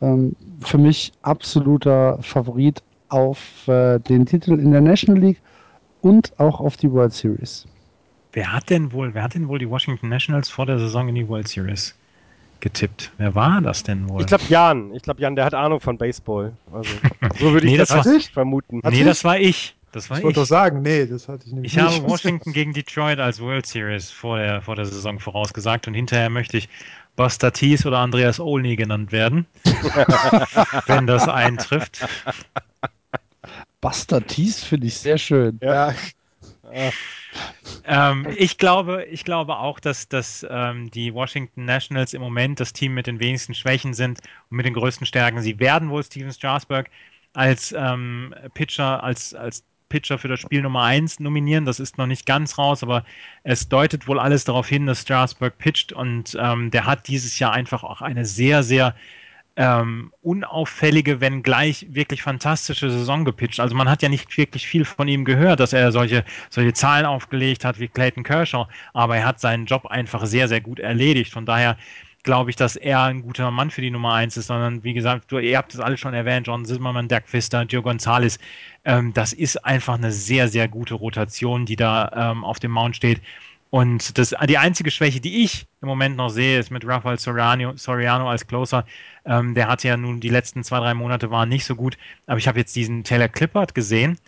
Ähm, 0.01 0.35
für 0.61 0.79
mich 0.79 1.13
absoluter 1.23 2.19
Favorit 2.23 2.83
auf 3.09 3.69
äh, 3.69 3.99
den 3.99 4.25
Titel 4.25 4.59
in 4.59 4.73
der 4.73 4.81
National 4.81 5.21
League 5.21 5.41
und 6.01 6.33
auch 6.39 6.61
auf 6.61 6.77
die 6.77 6.91
World 6.91 7.13
Series. 7.13 7.67
Wer 8.33 8.53
hat 8.53 8.71
denn 8.71 8.93
wohl, 8.93 9.13
wer 9.13 9.25
hat 9.25 9.35
denn 9.35 9.49
wohl 9.49 9.59
die 9.59 9.69
Washington 9.69 10.09
Nationals 10.09 10.49
vor 10.49 10.67
der 10.67 10.79
Saison 10.79 11.09
in 11.09 11.15
die 11.15 11.29
World 11.29 11.49
Series 11.49 11.95
getippt? 12.63 13.13
Wer 13.19 13.35
war 13.35 13.61
das 13.61 13.83
denn 13.83 14.09
wohl? 14.09 14.23
Ich 14.23 14.27
glaube 14.27 14.45
Jan. 14.49 14.95
Ich 14.95 15.03
glaube 15.03 15.21
Jan, 15.21 15.37
der 15.37 15.45
hat 15.45 15.53
Ahnung 15.53 15.81
von 15.81 15.99
Baseball. 15.99 16.55
Also, 16.73 16.91
so 17.39 17.53
würde 17.53 17.67
ich 17.67 17.73
nee, 17.73 17.77
das, 17.77 17.91
das 17.91 18.07
war, 18.07 18.21
vermuten. 18.21 18.81
nee, 18.85 19.01
ich? 19.01 19.05
das 19.05 19.25
war 19.25 19.39
ich. 19.39 19.77
Das 19.93 20.09
war 20.09 20.17
ich. 20.17 20.25
wollte 20.25 20.41
doch 20.41 20.47
sagen, 20.47 20.81
nee, 20.81 21.05
das 21.05 21.29
hatte 21.29 21.47
ich 21.47 21.53
nämlich 21.53 21.77
Ich 21.77 21.83
nicht. 21.83 22.01
habe 22.01 22.09
Washington 22.09 22.55
gegen 22.55 22.73
Detroit 22.73 23.19
als 23.19 23.41
World 23.41 23.67
Series 23.67 24.11
vor 24.11 24.39
der, 24.39 24.63
vor 24.63 24.75
der 24.75 24.87
Saison 24.87 25.19
vorausgesagt 25.19 25.87
und 25.87 25.93
hinterher 25.93 26.31
möchte 26.31 26.57
ich 26.57 26.71
Buster 27.15 27.53
Tees 27.53 27.85
oder 27.85 27.99
Andreas 27.99 28.41
Olney 28.41 28.75
genannt 28.75 29.13
werden, 29.13 29.45
wenn 30.87 31.07
das 31.07 31.29
eintrifft. 31.29 32.07
Buster 33.83 34.27
Tees 34.27 34.65
finde 34.65 34.87
ich 34.87 34.97
sehr 34.97 35.19
schön. 35.19 35.59
Ja. 35.63 35.95
Ähm, 37.85 38.27
ich, 38.37 38.59
glaube, 38.59 39.05
ich 39.05 39.25
glaube 39.25 39.57
auch, 39.57 39.81
dass, 39.81 40.09
dass 40.09 40.47
ähm, 40.49 40.91
die 40.91 41.13
Washington 41.15 41.65
Nationals 41.65 42.15
im 42.15 42.23
Moment 42.23 42.61
das 42.61 42.73
Team 42.73 42.95
mit 42.95 43.07
den 43.07 43.21
wenigsten 43.21 43.55
Schwächen 43.55 43.95
sind 43.95 44.21
und 44.51 44.57
mit 44.57 44.67
den 44.67 44.75
größten 44.75 45.07
Stärken. 45.07 45.41
Sie 45.41 45.59
werden 45.59 45.91
wohl 45.91 46.03
Steven 46.03 46.33
Strasberg 46.33 46.91
als 47.33 47.73
ähm, 47.77 48.35
Pitcher, 48.55 49.03
als, 49.03 49.35
als 49.35 49.65
Pitcher 49.89 50.19
für 50.19 50.29
das 50.29 50.41
Spiel 50.41 50.63
Nummer 50.63 50.85
1 50.85 51.21
nominieren. 51.21 51.65
Das 51.65 51.79
ist 51.79 51.99
noch 51.99 52.07
nicht 52.07 52.25
ganz 52.25 52.57
raus, 52.59 52.83
aber 52.83 53.05
es 53.43 53.69
deutet 53.69 54.09
wohl 54.09 54.19
alles 54.19 54.45
darauf 54.45 54.67
hin, 54.67 54.87
dass 54.87 55.03
Strasburg 55.03 55.59
pitcht 55.59 55.93
und 55.93 56.37
ähm, 56.41 56.71
der 56.71 56.87
hat 56.87 57.09
dieses 57.09 57.39
Jahr 57.39 57.53
einfach 57.53 57.85
auch 57.85 58.01
eine 58.01 58.25
sehr, 58.25 58.63
sehr 58.63 58.95
ähm, 59.57 60.13
unauffällige, 60.23 61.21
wenn 61.21 61.43
gleich 61.43 61.87
wirklich 61.91 62.23
fantastische 62.23 62.91
Saison 62.91 63.25
gepitcht. 63.25 63.61
Also 63.61 63.75
man 63.75 63.89
hat 63.89 64.03
ja 64.03 64.09
nicht 64.09 64.37
wirklich 64.37 64.67
viel 64.67 64.85
von 64.85 65.09
ihm 65.09 65.25
gehört, 65.25 65.61
dass 65.61 65.73
er 65.73 65.93
solche, 65.93 66.25
solche 66.51 66.73
Zahlen 66.73 67.05
aufgelegt 67.05 67.65
hat 67.65 67.79
wie 67.79 67.89
Clayton 67.89 68.25
Kershaw, 68.25 68.67
aber 68.95 69.17
er 69.17 69.27
hat 69.27 69.41
seinen 69.41 69.67
Job 69.67 69.87
einfach 69.87 70.25
sehr, 70.25 70.49
sehr 70.49 70.61
gut 70.61 70.79
erledigt. 70.79 71.33
Von 71.33 71.45
daher 71.45 71.77
glaube 72.23 72.51
ich, 72.51 72.57
dass 72.57 72.77
er 72.77 73.03
ein 73.03 73.23
guter 73.23 73.51
Mann 73.51 73.71
für 73.71 73.81
die 73.81 73.91
Nummer 73.91 74.15
1 74.15 74.37
ist, 74.37 74.47
sondern 74.47 74.85
wie 74.85 74.95
gesagt, 74.95 75.31
du, 75.31 75.39
ihr 75.39 75.59
habt 75.59 75.75
es 75.75 75.81
alle 75.81 75.97
schon 75.97 76.15
erwähnt, 76.15 76.47
John 76.47 76.65
Zimmermann, 76.65 77.09
Dirk 77.09 77.29
Pfister, 77.29 77.63
Joe 77.63 77.83
Gonzalez. 77.83 78.39
Ähm, 78.85 79.13
das 79.13 79.33
ist 79.33 79.65
einfach 79.65 79.95
eine 79.95 80.13
sehr, 80.13 80.49
sehr 80.49 80.69
gute 80.69 80.95
Rotation, 80.95 81.67
die 81.67 81.77
da 81.77 82.31
ähm, 82.33 82.45
auf 82.45 82.61
dem 82.61 82.71
Mount 82.71 82.97
steht. 82.97 83.21
Und 83.73 84.19
das, 84.19 84.35
die 84.49 84.59
einzige 84.59 84.91
Schwäche, 84.91 85.19
die 85.19 85.45
ich 85.45 85.67
im 85.81 85.89
Moment 85.89 86.15
noch 86.15 86.29
sehe, 86.29 86.59
ist 86.59 86.71
mit 86.71 86.87
Rafael 86.87 87.19
Soriano, 87.19 87.73
Soriano 87.75 88.29
als 88.29 88.47
Closer. 88.47 88.85
Ähm, 89.25 89.55
der 89.55 89.67
hatte 89.67 89.89
ja 89.89 89.97
nun 89.97 90.21
die 90.21 90.29
letzten 90.29 90.63
zwei, 90.63 90.79
drei 90.79 90.93
Monate 90.93 91.31
waren 91.31 91.49
nicht 91.49 91.65
so 91.65 91.75
gut. 91.75 91.97
Aber 92.27 92.37
ich 92.37 92.47
habe 92.47 92.59
jetzt 92.59 92.77
diesen 92.77 93.03
Taylor 93.03 93.29
Clippard 93.29 93.75
gesehen. 93.75 94.19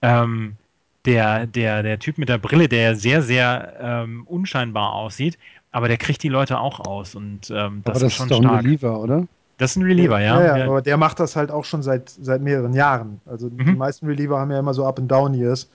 Ähm, 0.00 0.56
der, 1.04 1.46
der, 1.46 1.82
der 1.82 1.98
Typ 1.98 2.16
mit 2.16 2.30
der 2.30 2.38
Brille, 2.38 2.66
der 2.66 2.96
sehr, 2.96 3.20
sehr 3.20 3.74
ähm, 3.78 4.26
unscheinbar 4.26 4.94
aussieht, 4.94 5.38
aber 5.70 5.88
der 5.88 5.98
kriegt 5.98 6.22
die 6.22 6.30
Leute 6.30 6.58
auch 6.58 6.80
aus 6.80 7.14
und 7.14 7.50
ähm, 7.50 7.82
das, 7.84 7.96
aber 7.96 8.00
das 8.00 8.02
ist 8.04 8.14
schon 8.14 8.26
ist 8.26 8.30
doch 8.30 8.38
stark. 8.38 8.52
ein 8.52 8.64
Reliever, 8.64 9.00
oder? 9.00 9.26
Das 9.58 9.72
ist 9.72 9.76
ein 9.76 9.82
Reliever, 9.82 10.18
ja. 10.18 10.40
Ja, 10.40 10.56
ja, 10.56 10.64
aber 10.64 10.80
der 10.80 10.96
macht 10.96 11.20
das 11.20 11.36
halt 11.36 11.50
auch 11.50 11.66
schon 11.66 11.82
seit, 11.82 12.08
seit 12.08 12.40
mehreren 12.40 12.72
Jahren. 12.72 13.20
Also 13.26 13.50
mhm. 13.50 13.66
die 13.66 13.74
meisten 13.74 14.06
Reliever 14.06 14.38
haben 14.38 14.50
ja 14.50 14.58
immer 14.58 14.72
so 14.72 14.86
Up 14.86 14.98
and 14.98 15.10
Down 15.10 15.34
Years. 15.34 15.68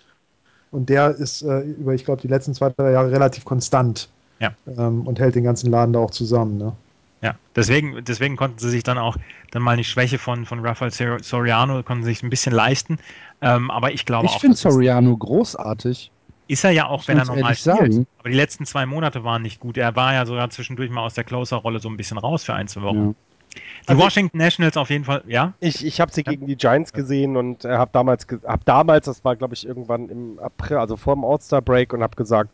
Und 0.71 0.89
der 0.89 1.11
ist 1.11 1.41
äh, 1.41 1.61
über, 1.61 1.93
ich 1.93 2.05
glaube, 2.05 2.21
die 2.21 2.27
letzten 2.27 2.53
zwei, 2.53 2.69
drei 2.69 2.91
Jahre 2.91 3.11
relativ 3.11 3.45
konstant. 3.45 4.09
Ja. 4.39 4.53
Ähm, 4.67 5.05
und 5.05 5.19
hält 5.19 5.35
den 5.35 5.43
ganzen 5.43 5.69
Laden 5.69 5.93
da 5.93 5.99
auch 5.99 6.11
zusammen. 6.11 6.57
Ne? 6.57 6.73
Ja, 7.21 7.35
deswegen, 7.55 8.03
deswegen 8.05 8.37
konnten 8.37 8.59
sie 8.59 8.69
sich 8.69 8.83
dann 8.83 8.97
auch 8.97 9.17
dann 9.51 9.61
mal 9.61 9.75
die 9.75 9.83
Schwäche 9.83 10.17
von, 10.17 10.45
von 10.45 10.65
Rafael 10.65 10.91
Soriano, 11.21 11.83
konnten 11.83 12.05
sich 12.05 12.23
ein 12.23 12.29
bisschen 12.29 12.53
leisten. 12.53 12.99
Ähm, 13.41 13.69
aber 13.69 13.91
ich 13.91 14.05
glaube 14.05 14.25
ich 14.25 14.31
auch. 14.31 14.35
Ich 14.35 14.41
finde 14.41 14.57
Soriano 14.57 15.17
großartig. 15.17 16.11
Ist 16.47 16.63
er 16.63 16.71
ja 16.71 16.87
auch, 16.87 17.07
wenn 17.07 17.17
er 17.17 17.25
normal 17.25 17.53
spielt. 17.55 17.77
Sagen. 17.77 18.07
Aber 18.19 18.29
die 18.29 18.35
letzten 18.35 18.65
zwei 18.65 18.85
Monate 18.85 19.23
waren 19.23 19.41
nicht 19.41 19.59
gut. 19.59 19.77
Er 19.77 19.95
war 19.95 20.13
ja 20.13 20.25
sogar 20.25 20.49
zwischendurch 20.49 20.89
mal 20.89 21.03
aus 21.03 21.13
der 21.13 21.23
Closer-Rolle 21.23 21.79
so 21.79 21.89
ein 21.89 21.97
bisschen 21.97 22.17
raus 22.17 22.43
für 22.43 22.53
ein, 22.53 22.67
zwei 22.67 22.81
Wochen. 22.81 23.07
Ja. 23.09 23.13
Die 23.55 23.89
also 23.89 24.03
Washington 24.03 24.37
Nationals 24.37 24.77
auf 24.77 24.89
jeden 24.89 25.05
Fall, 25.05 25.23
ja? 25.27 25.53
Ich, 25.59 25.85
ich 25.85 25.99
habe 25.99 26.11
sie 26.11 26.23
gegen 26.23 26.45
die 26.45 26.55
Giants 26.55 26.93
gesehen 26.93 27.35
und 27.35 27.65
äh, 27.65 27.69
habe 27.69 27.89
damals, 27.91 28.27
hab 28.45 28.63
damals, 28.65 29.05
das 29.05 29.25
war 29.25 29.35
glaube 29.35 29.55
ich 29.55 29.65
irgendwann 29.65 30.09
im 30.09 30.39
April, 30.39 30.77
also 30.77 30.95
vor 30.95 31.15
dem 31.15 31.25
All-Star-Break 31.25 31.93
und 31.93 32.03
habe 32.03 32.15
gesagt, 32.15 32.51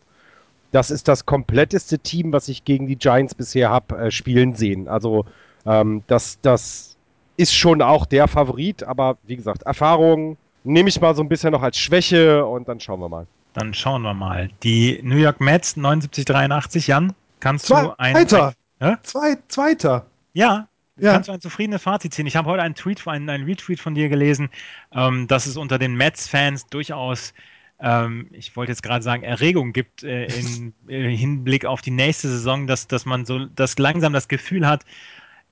das 0.71 0.91
ist 0.91 1.07
das 1.07 1.25
kompletteste 1.25 1.99
Team, 1.99 2.31
was 2.33 2.47
ich 2.47 2.63
gegen 2.63 2.87
die 2.87 2.95
Giants 2.95 3.35
bisher 3.35 3.69
habe 3.69 3.97
äh, 3.97 4.11
spielen 4.11 4.55
sehen. 4.55 4.87
Also 4.87 5.25
ähm, 5.65 6.03
das, 6.07 6.39
das 6.41 6.95
ist 7.37 7.53
schon 7.53 7.81
auch 7.81 8.05
der 8.05 8.27
Favorit, 8.27 8.83
aber 8.83 9.17
wie 9.23 9.35
gesagt, 9.35 9.63
Erfahrung 9.63 10.37
nehme 10.63 10.89
ich 10.89 10.99
mal 10.99 11.15
so 11.15 11.21
ein 11.21 11.29
bisschen 11.29 11.51
noch 11.51 11.61
als 11.61 11.77
Schwäche 11.77 12.45
und 12.45 12.67
dann 12.67 12.79
schauen 12.79 12.99
wir 12.99 13.09
mal. 13.09 13.27
Dann 13.53 13.73
schauen 13.73 14.01
wir 14.01 14.13
mal. 14.13 14.49
Die 14.63 14.99
New 15.03 15.15
York 15.17 15.39
Mets 15.39 15.71
7983, 15.75 16.87
Jan, 16.87 17.13
kannst 17.39 17.67
Zwei, 17.67 17.83
du 17.83 17.99
ein. 17.99 18.15
Zweiter. 18.15 18.53
Ein, 18.79 18.97
Zwei, 19.03 19.37
zweiter. 19.47 20.05
Ja, 20.33 20.67
ja. 20.97 21.13
Kannst 21.13 21.29
du 21.29 21.33
ein 21.33 21.41
zufriedenes 21.41 21.81
Fazit 21.81 22.13
ziehen? 22.13 22.27
Ich 22.27 22.35
habe 22.35 22.49
heute 22.49 22.63
einen 22.63 22.75
Tweet, 22.75 23.05
einen, 23.07 23.29
einen 23.29 23.45
Retweet 23.45 23.79
von 23.79 23.95
dir 23.95 24.09
gelesen, 24.09 24.49
ähm, 24.93 25.27
dass 25.27 25.45
es 25.45 25.57
unter 25.57 25.77
den 25.77 25.95
Mets-Fans 25.95 26.67
durchaus, 26.67 27.33
ähm, 27.79 28.27
ich 28.31 28.55
wollte 28.55 28.71
jetzt 28.71 28.81
gerade 28.81 29.03
sagen, 29.03 29.23
Erregung 29.23 29.73
gibt 29.73 30.03
äh, 30.03 30.25
in, 30.25 30.73
in 30.87 31.05
äh, 31.05 31.15
Hinblick 31.15 31.65
auf 31.65 31.81
die 31.81 31.91
nächste 31.91 32.29
Saison, 32.29 32.65
dass, 32.65 32.87
dass 32.87 33.05
man 33.05 33.25
so 33.25 33.45
dass 33.45 33.77
langsam 33.77 34.13
das 34.13 34.27
Gefühl 34.27 34.65
hat, 34.65 34.85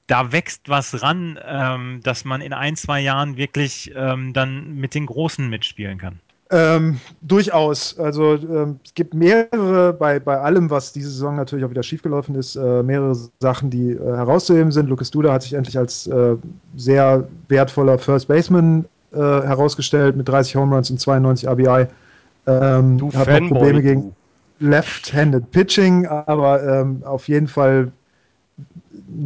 da 0.07 0.31
wächst 0.31 0.69
was 0.69 1.01
ran, 1.01 1.39
ähm, 1.45 2.01
dass 2.03 2.25
man 2.25 2.41
in 2.41 2.53
ein, 2.53 2.75
zwei 2.75 3.01
Jahren 3.01 3.37
wirklich 3.37 3.91
ähm, 3.95 4.33
dann 4.33 4.75
mit 4.75 4.95
den 4.95 5.05
Großen 5.05 5.49
mitspielen 5.49 5.97
kann. 5.97 6.19
Ähm, 6.51 6.99
durchaus. 7.21 7.97
Also 7.97 8.35
ähm, 8.35 8.79
es 8.83 8.93
gibt 8.93 9.13
mehrere, 9.13 9.93
bei, 9.93 10.19
bei 10.19 10.39
allem, 10.39 10.69
was 10.69 10.93
diese 10.93 11.09
Saison 11.09 11.35
natürlich 11.35 11.65
auch 11.65 11.69
wieder 11.69 11.83
schiefgelaufen 11.83 12.35
ist, 12.35 12.55
äh, 12.55 12.83
mehrere 12.83 13.15
Sachen, 13.39 13.69
die 13.69 13.91
äh, 13.91 13.99
herauszuheben 13.99 14.71
sind. 14.71 14.89
Lucas 14.89 15.09
Duda 15.09 15.33
hat 15.33 15.43
sich 15.43 15.53
endlich 15.53 15.77
als 15.77 16.05
äh, 16.07 16.35
sehr 16.75 17.27
wertvoller 17.47 17.97
First 17.97 18.27
Baseman 18.27 18.85
äh, 19.13 19.17
herausgestellt 19.17 20.15
mit 20.15 20.27
30 20.27 20.55
Home 20.55 20.75
Runs 20.75 20.91
und 20.91 20.99
92 20.99 21.47
RBI. 21.47 21.87
Ähm, 22.45 22.97
du 22.97 23.11
hat 23.13 23.41
noch 23.41 23.49
Probleme 23.49 23.81
gegen 23.81 24.15
Left-Handed 24.59 25.49
Pitching, 25.51 26.05
aber 26.05 26.63
ähm, 26.63 27.01
auf 27.05 27.27
jeden 27.27 27.47
Fall 27.47 27.91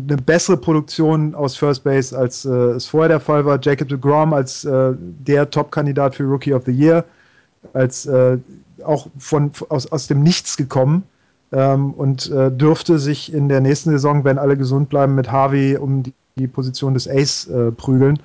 eine 0.08 0.18
bessere 0.18 0.58
Produktion 0.58 1.36
aus 1.36 1.56
First 1.56 1.84
Base, 1.84 2.18
als 2.18 2.46
äh, 2.46 2.50
es 2.50 2.86
vorher 2.86 3.10
der 3.10 3.20
Fall 3.20 3.46
war. 3.46 3.60
Jacob 3.62 3.88
de 3.88 3.98
Grom 3.98 4.34
als 4.34 4.66
äh, 4.66 4.94
der 4.98 5.50
Top-Kandidat 5.50 6.16
für 6.16 6.24
Rookie 6.24 6.54
of 6.54 6.64
the 6.66 6.72
Year 6.72 7.04
als 7.74 8.06
äh, 8.06 8.38
auch 8.84 9.08
von, 9.18 9.52
aus, 9.70 9.92
aus 9.92 10.08
dem 10.08 10.24
Nichts 10.24 10.58
gekommen. 10.58 11.04
ähm, 11.52 11.94
und 11.94 12.30
äh, 12.32 12.52
dürfte 12.52 13.00
sich 13.00 13.34
in 13.34 13.50
der 13.50 13.62
nächsten 13.62 13.92
Saison, 13.92 14.24
wenn 14.24 14.38
alle 14.38 14.58
gesund 14.58 14.90
bleiben, 14.90 15.16
mit 15.16 15.32
Harvey 15.32 15.78
um 15.78 16.04
die, 16.04 16.14
die 16.38 16.48
Position 16.48 16.94
des 16.94 17.08
Ace 17.08 17.48
äh, 17.48 17.72
prügeln. 17.72 18.20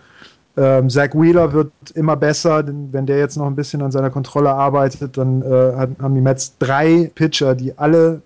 Ähm, 0.56 0.90
Zach 0.90 1.10
Wheeler 1.14 1.52
wird 1.52 1.72
immer 1.94 2.16
besser, 2.16 2.62
denn 2.62 2.88
wenn 2.92 3.06
der 3.06 3.18
jetzt 3.18 3.36
noch 3.36 3.46
ein 3.46 3.56
bisschen 3.56 3.80
an 3.80 3.92
seiner 3.92 4.10
Kontrolle 4.10 4.50
arbeitet, 4.50 5.16
dann 5.16 5.40
äh, 5.42 5.46
haben 6.00 6.14
die 6.14 6.20
Mets 6.20 6.58
drei 6.58 7.10
Pitcher, 7.14 7.54
die 7.54 7.78
alle 7.78 8.20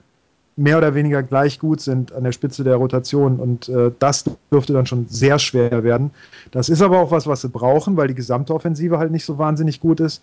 mehr 0.57 0.79
oder 0.79 0.95
weniger 0.95 1.23
gleich 1.23 1.59
gut 1.59 1.83
sind 1.83 2.13
an 2.13 2.25
der 2.25 2.33
Spitze 2.33 2.65
der 2.65 2.77
Rotation 2.77 3.37
und 3.37 3.69
äh, 3.69 3.91
das 3.99 4.25
dürfte 4.51 4.73
dann 4.73 4.87
schon 4.87 5.07
sehr 5.09 5.39
schwer 5.39 5.85
werden. 5.85 6.11
Das 6.51 6.71
ist 6.71 6.81
aber 6.81 6.99
auch 6.99 7.11
was, 7.11 7.27
was 7.27 7.43
sie 7.43 7.51
brauchen, 7.51 7.97
weil 7.99 8.09
die 8.09 8.15
gesamte 8.15 8.55
Offensive 8.55 8.99
halt 8.99 9.11
nicht 9.13 9.27
so 9.27 9.37
wahnsinnig 9.37 9.81
gut 9.81 10.01
ist. 10.01 10.23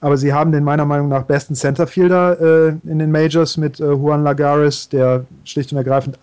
Aber 0.00 0.16
sie 0.16 0.32
haben 0.32 0.50
den 0.50 0.64
meiner 0.64 0.86
Meinung 0.86 1.08
nach 1.08 1.22
besten 1.22 1.54
Centerfielder 1.54 2.40
äh, 2.40 2.90
in 2.90 2.98
den 2.98 3.12
Majors 3.12 3.56
mit 3.56 3.78
äh, 3.78 3.92
Juan 3.92 4.24
Lagares, 4.24 4.88
der 4.88 5.24
schlicht 5.44 5.70
und 5.70 5.78
ergreifend, 5.78 6.18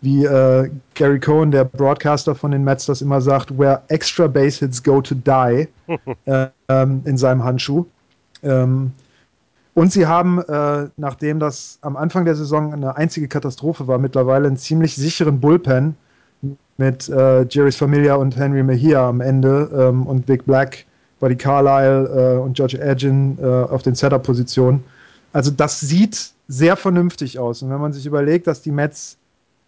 wie 0.00 0.24
äh, 0.24 0.68
Gary 0.94 1.20
Cohen, 1.20 1.52
der 1.52 1.64
Broadcaster 1.64 2.34
von 2.34 2.50
den 2.50 2.64
Mets, 2.64 2.86
das 2.86 3.00
immer 3.00 3.20
sagt, 3.20 3.56
where 3.56 3.82
extra 3.88 4.26
base 4.26 4.58
hits 4.58 4.82
go 4.82 5.00
to 5.00 5.14
die, 5.14 5.68
äh, 6.24 6.46
ähm, 6.68 7.02
in 7.04 7.16
seinem 7.16 7.44
Handschuh. 7.44 7.84
Ähm, 8.42 8.90
und 9.74 9.92
sie 9.92 10.06
haben, 10.06 10.40
äh, 10.42 10.88
nachdem 10.96 11.38
das 11.38 11.78
am 11.80 11.96
Anfang 11.96 12.24
der 12.24 12.34
Saison 12.34 12.72
eine 12.72 12.96
einzige 12.96 13.28
Katastrophe 13.28 13.86
war, 13.86 13.98
mittlerweile 13.98 14.46
einen 14.46 14.56
ziemlich 14.56 14.94
sicheren 14.94 15.40
Bullpen 15.40 15.96
mit 16.76 17.08
äh, 17.08 17.46
Jerry's 17.48 17.76
Familia 17.76 18.16
und 18.16 18.36
Henry 18.36 18.62
Mejia 18.62 19.08
am 19.08 19.20
Ende 19.20 19.70
ähm, 19.74 20.06
und 20.06 20.28
Vic 20.28 20.44
Black, 20.44 20.84
Buddy 21.20 21.36
Carlisle 21.36 22.36
äh, 22.36 22.38
und 22.38 22.54
George 22.54 22.78
Edgin 22.80 23.38
äh, 23.40 23.46
auf 23.46 23.82
den 23.82 23.94
Setup-Positionen. 23.94 24.82
Also 25.32 25.50
das 25.50 25.80
sieht 25.80 26.32
sehr 26.48 26.76
vernünftig 26.76 27.38
aus. 27.38 27.62
Und 27.62 27.70
wenn 27.70 27.80
man 27.80 27.92
sich 27.92 28.04
überlegt, 28.04 28.46
dass 28.46 28.60
die 28.60 28.72
Mets 28.72 29.16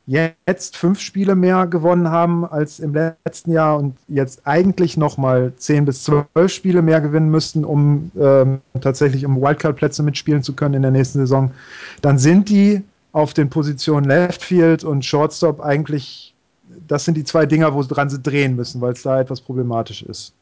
jetzt 0.07 0.77
fünf 0.77 1.01
Spiele 1.01 1.35
mehr 1.35 1.67
gewonnen 1.67 2.11
haben 2.11 2.45
als 2.45 2.79
im 2.79 2.93
letzten 2.93 3.53
Jahr 3.53 3.79
und 3.79 3.97
jetzt 4.09 4.43
eigentlich 4.47 4.97
nochmal 4.97 5.53
zehn 5.57 5.85
bis 5.85 6.05
zwölf 6.05 6.53
Spiele 6.53 6.83
mehr 6.83 7.01
gewinnen 7.01 7.31
müssten, 7.31 7.65
um 7.65 8.11
ähm, 8.21 8.61
tatsächlich 8.81 9.25
um 9.25 9.41
Wildcard-Plätze 9.41 10.03
mitspielen 10.03 10.43
zu 10.43 10.55
können 10.55 10.75
in 10.75 10.83
der 10.83 10.91
nächsten 10.91 11.21
Saison, 11.21 11.53
dann 12.03 12.19
sind 12.19 12.49
die 12.49 12.83
auf 13.13 13.33
den 13.33 13.49
Positionen 13.49 14.05
Left 14.07 14.43
Field 14.43 14.85
und 14.85 15.05
Shortstop 15.05 15.61
eigentlich, 15.61 16.35
das 16.87 17.05
sind 17.05 17.17
die 17.17 17.25
zwei 17.25 17.47
Dinger, 17.47 17.73
wo 17.73 17.83
sie 17.83 17.89
dran 17.89 18.11
sie 18.11 18.21
drehen 18.21 18.57
müssen, 18.57 18.81
weil 18.81 18.93
es 18.93 19.03
da 19.03 19.21
etwas 19.21 19.41
problematisch 19.41 20.03
ist. 20.03 20.35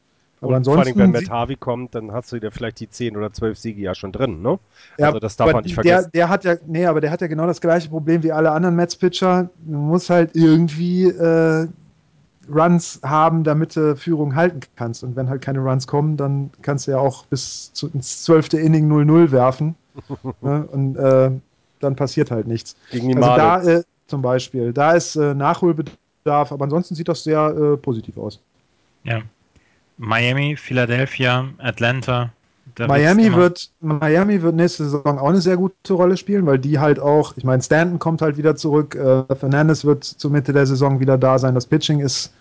Aber 0.42 0.56
und 0.56 0.64
vor 0.64 0.78
allem, 0.78 0.96
wenn 0.96 1.12
Matt 1.12 1.30
Harvey 1.30 1.54
kommt, 1.54 1.94
dann 1.94 2.10
hast 2.10 2.32
du 2.32 2.36
ja 2.36 2.50
vielleicht 2.50 2.80
die 2.80 2.90
10 2.90 3.16
oder 3.16 3.32
12 3.32 3.58
Siege 3.58 3.80
ja 3.80 3.94
schon 3.94 4.10
drin, 4.10 4.42
ne? 4.42 4.58
Ja, 4.98 5.06
also 5.06 5.20
das 5.20 5.36
darf 5.36 5.52
man 5.52 5.62
nicht 5.62 5.74
vergessen. 5.74 6.10
Der, 6.12 6.22
der, 6.22 6.28
hat 6.28 6.44
ja, 6.44 6.56
nee, 6.66 6.84
aber 6.84 7.00
der 7.00 7.12
hat 7.12 7.20
ja 7.20 7.28
genau 7.28 7.46
das 7.46 7.60
gleiche 7.60 7.88
Problem 7.88 8.24
wie 8.24 8.32
alle 8.32 8.50
anderen 8.50 8.74
Mets-Pitcher. 8.74 9.48
Du 9.64 9.78
musst 9.78 10.10
halt 10.10 10.34
irgendwie 10.34 11.04
äh, 11.04 11.68
Runs 12.52 13.00
haben, 13.04 13.44
damit 13.44 13.76
du 13.76 13.94
Führung 13.96 14.34
halten 14.34 14.60
kannst. 14.74 15.04
Und 15.04 15.14
wenn 15.14 15.28
halt 15.28 15.42
keine 15.42 15.60
Runs 15.60 15.86
kommen, 15.86 16.16
dann 16.16 16.50
kannst 16.60 16.88
du 16.88 16.90
ja 16.90 16.98
auch 16.98 17.24
bis 17.26 17.72
zu, 17.72 17.88
ins 17.90 18.24
zwölfte 18.24 18.58
Inning 18.58 18.90
0-0 18.90 19.30
werfen. 19.30 19.76
ne? 20.40 20.66
Und 20.72 20.96
äh, 20.96 21.30
dann 21.78 21.96
passiert 21.96 22.32
halt 22.32 22.48
nichts. 22.48 22.74
Gegen 22.90 23.08
die 23.08 23.16
also 23.16 23.28
da 23.28 23.62
äh, 23.62 23.82
zum 24.08 24.22
Beispiel, 24.22 24.72
da 24.72 24.92
ist 24.92 25.14
äh, 25.14 25.34
Nachholbedarf, 25.34 26.50
aber 26.50 26.64
ansonsten 26.64 26.96
sieht 26.96 27.08
das 27.08 27.22
sehr 27.22 27.46
äh, 27.48 27.76
positiv 27.76 28.18
aus. 28.18 28.40
Ja. 29.04 29.22
Miami, 30.02 30.56
Philadelphia, 30.56 31.48
Atlanta. 31.58 32.32
Miami 32.76 33.32
wird, 33.32 33.70
Miami 33.80 34.42
wird 34.42 34.56
nächste 34.56 34.84
Saison 34.84 35.18
auch 35.18 35.28
eine 35.28 35.40
sehr 35.40 35.56
gute 35.56 35.92
Rolle 35.92 36.16
spielen, 36.16 36.44
weil 36.44 36.58
die 36.58 36.78
halt 36.78 36.98
auch, 36.98 37.36
ich 37.36 37.44
meine, 37.44 37.62
Stanton 37.62 38.00
kommt 38.00 38.20
halt 38.20 38.36
wieder 38.36 38.56
zurück, 38.56 38.96
äh, 38.96 39.32
Fernandes 39.36 39.84
wird 39.84 40.02
zur 40.04 40.32
Mitte 40.32 40.52
der 40.52 40.66
Saison 40.66 40.98
wieder 40.98 41.18
da 41.18 41.38
sein, 41.38 41.54
das 41.54 41.66
Pitching 41.66 42.00
ist 42.00 42.32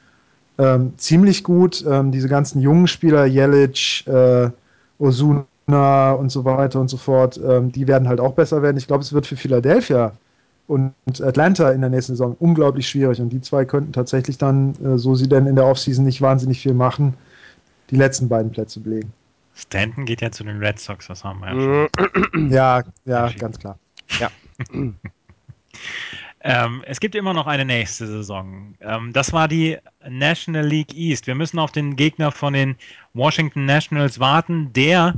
ähm, 0.57 0.93
ziemlich 0.97 1.43
gut, 1.43 1.85
ähm, 1.87 2.11
diese 2.11 2.27
ganzen 2.27 2.61
jungen 2.61 2.87
Spieler, 2.87 3.25
Jelic, 3.25 4.07
äh, 4.07 4.49
Osuna 4.97 6.13
und 6.13 6.31
so 6.31 6.43
weiter 6.45 6.79
und 6.79 6.89
so 6.89 6.97
fort, 6.97 7.39
ähm, 7.47 7.71
die 7.71 7.87
werden 7.87 8.07
halt 8.07 8.19
auch 8.19 8.33
besser 8.33 8.63
werden. 8.63 8.77
Ich 8.77 8.87
glaube, 8.87 9.03
es 9.03 9.13
wird 9.13 9.27
für 9.27 9.35
Philadelphia 9.35 10.13
und 10.67 10.93
Atlanta 11.21 11.71
in 11.71 11.81
der 11.81 11.89
nächsten 11.91 12.13
Saison 12.13 12.35
unglaublich 12.39 12.87
schwierig 12.87 13.21
und 13.21 13.29
die 13.29 13.41
zwei 13.41 13.65
könnten 13.65 13.93
tatsächlich 13.93 14.39
dann, 14.39 14.73
äh, 14.83 14.97
so 14.97 15.13
sie 15.13 15.29
denn 15.29 15.45
in 15.45 15.55
der 15.55 15.65
Offseason 15.67 16.05
nicht 16.05 16.21
wahnsinnig 16.21 16.61
viel 16.61 16.73
machen, 16.73 17.13
die 17.91 17.97
letzten 17.97 18.27
beiden 18.27 18.51
Plätze 18.51 18.79
belegen. 18.79 19.13
Stanton 19.53 20.05
geht 20.05 20.21
ja 20.21 20.31
zu 20.31 20.43
den 20.43 20.57
Red 20.57 20.79
Sox, 20.79 21.07
das 21.07 21.23
haben 21.23 21.39
wir 21.41 21.53
ja 21.53 21.89
schon. 22.33 22.49
Ja, 22.51 22.83
ja, 23.05 23.29
ganz 23.37 23.59
klar. 23.59 23.77
Ja. 24.19 24.29
ähm, 26.41 26.83
es 26.85 26.99
gibt 26.99 27.15
immer 27.15 27.33
noch 27.33 27.47
eine 27.47 27.65
nächste 27.65 28.07
Saison. 28.07 28.73
Ähm, 28.79 29.11
das 29.13 29.33
war 29.33 29.47
die 29.47 29.77
National 30.07 30.65
League 30.65 30.95
East. 30.95 31.27
Wir 31.27 31.35
müssen 31.35 31.59
auf 31.59 31.71
den 31.71 31.95
Gegner 31.95 32.31
von 32.31 32.53
den 32.53 32.75
Washington 33.13 33.65
Nationals 33.65 34.19
warten. 34.19 34.71
Der 34.73 35.15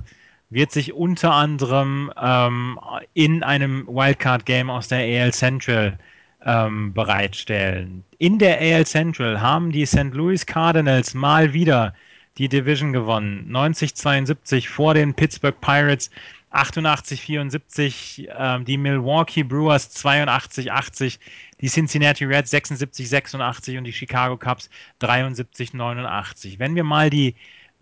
wird 0.49 0.71
sich 0.71 0.93
unter 0.93 1.33
anderem 1.33 2.11
ähm, 2.21 2.79
in 3.13 3.43
einem 3.43 3.87
Wildcard-Game 3.87 4.69
aus 4.69 4.87
der 4.87 4.99
AL 4.99 5.33
Central 5.33 5.97
ähm, 6.45 6.93
bereitstellen. 6.93 8.03
In 8.17 8.39
der 8.39 8.59
AL 8.59 8.85
Central 8.85 9.41
haben 9.41 9.71
die 9.71 9.85
St. 9.85 10.13
Louis 10.13 10.45
Cardinals 10.45 11.13
mal 11.13 11.53
wieder 11.53 11.93
die 12.37 12.49
Division 12.49 12.93
gewonnen. 12.93 13.47
90-72 13.49 14.69
vor 14.69 14.93
den 14.93 15.13
Pittsburgh 15.13 15.59
Pirates, 15.61 16.09
88-74 16.51 18.27
äh, 18.27 18.63
die 18.63 18.77
Milwaukee 18.77 19.43
Brewers 19.43 19.95
82-80, 19.95 21.19
die 21.61 21.67
Cincinnati 21.67 22.25
Reds 22.25 22.53
76-86 22.53 23.77
und 23.77 23.85
die 23.85 23.93
Chicago 23.93 24.37
Cubs 24.37 24.69
73-89. 25.01 26.59
Wenn 26.59 26.75
wir 26.75 26.83
mal 26.83 27.09
die 27.09 27.35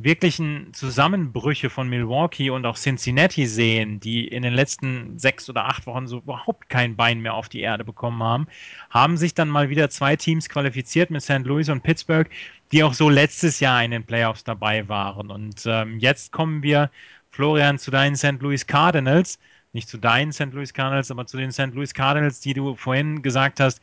wirklichen 0.03 0.73
Zusammenbrüche 0.73 1.69
von 1.69 1.87
Milwaukee 1.87 2.49
und 2.49 2.65
auch 2.65 2.77
Cincinnati 2.77 3.45
sehen, 3.45 3.99
die 3.99 4.27
in 4.27 4.43
den 4.43 4.53
letzten 4.53 5.19
sechs 5.19 5.49
oder 5.49 5.65
acht 5.65 5.85
Wochen 5.85 6.07
so 6.07 6.17
überhaupt 6.17 6.69
kein 6.69 6.95
Bein 6.95 7.21
mehr 7.21 7.33
auf 7.33 7.49
die 7.49 7.61
Erde 7.61 7.83
bekommen 7.83 8.23
haben, 8.23 8.47
haben 8.89 9.17
sich 9.17 9.33
dann 9.33 9.49
mal 9.49 9.69
wieder 9.69 9.89
zwei 9.89 10.15
Teams 10.15 10.49
qualifiziert 10.49 11.11
mit 11.11 11.21
St. 11.21 11.43
Louis 11.43 11.69
und 11.69 11.83
Pittsburgh, 11.83 12.29
die 12.71 12.83
auch 12.83 12.93
so 12.93 13.09
letztes 13.09 13.59
Jahr 13.59 13.83
in 13.83 13.91
den 13.91 14.03
Playoffs 14.03 14.43
dabei 14.43 14.87
waren. 14.87 15.29
Und 15.29 15.63
ähm, 15.65 15.99
jetzt 15.99 16.31
kommen 16.31 16.63
wir, 16.63 16.89
Florian, 17.31 17.79
zu 17.79 17.91
deinen 17.91 18.15
St. 18.15 18.41
Louis 18.41 18.65
Cardinals. 18.65 19.39
Nicht 19.73 19.87
zu 19.89 19.97
deinen 19.97 20.33
St. 20.33 20.51
Louis 20.51 20.73
Cardinals, 20.73 21.11
aber 21.11 21.25
zu 21.25 21.37
den 21.37 21.51
St. 21.51 21.73
Louis 21.73 21.93
Cardinals, 21.93 22.41
die 22.41 22.53
du 22.53 22.75
vorhin 22.75 23.21
gesagt 23.21 23.59
hast, 23.59 23.81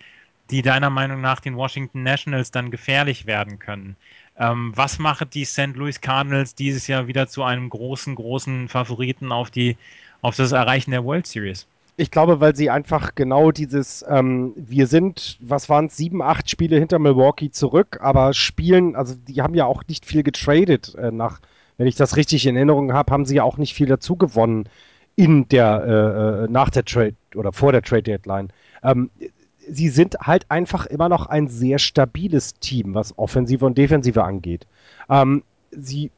die 0.51 0.63
deiner 0.63 0.91
Meinung 0.91 1.21
nach 1.21 1.41
den 1.41 1.57
Washington 1.57 2.03
Nationals 2.03 2.51
dann 2.51 2.71
gefährlich 2.71 3.27
werden 3.27 3.59
können. 3.59 3.97
Ähm, 4.39 4.73
was 4.75 4.99
macht 4.99 5.35
die 5.35 5.45
St. 5.45 5.75
Louis 5.75 6.01
Cardinals 6.01 6.55
dieses 6.55 6.87
Jahr 6.87 7.07
wieder 7.07 7.29
zu 7.29 7.43
einem 7.43 7.69
großen, 7.71 8.15
großen 8.15 8.69
Favoriten 8.69 9.33
auf, 9.33 9.51
die, 9.51 9.77
auf 10.23 10.37
das 10.37 10.53
Erreichen 10.53 10.93
der 10.93 11.05
World 11.05 11.27
Series? 11.27 11.67
Ich 12.01 12.13
glaube, 12.13 12.41
weil 12.41 12.55
sie 12.55 12.71
einfach 12.71 13.17
genau 13.17 13.51
dieses, 13.51 14.05
ähm, 14.09 14.53
wir 14.55 14.87
sind, 14.87 15.37
was 15.41 15.69
waren 15.69 15.87
es, 15.87 15.97
sieben, 15.97 16.23
acht 16.23 16.49
Spiele 16.49 16.79
hinter 16.79 17.01
Milwaukee 17.01 17.51
zurück, 17.51 17.99
aber 18.01 18.35
spielen, 18.35 18.95
also 18.95 19.17
die 19.17 19.43
haben 19.43 19.55
ja 19.55 19.67
auch 19.67 19.83
nicht 19.89 20.07
viel 20.07 20.23
getradet 20.23 20.95
äh, 20.95 21.11
nach, 21.11 21.41
wenn 21.77 21.89
ich 21.89 21.97
das 21.97 22.17
richtig 22.17 22.47
in 22.47 22.55
Erinnerung 22.55 22.93
habe, 22.93 23.13
haben 23.13 23.25
sie 23.25 23.35
ja 23.35 23.43
auch 23.43 23.59
nicht 23.59 23.75
viel 23.75 23.89
dazu 23.89 24.15
gewonnen 24.15 24.69
in 25.17 25.49
der, 25.49 25.85
äh, 25.85 26.45
äh, 26.45 26.49
nach 26.49 26.71
der 26.71 26.85
Trade 26.85 27.17
oder 27.35 27.53
vor 27.53 27.73
der 27.73 27.83
Trade 27.83 28.05
Deadline. 28.05 28.51
Ähm, 28.85 29.11
sie 29.59 29.89
sind 29.89 30.15
halt 30.21 30.49
einfach 30.53 30.87
immer 30.87 31.09
noch 31.09 31.27
ein 31.27 31.49
sehr 31.49 31.81
stabiles 31.81 32.55
Team, 32.61 32.95
was 32.95 33.19
Offensive 33.19 33.67
und 33.67 33.77
Defensive 33.77 34.23
angeht. 34.23 34.69
Ähm, 35.11 35.43
sie 35.73 36.13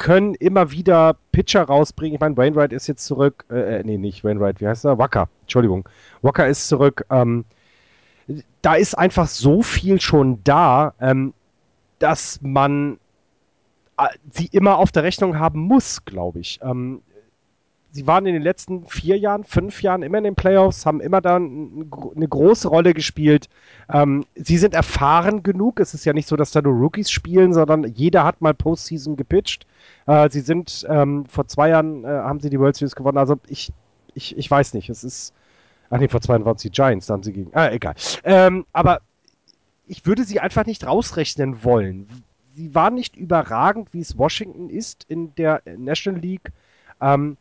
können 0.00 0.34
immer 0.34 0.70
wieder 0.72 1.16
Pitcher 1.30 1.62
rausbringen. 1.62 2.14
Ich 2.14 2.20
meine, 2.20 2.36
Wainwright 2.36 2.72
ist 2.72 2.86
jetzt 2.86 3.04
zurück. 3.04 3.44
Äh, 3.50 3.80
äh, 3.80 3.82
nee, 3.84 3.98
nicht 3.98 4.24
Wainwright, 4.24 4.60
wie 4.60 4.66
heißt 4.66 4.86
er? 4.86 4.96
Wacker, 4.98 5.28
Entschuldigung. 5.42 5.86
Wacker 6.22 6.48
ist 6.48 6.68
zurück. 6.68 7.04
Ähm, 7.10 7.44
da 8.62 8.74
ist 8.74 8.94
einfach 8.96 9.28
so 9.28 9.62
viel 9.62 10.00
schon 10.00 10.42
da, 10.42 10.94
ähm, 11.00 11.34
dass 11.98 12.40
man 12.40 12.98
äh, 13.98 14.06
sie 14.32 14.48
immer 14.52 14.78
auf 14.78 14.90
der 14.90 15.02
Rechnung 15.02 15.38
haben 15.38 15.60
muss, 15.60 16.02
glaube 16.06 16.40
ich. 16.40 16.58
Ähm, 16.62 17.02
sie 17.92 18.06
waren 18.06 18.26
in 18.26 18.34
den 18.34 18.42
letzten 18.42 18.86
vier 18.86 19.18
Jahren, 19.18 19.44
fünf 19.44 19.82
Jahren 19.82 20.02
immer 20.02 20.18
in 20.18 20.24
den 20.24 20.34
Playoffs, 20.34 20.86
haben 20.86 21.00
immer 21.00 21.20
da 21.20 21.36
eine 21.36 22.28
große 22.28 22.68
Rolle 22.68 22.94
gespielt. 22.94 23.48
Ähm, 23.92 24.24
sie 24.36 24.58
sind 24.58 24.74
erfahren 24.74 25.42
genug. 25.42 25.80
Es 25.80 25.94
ist 25.94 26.04
ja 26.04 26.12
nicht 26.12 26.28
so, 26.28 26.36
dass 26.36 26.52
da 26.52 26.62
nur 26.62 26.74
Rookies 26.74 27.10
spielen, 27.10 27.52
sondern 27.52 27.84
jeder 27.84 28.24
hat 28.24 28.40
mal 28.40 28.54
Postseason 28.54 29.16
gepitcht. 29.16 29.66
Äh, 30.06 30.30
sie 30.30 30.40
sind 30.40 30.86
ähm, 30.88 31.26
vor 31.26 31.46
zwei 31.48 31.70
Jahren 31.70 32.04
äh, 32.04 32.08
haben 32.08 32.40
sie 32.40 32.50
die 32.50 32.60
World 32.60 32.76
Series 32.76 32.94
gewonnen. 32.94 33.18
Also 33.18 33.36
ich, 33.48 33.72
ich, 34.14 34.36
ich 34.36 34.50
weiß 34.50 34.74
nicht. 34.74 34.88
Es 34.88 35.04
ist. 35.04 35.34
Ach 35.92 35.98
nee, 35.98 36.08
vor 36.08 36.20
zwei 36.20 36.34
Jahren 36.34 36.44
waren 36.44 36.56
es 36.56 36.62
die 36.62 36.70
Giants, 36.70 37.06
da 37.06 37.14
haben 37.14 37.24
sie 37.24 37.32
gegen. 37.32 37.50
Ah, 37.52 37.70
egal. 37.70 37.94
Ähm, 38.22 38.64
aber 38.72 39.00
ich 39.88 40.06
würde 40.06 40.22
sie 40.22 40.38
einfach 40.38 40.66
nicht 40.66 40.86
rausrechnen 40.86 41.64
wollen. 41.64 42.06
Sie 42.54 42.74
waren 42.74 42.94
nicht 42.94 43.16
überragend, 43.16 43.92
wie 43.92 44.00
es 44.00 44.16
Washington 44.16 44.70
ist 44.70 45.04
in 45.08 45.34
der 45.34 45.62
National 45.76 46.20
League. 46.20 46.52
Ähm, 47.00 47.36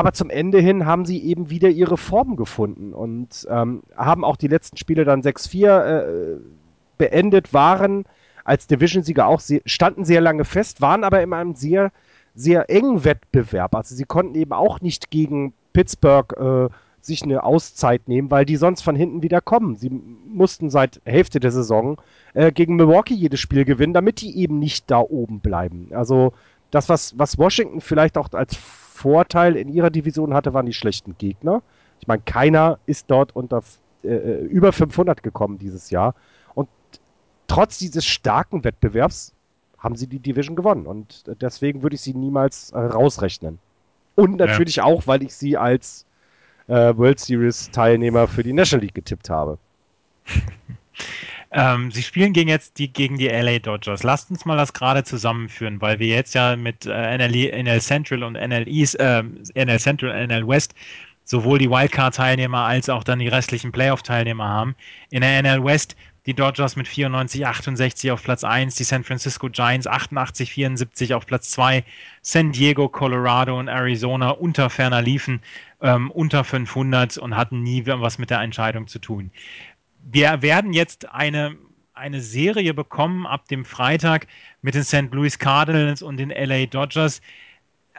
aber 0.00 0.14
zum 0.14 0.30
Ende 0.30 0.60
hin 0.60 0.86
haben 0.86 1.04
sie 1.04 1.22
eben 1.22 1.50
wieder 1.50 1.68
ihre 1.68 1.98
Form 1.98 2.36
gefunden 2.36 2.94
und 2.94 3.46
ähm, 3.50 3.82
haben 3.94 4.24
auch 4.24 4.36
die 4.36 4.48
letzten 4.48 4.78
Spiele 4.78 5.04
dann 5.04 5.20
6-4 5.20 5.66
äh, 5.66 6.40
beendet, 6.96 7.52
waren 7.52 8.06
als 8.42 8.66
Division-Sieger 8.66 9.26
auch, 9.26 9.42
standen 9.66 10.06
sehr 10.06 10.22
lange 10.22 10.46
fest, 10.46 10.80
waren 10.80 11.04
aber 11.04 11.22
in 11.22 11.34
einem 11.34 11.54
sehr, 11.54 11.92
sehr 12.34 12.70
engen 12.70 13.04
Wettbewerb. 13.04 13.74
Also 13.74 13.94
sie 13.94 14.04
konnten 14.04 14.36
eben 14.36 14.54
auch 14.54 14.80
nicht 14.80 15.10
gegen 15.10 15.52
Pittsburgh 15.74 16.32
äh, 16.32 16.72
sich 17.02 17.22
eine 17.22 17.44
Auszeit 17.44 18.08
nehmen, 18.08 18.30
weil 18.30 18.46
die 18.46 18.56
sonst 18.56 18.80
von 18.80 18.96
hinten 18.96 19.22
wieder 19.22 19.42
kommen. 19.42 19.76
Sie 19.76 19.90
mussten 19.90 20.70
seit 20.70 21.02
Hälfte 21.04 21.40
der 21.40 21.52
Saison 21.52 22.00
äh, 22.32 22.52
gegen 22.52 22.76
Milwaukee 22.76 23.12
jedes 23.12 23.40
Spiel 23.40 23.66
gewinnen, 23.66 23.92
damit 23.92 24.22
die 24.22 24.38
eben 24.38 24.58
nicht 24.58 24.90
da 24.90 25.00
oben 25.00 25.40
bleiben. 25.40 25.88
Also 25.92 26.32
das, 26.70 26.88
was, 26.88 27.18
was 27.18 27.36
Washington 27.36 27.82
vielleicht 27.82 28.16
auch 28.16 28.32
als 28.32 28.56
Vorteil 29.00 29.56
in 29.56 29.68
ihrer 29.68 29.90
Division 29.90 30.34
hatte, 30.34 30.52
waren 30.52 30.66
die 30.66 30.74
schlechten 30.74 31.16
Gegner. 31.16 31.62
Ich 32.00 32.06
meine, 32.06 32.22
keiner 32.24 32.78
ist 32.86 33.10
dort 33.10 33.34
unter 33.34 33.62
äh, 34.04 34.08
äh 34.08 34.44
über 34.44 34.72
500 34.72 35.22
gekommen 35.22 35.58
dieses 35.58 35.90
Jahr. 35.90 36.14
Und 36.54 36.68
trotz 37.46 37.78
dieses 37.78 38.04
starken 38.04 38.62
Wettbewerbs 38.62 39.32
haben 39.78 39.96
sie 39.96 40.06
die 40.06 40.18
Division 40.18 40.54
gewonnen. 40.54 40.86
Und 40.86 41.24
deswegen 41.40 41.82
würde 41.82 41.94
ich 41.94 42.02
sie 42.02 42.14
niemals 42.14 42.72
äh, 42.72 42.78
rausrechnen. 42.78 43.58
Und 44.16 44.36
natürlich 44.36 44.76
ja. 44.76 44.84
auch, 44.84 45.06
weil 45.06 45.22
ich 45.22 45.34
sie 45.34 45.56
als 45.56 46.04
äh, 46.66 46.94
World 46.96 47.20
Series 47.20 47.70
Teilnehmer 47.70 48.28
für 48.28 48.42
die 48.42 48.52
National 48.52 48.84
League 48.84 48.94
getippt 48.94 49.30
habe. 49.30 49.58
Ähm, 51.52 51.90
sie 51.90 52.02
spielen 52.02 52.32
gegen 52.32 52.48
jetzt 52.48 52.78
die, 52.78 52.92
gegen 52.92 53.18
die 53.18 53.28
LA 53.28 53.58
Dodgers. 53.58 54.02
Lasst 54.04 54.30
uns 54.30 54.44
mal 54.44 54.56
das 54.56 54.72
gerade 54.72 55.02
zusammenführen, 55.02 55.80
weil 55.80 55.98
wir 55.98 56.06
jetzt 56.06 56.34
ja 56.34 56.54
mit 56.56 56.86
äh, 56.86 57.18
NL, 57.18 57.62
NL 57.62 57.80
Central 57.80 58.22
und 58.22 58.34
NL 58.34 58.68
East, 58.68 58.98
äh, 59.00 59.22
NL 59.54 59.80
Central 59.80 60.10
und 60.10 60.28
NL 60.28 60.46
West 60.46 60.74
sowohl 61.24 61.58
die 61.58 61.70
Wildcard-Teilnehmer 61.70 62.64
als 62.64 62.88
auch 62.88 63.04
dann 63.04 63.20
die 63.20 63.28
restlichen 63.28 63.72
Playoff-Teilnehmer 63.72 64.48
haben. 64.48 64.74
In 65.10 65.20
der 65.20 65.42
NL 65.42 65.64
West 65.64 65.96
die 66.26 66.34
Dodgers 66.34 66.76
mit 66.76 66.86
94, 66.86 67.46
68 67.46 68.10
auf 68.10 68.22
Platz 68.22 68.44
1, 68.44 68.74
die 68.74 68.84
San 68.84 69.04
Francisco 69.04 69.48
Giants 69.48 69.86
88, 69.86 70.52
74 70.52 71.14
auf 71.14 71.26
Platz 71.26 71.50
2, 71.50 71.82
San 72.20 72.52
Diego, 72.52 72.88
Colorado 72.88 73.58
und 73.58 73.68
Arizona 73.68 74.30
unter 74.30 74.68
ferner 74.68 75.00
liefen 75.00 75.40
ähm, 75.80 76.10
unter 76.10 76.44
500 76.44 77.16
und 77.16 77.36
hatten 77.36 77.62
nie 77.62 77.86
was 77.86 78.18
mit 78.18 78.30
der 78.30 78.40
Entscheidung 78.40 78.86
zu 78.86 78.98
tun. 78.98 79.30
Wir 80.02 80.42
werden 80.42 80.72
jetzt 80.72 81.10
eine, 81.10 81.56
eine 81.94 82.20
Serie 82.20 82.74
bekommen 82.74 83.26
ab 83.26 83.48
dem 83.48 83.64
Freitag 83.64 84.26
mit 84.62 84.74
den 84.74 84.84
St. 84.84 85.12
Louis 85.12 85.38
Cardinals 85.38 86.02
und 86.02 86.16
den 86.16 86.30
LA 86.30 86.66
Dodgers, 86.66 87.20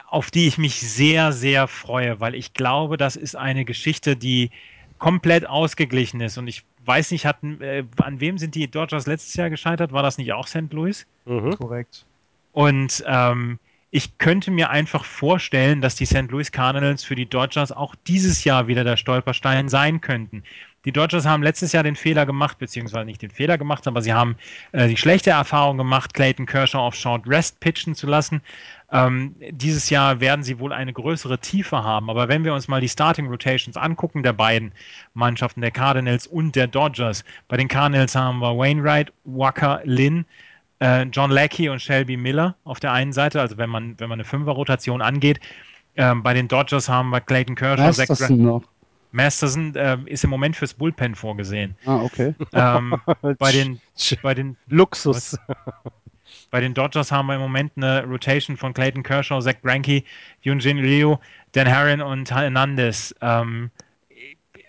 auf 0.07 0.32
die 0.32 0.48
ich 0.48 0.57
mich 0.57 0.82
sehr, 0.82 1.32
sehr 1.32 1.68
freue, 1.68 2.19
weil 2.19 2.36
ich 2.36 2.53
glaube, 2.53 2.98
das 2.98 3.15
ist 3.15 3.36
eine 3.36 3.65
Geschichte, 3.65 4.15
die 4.15 4.52
komplett 4.98 5.48
ausgeglichen 5.48 6.22
ist. 6.22 6.38
Und 6.38 6.48
ich 6.48 6.64
weiß 6.86 7.11
nicht, 7.11 7.26
hatten, 7.26 7.61
äh, 7.61 7.84
an 7.98 8.19
wem 8.19 8.38
sind 8.38 8.56
die 8.56 8.69
Dodgers 8.69 9.07
letztes 9.07 9.34
Jahr 9.36 9.49
gescheitert? 9.49 9.91
War 9.91 10.03
das 10.03 10.18
nicht 10.18 10.34
auch 10.34 10.48
St. 10.48 10.72
Louis? 10.72 11.07
Mhm. 11.26 11.56
Korrekt. 11.56 12.06
Und 12.52 13.03
ähm, 13.07 13.60
ich 13.91 14.18
könnte 14.18 14.52
mir 14.52 14.69
einfach 14.69 15.03
vorstellen, 15.03 15.82
dass 15.82 15.95
die 15.95 16.06
St. 16.06 16.30
Louis 16.30 16.52
Cardinals 16.52 17.03
für 17.03 17.15
die 17.15 17.26
Dodgers 17.26 17.72
auch 17.72 17.95
dieses 18.07 18.44
Jahr 18.44 18.68
wieder 18.68 18.84
der 18.84 18.98
Stolperstein 18.98 19.69
sein 19.69 20.02
könnten. 20.02 20.44
Die 20.86 20.91
Dodgers 20.91 21.26
haben 21.26 21.44
letztes 21.44 21.72
Jahr 21.74 21.84
den 21.84 21.95
Fehler 21.95 22.26
gemacht, 22.26 22.58
beziehungsweise 22.58 23.06
nicht 23.06 23.22
den 23.22 23.30
Fehler 23.30 23.58
gemacht, 23.58 23.88
aber 23.88 24.02
sie 24.02 24.14
haben 24.14 24.36
äh, 24.72 24.88
die 24.88 24.98
schlechte 24.98 25.30
Erfahrung 25.30 25.78
gemacht, 25.78 26.14
Clayton 26.14 26.45
Kershaw 26.45 26.80
auf 26.80 26.95
Short 26.95 27.28
Rest 27.28 27.60
pitchen 27.60 27.94
zu 27.94 28.08
lassen. 28.08 28.41
Ähm, 28.91 29.36
dieses 29.52 29.90
Jahr 29.90 30.20
werden 30.20 30.44
sie 30.44 30.60
wohl 30.60 30.74
eine 30.74 30.91
größere 30.91 31.38
Tiefe 31.38 31.84
haben. 31.84 32.10
Aber 32.10 32.28
wenn 32.28 32.44
wir 32.44 32.53
uns 32.53 32.68
mal 32.68 32.82
die 32.82 32.90
Starting 32.90 33.28
Rotations 33.28 33.78
angucken 33.78 34.24
der 34.24 34.34
beiden 34.34 34.74
Mannschaften, 35.14 35.62
der 35.62 35.72
Cardinals 35.72 36.28
und 36.28 36.56
der 36.56 36.68
Dodgers, 36.68 37.24
bei 37.48 37.58
den 37.58 37.68
Cardinals 37.68 38.16
haben 38.16 38.40
wir 38.40 38.58
Wainwright, 38.58 39.14
Walker, 39.24 39.82
Lynn, 39.86 40.26
äh, 40.80 41.03
John 41.03 41.32
Lackey 41.32 41.70
und 41.70 41.82
Shelby 41.82 42.18
Miller 42.18 42.56
auf 42.66 42.80
der 42.80 42.91
einen 42.91 43.14
Seite, 43.14 43.40
also 43.40 43.58
wenn 43.58 43.70
man, 43.70 43.98
wenn 43.99 44.10
man 44.10 44.18
eine 44.18 44.26
Fünfer-Rotation 44.26 45.02
angeht. 45.02 45.40
Ähm, 45.95 46.24
bei 46.24 46.34
den 46.34 46.48
Dodgers 46.48 46.90
haben 46.90 47.10
wir 47.10 47.22
Clayton 47.22 47.56
Kershaw, 47.56 47.86
Masterson 47.86 48.41
noch. 48.41 48.64
Masterson 49.12 49.76
äh, 49.76 49.98
ist 50.06 50.24
im 50.24 50.30
Moment 50.30 50.56
fürs 50.56 50.74
Bullpen 50.74 51.16
vorgesehen. 51.16 51.76
Ah, 51.86 52.02
okay. 52.02 52.34
Ähm, 52.54 52.96
bei 53.40 53.52
den, 53.52 53.82
bei 54.22 54.34
den 54.34 54.58
Luxus. 54.68 55.38
bei 56.52 56.62
den 56.62 56.74
Dodgers 56.74 57.12
haben 57.12 57.28
wir 57.28 57.36
im 57.36 57.42
Moment 57.42 57.74
eine 57.76 58.04
Rotation 58.06 58.58
von 58.58 58.74
Clayton 58.74 59.04
Kershaw, 59.04 59.40
Zach 59.42 59.56
Branke, 59.62 60.04
Yunjin 60.42 60.78
Liu, 60.78 61.18
Dan 61.52 61.68
Herron 61.68 62.02
und 62.02 62.32
Hernandez. 62.32 63.14
Ähm, 63.22 63.72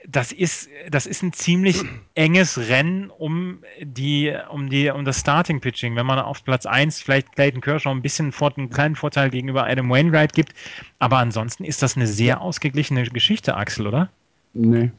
das 0.07 0.33
ist, 0.33 0.69
das 0.91 1.07
ist 1.07 1.23
ein 1.23 1.33
ziemlich 1.33 1.81
enges 2.15 2.59
Rennen 2.69 3.11
um 3.11 3.59
die, 3.81 4.35
um 4.51 4.69
die, 4.69 4.91
um 4.91 5.05
das 5.05 5.21
Starting 5.21 5.61
Pitching. 5.61 5.97
Wenn 5.97 6.07
man 6.07 6.19
auf 6.19 6.45
Platz 6.45 6.67
1 6.67 7.01
vielleicht 7.01 7.33
Clayton 7.33 7.61
Kershaw 7.61 7.91
ein 7.91 8.03
bisschen 8.03 8.33
vor, 8.33 8.53
einen 8.57 8.71
kleinen 8.71 8.97
Vorteil 8.97 9.31
gegenüber 9.31 9.67
Adam 9.67 9.89
Wainwright 9.91 10.33
gibt. 10.33 10.55
Aber 10.99 11.19
ansonsten 11.19 11.65
ist 11.65 11.83
das 11.83 11.97
eine 11.97 12.07
sehr 12.07 12.41
ausgeglichene 12.41 13.05
Geschichte, 13.05 13.57
Axel, 13.57 13.87
oder? 13.87 14.11
Nee. 14.55 14.91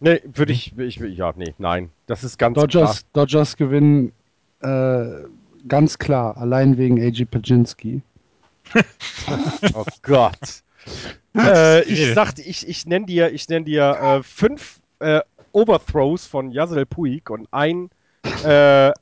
Nee, 0.00 0.20
würde 0.24 0.52
ich, 0.52 0.76
ich, 0.76 0.96
ja, 0.96 1.32
nee, 1.36 1.54
nein. 1.58 1.90
Das 2.06 2.24
ist 2.24 2.38
ganz 2.38 2.56
Dodgers, 2.56 3.00
klar. 3.00 3.24
Dodgers 3.24 3.56
gewinnen 3.56 4.12
äh, 4.60 5.24
ganz 5.68 5.98
klar, 5.98 6.36
allein 6.36 6.76
wegen 6.76 7.00
AJ 7.00 7.26
Pajinski. 7.26 8.02
oh 9.74 9.84
Gott. 10.02 10.62
äh, 11.36 11.82
ich 11.88 12.14
sagte, 12.14 12.42
ich, 12.42 12.68
ich 12.68 12.86
nenne 12.86 13.06
dir, 13.06 13.32
ich 13.32 13.48
nenn 13.48 13.64
dir 13.64 13.96
äh, 14.00 14.22
fünf 14.22 14.80
äh, 14.98 15.20
Overthrows 15.52 16.26
von 16.26 16.50
Yasel 16.50 16.86
Puig 16.86 17.30
und 17.30 17.46
ein 17.52 17.90
äh, 18.44 18.92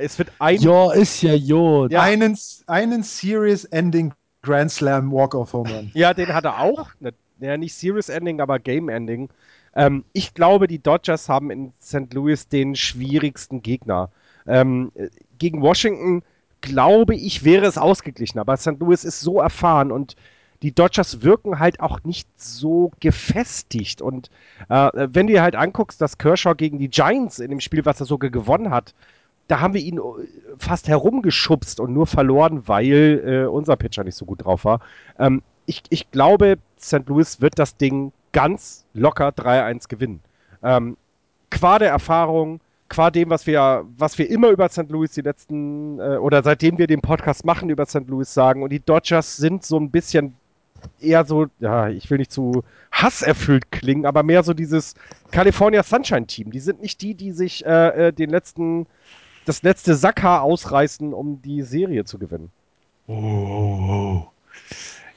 es 0.00 0.18
wird 0.18 0.30
ein. 0.38 0.60
Ja, 0.60 0.92
ist 0.92 1.22
ja 1.22 1.34
Jod. 1.34 1.92
Ja. 1.92 2.02
Einen, 2.02 2.38
einen 2.66 3.02
Serious 3.02 3.64
Ending 3.64 4.12
Grand 4.42 4.70
Slam 4.70 5.10
Walk-Off 5.12 5.52
Home 5.52 5.70
Run. 5.70 5.90
Ja, 5.94 6.14
den 6.14 6.28
hat 6.28 6.44
er 6.44 6.60
auch. 6.60 6.90
Ne, 7.00 7.12
ja, 7.40 7.56
nicht 7.56 7.74
Serious 7.74 8.08
Ending, 8.08 8.40
aber 8.40 8.58
Game 8.58 8.88
Ending. 8.88 9.28
Ähm, 9.74 10.04
ich 10.12 10.34
glaube, 10.34 10.66
die 10.66 10.82
Dodgers 10.82 11.28
haben 11.28 11.50
in 11.50 11.72
St. 11.80 12.12
Louis 12.12 12.48
den 12.48 12.74
schwierigsten 12.74 13.62
Gegner. 13.62 14.10
Ähm, 14.46 14.92
gegen 15.38 15.62
Washington, 15.62 16.22
glaube 16.60 17.14
ich, 17.14 17.44
wäre 17.44 17.66
es 17.66 17.78
ausgeglichen. 17.78 18.38
Aber 18.38 18.56
St. 18.56 18.80
Louis 18.80 19.04
ist 19.04 19.20
so 19.20 19.40
erfahren 19.40 19.92
und 19.92 20.16
die 20.62 20.74
Dodgers 20.74 21.22
wirken 21.22 21.58
halt 21.58 21.80
auch 21.80 22.02
nicht 22.04 22.28
so 22.36 22.90
gefestigt. 23.00 24.02
Und 24.02 24.30
äh, 24.68 24.90
wenn 24.94 25.26
du 25.26 25.34
dir 25.34 25.42
halt 25.42 25.54
anguckst, 25.54 26.00
dass 26.00 26.18
Kershaw 26.18 26.54
gegen 26.54 26.78
die 26.78 26.88
Giants 26.88 27.38
in 27.38 27.50
dem 27.50 27.60
Spiel, 27.60 27.84
was 27.84 28.00
er 28.00 28.06
sogar 28.06 28.30
gewonnen 28.30 28.70
hat, 28.70 28.94
da 29.46 29.60
haben 29.60 29.74
wir 29.74 29.80
ihn 29.80 29.98
äh, 29.98 30.00
fast 30.58 30.88
herumgeschubst 30.88 31.80
und 31.80 31.92
nur 31.92 32.06
verloren, 32.06 32.66
weil 32.66 33.22
äh, 33.24 33.46
unser 33.46 33.76
Pitcher 33.76 34.04
nicht 34.04 34.16
so 34.16 34.24
gut 34.24 34.44
drauf 34.44 34.64
war. 34.64 34.80
Ähm, 35.18 35.42
ich, 35.66 35.82
ich 35.90 36.10
glaube, 36.10 36.58
St. 36.80 37.06
Louis 37.06 37.40
wird 37.40 37.58
das 37.58 37.76
Ding 37.76 38.12
ganz 38.38 38.84
locker 38.94 39.30
3-1 39.30 39.88
gewinnen. 39.88 40.20
Ähm, 40.62 40.96
qua 41.50 41.80
der 41.80 41.90
Erfahrung, 41.90 42.60
qua 42.88 43.10
dem, 43.10 43.30
was 43.30 43.48
wir, 43.48 43.84
was 43.96 44.16
wir 44.16 44.30
immer 44.30 44.50
über 44.50 44.68
St. 44.68 44.88
Louis 44.90 45.10
die 45.10 45.22
letzten, 45.22 45.98
äh, 45.98 46.18
oder 46.18 46.44
seitdem 46.44 46.78
wir 46.78 46.86
den 46.86 47.00
Podcast 47.00 47.44
machen 47.44 47.68
über 47.68 47.84
St. 47.84 48.06
Louis 48.06 48.32
sagen. 48.32 48.62
Und 48.62 48.70
die 48.70 48.78
Dodgers 48.78 49.38
sind 49.38 49.64
so 49.64 49.76
ein 49.76 49.90
bisschen 49.90 50.36
eher 51.00 51.24
so, 51.24 51.46
ja, 51.58 51.88
ich 51.88 52.08
will 52.10 52.18
nicht 52.18 52.30
zu 52.30 52.62
hasserfüllt 52.92 53.72
klingen, 53.72 54.06
aber 54.06 54.22
mehr 54.22 54.44
so 54.44 54.54
dieses 54.54 54.94
California 55.32 55.82
Sunshine 55.82 56.28
Team. 56.28 56.52
Die 56.52 56.60
sind 56.60 56.80
nicht 56.80 57.02
die, 57.02 57.14
die 57.14 57.32
sich 57.32 57.66
äh, 57.66 58.08
äh, 58.08 58.12
den 58.12 58.30
letzten, 58.30 58.86
das 59.46 59.64
letzte 59.64 59.96
Sackhaar 59.96 60.42
ausreißen, 60.42 61.12
um 61.12 61.42
die 61.42 61.62
Serie 61.62 62.04
zu 62.04 62.20
gewinnen. 62.20 62.52
Oh. 63.08 64.28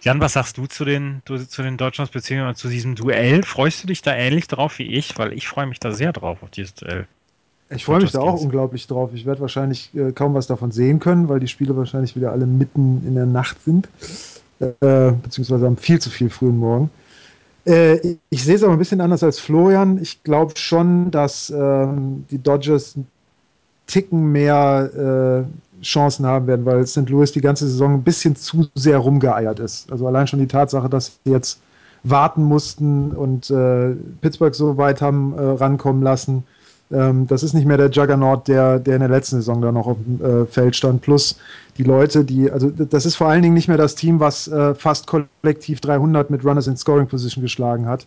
Jan, 0.02 0.20
was 0.20 0.34
sagst 0.34 0.58
du 0.58 0.66
zu 0.66 0.84
den, 0.84 1.22
du, 1.26 1.38
zu 1.38 1.62
den 1.62 1.78
Deutschlands 1.78 2.12
beziehungsweise 2.12 2.60
zu 2.60 2.70
diesem 2.70 2.96
Duell? 2.96 3.44
Freust 3.44 3.84
du 3.84 3.88
dich 3.88 4.02
da 4.02 4.16
ähnlich 4.16 4.48
drauf 4.48 4.80
wie 4.80 4.88
ich? 4.88 5.18
Weil 5.18 5.34
ich 5.34 5.48
freue 5.48 5.68
mich 5.68 5.80
da 5.80 5.92
sehr 5.92 6.12
drauf 6.12 6.42
auf 6.42 6.50
dieses 6.50 6.74
Duell. 6.74 7.08
Ich 7.70 7.86
freue 7.86 8.02
mich 8.02 8.12
da 8.12 8.20
auch 8.20 8.42
unglaublich 8.42 8.88
drauf. 8.88 9.12
Ich 9.14 9.26
werde 9.26 9.42
wahrscheinlich 9.42 9.96
äh, 9.96 10.12
kaum 10.12 10.34
was 10.34 10.48
davon 10.48 10.72
sehen 10.72 11.00
können, 11.00 11.30
weil 11.30 11.40
die 11.40 11.48
Spiele 11.48 11.78
wahrscheinlich 11.78 12.16
wieder 12.16 12.32
alle 12.32 12.46
mitten 12.46 13.04
in 13.08 13.16
der 13.16 13.26
Nacht 13.26 13.64
sind 13.64 13.88
äh, 14.62 15.12
beziehungsweise 15.12 15.68
am 15.68 15.78
viel 15.78 16.00
zu 16.00 16.10
viel 16.10 16.30
frühen 16.30 16.58
Morgen. 16.58 16.90
Äh, 17.66 17.98
ich, 17.98 18.18
ich 18.30 18.44
sehe 18.44 18.56
es 18.56 18.64
aber 18.64 18.74
ein 18.74 18.80
bisschen 18.80 19.02
anders 19.02 19.24
als 19.24 19.40
Florian. 19.40 20.02
Ich 20.02 20.24
glaube 20.24 20.54
schon, 20.58 21.12
dass 21.12 21.50
ähm, 21.50 22.26
die 22.32 22.38
Dodgers 22.38 22.96
einen 22.96 23.08
Ticken 23.88 24.32
mehr 24.32 25.46
äh, 25.46 25.71
Chancen 25.82 26.26
haben 26.26 26.48
werden, 26.48 26.66
weil 26.66 26.86
St. 26.88 27.10
Louis 27.10 27.32
die 27.32 27.42
ganze 27.42 27.68
Saison 27.68 27.96
ein 27.96 28.04
bisschen 28.04 28.36
zu 28.36 28.68
sehr 28.76 28.98
rumgeeiert 28.98 29.60
ist. 29.60 29.92
Also 29.92 30.08
allein 30.08 30.28
schon 30.28 30.40
die 30.40 30.48
Tatsache, 30.48 30.90
dass 30.90 31.20
sie 31.24 31.32
jetzt 31.32 31.62
warten 32.04 32.44
mussten 32.44 33.12
und 33.12 33.50
äh, 33.52 33.92
Pittsburgh 34.22 34.56
so 34.56 34.78
weit 34.78 35.02
haben 35.02 35.34
äh, 35.38 35.42
rankommen 35.42 36.02
lassen, 36.04 36.44
Ähm, 36.92 37.26
das 37.28 37.44
ist 37.44 37.54
nicht 37.54 37.66
mehr 37.66 37.78
der 37.78 37.90
Juggernaut, 37.90 38.48
der, 38.48 38.80
der 38.80 38.96
in 38.96 39.00
der 39.00 39.10
letzten 39.10 39.38
Saison 39.38 39.62
da 39.62 39.72
noch 39.72 39.88
auf 39.88 39.98
dem 39.98 40.22
äh, 40.24 40.46
Feld 40.46 40.76
stand. 40.76 41.02
Plus 41.02 41.38
die 41.78 41.84
Leute, 41.84 42.26
die, 42.26 42.52
also 42.52 42.70
das 42.70 43.06
ist 43.06 43.16
vor 43.16 43.28
allen 43.28 43.42
Dingen 43.42 43.54
nicht 43.54 43.68
mehr 43.68 43.78
das 43.78 43.96
Team, 43.96 44.20
was 44.20 44.48
äh, 44.48 44.76
fast 44.76 45.08
kollektiv 45.08 45.80
300 45.82 46.30
mit 46.30 46.44
Runners 46.44 46.68
in 46.68 46.78
Scoring 46.78 47.08
Position 47.08 47.42
geschlagen 47.42 47.88
hat. 47.88 48.06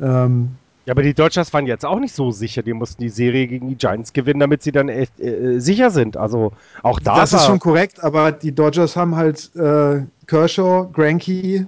Ähm, 0.00 0.52
ja, 0.84 0.92
aber 0.92 1.02
die 1.02 1.14
Dodgers 1.14 1.52
waren 1.52 1.66
jetzt 1.66 1.84
auch 1.84 2.00
nicht 2.00 2.14
so 2.14 2.30
sicher. 2.30 2.62
Die 2.62 2.72
mussten 2.72 3.02
die 3.02 3.08
Serie 3.08 3.46
gegen 3.46 3.68
die 3.68 3.76
Giants 3.76 4.12
gewinnen, 4.12 4.40
damit 4.40 4.62
sie 4.62 4.72
dann 4.72 4.88
echt 4.88 5.20
äh, 5.20 5.60
sicher 5.60 5.90
sind. 5.90 6.16
Also 6.16 6.52
auch 6.82 6.98
da. 6.98 7.16
Das 7.16 7.32
ist 7.32 7.46
schon 7.46 7.60
korrekt, 7.60 8.02
aber 8.02 8.32
die 8.32 8.52
Dodgers 8.52 8.96
haben 8.96 9.14
halt 9.14 9.54
äh, 9.54 10.02
Kershaw, 10.26 10.88
Granky, 10.92 11.66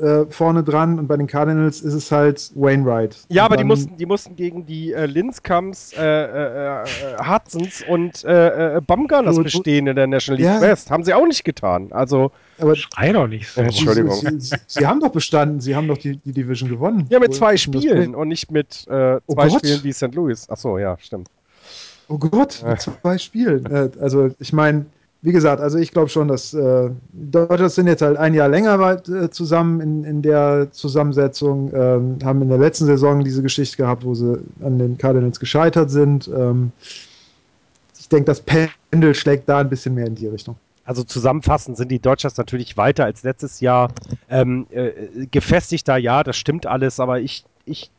äh, 0.00 0.24
vorne 0.30 0.62
dran 0.64 0.98
und 0.98 1.06
bei 1.06 1.16
den 1.16 1.26
Cardinals 1.26 1.80
ist 1.80 1.94
es 1.94 2.10
halt 2.10 2.50
Wainwright. 2.54 3.16
Ja, 3.28 3.42
und 3.42 3.46
aber 3.46 3.56
die 3.58 3.64
mussten, 3.64 3.96
die 3.96 4.06
mussten 4.06 4.34
gegen 4.36 4.64
die 4.66 4.92
äh, 4.92 5.06
Linscams, 5.06 5.92
äh, 5.92 6.02
äh, 6.02 6.82
äh, 6.82 6.86
Hudsons 7.24 7.84
und 7.88 8.24
äh, 8.24 8.76
äh, 8.76 8.80
Bumgarners 8.80 9.36
So, 9.36 9.42
bestehen 9.42 9.86
in 9.86 9.96
der 9.96 10.06
National 10.06 10.40
League 10.40 10.52
Ja. 10.54 10.60
West. 10.60 10.90
Haben 10.90 11.04
sie 11.04 11.12
auch 11.14 11.26
nicht 11.26 11.44
getan. 11.44 11.88
Also, 11.92 12.32
Aber 12.58 12.74
Schrei 12.76 13.12
doch 13.12 13.26
nicht 13.26 13.48
so. 13.48 13.60
Entschuldigung. 13.60 14.12
Sie, 14.14 14.40
sie, 14.40 14.56
sie 14.66 14.86
haben 14.86 15.00
doch 15.00 15.12
bestanden, 15.12 15.60
sie 15.60 15.76
haben 15.76 15.88
doch 15.88 15.98
die, 15.98 16.16
die 16.16 16.32
Division 16.32 16.68
gewonnen. 16.68 17.06
ja, 17.10 17.18
mit 17.18 17.34
zwei 17.34 17.56
Spielen 17.56 18.14
und 18.14 18.28
nicht 18.28 18.50
mit 18.50 18.86
äh, 18.88 19.18
Oh 19.26 19.34
zwei 19.34 19.48
Gott. 19.48 19.58
Spielen 19.60 19.80
wie 19.84 19.92
St. 19.92 20.14
Louis. 20.14 20.48
Achso, 20.48 20.78
ja, 20.78 20.96
stimmt. 20.98 21.28
Oh 22.08 22.18
Gott, 22.18 22.64
mit 22.66 22.80
zwei 22.80 23.18
Spielen. 23.18 23.66
Äh, 23.66 23.90
also 24.00 24.30
ich 24.38 24.52
meine, 24.52 24.86
wie 25.22 25.32
gesagt, 25.32 25.60
also 25.60 25.78
ich 25.78 25.92
glaube 25.92 26.08
schon, 26.08 26.28
dass 26.28 26.54
äh, 26.54 26.90
Dodgers 27.12 27.74
sind 27.74 27.86
jetzt 27.86 28.00
halt 28.00 28.16
ein 28.16 28.32
Jahr 28.32 28.48
länger 28.48 28.78
weit, 28.78 29.08
äh, 29.08 29.30
zusammen 29.30 29.80
in, 29.80 30.04
in 30.04 30.22
der 30.22 30.68
Zusammensetzung, 30.72 31.70
ähm, 31.74 32.18
haben 32.24 32.40
in 32.40 32.48
der 32.48 32.58
letzten 32.58 32.86
Saison 32.86 33.22
diese 33.22 33.42
Geschichte 33.42 33.76
gehabt, 33.76 34.04
wo 34.04 34.14
sie 34.14 34.38
an 34.64 34.78
den 34.78 34.96
Cardinals 34.96 35.38
gescheitert 35.38 35.90
sind. 35.90 36.28
Ähm, 36.28 36.72
ich 37.98 38.08
denke, 38.08 38.24
das 38.24 38.40
Pendel 38.40 39.14
schlägt 39.14 39.48
da 39.48 39.58
ein 39.58 39.68
bisschen 39.68 39.94
mehr 39.94 40.06
in 40.06 40.14
die 40.14 40.26
Richtung. 40.26 40.56
Also 40.84 41.04
zusammenfassend 41.04 41.76
sind 41.76 41.90
die 41.90 42.00
Dodgers 42.00 42.36
natürlich 42.38 42.76
weiter 42.78 43.04
als 43.04 43.22
letztes 43.22 43.60
Jahr. 43.60 43.92
Ähm, 44.30 44.66
äh, 44.70 45.26
gefestigter, 45.30 45.98
ja, 45.98 46.24
das 46.24 46.36
stimmt 46.36 46.66
alles, 46.66 46.98
aber 46.98 47.20
ich, 47.20 47.44
ich 47.66 47.90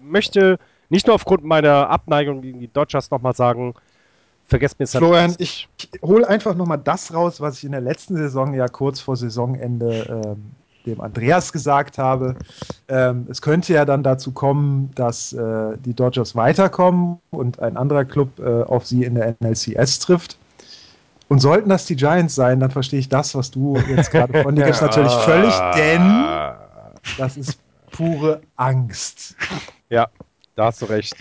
möchte 0.00 0.58
nicht 0.88 1.08
nur 1.08 1.16
aufgrund 1.16 1.44
meiner 1.44 1.90
Abneigung 1.90 2.40
gegen 2.40 2.60
die 2.60 2.72
Dodgers 2.72 3.10
nochmal 3.10 3.34
sagen, 3.34 3.74
vergesst 4.48 4.78
mir 4.78 4.86
St. 4.86 4.98
Florian, 4.98 5.34
ich, 5.38 5.68
ich 5.76 6.02
hole 6.02 6.26
einfach 6.28 6.54
nochmal 6.54 6.78
das 6.78 7.14
raus, 7.14 7.40
was 7.40 7.58
ich 7.58 7.64
in 7.64 7.72
der 7.72 7.80
letzten 7.80 8.16
Saison 8.16 8.54
ja 8.54 8.66
kurz 8.66 8.98
vor 8.98 9.16
Saisonende 9.16 10.24
ähm, 10.24 10.50
dem 10.86 11.00
Andreas 11.00 11.52
gesagt 11.52 11.98
habe. 11.98 12.34
Ähm, 12.88 13.26
es 13.30 13.42
könnte 13.42 13.74
ja 13.74 13.84
dann 13.84 14.02
dazu 14.02 14.32
kommen, 14.32 14.90
dass 14.94 15.32
äh, 15.32 15.76
die 15.84 15.94
Dodgers 15.94 16.34
weiterkommen 16.34 17.18
und 17.30 17.60
ein 17.60 17.76
anderer 17.76 18.04
Club 18.04 18.38
äh, 18.38 18.62
auf 18.62 18.86
sie 18.86 19.04
in 19.04 19.14
der 19.14 19.36
NLCS 19.40 19.98
trifft. 20.00 20.38
Und 21.28 21.40
sollten 21.40 21.68
das 21.68 21.84
die 21.84 21.96
Giants 21.96 22.34
sein, 22.34 22.58
dann 22.58 22.70
verstehe 22.70 23.00
ich 23.00 23.10
das, 23.10 23.34
was 23.34 23.50
du 23.50 23.76
jetzt 23.94 24.10
gerade 24.10 24.42
von 24.42 24.56
dir 24.56 24.64
gibst, 24.64 24.80
natürlich 24.82 25.12
völlig, 25.12 25.54
denn 25.76 26.00
das 27.18 27.36
ist 27.36 27.60
pure 27.90 28.40
Angst. 28.56 29.36
Ja, 29.90 30.08
da 30.56 30.66
hast 30.66 30.80
du 30.80 30.86
recht. 30.86 31.14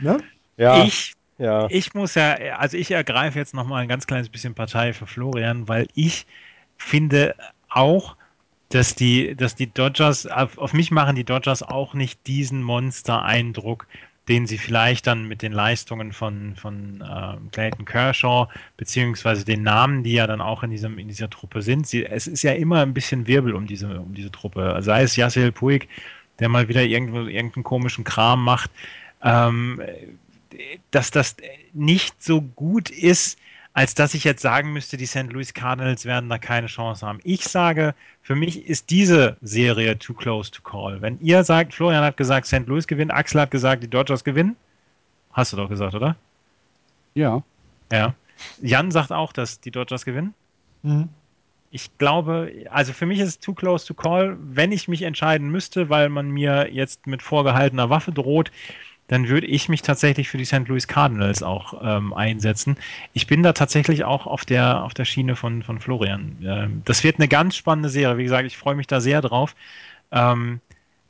Ne? 0.00 0.18
Ja, 0.56 0.82
Ich 0.82 1.15
ja. 1.38 1.66
Ich 1.70 1.94
muss 1.94 2.14
ja, 2.14 2.34
also 2.56 2.76
ich 2.76 2.90
ergreife 2.90 3.38
jetzt 3.38 3.54
nochmal 3.54 3.82
ein 3.82 3.88
ganz 3.88 4.06
kleines 4.06 4.28
bisschen 4.28 4.54
Partei 4.54 4.92
für 4.92 5.06
Florian, 5.06 5.68
weil 5.68 5.86
ich 5.94 6.26
finde 6.76 7.34
auch, 7.68 8.16
dass 8.70 8.94
die, 8.94 9.36
dass 9.36 9.54
die 9.54 9.72
Dodgers, 9.72 10.26
auf, 10.26 10.58
auf 10.58 10.72
mich 10.72 10.90
machen 10.90 11.14
die 11.16 11.24
Dodgers 11.24 11.62
auch 11.62 11.94
nicht 11.94 12.26
diesen 12.26 12.62
Monster-Eindruck, 12.62 13.86
den 14.28 14.46
sie 14.46 14.58
vielleicht 14.58 15.06
dann 15.06 15.28
mit 15.28 15.42
den 15.42 15.52
Leistungen 15.52 16.12
von, 16.12 16.56
von 16.56 17.04
ähm, 17.08 17.48
Clayton 17.52 17.84
Kershaw, 17.84 18.48
beziehungsweise 18.76 19.44
den 19.44 19.62
Namen, 19.62 20.02
die 20.02 20.14
ja 20.14 20.26
dann 20.26 20.40
auch 20.40 20.64
in, 20.64 20.70
diesem, 20.70 20.98
in 20.98 21.06
dieser 21.06 21.30
Truppe 21.30 21.62
sind. 21.62 21.86
Sie, 21.86 22.04
es 22.04 22.26
ist 22.26 22.42
ja 22.42 22.52
immer 22.52 22.82
ein 22.82 22.92
bisschen 22.92 23.28
Wirbel 23.28 23.54
um 23.54 23.66
diese, 23.66 24.00
um 24.00 24.14
diese 24.14 24.32
Truppe. 24.32 24.76
Sei 24.80 25.02
es 25.02 25.14
Yasiel 25.14 25.52
Puig, 25.52 25.86
der 26.40 26.48
mal 26.48 26.68
wieder 26.68 26.82
irgendwo, 26.82 27.20
irgendeinen 27.20 27.62
komischen 27.62 28.02
Kram 28.02 28.42
macht. 28.42 28.70
Ähm, 29.22 29.80
dass 30.90 31.10
das 31.10 31.36
nicht 31.72 32.22
so 32.22 32.40
gut 32.40 32.90
ist, 32.90 33.38
als 33.76 33.94
dass 33.94 34.14
ich 34.14 34.24
jetzt 34.24 34.40
sagen 34.40 34.72
müsste, 34.72 34.96
die 34.96 35.04
St. 35.04 35.30
Louis 35.30 35.52
Cardinals 35.52 36.06
werden 36.06 36.30
da 36.30 36.38
keine 36.38 36.66
Chance 36.66 37.06
haben. 37.06 37.20
Ich 37.24 37.44
sage, 37.44 37.94
für 38.22 38.34
mich 38.34 38.66
ist 38.66 38.88
diese 38.88 39.36
Serie 39.42 39.98
too 39.98 40.14
close 40.14 40.50
to 40.50 40.62
call. 40.62 41.02
Wenn 41.02 41.20
ihr 41.20 41.44
sagt, 41.44 41.74
Florian 41.74 42.02
hat 42.02 42.16
gesagt, 42.16 42.46
St. 42.46 42.66
Louis 42.66 42.86
gewinnt, 42.86 43.12
Axel 43.12 43.42
hat 43.42 43.50
gesagt, 43.50 43.82
die 43.82 43.90
Dodgers 43.90 44.24
gewinnen, 44.24 44.56
hast 45.32 45.52
du 45.52 45.58
doch 45.58 45.68
gesagt, 45.68 45.94
oder? 45.94 46.16
Ja. 47.12 47.42
Ja. 47.92 48.14
Jan 48.62 48.90
sagt 48.90 49.12
auch, 49.12 49.34
dass 49.34 49.60
die 49.60 49.70
Dodgers 49.70 50.06
gewinnen. 50.06 50.32
Mhm. 50.82 51.10
Ich 51.70 51.98
glaube, 51.98 52.50
also 52.70 52.94
für 52.94 53.04
mich 53.04 53.18
ist 53.18 53.28
es 53.28 53.38
too 53.40 53.52
close 53.52 53.86
to 53.86 53.92
call. 53.92 54.38
Wenn 54.40 54.72
ich 54.72 54.88
mich 54.88 55.02
entscheiden 55.02 55.50
müsste, 55.50 55.90
weil 55.90 56.08
man 56.08 56.30
mir 56.30 56.72
jetzt 56.72 57.06
mit 57.06 57.20
vorgehaltener 57.20 57.90
Waffe 57.90 58.12
droht, 58.12 58.50
dann 59.08 59.28
würde 59.28 59.46
ich 59.46 59.68
mich 59.68 59.82
tatsächlich 59.82 60.28
für 60.28 60.38
die 60.38 60.44
St. 60.44 60.66
Louis 60.66 60.88
Cardinals 60.88 61.42
auch 61.42 61.80
ähm, 61.82 62.12
einsetzen. 62.12 62.76
Ich 63.12 63.26
bin 63.26 63.42
da 63.42 63.52
tatsächlich 63.52 64.04
auch 64.04 64.26
auf 64.26 64.44
der, 64.44 64.82
auf 64.82 64.94
der 64.94 65.04
Schiene 65.04 65.36
von, 65.36 65.62
von 65.62 65.78
Florian. 65.78 66.36
Ähm, 66.44 66.82
das 66.84 67.04
wird 67.04 67.16
eine 67.18 67.28
ganz 67.28 67.56
spannende 67.56 67.88
Serie. 67.88 68.18
Wie 68.18 68.24
gesagt, 68.24 68.46
ich 68.46 68.56
freue 68.56 68.74
mich 68.74 68.86
da 68.86 69.00
sehr 69.00 69.22
drauf. 69.22 69.54
Ähm, 70.10 70.60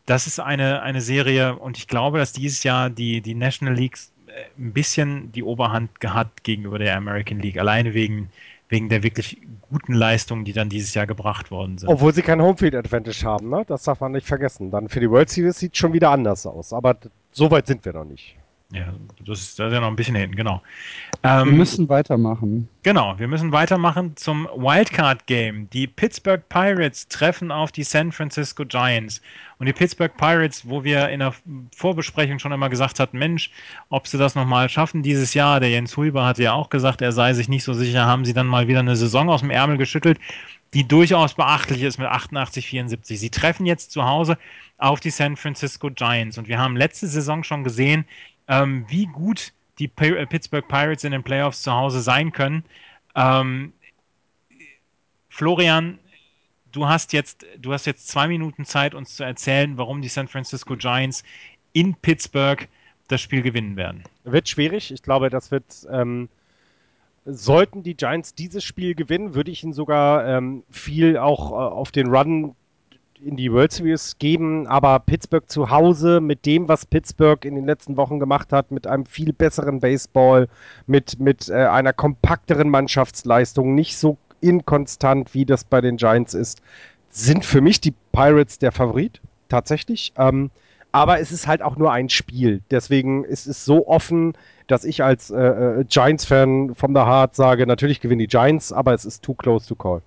das 0.05 0.27
ist 0.27 0.39
eine, 0.39 0.83
eine 0.83 1.01
Serie 1.01 1.57
und 1.57 1.79
ich 1.79 1.89
glaube, 1.89 2.19
dass 2.19 2.33
dieses 2.33 2.63
Jahr 2.63 2.91
die, 2.91 3.21
die 3.23 3.35
National 3.35 3.75
Leagues 3.75 4.13
äh, 4.27 4.45
ein 4.59 4.73
bisschen 4.73 5.33
die 5.33 5.43
Oberhand 5.43 5.91
hat 6.05 6.45
gegenüber 6.45 6.79
der 6.79 6.97
American 6.97 7.41
League. 7.41 7.59
Alleine 7.59 7.95
wegen, 7.95 8.29
wegen 8.69 8.91
der 8.91 9.03
wirklich 9.03 9.39
guten 9.71 9.95
Leistungen, 9.95 10.45
die 10.45 10.53
dann 10.53 10.69
dieses 10.69 10.93
Jahr 10.95 11.07
gebracht 11.07 11.51
worden 11.51 11.79
sind. 11.79 11.89
Obwohl 11.89 12.13
sie 12.13 12.23
kein 12.23 12.43
Homefield 12.43 12.75
Advantage 12.75 13.25
haben, 13.25 13.49
ne? 13.49 13.65
Das 13.67 13.85
darf 13.85 14.01
man 14.01 14.13
nicht 14.13 14.27
vergessen. 14.27 14.71
Dann 14.71 14.89
für 14.89 15.01
die 15.01 15.11
World 15.11 15.31
Series 15.31 15.59
sieht 15.59 15.77
schon 15.77 15.93
wieder 15.93 16.11
anders 16.11 16.47
aus. 16.47 16.73
Aber 16.73 16.97
so 17.37 17.51
weit 17.51 17.67
sind 17.67 17.85
wir 17.85 17.93
noch 17.93 18.05
nicht. 18.05 18.37
Ja, 18.73 18.95
das 19.25 19.41
ist, 19.41 19.59
das 19.59 19.69
ist 19.69 19.75
ja 19.75 19.81
noch 19.81 19.89
ein 19.89 19.97
bisschen 19.97 20.17
hinten, 20.17 20.35
genau. 20.37 20.63
Wir 21.43 21.53
Ähm, 21.53 21.57
müssen 21.57 21.89
weitermachen. 21.89 22.69
Genau, 22.83 23.19
wir 23.19 23.27
müssen 23.29 23.51
weitermachen 23.53 24.17
zum 24.17 24.47
Wildcard-Game. 24.55 25.69
Die 25.71 25.89
Pittsburgh 25.89 26.49
Pirates 26.49 27.09
treffen 27.09 27.51
auf 27.51 27.73
die 27.73 27.83
San 27.83 28.13
Francisco 28.13 28.65
Giants. 28.65 29.21
Und 29.59 29.67
die 29.67 29.73
Pittsburgh 29.73 30.17
Pirates, 30.17 30.69
wo 30.69 30.85
wir 30.85 31.09
in 31.09 31.21
der 31.21 31.35
Vorbesprechung 31.75 32.39
schon 32.39 32.53
immer 32.53 32.69
gesagt 32.71 33.01
hatten, 33.01 33.19
Mensch, 33.19 33.51
ob 33.89 34.07
sie 34.07 34.19
das 34.19 34.37
nochmal 34.37 34.69
schaffen 34.69 35.03
dieses 35.03 35.35
Jahr, 35.35 35.61
der 35.61 35.71
Jens 35.71 35.97
Huber 35.97 36.25
hatte 36.25 36.45
ja 36.45 36.53
auch 36.53 36.71
gesagt, 36.71 37.03
er 37.03 37.13
sei 37.13 37.35
sich 37.35 37.49
nicht 37.49 37.65
so 37.65 37.75
sicher, 37.75 38.07
haben 38.07 38.25
sie 38.25 38.35
dann 38.35 38.47
mal 38.47 38.69
wieder 38.69 38.81
eine 38.81 38.97
Saison 38.97 39.31
aus 39.31 39.41
dem 39.41 39.51
Ärmel 39.51 39.79
geschüttelt, 39.79 40.19
die 40.75 40.87
durchaus 40.87 41.35
beachtlich 41.35 41.83
ist 41.83 41.99
mit 41.99 42.09
88, 42.09 42.67
74. 42.69 43.19
Sie 43.19 43.31
treffen 43.31 43.67
jetzt 43.67 43.91
zu 43.93 44.05
Hause 44.05 44.39
auf 44.79 45.01
die 45.01 45.11
San 45.11 45.37
Francisco 45.37 45.91
Giants. 45.91 46.39
Und 46.39 46.49
wir 46.49 46.59
haben 46.59 46.77
letzte 46.77 47.07
Saison 47.07 47.43
schon 47.45 47.65
gesehen, 47.65 48.05
ähm, 48.49 48.85
wie 48.89 49.07
gut 49.07 49.53
die 49.79 49.91
äh, 49.97 50.27
Pittsburgh 50.27 50.67
Pirates 50.67 51.05
in 51.05 51.13
den 51.13 51.23
Playoffs 51.23 51.63
zu 51.63 51.73
Hause 51.73 52.01
sein 52.01 52.33
können. 52.33 52.65
Ähm, 53.15 53.73
Florian, 55.29 55.99
du 56.73 56.87
hast 56.87 57.13
jetzt, 57.13 57.47
du 57.59 57.73
hast 57.73 57.87
jetzt 57.87 58.09
zwei 58.09 58.29
Minuten 58.29 58.65
Zeit, 58.65 58.95
uns 58.95 59.17
zu 59.17 59.25
erzählen, 59.25 59.77
warum 59.77 60.03
die 60.03 60.09
San 60.09 60.29
Francisco 60.29 60.77
Giants 60.77 61.25
in 61.73 61.95
Pittsburgh 61.95 62.69
das 63.09 63.21
Spiel 63.21 63.43
gewinnen 63.43 63.77
werden. 63.77 64.03
Wird 64.25 64.49
schwierig. 64.49 64.91
Ich 64.91 65.03
glaube, 65.03 65.31
das 65.31 65.51
wird. 65.51 65.87
Ähm, 65.91 66.29
sollten 67.29 67.83
die 67.83 67.97
Giants 67.97 68.35
dieses 68.35 68.63
Spiel 68.63 68.95
gewinnen, 68.95 69.35
würde 69.35 69.51
ich 69.51 69.65
ihnen 69.65 69.73
sogar 69.73 70.27
ähm, 70.29 70.63
viel 70.71 71.19
auch 71.19 71.51
äh, 71.51 71.55
auf 71.55 71.91
den 71.91 72.07
Run 72.07 72.55
in 73.21 73.37
die 73.37 73.53
World 73.53 73.73
Series 73.73 74.19
geben. 74.19 74.67
Aber 74.67 74.99
Pittsburgh 75.01 75.49
zu 75.49 75.71
Hause 75.71 76.21
mit 76.21 76.47
dem, 76.47 76.69
was 76.69 76.87
Pittsburgh 76.87 77.45
in 77.45 77.55
den 77.55 77.67
letzten 77.67 77.97
Wochen 77.97 78.19
gemacht 78.19 78.53
hat, 78.53 78.71
mit 78.71 78.87
einem 78.87 79.07
viel 79.07 79.33
besseren 79.33 79.81
Baseball, 79.81 80.49
mit, 80.87 81.19
mit 81.21 81.49
äh, 81.49 81.55
einer 81.55 81.93
kompakteren 81.93 82.69
Mannschaftsleistung, 82.69 83.75
nicht 83.75 83.97
so 83.97 84.19
inkonstant, 84.41 85.35
wie 85.35 85.45
das 85.45 85.65
bei 85.65 85.81
den 85.81 85.97
Giants 85.97 86.35
ist, 86.35 86.61
sind 87.11 87.45
für 87.45 87.61
mich 87.61 87.81
die 87.81 87.95
Pirates 88.13 88.59
der 88.59 88.73
Favorit. 88.73 89.21
Tatsächlich. 89.49 90.13
Ähm, 90.17 90.51
aber 90.93 91.21
es 91.21 91.31
ist 91.31 91.47
halt 91.47 91.63
auch 91.63 91.77
nur 91.77 91.93
ein 91.93 92.09
Spiel. 92.09 92.63
Deswegen 92.71 93.25
ist 93.25 93.47
es 93.47 93.65
so 93.65 93.87
offen, 93.87 94.33
dass 94.67 94.85
ich 94.85 95.03
als 95.03 95.31
äh, 95.31 95.37
äh, 95.37 95.85
Giants-Fan 95.85 96.75
from 96.75 96.95
the 96.95 97.03
Heart 97.03 97.37
sage, 97.37 97.67
natürlich 97.67 98.01
gewinnen 98.01 98.21
die 98.21 98.27
Giants, 98.27 98.73
aber 98.73 98.95
es 98.95 99.05
ist 99.05 99.23
too 99.23 99.35
close 99.35 99.69
to 99.69 99.75
call. 99.75 100.01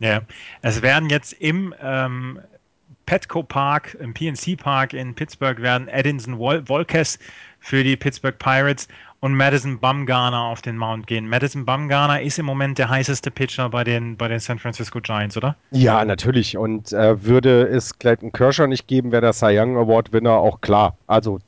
Ja, 0.00 0.22
es 0.62 0.82
werden 0.82 1.10
jetzt 1.10 1.32
im 1.34 1.74
ähm, 1.82 2.40
Petco 3.06 3.42
Park, 3.42 3.96
im 4.00 4.12
PNC 4.12 4.56
Park 4.58 4.92
in 4.92 5.14
Pittsburgh 5.14 5.60
werden 5.62 5.88
Edinson 5.88 6.38
Wol 6.38 6.64
Volkes 6.66 7.18
für 7.58 7.82
die 7.82 7.96
Pittsburgh 7.96 8.38
Pirates 8.38 8.86
und 9.20 9.34
Madison 9.34 9.78
Bumgarner 9.80 10.42
auf 10.42 10.62
den 10.62 10.76
Mount 10.76 11.06
gehen. 11.06 11.28
Madison 11.28 11.64
Bumgarner 11.64 12.22
ist 12.22 12.38
im 12.38 12.46
Moment 12.46 12.78
der 12.78 12.88
heißeste 12.88 13.30
Pitcher 13.30 13.68
bei 13.68 13.82
den, 13.82 14.16
bei 14.16 14.28
den 14.28 14.38
San 14.38 14.58
Francisco 14.58 15.00
Giants, 15.00 15.36
oder? 15.36 15.56
Ja, 15.70 16.04
natürlich. 16.04 16.56
Und 16.56 16.92
äh, 16.92 17.24
würde 17.24 17.66
es 17.68 17.98
Clayton 17.98 18.30
Kershaw 18.30 18.66
nicht 18.66 18.86
geben, 18.86 19.10
wäre 19.10 19.22
der 19.22 19.32
Cy 19.32 19.58
Young 19.58 19.76
Award-Winner 19.76 20.34
auch 20.34 20.60
klar. 20.60 20.96
Also 21.06 21.40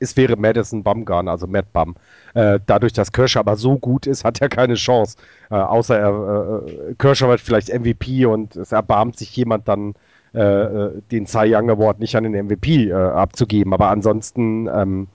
es 0.00 0.16
wäre 0.16 0.36
Madison 0.36 0.82
Bumgarner, 0.82 1.30
also 1.30 1.46
Matt 1.46 1.72
Bum. 1.72 1.94
Äh, 2.34 2.58
dadurch, 2.66 2.92
dass 2.92 3.12
Kershaw 3.12 3.40
aber 3.40 3.56
so 3.56 3.78
gut 3.78 4.06
ist, 4.06 4.24
hat 4.24 4.40
er 4.40 4.48
keine 4.48 4.74
Chance. 4.74 5.16
Äh, 5.50 5.54
außer 5.54 5.98
er, 5.98 6.62
äh, 6.66 6.94
Kershaw 6.94 7.28
wird 7.28 7.40
vielleicht 7.40 7.68
MVP 7.68 8.24
und 8.24 8.56
es 8.56 8.72
erbarmt 8.72 9.18
sich 9.18 9.34
jemand 9.36 9.68
dann, 9.68 9.94
äh, 10.34 10.40
äh, 10.40 11.02
den 11.10 11.26
Cy 11.26 11.54
Young 11.54 11.70
Award 11.70 12.00
nicht 12.00 12.16
an 12.16 12.24
den 12.24 12.46
MVP 12.46 12.88
äh, 12.88 12.94
abzugeben. 12.94 13.74
Aber 13.74 13.90
ansonsten, 13.90 14.68
ähm, 14.68 15.08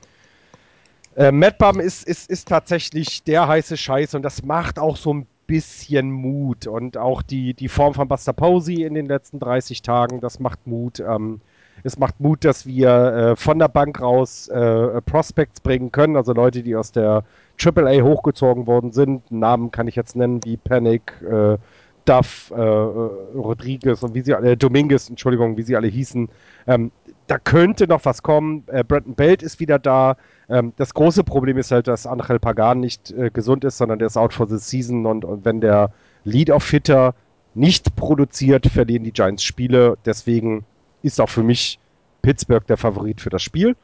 äh, 1.15 1.31
Matt 1.31 1.57
Bum 1.57 1.79
ist, 1.79 2.07
ist, 2.07 2.29
ist 2.29 2.47
tatsächlich 2.47 3.23
der 3.23 3.47
heiße 3.47 3.77
Scheiß 3.77 4.15
und 4.15 4.21
das 4.21 4.43
macht 4.43 4.77
auch 4.77 4.97
so 4.97 5.13
ein 5.13 5.27
bisschen 5.47 6.11
Mut. 6.11 6.67
Und 6.67 6.97
auch 6.97 7.21
die, 7.21 7.53
die 7.53 7.69
Form 7.69 7.93
von 7.93 8.07
Buster 8.07 8.33
Posey 8.33 8.83
in 8.83 8.93
den 8.93 9.05
letzten 9.05 9.39
30 9.39 9.81
Tagen, 9.81 10.19
das 10.21 10.39
macht 10.39 10.67
Mut. 10.67 10.99
Ähm, 10.99 11.41
es 11.83 11.99
macht 11.99 12.19
Mut, 12.19 12.43
dass 12.43 12.65
wir 12.65 12.89
äh, 12.89 13.35
von 13.35 13.59
der 13.59 13.67
Bank 13.67 14.01
raus 14.01 14.47
äh, 14.47 15.01
Prospects 15.01 15.61
bringen 15.61 15.91
können, 15.91 16.15
also 16.15 16.33
Leute, 16.33 16.63
die 16.63 16.75
aus 16.75 16.91
der 16.91 17.23
AAA 17.63 18.01
hochgezogen 18.01 18.67
worden 18.67 18.91
sind. 18.91 19.31
Namen 19.31 19.71
kann 19.71 19.87
ich 19.87 19.95
jetzt 19.95 20.15
nennen 20.15 20.41
wie 20.43 20.57
Panic, 20.57 21.13
äh, 21.21 21.57
Duff, 22.05 22.51
äh, 22.55 22.61
Rodriguez 22.61 24.03
und 24.03 24.13
wie 24.13 24.21
sie 24.21 24.35
alle, 24.35 24.55
Dominguez, 24.55 25.09
Entschuldigung, 25.09 25.57
wie 25.57 25.63
sie 25.63 25.75
alle 25.75 25.87
hießen. 25.87 26.29
Ähm, 26.67 26.91
da 27.27 27.39
könnte 27.39 27.87
noch 27.87 28.05
was 28.05 28.21
kommen. 28.21 28.63
Äh, 28.67 28.83
Brandon 28.83 29.15
Belt 29.15 29.41
ist 29.41 29.59
wieder 29.59 29.79
da. 29.79 30.15
Ähm, 30.47 30.73
das 30.77 30.93
große 30.93 31.23
Problem 31.23 31.57
ist 31.57 31.71
halt, 31.71 31.87
dass 31.87 32.05
Angel 32.05 32.39
Pagan 32.39 32.79
nicht 32.79 33.11
äh, 33.11 33.31
gesund 33.31 33.63
ist, 33.63 33.77
sondern 33.77 33.97
der 33.97 34.07
ist 34.07 34.17
out 34.17 34.33
for 34.33 34.47
the 34.47 34.57
season 34.57 35.05
und, 35.07 35.25
und 35.25 35.45
wenn 35.45 35.61
der 35.61 35.91
Lead-Off-Hitter 36.23 37.15
nicht 37.55 37.95
produziert, 37.95 38.67
verlieren 38.67 39.03
die 39.03 39.13
Giants 39.13 39.43
Spiele. 39.43 39.97
Deswegen 40.05 40.65
ist 41.05 41.21
auch 41.21 41.29
für 41.29 41.43
mich 41.43 41.79
Pittsburgh 42.21 42.65
der 42.67 42.77
Favorit 42.77 43.21
für 43.21 43.29
das 43.29 43.43
Spiel. 43.43 43.75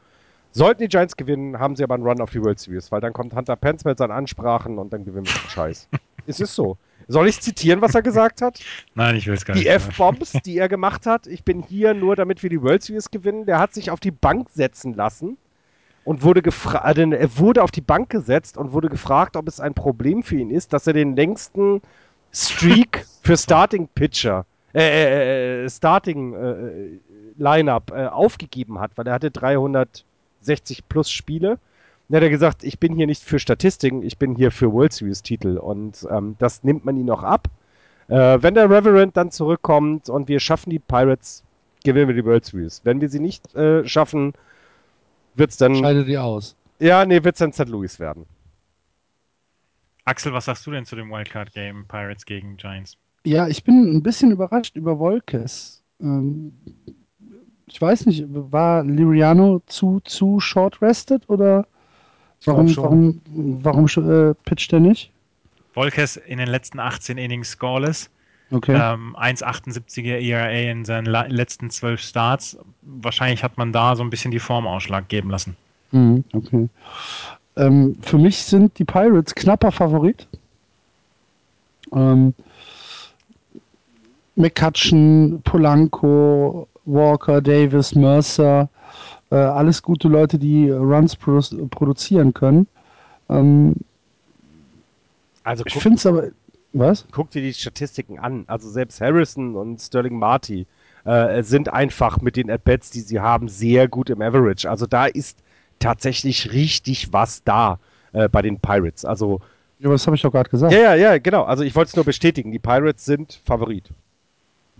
Sollten 0.52 0.82
die 0.82 0.90
Giants 0.90 1.16
gewinnen, 1.16 1.60
haben 1.60 1.76
sie 1.76 1.84
aber 1.84 1.96
einen 1.96 2.04
Run 2.04 2.20
auf 2.20 2.32
die 2.32 2.42
World 2.42 2.60
Series, 2.60 2.92
weil 2.92 3.00
dann 3.00 3.14
kommt 3.14 3.34
Hunter 3.34 3.56
Pence 3.56 3.86
mit 3.86 3.98
seinen 3.98 4.12
Ansprachen 4.12 4.78
und 4.78 4.92
dann 4.92 5.06
gewinnen 5.06 5.26
wir 5.26 5.34
den 5.34 5.50
Scheiß. 5.50 5.88
es 6.28 6.40
ist 6.40 6.56
so. 6.56 6.78
Soll 7.08 7.28
ich 7.28 7.40
zitieren, 7.40 7.82
was 7.82 7.96
er 7.96 8.02
gesagt 8.02 8.42
hat? 8.42 8.60
Nein, 8.96 9.16
ich 9.16 9.28
will 9.28 9.34
es 9.34 9.46
gar 9.46 9.56
Die 9.56 9.64
nicht. 9.64 9.70
F-Bombs, 9.70 10.34
die 10.46 10.58
er 10.58 10.70
gemacht 10.70 11.06
hat. 11.06 11.28
Ich 11.28 11.44
bin 11.44 11.62
hier 11.62 11.94
nur, 11.94 12.16
damit 12.16 12.44
wir 12.44 12.50
die 12.50 12.62
World 12.62 12.84
Series 12.84 13.12
gewinnen. 13.12 13.46
Der 13.46 13.60
hat 13.60 13.74
sich 13.74 13.92
auf 13.92 14.00
die 14.00 14.12
Bank 14.12 14.50
setzen 14.50 14.94
lassen 14.94 15.38
und 16.04 16.24
wurde 16.24 16.42
gefragt, 16.42 16.98
er 16.98 17.38
wurde 17.38 17.64
auf 17.64 17.72
die 17.72 17.82
Bank 17.82 18.10
gesetzt 18.10 18.58
und 18.58 18.74
wurde 18.74 18.90
gefragt, 18.90 19.36
ob 19.36 19.48
es 19.48 19.60
ein 19.60 19.74
Problem 19.74 20.24
für 20.24 20.36
ihn 20.38 20.50
ist, 20.52 20.74
dass 20.74 20.88
er 20.88 20.94
den 20.94 21.16
längsten 21.16 21.82
Streak 22.34 23.06
für 23.24 23.38
Starting 23.38 23.88
Pitcher, 23.94 24.46
äh, 24.74 24.80
äh, 24.82 25.66
äh, 25.66 25.70
Starting 25.70 26.34
äh, 26.34 27.00
Lineup 27.38 27.92
äh, 27.92 28.08
aufgegeben 28.08 28.80
hat, 28.80 28.92
weil 28.96 29.08
er 29.08 29.14
hatte 29.14 29.32
360 29.32 30.88
plus 30.88 31.12
Spiele. 31.12 31.60
Dann 32.10 32.18
hat 32.18 32.24
er 32.24 32.30
gesagt, 32.30 32.64
ich 32.64 32.80
bin 32.80 32.94
hier 32.96 33.08
nicht 33.08 33.24
für 33.24 33.40
Statistiken, 33.40 34.04
ich 34.04 34.18
bin 34.18 34.36
hier 34.36 34.52
für 34.52 34.72
World 34.74 34.92
Series 34.94 35.24
Titel 35.24 35.58
und 35.58 36.06
ähm, 36.12 36.36
das 36.40 36.64
nimmt 36.64 36.84
man 36.84 36.98
ihn 36.98 37.10
auch 37.10 37.24
ab. 37.24 37.48
Äh, 38.10 38.40
wenn 38.42 38.54
der 38.54 38.70
Reverend 38.70 39.16
dann 39.16 39.32
zurückkommt 39.32 40.10
und 40.10 40.28
wir 40.28 40.40
schaffen 40.42 40.70
die 40.72 40.80
Pirates, 40.80 41.44
gewinnen 41.86 42.10
wir 42.10 42.16
die 42.16 42.26
World 42.26 42.44
Series. 42.46 42.82
Wenn 42.84 43.00
wir 43.00 43.08
sie 43.10 43.20
nicht 43.20 43.56
äh, 43.56 43.88
schaffen, 43.88 44.34
wird's 45.36 45.56
dann, 45.58 45.76
Scheidet 45.76 46.08
die 46.08 46.18
aus. 46.18 46.56
ja, 46.80 47.06
nee, 47.06 47.24
wird's 47.24 47.40
dann 47.40 47.54
St. 47.54 47.70
Louis 47.70 48.00
werden. 48.00 48.26
Axel, 50.04 50.34
was 50.34 50.46
sagst 50.46 50.66
du 50.66 50.72
denn 50.72 50.86
zu 50.86 50.96
dem 50.96 51.10
Wildcard-Game 51.12 51.86
Pirates 51.88 52.26
gegen 52.26 52.58
Giants? 52.58 52.98
Ja, 53.24 53.48
ich 53.48 53.64
bin 53.64 53.96
ein 53.96 54.04
bisschen 54.04 54.32
überrascht 54.32 54.76
über 54.76 54.98
Wolkes. 55.00 55.84
Ähm, 56.02 56.54
ich 57.72 57.82
weiß 57.82 58.06
nicht, 58.06 58.26
war 58.28 58.84
Liriano 58.84 59.62
zu, 59.66 60.02
zu 60.04 60.42
short 60.42 60.82
rested 60.82 61.24
oder 61.30 61.66
warum, 62.44 62.76
warum, 62.76 63.22
warum 63.64 63.86
äh, 63.86 64.34
pitcht 64.46 64.74
er 64.74 64.82
nicht? 64.82 65.10
Volkes 65.74 66.18
in 66.18 66.38
den 66.38 66.50
letzten 66.50 66.80
18 66.80 67.18
Innings 67.18 67.52
scoreless. 67.52 68.10
Okay. 68.52 68.74
Ähm, 68.74 69.16
1,78er 69.18 70.20
ERA 70.20 70.50
in 70.50 70.84
seinen 70.84 71.06
letzten 71.06 71.70
12 71.70 72.02
Starts. 72.02 72.58
Wahrscheinlich 72.82 73.42
hat 73.42 73.58
man 73.58 73.72
da 73.72 73.96
so 73.96 74.04
ein 74.04 74.10
bisschen 74.10 74.32
die 74.32 74.40
Form 74.40 74.68
Ausschlag 74.68 75.08
geben 75.08 75.30
lassen. 75.30 75.56
Mhm, 75.92 76.26
okay. 76.34 76.68
Ähm, 77.56 77.96
für 78.02 78.18
mich 78.18 78.44
sind 78.44 78.78
die 78.80 78.84
Pirates 78.84 79.34
knapper 79.34 79.72
Favorit. 79.72 80.28
Ähm, 81.94 82.34
McCutcheon, 84.36 85.42
Polanco, 85.44 86.68
Walker, 86.86 87.42
Davis, 87.42 87.96
Mercer, 87.96 88.70
äh, 89.30 89.36
alles 89.36 89.82
gute 89.82 90.08
Leute, 90.08 90.38
die 90.40 90.70
Runs 90.70 91.16
produ 91.16 91.68
produzieren 91.68 92.34
können. 92.34 92.68
Ähm, 93.30 93.76
Also 95.44 95.64
ich 95.66 95.74
guck, 95.74 95.82
finde 95.84 95.98
es 95.98 96.06
aber. 96.06 96.28
Was? 96.74 97.06
guck 97.12 97.30
dir 97.32 97.42
die 97.42 97.54
Statistiken 97.54 98.18
an. 98.20 98.46
Also 98.48 98.70
selbst 98.70 99.02
Harrison 99.02 99.56
und 99.56 99.82
Sterling 99.82 100.18
Marty 100.18 100.66
äh, 101.04 101.44
sind 101.44 101.68
einfach 101.68 102.22
mit 102.22 102.38
den 102.38 102.50
At-Bats, 102.50 102.92
die 102.92 103.02
sie 103.02 103.20
haben, 103.20 103.50
sehr 103.50 103.90
gut 103.90 104.10
im 104.10 104.22
Average. 104.22 104.70
Also 104.70 104.86
da 104.86 105.06
ist 105.06 105.38
tatsächlich 105.80 106.54
richtig 106.54 107.12
was 107.12 107.44
da 107.44 107.78
äh, 108.14 108.30
bei 108.30 108.42
den 108.42 108.58
Pirates. 108.60 109.04
Also 109.04 109.42
Ja, 109.80 109.88
aber 109.88 109.96
das 109.96 110.06
habe 110.08 110.16
ich 110.16 110.22
doch 110.22 110.32
gerade 110.32 110.50
gesagt. 110.50 110.72
Ja, 110.72 110.80
ja, 110.80 110.96
ja, 110.96 111.18
genau. 111.18 111.44
Also 111.44 111.64
ich 111.64 111.76
wollte 111.76 111.90
es 111.90 111.96
nur 111.98 112.06
bestätigen. 112.06 112.52
Die 112.54 112.60
Pirates 112.60 113.04
sind 113.04 113.42
Favorit. 113.44 113.90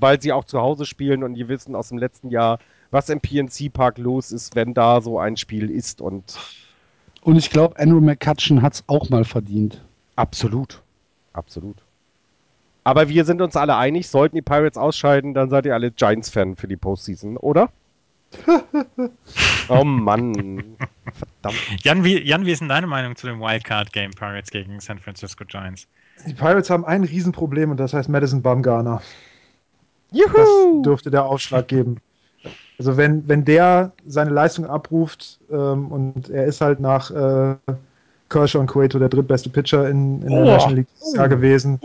Weil 0.02 0.22
sie 0.22 0.34
auch 0.34 0.44
zu 0.44 0.60
Hause 0.60 0.86
spielen 0.86 1.24
und 1.24 1.36
die 1.36 1.48
wissen 1.48 1.76
aus 1.76 1.88
dem 1.90 1.98
letzten 1.98 2.30
Jahr, 2.30 2.60
was 2.90 3.08
im 3.10 3.22
PNC 3.22 3.72
Park 3.72 3.98
los 3.98 4.32
ist, 4.34 4.56
wenn 4.56 4.74
da 4.74 5.00
so 5.00 5.20
ein 5.20 5.38
Spiel 5.38 5.70
ist. 5.70 6.02
Und 6.02 6.38
Und 7.22 7.38
ich 7.38 7.50
glaube, 7.50 7.80
Andrew 7.80 8.02
McCutcheon 8.02 8.62
hat 8.62 8.74
es 8.74 8.84
auch 8.88 9.10
mal 9.10 9.24
verdient. 9.24 9.82
absolut. 10.16 10.82
Absolut. 11.34 11.78
Aber 12.84 13.08
wir 13.08 13.24
sind 13.26 13.42
uns 13.42 13.56
alle 13.56 13.78
einig, 13.78 14.10
sollten 14.10 14.36
die 14.36 14.42
Pirates 14.42 14.78
ausscheiden, 14.78 15.34
dann 15.34 15.50
seid 15.50 15.66
ihr 15.66 15.74
alle 15.74 15.92
Giants-Fan 15.92 16.56
für 16.58 16.68
die 16.68 16.76
Postseason, 16.76 17.38
oder? 17.38 17.70
oh 19.70 19.84
Mann. 19.84 20.78
Verdammt. 21.14 21.84
Jan 21.84 22.04
wie, 22.04 22.22
Jan, 22.22 22.46
wie 22.46 22.52
ist 22.52 22.60
denn 22.60 22.70
deine 22.70 22.88
Meinung 22.88 23.16
zu 23.16 23.28
dem 23.28 23.40
Wildcard-Game 23.40 24.12
Pirates 24.12 24.50
gegen 24.50 24.80
San 24.80 25.00
Francisco 25.00 25.46
Giants? 25.46 25.88
Die 26.26 26.34
Pirates 26.34 26.70
haben 26.70 26.84
ein 26.86 27.04
Riesenproblem 27.04 27.72
und 27.72 27.78
das 27.78 27.94
heißt 27.94 28.10
Madison 28.10 28.42
Bumgarner. 28.42 29.02
Das 30.12 30.20
Juhu! 30.20 30.82
dürfte 30.84 31.10
der 31.12 31.26
Aufschlag 31.26 31.68
geben. 31.68 31.98
Also 32.80 32.98
wenn, 32.98 33.28
wenn 33.28 33.46
der 33.46 33.92
seine 34.08 34.32
Leistung 34.32 34.66
abruft 34.66 35.40
ähm, 35.52 35.88
und 35.92 36.30
er 36.30 36.46
ist 36.46 36.62
halt 36.62 36.80
nach 36.80 37.12
äh, 37.12 37.56
Kershaw 38.30 38.60
und 38.60 38.68
Cueto 38.68 38.98
der 38.98 39.10
drittbeste 39.10 39.50
Pitcher 39.50 39.88
in, 39.90 40.22
in 40.24 40.30
der 40.30 40.42
Oh. 40.42 40.46
National 40.46 40.76
League 40.78 40.88
dieses 41.00 41.14
Jahr 41.16 41.30
gewesen. 41.30 41.80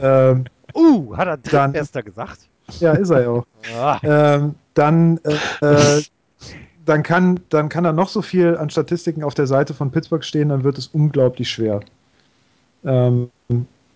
Ähm, 0.00 0.44
Uh, 0.72 1.16
hat 1.16 1.26
er 1.26 1.36
Dann- 1.36 1.72
Drittbester 1.72 2.02
gesagt? 2.04 2.38
ja, 2.78 2.92
ist 2.92 3.10
er 3.10 3.22
ja 3.22 3.28
auch. 3.30 3.44
Ah. 3.76 3.98
ähm, 4.04 4.54
dann, 4.74 5.18
äh, 5.60 5.98
äh, 5.98 6.02
dann, 6.86 7.02
kann, 7.02 7.40
dann 7.48 7.68
kann 7.68 7.82
da 7.82 7.92
noch 7.92 8.08
so 8.08 8.22
viel 8.22 8.56
an 8.56 8.70
Statistiken 8.70 9.24
auf 9.24 9.34
der 9.34 9.48
Seite 9.48 9.74
von 9.74 9.90
Pittsburgh 9.90 10.22
stehen, 10.24 10.50
dann 10.50 10.62
wird 10.62 10.78
es 10.78 10.86
unglaublich 10.88 11.50
schwer. 11.50 11.80
Ähm, 12.84 13.30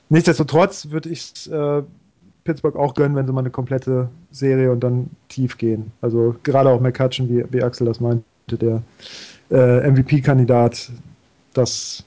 nichtsdestotrotz 0.08 0.90
würde 0.90 1.10
ich 1.10 1.48
äh, 1.50 1.82
Pittsburgh 2.44 2.76
auch 2.76 2.94
gönnen, 2.94 3.16
wenn 3.16 3.26
sie 3.26 3.32
mal 3.32 3.40
eine 3.40 3.50
komplette 3.50 4.08
Serie 4.30 4.70
und 4.70 4.80
dann 4.80 5.10
tief 5.28 5.58
gehen. 5.58 5.92
Also 6.00 6.36
gerade 6.42 6.68
auch 6.68 6.80
McCutcheon, 6.80 7.28
wie, 7.28 7.44
wie 7.50 7.62
Axel 7.62 7.86
das 7.86 8.00
meinte, 8.00 8.24
der 8.48 8.82
äh, 9.50 9.90
MVP-Kandidat, 9.90 10.90
das 11.54 12.04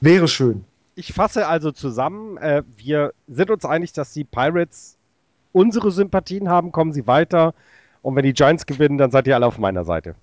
wäre 0.00 0.28
schön. 0.28 0.64
Ich 0.94 1.12
fasse 1.12 1.48
also 1.48 1.72
zusammen, 1.72 2.36
äh, 2.36 2.62
wir 2.76 3.12
sind 3.26 3.50
uns 3.50 3.64
einig, 3.64 3.92
dass 3.92 4.12
die 4.12 4.24
Pirates 4.24 4.96
unsere 5.52 5.90
Sympathien 5.90 6.48
haben, 6.48 6.70
kommen 6.72 6.92
sie 6.92 7.06
weiter. 7.06 7.54
Und 8.02 8.16
wenn 8.16 8.24
die 8.24 8.34
Giants 8.34 8.66
gewinnen, 8.66 8.98
dann 8.98 9.10
seid 9.10 9.26
ihr 9.26 9.34
alle 9.34 9.46
auf 9.46 9.58
meiner 9.58 9.84
Seite. 9.84 10.14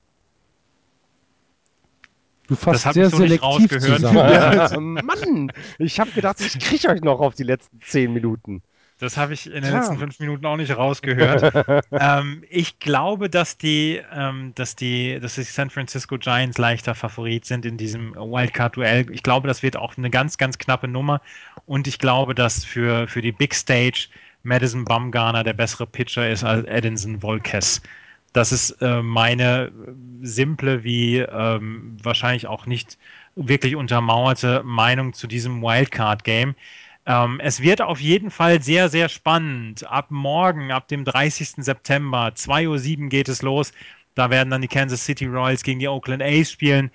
Du 2.47 2.55
fasst 2.55 2.85
hab 2.85 2.93
sehr 2.93 3.05
ich 3.05 3.11
so 3.11 3.17
selektiv 3.17 3.69
zusammen. 3.69 4.17
Ja, 4.17 4.69
Mann, 4.79 5.51
ich 5.79 5.99
habe 5.99 6.11
gedacht, 6.11 6.39
ich 6.41 6.59
kriege 6.59 6.89
euch 6.89 7.01
noch 7.01 7.19
auf 7.19 7.33
die 7.33 7.43
letzten 7.43 7.79
zehn 7.81 8.13
Minuten. 8.13 8.61
Das 9.01 9.17
habe 9.17 9.33
ich 9.33 9.47
in 9.47 9.63
den 9.63 9.73
Ja. 9.73 9.79
letzten 9.79 9.97
fünf 9.97 10.19
Minuten 10.19 10.45
auch 10.45 10.57
nicht 10.57 10.77
rausgehört. 10.77 11.83
ähm, 11.91 12.43
ich 12.49 12.79
glaube, 12.79 13.31
dass 13.31 13.57
die, 13.57 13.99
ähm, 14.13 14.51
dass 14.53 14.75
die, 14.75 15.19
dass 15.19 15.35
die 15.35 15.43
San 15.43 15.71
Francisco 15.71 16.19
Giants 16.19 16.59
leichter 16.59 16.93
Favorit 16.93 17.45
sind 17.45 17.65
in 17.65 17.77
diesem 17.77 18.13
Wildcard-Duell. 18.13 19.09
Ich 19.11 19.23
glaube, 19.23 19.47
das 19.47 19.63
wird 19.63 19.75
auch 19.75 19.97
eine 19.97 20.11
ganz, 20.11 20.37
ganz 20.37 20.59
knappe 20.59 20.87
Nummer. 20.87 21.19
Und 21.65 21.87
ich 21.87 21.97
glaube, 21.97 22.35
dass 22.35 22.63
für, 22.63 23.07
für 23.07 23.23
die 23.23 23.31
Big 23.31 23.55
Stage 23.55 24.07
Madison 24.43 24.85
Bumgarner 24.85 25.43
der 25.43 25.53
bessere 25.53 25.87
Pitcher 25.87 26.29
ist 26.29 26.43
als 26.43 26.67
Edinson 26.67 27.23
Volquez. 27.23 27.81
Das 28.33 28.51
ist 28.51 28.71
äh, 28.81 29.01
meine 29.01 29.71
simple 30.21 30.83
wie 30.83 31.17
ähm, 31.19 31.97
wahrscheinlich 32.03 32.45
auch 32.45 32.65
nicht 32.67 32.97
wirklich 33.35 33.75
untermauerte 33.75 34.61
Meinung 34.63 35.13
zu 35.13 35.25
diesem 35.25 35.61
Wildcard-Game. 35.61 36.55
Ähm, 37.05 37.39
es 37.41 37.61
wird 37.61 37.81
auf 37.81 37.99
jeden 37.99 38.29
Fall 38.31 38.61
sehr, 38.61 38.89
sehr 38.89 39.09
spannend. 39.09 39.87
Ab 39.89 40.07
morgen, 40.11 40.71
ab 40.71 40.87
dem 40.87 41.03
30. 41.05 41.63
September, 41.63 42.27
2.07 42.35 43.03
Uhr 43.03 43.09
geht 43.09 43.29
es 43.29 43.41
los. 43.41 43.71
Da 44.15 44.29
werden 44.29 44.49
dann 44.49 44.61
die 44.61 44.67
Kansas 44.67 45.05
City 45.05 45.25
Royals 45.25 45.63
gegen 45.63 45.79
die 45.79 45.87
Oakland 45.87 46.21
A's 46.21 46.51
spielen. 46.51 46.91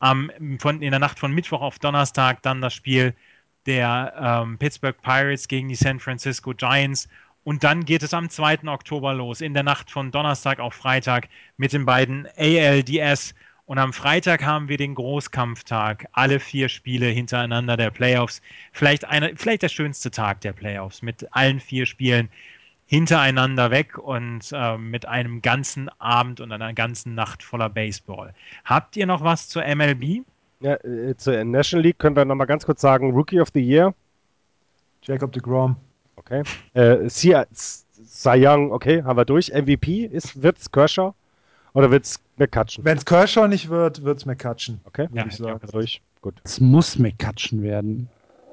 Am, 0.00 0.30
von, 0.60 0.80
in 0.82 0.90
der 0.92 1.00
Nacht 1.00 1.18
von 1.18 1.32
Mittwoch 1.32 1.60
auf 1.60 1.78
Donnerstag 1.78 2.42
dann 2.42 2.60
das 2.60 2.74
Spiel 2.74 3.14
der 3.66 4.14
ähm, 4.44 4.58
Pittsburgh 4.58 5.00
Pirates 5.02 5.48
gegen 5.48 5.68
die 5.68 5.74
San 5.74 5.98
Francisco 6.00 6.54
Giants. 6.54 7.08
Und 7.44 7.64
dann 7.64 7.84
geht 7.84 8.02
es 8.02 8.14
am 8.14 8.28
2. 8.30 8.66
Oktober 8.66 9.14
los, 9.14 9.40
in 9.40 9.54
der 9.54 9.62
Nacht 9.62 9.90
von 9.90 10.10
Donnerstag 10.10 10.60
auf 10.60 10.74
Freitag 10.74 11.28
mit 11.56 11.72
den 11.72 11.84
beiden 11.84 12.28
ALDS. 12.36 13.34
Und 13.68 13.76
am 13.76 13.92
Freitag 13.92 14.46
haben 14.46 14.70
wir 14.70 14.78
den 14.78 14.94
Großkampftag. 14.94 16.06
Alle 16.12 16.40
vier 16.40 16.70
Spiele 16.70 17.04
hintereinander 17.04 17.76
der 17.76 17.90
Playoffs. 17.90 18.40
Vielleicht, 18.72 19.04
eine, 19.04 19.36
vielleicht 19.36 19.60
der 19.60 19.68
schönste 19.68 20.10
Tag 20.10 20.40
der 20.40 20.54
Playoffs 20.54 21.02
mit 21.02 21.26
allen 21.32 21.60
vier 21.60 21.84
Spielen 21.84 22.30
hintereinander 22.86 23.70
weg 23.70 23.98
und 23.98 24.50
äh, 24.52 24.78
mit 24.78 25.04
einem 25.04 25.42
ganzen 25.42 25.90
Abend 25.98 26.40
und 26.40 26.50
einer 26.50 26.72
ganzen 26.72 27.14
Nacht 27.14 27.42
voller 27.42 27.68
Baseball. 27.68 28.32
Habt 28.64 28.96
ihr 28.96 29.04
noch 29.04 29.22
was 29.22 29.50
zur 29.50 29.62
MLB? 29.62 30.24
Ja, 30.60 30.76
äh, 30.76 31.14
zur 31.18 31.44
National 31.44 31.82
League 31.82 31.98
können 31.98 32.16
wir 32.16 32.24
nochmal 32.24 32.46
ganz 32.46 32.64
kurz 32.64 32.80
sagen, 32.80 33.10
Rookie 33.12 33.38
of 33.38 33.50
the 33.52 33.60
Year. 33.60 33.92
Jacob 35.02 35.30
de 35.32 35.42
Grom. 35.42 35.76
Okay. 36.16 36.42
Äh, 36.72 37.06
Cy 37.10 37.44
Young, 38.34 38.72
okay, 38.72 39.02
haben 39.02 39.18
wir 39.18 39.26
durch. 39.26 39.52
MVP 39.52 40.06
ist, 40.06 40.42
wird's 40.42 40.72
Kershaw 40.72 41.12
oder 41.74 41.90
wird's 41.90 42.20
McCutcheon? 42.36 42.84
Wenn 42.84 42.98
es 42.98 43.04
Kershaw 43.04 43.48
nicht 43.48 43.68
wird, 43.68 44.02
wird 44.04 44.18
es 44.18 44.26
McCutcheon. 44.26 44.80
Okay, 44.84 45.08
Ja, 45.12 45.26
ich 45.26 45.36
sagen. 45.36 45.60
durch. 45.70 46.02
Gut. 46.20 46.40
Es 46.44 46.60
muss 46.60 46.98
McCutcheon 46.98 47.62
werden. 47.62 48.08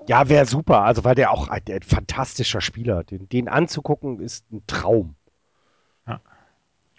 Ja, 0.08 0.30
wäre 0.30 0.46
super. 0.46 0.82
Also, 0.84 1.04
weil 1.04 1.16
der 1.16 1.32
auch 1.32 1.48
ein, 1.48 1.62
ein 1.68 1.82
fantastischer 1.82 2.62
Spieler. 2.62 3.04
Den, 3.04 3.28
den 3.30 3.48
anzugucken 3.48 4.20
ist 4.20 4.52
ein 4.52 4.62
Traum. 4.68 5.16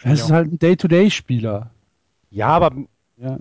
Es 0.04 0.20
ist 0.20 0.30
halt 0.30 0.52
ein 0.52 0.58
Day-to-Day-Spieler. 0.58 1.70
Ja, 2.30 2.48
aber 2.48 2.70
Ja, 3.16 3.38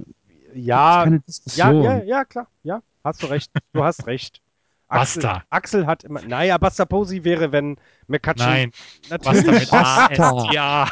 ja, 0.54 1.04
keine 1.04 1.16
ja, 1.18 1.22
Diskussion. 1.28 1.84
ja, 1.84 2.04
ja, 2.04 2.24
klar. 2.26 2.48
Ja, 2.64 2.82
hast 3.04 3.22
du 3.24 3.28
recht. 3.28 3.52
Du 3.74 3.84
hast 3.84 4.08
recht. 4.08 4.42
Axel, 4.88 5.22
Basta. 5.24 5.44
Axel 5.50 5.88
hat 5.88 6.04
immer. 6.04 6.22
Naja, 6.22 6.58
Basta 6.58 6.86
Posi 6.86 7.24
wäre, 7.24 7.52
wenn 7.52 7.78
McCutcheon. 8.08 8.48
Nein, 8.48 8.72
natürlich. 9.10 9.70
damit 9.70 9.74
A, 9.74 10.08
S, 10.12 10.54
ja. 10.54 10.88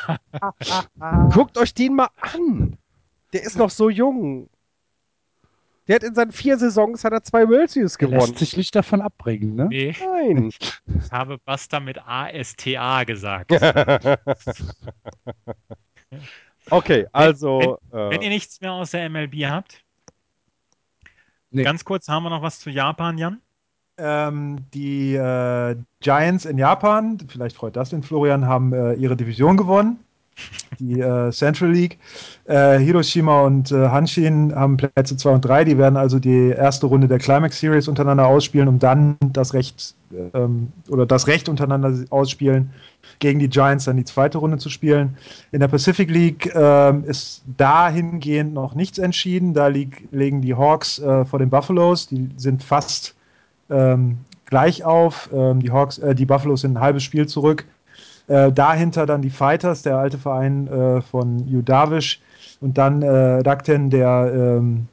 Guckt 1.32 1.58
euch 1.58 1.74
den 1.74 1.96
mal 1.96 2.10
an. 2.20 2.78
Der 3.34 3.44
ist 3.44 3.58
noch 3.58 3.70
so 3.70 3.90
jung. 3.90 4.50
Der 5.88 5.96
hat 5.98 6.04
in 6.04 6.16
seinen 6.16 6.32
vier 6.32 6.58
Saisons 6.58 7.04
hat 7.04 7.12
er 7.14 7.22
zwei 7.24 7.48
World 7.48 7.70
Series 7.70 7.96
Er 7.96 8.08
gewonnen. 8.08 8.20
lässt 8.22 8.38
sich 8.40 8.56
nicht 8.58 8.74
davon 8.74 9.02
abbringen, 9.02 9.56
ne? 9.56 9.66
Nee, 9.70 9.94
Nein. 10.00 10.50
ich 10.50 11.12
habe 11.12 11.38
Basta 11.40 11.80
mit 11.80 11.98
A-S-T-A 12.00 13.04
gesagt. 13.04 13.52
Okay, 16.70 17.08
also. 17.12 17.78
Wenn 17.92 18.22
äh, 18.22 18.24
ihr 18.26 18.30
nichts 18.30 18.62
mehr 18.62 18.72
aus 18.72 18.92
der 18.92 19.10
MLB 19.10 19.34
habt, 19.46 19.84
Nee. 21.56 21.64
ganz 21.64 21.84
kurz 21.86 22.08
haben 22.08 22.24
wir 22.24 22.30
noch 22.32 22.42
was 22.42 22.60
zu 22.60 22.70
Japan, 22.72 23.18
Jan. 23.18 23.42
Ähm, 23.98 24.60
die 24.74 25.16
äh, 25.16 25.76
Giants 26.00 26.46
in 26.46 26.58
Japan, 26.58 27.18
vielleicht 27.28 27.56
freut 27.56 27.76
das 27.76 27.92
den 27.92 28.02
Florian, 28.02 28.48
haben 28.48 28.74
äh, 28.74 28.94
ihre 28.94 29.16
Division 29.16 29.56
gewonnen. 29.56 30.00
Die 30.80 31.00
äh, 31.00 31.32
Central 31.32 31.72
League. 31.72 32.00
Äh, 32.46 32.80
Hiroshima 32.80 33.42
und 33.42 33.72
äh, 33.72 33.90
Hanshin 33.90 34.54
haben 34.56 34.78
Plätze 34.78 35.16
2 35.16 35.30
und 35.30 35.42
3. 35.46 35.66
Die 35.66 35.78
werden 35.78 35.96
also 35.96 36.18
die 36.18 36.50
erste 36.50 36.88
Runde 36.88 37.08
der 37.08 37.20
Climax 37.20 37.60
Series 37.60 37.88
untereinander 37.88 38.26
ausspielen, 38.26 38.68
um 38.68 38.80
dann 38.80 39.16
das 39.22 39.54
Recht 39.54 39.94
ähm, 40.34 40.72
oder 40.90 41.06
das 41.06 41.28
Recht 41.28 41.50
untereinander 41.50 41.94
ausspielen, 42.10 42.72
gegen 43.20 43.40
die 43.40 43.50
Giants 43.50 43.86
dann 43.86 43.98
die 43.98 44.06
zweite 44.06 44.40
Runde 44.40 44.58
zu 44.58 44.70
spielen. 44.70 45.18
In 45.52 45.60
der 45.60 45.68
Pacific 45.68 46.10
League 46.10 46.52
ähm, 46.56 47.04
ist 47.06 47.44
dahingehend 47.58 48.56
noch 48.56 48.74
nichts 48.74 48.98
entschieden. 48.98 49.54
Da 49.54 49.68
lieg, 49.68 50.08
legen 50.12 50.42
die 50.42 50.56
Hawks 50.56 50.98
äh, 51.00 51.26
vor 51.26 51.38
den 51.38 51.52
Buffaloes. 51.52 52.08
Die 52.08 52.30
sind 52.38 52.64
fast 52.64 53.16
ähm, 53.74 54.18
gleich 54.46 54.84
auf. 54.84 55.30
Ähm, 55.34 55.60
die, 55.62 55.72
Hawks, 55.72 55.98
äh, 55.98 56.16
die 56.16 56.26
Buffaloes 56.26 56.62
sind 56.62 56.78
ein 56.78 56.82
halbes 56.82 57.04
Spiel 57.04 57.28
zurück. 57.28 57.66
Äh, 58.28 58.52
dahinter 58.52 59.06
dann 59.06 59.22
die 59.22 59.30
Fighters, 59.30 59.82
der 59.82 59.98
alte 59.98 60.18
Verein 60.18 60.68
äh, 60.68 61.02
von 61.02 61.48
Yu 61.48 61.62
Darvish. 61.62 62.22
Und 62.62 62.78
dann 62.78 63.02
äh, 63.02 63.40
Rakuten, 63.40 63.90
der 63.90 64.32
ähm, 64.34 64.88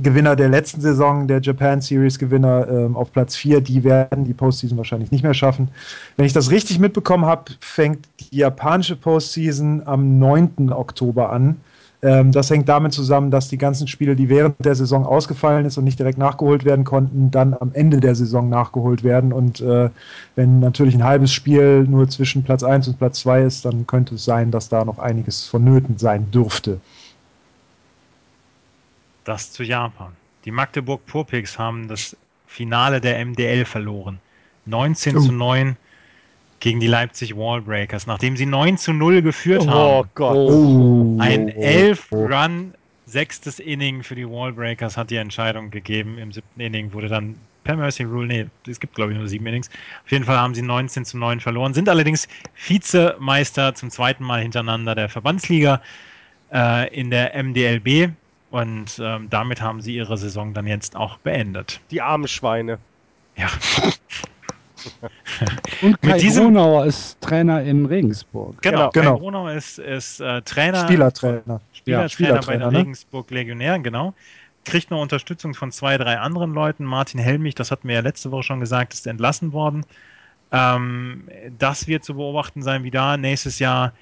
Gewinner 0.00 0.36
der 0.36 0.48
letzten 0.48 0.80
Saison, 0.80 1.26
der 1.26 1.40
Japan 1.40 1.80
Series 1.80 2.18
Gewinner 2.18 2.68
ähm, 2.68 2.96
auf 2.96 3.12
Platz 3.12 3.34
4. 3.34 3.60
Die 3.60 3.82
werden 3.82 4.24
die 4.24 4.34
Postseason 4.34 4.78
wahrscheinlich 4.78 5.10
nicht 5.10 5.24
mehr 5.24 5.34
schaffen. 5.34 5.68
Wenn 6.16 6.26
ich 6.26 6.32
das 6.32 6.50
richtig 6.50 6.78
mitbekommen 6.78 7.24
habe, 7.24 7.52
fängt 7.60 8.06
die 8.20 8.36
japanische 8.36 8.94
Postseason 8.94 9.82
am 9.86 10.18
9. 10.18 10.72
Oktober 10.72 11.32
an. 11.32 11.56
Ähm, 12.00 12.30
das 12.30 12.48
hängt 12.50 12.68
damit 12.68 12.92
zusammen, 12.92 13.30
dass 13.32 13.48
die 13.48 13.58
ganzen 13.58 13.88
Spiele, 13.88 14.14
die 14.14 14.28
während 14.28 14.64
der 14.64 14.76
Saison 14.76 15.04
ausgefallen 15.04 15.66
ist 15.66 15.78
und 15.78 15.84
nicht 15.84 15.98
direkt 15.98 16.16
nachgeholt 16.18 16.64
werden 16.64 16.84
konnten, 16.84 17.30
dann 17.32 17.54
am 17.58 17.72
Ende 17.72 17.98
der 17.98 18.14
Saison 18.14 18.48
nachgeholt 18.48 19.02
werden. 19.02 19.32
Und 19.32 19.60
äh, 19.60 19.90
wenn 20.36 20.60
natürlich 20.60 20.94
ein 20.94 21.02
halbes 21.02 21.32
Spiel 21.32 21.84
nur 21.88 22.08
zwischen 22.08 22.44
Platz 22.44 22.62
1 22.62 22.86
und 22.88 22.98
Platz 22.98 23.20
2 23.20 23.42
ist, 23.42 23.64
dann 23.64 23.86
könnte 23.86 24.14
es 24.14 24.24
sein, 24.24 24.52
dass 24.52 24.68
da 24.68 24.84
noch 24.84 24.98
einiges 25.00 25.46
vonnöten 25.46 25.98
sein 25.98 26.30
dürfte. 26.30 26.80
Das 29.24 29.52
zu 29.52 29.62
Japan. 29.64 30.12
Die 30.44 30.52
Magdeburg 30.52 31.04
Purpigs 31.06 31.58
haben 31.58 31.88
das 31.88 32.16
Finale 32.46 33.00
der 33.00 33.24
MDL 33.24 33.64
verloren. 33.64 34.20
19 34.66 35.16
Oh. 35.16 35.20
zu 35.20 35.32
9 35.32 35.76
gegen 36.60 36.80
die 36.80 36.86
Leipzig 36.86 37.36
Wallbreakers, 37.36 38.06
nachdem 38.06 38.36
sie 38.36 38.46
9 38.46 38.78
zu 38.78 38.92
0 38.92 39.22
geführt 39.22 39.62
oh 39.66 39.70
haben. 39.70 40.10
Gott. 40.14 40.36
Oh. 40.36 41.16
Ein 41.20 41.50
11-Run, 41.50 42.74
sechstes 43.06 43.58
Inning 43.58 44.02
für 44.02 44.14
die 44.14 44.28
Wallbreakers 44.28 44.96
hat 44.96 45.10
die 45.10 45.16
Entscheidung 45.16 45.70
gegeben. 45.70 46.18
Im 46.18 46.32
siebten 46.32 46.60
Inning 46.60 46.92
wurde 46.92 47.08
dann 47.08 47.36
per 47.64 47.76
Mercy 47.76 48.02
Rule, 48.04 48.26
nee, 48.26 48.46
es 48.66 48.80
gibt 48.80 48.94
glaube 48.94 49.12
ich 49.12 49.18
nur 49.18 49.28
sieben 49.28 49.46
Innings. 49.46 49.68
Auf 50.04 50.10
jeden 50.10 50.24
Fall 50.24 50.38
haben 50.38 50.54
sie 50.54 50.62
19 50.62 51.04
zu 51.04 51.18
9 51.18 51.40
verloren, 51.40 51.74
sind 51.74 51.88
allerdings 51.88 52.26
Vizemeister 52.66 53.74
zum 53.74 53.90
zweiten 53.90 54.24
Mal 54.24 54.40
hintereinander 54.40 54.94
der 54.94 55.08
Verbandsliga 55.08 55.82
äh, 56.52 56.88
in 56.98 57.10
der 57.10 57.34
MDLB 57.42 58.10
und 58.50 58.98
ähm, 59.02 59.28
damit 59.28 59.60
haben 59.60 59.82
sie 59.82 59.94
ihre 59.94 60.16
Saison 60.16 60.54
dann 60.54 60.66
jetzt 60.66 60.96
auch 60.96 61.18
beendet. 61.18 61.80
Die 61.90 62.00
armen 62.00 62.28
Schweine. 62.28 62.78
Ja, 63.36 63.48
Und 65.82 66.00
Kai 66.02 66.12
Mit 66.12 66.22
diesem- 66.22 66.44
Gronauer 66.44 66.86
ist 66.86 67.20
Trainer 67.20 67.62
in 67.62 67.86
Regensburg. 67.86 68.60
genau. 68.62 68.90
genau. 68.90 69.14
Kai 69.14 69.18
Gronau 69.20 69.48
ist, 69.48 69.78
ist 69.78 70.20
äh, 70.20 70.42
Trainer 70.42 70.84
Spielertrainer. 70.84 71.60
Spielertrainer, 71.72 72.02
Ja, 72.02 72.08
Spielertrainer, 72.08 72.58
bei 72.64 72.70
den 72.70 72.72
ne? 72.72 72.78
Regensburg 72.80 73.30
Legionären, 73.30 73.82
genau. 73.82 74.14
Kriegt 74.64 74.90
noch 74.90 75.00
Unterstützung 75.00 75.54
von 75.54 75.72
zwei, 75.72 75.96
drei 75.96 76.18
anderen 76.18 76.52
Leuten. 76.52 76.84
Martin 76.84 77.20
Helmich, 77.20 77.54
das 77.54 77.70
hatten 77.70 77.88
wir 77.88 77.94
ja 77.96 78.00
letzte 78.02 78.30
Woche 78.30 78.42
schon 78.42 78.60
gesagt, 78.60 78.92
ist 78.92 79.06
entlassen 79.06 79.52
worden. 79.52 79.84
Ähm, 80.52 81.24
das 81.58 81.86
wird 81.86 82.04
zu 82.04 82.14
beobachten 82.14 82.62
sein, 82.62 82.82
wie 82.84 82.90
da 82.90 83.16
nächstes 83.16 83.58
Jahr 83.58 83.92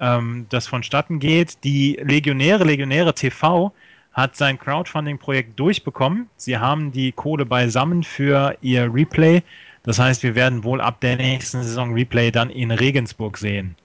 ähm, 0.00 0.46
das 0.50 0.66
vonstatten 0.66 1.18
geht. 1.18 1.62
Die 1.64 1.98
Legionäre, 2.02 2.64
Legionäre 2.64 3.14
TV 3.14 3.72
hat 4.12 4.36
sein 4.36 4.58
Crowdfunding-Projekt 4.58 5.58
durchbekommen. 5.58 6.28
Sie 6.36 6.56
haben 6.56 6.92
die 6.92 7.10
Kohle 7.12 7.44
beisammen 7.44 8.02
für 8.02 8.56
ihr 8.60 8.92
Replay. 8.92 9.42
Das 9.84 9.98
heißt, 9.98 10.22
wir 10.22 10.34
werden 10.34 10.64
wohl 10.64 10.80
ab 10.80 11.00
der 11.00 11.16
nächsten 11.16 11.62
Saison 11.62 11.92
Replay 11.92 12.30
dann 12.30 12.50
in 12.50 12.70
Regensburg 12.70 13.38
sehen. 13.38 13.76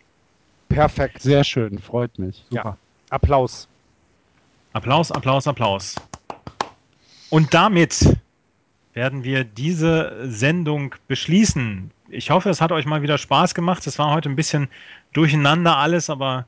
Perfekt. 0.70 1.22
Sehr 1.22 1.44
schön, 1.44 1.78
freut 1.80 2.18
mich. 2.18 2.44
Ja. 2.50 2.78
Applaus. 3.10 3.68
Applaus, 4.74 5.12
Applaus, 5.12 5.48
Applaus. 5.48 5.96
Und 7.30 7.54
damit 7.54 8.18
werden 8.94 9.24
wir 9.24 9.44
diese 9.44 10.16
Sendung 10.30 10.96
beschließen. 11.08 11.92
Ich 12.10 12.32
hoffe, 12.32 12.50
es 12.50 12.62
hat 12.62 12.72
euch 12.72 12.86
mal 12.86 13.02
wieder 13.02 13.18
Spaß 13.18 13.54
gemacht. 13.54 13.86
Es 13.86 14.00
war 14.00 14.14
heute 14.14 14.30
ein 14.30 14.36
bisschen 14.36 14.68
durcheinander 15.14 15.78
alles, 15.78 16.10
aber 16.10 16.46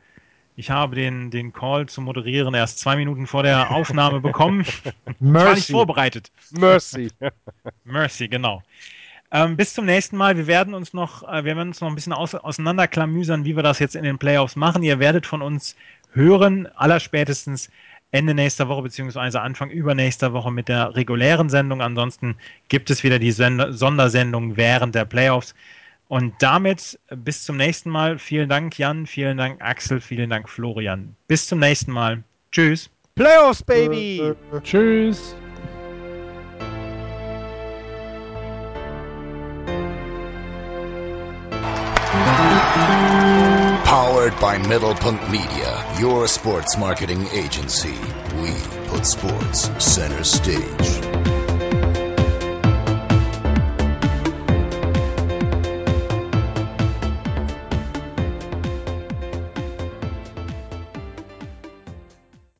ich 0.55 0.69
habe 0.69 0.95
den, 0.95 1.31
den 1.31 1.53
Call 1.53 1.87
zu 1.87 2.01
moderieren 2.01 2.53
erst 2.53 2.79
zwei 2.79 2.95
Minuten 2.95 3.27
vor 3.27 3.43
der 3.43 3.71
Aufnahme 3.71 4.21
bekommen. 4.21 4.65
Ich 4.75 4.83
war 4.85 5.03
nicht 5.11 5.21
Mercy. 5.21 5.71
vorbereitet. 5.71 6.31
Mercy. 6.51 7.11
Mercy, 7.83 8.27
genau. 8.27 8.63
Ähm, 9.31 9.55
bis 9.55 9.73
zum 9.73 9.85
nächsten 9.85 10.17
Mal. 10.17 10.35
Wir 10.35 10.47
werden 10.47 10.73
uns 10.73 10.93
noch, 10.93 11.23
äh, 11.23 11.45
wir 11.45 11.55
werden 11.55 11.69
uns 11.69 11.81
noch 11.81 11.87
ein 11.87 11.95
bisschen 11.95 12.13
aus, 12.13 12.35
auseinanderklamüsern, 12.35 13.45
wie 13.45 13.55
wir 13.55 13.63
das 13.63 13.79
jetzt 13.79 13.95
in 13.95 14.03
den 14.03 14.17
Playoffs 14.17 14.55
machen. 14.55 14.83
Ihr 14.83 14.99
werdet 14.99 15.25
von 15.25 15.41
uns 15.41 15.75
hören, 16.13 16.67
allerspätestens 16.75 17.69
Ende 18.11 18.33
nächster 18.33 18.67
Woche 18.67 18.81
beziehungsweise 18.81 19.39
Anfang 19.41 19.69
übernächster 19.69 20.33
Woche 20.33 20.51
mit 20.51 20.67
der 20.67 20.95
regulären 20.95 21.49
Sendung. 21.49 21.81
Ansonsten 21.81 22.35
gibt 22.67 22.89
es 22.89 23.03
wieder 23.03 23.19
die 23.19 23.31
Sender 23.31 23.71
Sondersendung 23.71 24.57
während 24.57 24.95
der 24.95 25.05
Playoffs. 25.05 25.55
Und 26.09 26.33
damit 26.39 26.99
bis 27.15 27.45
zum 27.45 27.55
nächsten 27.55 27.89
Mal. 27.89 28.19
Vielen 28.19 28.49
Dank, 28.49 28.77
Jan. 28.77 29.07
Vielen 29.07 29.37
Dank, 29.37 29.61
Axel. 29.61 30.01
Vielen 30.01 30.29
Dank, 30.29 30.49
Florian. 30.49 31.15
Bis 31.29 31.47
zum 31.47 31.59
nächsten 31.59 31.93
Mal. 31.93 32.21
Tschüss. 32.51 32.89
Playoffs, 33.15 33.63
Baby! 33.63 34.33
Tschüss. 34.61 35.35
Powered 43.91 44.39
by 44.39 44.57
Middlepunkт 44.57 45.29
Media, 45.29 45.85
your 45.99 46.25
sports 46.25 46.77
marketing 46.77 47.27
agency. 47.33 47.99
We 48.39 48.53
put 48.87 49.05
sports 49.05 49.69
center 49.83 50.23
stage. 50.23 51.40